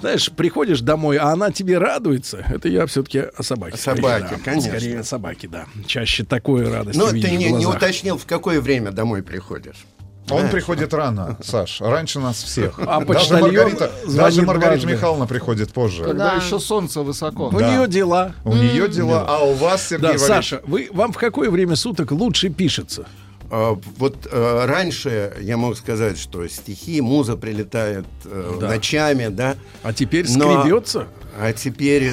Знаешь, 0.00 0.30
приходишь 0.30 0.80
домой, 0.80 1.16
а 1.16 1.28
она 1.28 1.50
тебе 1.50 1.78
радуется. 1.78 2.44
Это 2.48 2.68
я 2.68 2.86
все-таки 2.86 3.20
о 3.20 3.42
собаке. 3.42 3.74
О 3.74 3.78
собаке, 3.78 4.26
скорее, 4.26 4.38
да. 4.38 4.44
конечно. 4.44 4.70
Скорее 4.70 5.00
о 5.00 5.04
собаке, 5.04 5.48
да. 5.48 5.66
Чаще 5.86 6.24
такой 6.24 6.70
радости 6.70 6.98
Но 6.98 7.10
видишь 7.10 7.30
ты 7.30 7.36
в 7.36 7.38
не, 7.38 7.50
не 7.50 7.66
уточнил, 7.66 8.18
в 8.18 8.26
какое 8.26 8.60
время 8.60 8.92
домой 8.92 9.22
приходишь. 9.22 9.84
Он 10.30 10.38
Знаешь. 10.38 10.52
приходит 10.52 10.94
рано, 10.94 11.36
Саш, 11.42 11.80
раньше 11.82 12.18
нас 12.18 12.42
всех. 12.42 12.78
А 12.78 13.00
даже 13.04 13.34
Маргарита, 13.38 13.90
даже 14.08 14.42
Маргарита 14.42 14.80
дважды. 14.80 14.92
Михайловна 14.96 15.26
приходит 15.26 15.72
позже. 15.72 16.02
Когда 16.04 16.30
Да. 16.30 16.36
еще 16.42 16.58
солнце 16.58 17.02
высоко. 17.02 17.48
У 17.48 17.58
Да. 17.58 17.68
нее 17.70 17.86
дела. 17.88 18.32
У 18.44 18.54
нее 18.54 18.88
дела, 18.88 19.26
а 19.28 19.44
у 19.44 19.52
вас, 19.54 19.88
Сергей 19.88 20.02
Да, 20.02 20.08
Валерьевич, 20.08 20.26
Саша, 20.28 20.62
вы, 20.66 20.88
вам 20.92 21.12
в 21.12 21.18
какое 21.18 21.50
время 21.50 21.76
суток 21.76 22.10
лучше 22.12 22.48
пишется? 22.48 23.06
А, 23.50 23.78
Вот 23.98 24.26
э, 24.30 24.64
раньше 24.66 25.34
я 25.40 25.58
мог 25.58 25.76
сказать, 25.76 26.18
что 26.18 26.48
стихи, 26.48 27.02
муза 27.02 27.36
прилетает 27.36 28.06
э, 28.24 28.56
Да. 28.60 28.68
ночами, 28.68 29.28
да. 29.28 29.56
А 29.82 29.92
теперь 29.92 30.26
Но- 30.30 30.62
скребется? 30.62 31.06
А 31.38 31.52
теперь 31.52 32.12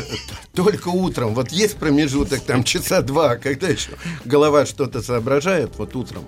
только 0.54 0.90
утром. 0.90 1.34
Вот 1.34 1.52
есть 1.52 1.78
промежуток 1.78 2.42
там 2.42 2.64
часа 2.66 3.02
два, 3.02 3.38
когда 3.38 3.68
еще 3.70 3.92
голова 4.26 4.66
что-то 4.66 5.02
соображает, 5.02 5.72
вот 5.78 5.96
утром, 5.96 6.24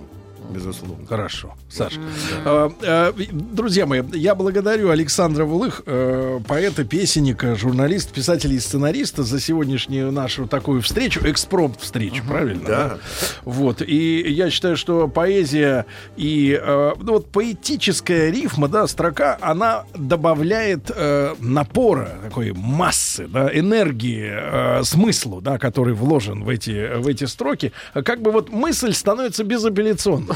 безусловно. 0.54 1.06
Хорошо, 1.08 1.54
Саша. 1.70 2.00
А, 2.46 2.72
а, 2.82 3.14
друзья 3.32 3.86
мои, 3.86 4.04
я 4.14 4.36
благодарю 4.36 4.90
Александра 4.90 5.46
Вулых, 5.46 5.82
э, 5.86 6.40
поэта, 6.48 6.84
песенника, 6.84 7.56
журналиста, 7.56 8.14
писателя 8.14 8.56
и 8.56 8.60
сценариста 8.60 9.24
за 9.24 9.40
сегодняшнюю 9.40 10.12
нашу 10.12 10.48
такую 10.48 10.82
встречу, 10.82 11.22
экспромт 11.24 11.80
встречу, 11.80 12.24
правильно? 12.28 12.68
Да. 12.68 12.98
Вот. 13.44 13.82
И 13.82 14.22
я 14.32 14.50
считаю, 14.50 14.78
что 14.78 15.08
поэзия 15.08 15.86
и 16.16 16.60
э, 16.62 16.94
ну, 17.00 17.14
вот 17.14 17.32
поэтическая 17.32 18.30
рифма, 18.30 18.68
да, 18.68 18.88
строка, 18.88 19.38
она 19.42 19.86
добавляет 19.94 20.92
э, 20.96 21.36
напора, 21.40 22.18
такой 22.24 22.54
массы, 22.54 23.28
да, 23.28 23.50
энергии, 23.54 24.32
э, 24.32 24.84
смыслу, 24.84 25.42
да, 25.42 25.58
который 25.58 25.94
вложен 25.94 26.44
в 26.44 26.50
эти, 26.50 26.98
в 26.98 27.08
эти 27.08 27.26
строки. 27.26 27.72
Как 27.94 28.22
бы 28.22 28.32
вот 28.32 28.50
мысль 28.50 28.94
становится 28.94 29.44
безапелляционной. 29.44 30.36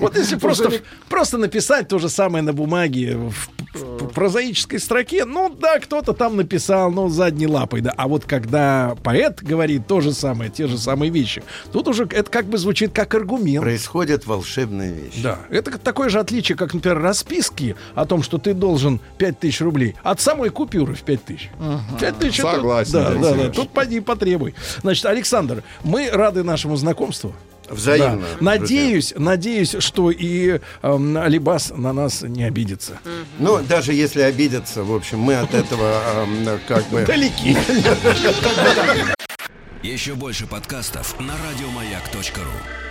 Вот 0.00 0.16
если 0.16 0.36
просто, 0.36 0.70
просто 1.08 1.38
написать 1.38 1.88
то 1.88 1.98
же 1.98 2.08
самое 2.08 2.42
на 2.42 2.52
бумаге 2.52 3.16
в, 3.16 3.48
в 3.74 4.08
прозаической 4.08 4.78
строке, 4.78 5.24
ну 5.24 5.48
да, 5.48 5.78
кто-то 5.78 6.12
там 6.12 6.36
написал, 6.36 6.90
ну, 6.90 7.08
задней 7.08 7.46
лапой, 7.46 7.80
да. 7.80 7.92
А 7.96 8.08
вот 8.08 8.24
когда 8.24 8.96
поэт 9.02 9.42
говорит 9.42 9.86
то 9.86 10.00
же 10.00 10.12
самое, 10.12 10.50
те 10.50 10.66
же 10.66 10.78
самые 10.78 11.10
вещи, 11.10 11.42
тут 11.72 11.88
уже 11.88 12.04
это 12.04 12.30
как 12.30 12.46
бы 12.46 12.58
звучит 12.58 12.92
как 12.92 13.14
аргумент. 13.14 13.62
Происходят 13.62 14.26
волшебные 14.26 14.92
вещи. 14.92 15.22
Да, 15.22 15.38
это 15.50 15.70
как- 15.72 15.80
такое 15.80 16.08
же 16.08 16.18
отличие, 16.20 16.56
как, 16.56 16.74
например, 16.74 17.00
расписки 17.00 17.76
о 17.94 18.04
том, 18.06 18.22
что 18.22 18.38
ты 18.38 18.54
должен 18.54 19.00
5000 19.18 19.60
рублей 19.62 19.96
от 20.02 20.20
самой 20.20 20.50
купюры 20.50 20.94
в 20.94 21.02
5000. 21.02 21.50
5000 22.00 22.40
это- 22.40 22.52
Согласен, 22.54 22.92
Да, 22.92 23.08
Алексей 23.08 23.22
да, 23.22 23.28
да. 23.30 23.36
Иванович. 23.36 23.56
Тут 23.56 23.70
поди 23.70 23.96
и 23.96 24.00
потребуй. 24.00 24.54
Значит, 24.82 25.06
Александр, 25.06 25.62
мы 25.82 26.10
рады 26.10 26.42
нашему 26.42 26.76
знакомству. 26.76 27.34
Взаимно. 27.74 28.26
Да. 28.32 28.36
Надеюсь, 28.40 29.12
надеюсь, 29.16 29.76
что 29.78 30.10
и 30.10 30.60
эм, 30.82 31.16
Алибас 31.16 31.72
на 31.74 31.92
нас 31.92 32.22
не 32.22 32.44
обидится. 32.44 32.98
Ну, 33.38 33.60
даже 33.62 33.92
если 33.92 34.22
обидятся, 34.22 34.84
в 34.84 34.94
общем, 34.94 35.18
мы 35.18 35.34
от 35.34 35.54
этого 35.54 36.02
эм, 36.22 36.60
как 36.66 36.88
бы... 36.88 37.04
Далеки. 37.04 37.56
Еще 39.82 40.14
больше 40.14 40.46
подкастов 40.46 41.14
на 41.20 41.34
радиомаяк.ру. 41.34 42.83